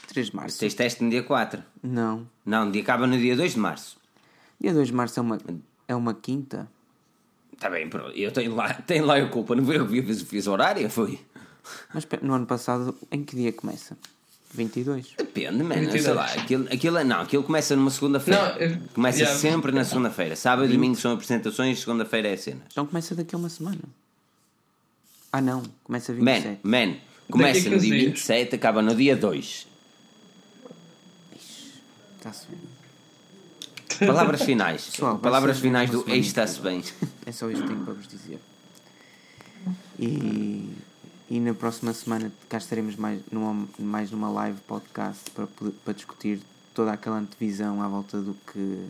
3 0.07 0.27
de 0.27 0.35
março. 0.35 0.59
Tens 0.59 0.73
teste 0.73 1.03
no 1.03 1.09
dia 1.11 1.21
4. 1.23 1.63
Não. 1.83 2.27
Não, 2.43 2.67
o 2.67 2.71
dia 2.71 2.81
acaba 2.81 3.05
no 3.05 3.17
dia 3.17 3.35
2 3.35 3.53
de 3.53 3.59
março. 3.59 3.97
Dia 4.59 4.73
2 4.73 4.87
de 4.87 4.93
março 4.93 5.19
é 5.19 5.21
uma, 5.21 5.37
é 5.87 5.95
uma 5.95 6.13
quinta. 6.15 6.67
Está 7.55 7.69
bem, 7.69 7.87
pronto. 7.89 8.11
Eu 8.15 8.31
tenho 8.31 8.53
lá, 8.55 8.73
tenho 8.85 9.05
lá 9.05 9.17
a 9.17 9.27
culpa. 9.27 9.55
Não 9.55 9.65
foi 9.65 9.77
eu 9.77 9.87
que 9.87 10.01
fiz, 10.03 10.21
fiz 10.21 10.47
o 10.47 10.51
horário? 10.51 10.89
Foi. 10.89 11.19
Mas 11.93 12.05
no 12.21 12.33
ano 12.33 12.45
passado, 12.45 12.95
em 13.11 13.23
que 13.23 13.35
dia 13.35 13.51
começa? 13.51 13.97
22. 14.53 15.13
Depende, 15.17 15.63
mano. 15.63 15.73
22. 15.81 16.03
Sei 16.03 16.13
lá. 16.13 16.25
Aquilo, 16.25 16.67
aquilo, 16.71 17.03
não, 17.03 17.21
aquilo 17.21 17.43
começa 17.43 17.75
numa 17.75 17.89
segunda-feira. 17.91 18.53
Não, 18.53 18.57
eu- 18.61 18.77
Começa 18.93 19.19
yeah. 19.19 19.37
sempre 19.39 19.71
na 19.71 19.83
segunda-feira. 19.83 20.35
Sábado 20.35 20.69
e 20.69 20.73
domingo 20.73 20.95
são 20.95 21.11
apresentações, 21.13 21.79
segunda-feira 21.79 22.29
é 22.29 22.37
cenas. 22.37 22.63
Então 22.71 22.85
começa 22.85 23.15
daqui 23.15 23.35
a 23.35 23.37
uma 23.37 23.49
semana. 23.49 23.79
Ah, 25.31 25.41
não. 25.41 25.63
Começa 25.83 26.13
Man, 26.13 26.19
27. 26.35 26.59
man. 26.63 26.95
Começa 27.29 27.59
no 27.69 27.75
15 27.75 27.85
dia 27.87 27.97
dias. 27.97 28.11
27, 28.11 28.55
acaba 28.55 28.81
no 28.81 28.95
dia 28.95 29.15
2. 29.17 29.67
Está-se 32.17 32.47
bem. 32.47 32.59
Palavras 33.99 34.41
finais. 34.41 34.85
Pessoal, 34.85 35.17
Palavras 35.19 35.59
finais 35.59 35.89
do 35.89 36.03
Ei, 36.07 36.19
está-se 36.19 36.59
bem. 36.59 36.83
É 37.25 37.31
só 37.31 37.49
isto 37.49 37.61
que 37.63 37.67
tenho 37.67 37.83
para 37.83 37.93
vos 37.93 38.07
dizer. 38.07 38.39
E 39.99 40.75
e 41.29 41.39
na 41.39 41.53
próxima 41.55 41.91
semana 41.93 42.31
cá 42.47 42.57
estaremos 42.57 42.95
mais 42.95 43.19
numa, 43.31 43.67
mais 43.79 44.11
numa 44.11 44.29
live 44.29 44.59
podcast 44.61 45.31
para, 45.31 45.47
para 45.83 45.93
discutir 45.93 46.39
toda 46.73 46.91
aquela 46.93 47.17
antevisão 47.17 47.81
à 47.81 47.87
volta 47.87 48.19
do 48.19 48.35
que. 48.51 48.85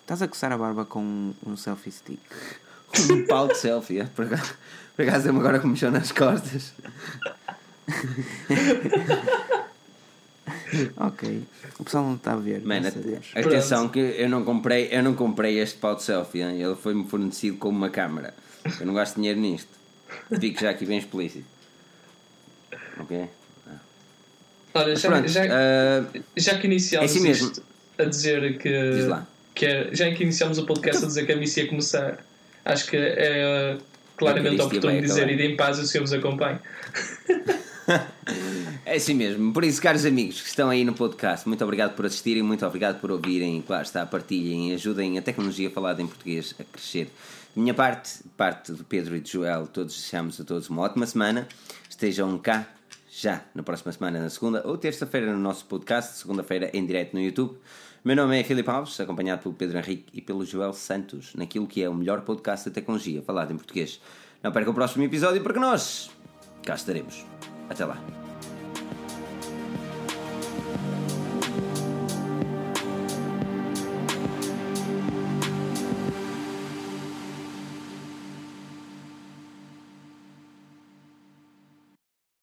Estás 0.00 0.22
a 0.22 0.28
coçar 0.28 0.52
a 0.52 0.58
barba 0.58 0.84
com 0.84 1.34
um 1.46 1.56
selfie 1.56 1.92
stick. 1.92 2.20
Um 3.10 3.26
pau 3.26 3.48
de 3.48 3.56
selfie, 3.56 3.98
é? 3.98 4.04
por 4.04 4.24
acaso, 4.24 4.54
por 4.94 5.02
acaso 5.02 5.32
me 5.32 5.40
agora 5.40 5.58
começou 5.58 5.90
nas 5.90 6.12
costas. 6.12 6.72
ok. 10.96 11.42
O 11.78 11.84
pessoal 11.84 12.04
não 12.04 12.14
está 12.14 12.32
a 12.32 12.36
ver. 12.36 12.62
Mano, 12.62 12.86
a 12.86 13.40
atenção 13.40 13.88
que 13.88 13.98
eu 13.98 14.28
não 14.28 14.44
comprei, 14.44 14.88
eu 14.90 15.02
não 15.02 15.14
comprei 15.14 15.58
este 15.58 15.78
pau 15.78 15.94
de 15.94 16.02
selfie, 16.02 16.40
hein? 16.42 16.60
ele 16.62 16.74
foi-me 16.74 17.06
fornecido 17.08 17.56
com 17.58 17.68
uma 17.68 17.90
câmara. 17.90 18.34
Eu 18.80 18.86
não 18.86 18.94
gasto 18.94 19.16
dinheiro 19.16 19.38
nisto. 19.40 19.68
Fico 20.40 20.60
já 20.60 20.70
aqui 20.70 20.86
bem 20.86 20.98
explícito. 20.98 21.44
Ok? 22.98 23.28
Olha, 24.74 24.96
já, 24.96 25.08
Pronto, 25.08 25.28
já, 25.28 25.42
ah, 25.44 26.04
já 26.36 26.58
que 26.58 26.66
iniciámos 26.66 27.14
é 27.14 27.18
assim 27.18 27.30
isto 27.30 27.62
a 27.96 28.04
dizer 28.04 28.58
que, 28.58 29.08
que 29.54 29.66
é- 29.66 29.94
já 29.94 30.12
que 30.12 30.22
iniciámos 30.24 30.58
o 30.58 30.66
podcast 30.66 31.04
a 31.04 31.06
dizer 31.06 31.26
que 31.26 31.32
a 31.32 31.36
missa 31.36 31.60
ia 31.60 31.68
começar, 31.68 32.18
acho 32.64 32.86
que 32.90 32.96
é 32.96 33.78
claramente 34.16 34.60
oportuno 34.60 34.92
vai 34.92 35.00
dizer 35.00 35.28
e 35.28 35.46
em 35.46 35.56
paz 35.56 35.78
o 35.78 35.86
Senhor 35.86 36.02
vos 36.04 36.12
acompanhe. 36.12 36.58
É 38.86 38.96
assim 38.96 39.14
mesmo. 39.14 39.52
Por 39.52 39.64
isso, 39.64 39.80
caros 39.80 40.04
amigos 40.04 40.42
que 40.42 40.48
estão 40.48 40.68
aí 40.68 40.84
no 40.84 40.92
podcast, 40.92 41.48
muito 41.48 41.64
obrigado 41.64 41.94
por 41.94 42.04
assistirem, 42.04 42.42
muito 42.42 42.66
obrigado 42.66 43.00
por 43.00 43.10
ouvirem. 43.10 43.62
Claro 43.62 43.82
está, 43.82 44.04
partilhem, 44.04 44.74
ajudem 44.74 45.16
a 45.18 45.22
tecnologia 45.22 45.70
falada 45.70 46.02
em 46.02 46.06
português 46.06 46.54
a 46.60 46.64
crescer. 46.64 47.10
De 47.54 47.60
minha 47.60 47.72
parte, 47.72 48.20
parte 48.36 48.72
do 48.72 48.84
Pedro 48.84 49.16
e 49.16 49.20
do 49.20 49.28
Joel, 49.28 49.66
todos 49.66 49.94
desejamos 49.94 50.38
a 50.38 50.44
todos 50.44 50.68
uma 50.68 50.82
ótima 50.82 51.06
semana. 51.06 51.48
Estejam 51.88 52.36
cá 52.38 52.68
já 53.10 53.42
na 53.54 53.62
próxima 53.62 53.92
semana, 53.92 54.20
na 54.20 54.28
segunda 54.28 54.66
ou 54.66 54.76
terça-feira, 54.76 55.32
no 55.32 55.38
nosso 55.38 55.64
podcast, 55.64 56.18
segunda-feira 56.18 56.70
em 56.74 56.84
direto 56.84 57.14
no 57.14 57.20
YouTube. 57.20 57.56
Meu 58.04 58.16
nome 58.16 58.38
é 58.38 58.44
Filipe 58.44 58.68
Alves, 58.68 59.00
acompanhado 59.00 59.42
pelo 59.42 59.54
Pedro 59.54 59.78
Henrique 59.78 60.06
e 60.12 60.20
pelo 60.20 60.44
Joel 60.44 60.74
Santos, 60.74 61.32
naquilo 61.34 61.66
que 61.66 61.82
é 61.82 61.88
o 61.88 61.94
melhor 61.94 62.20
podcast 62.20 62.68
da 62.68 62.74
tecnologia 62.74 63.22
falado 63.22 63.52
em 63.52 63.56
português. 63.56 63.98
Não 64.42 64.52
perca 64.52 64.70
o 64.70 64.74
próximo 64.74 65.04
episódio 65.04 65.42
porque 65.42 65.58
nós 65.58 66.10
cá 66.62 66.74
estaremos. 66.74 67.24
Até 67.68 67.84
lá. 67.84 67.96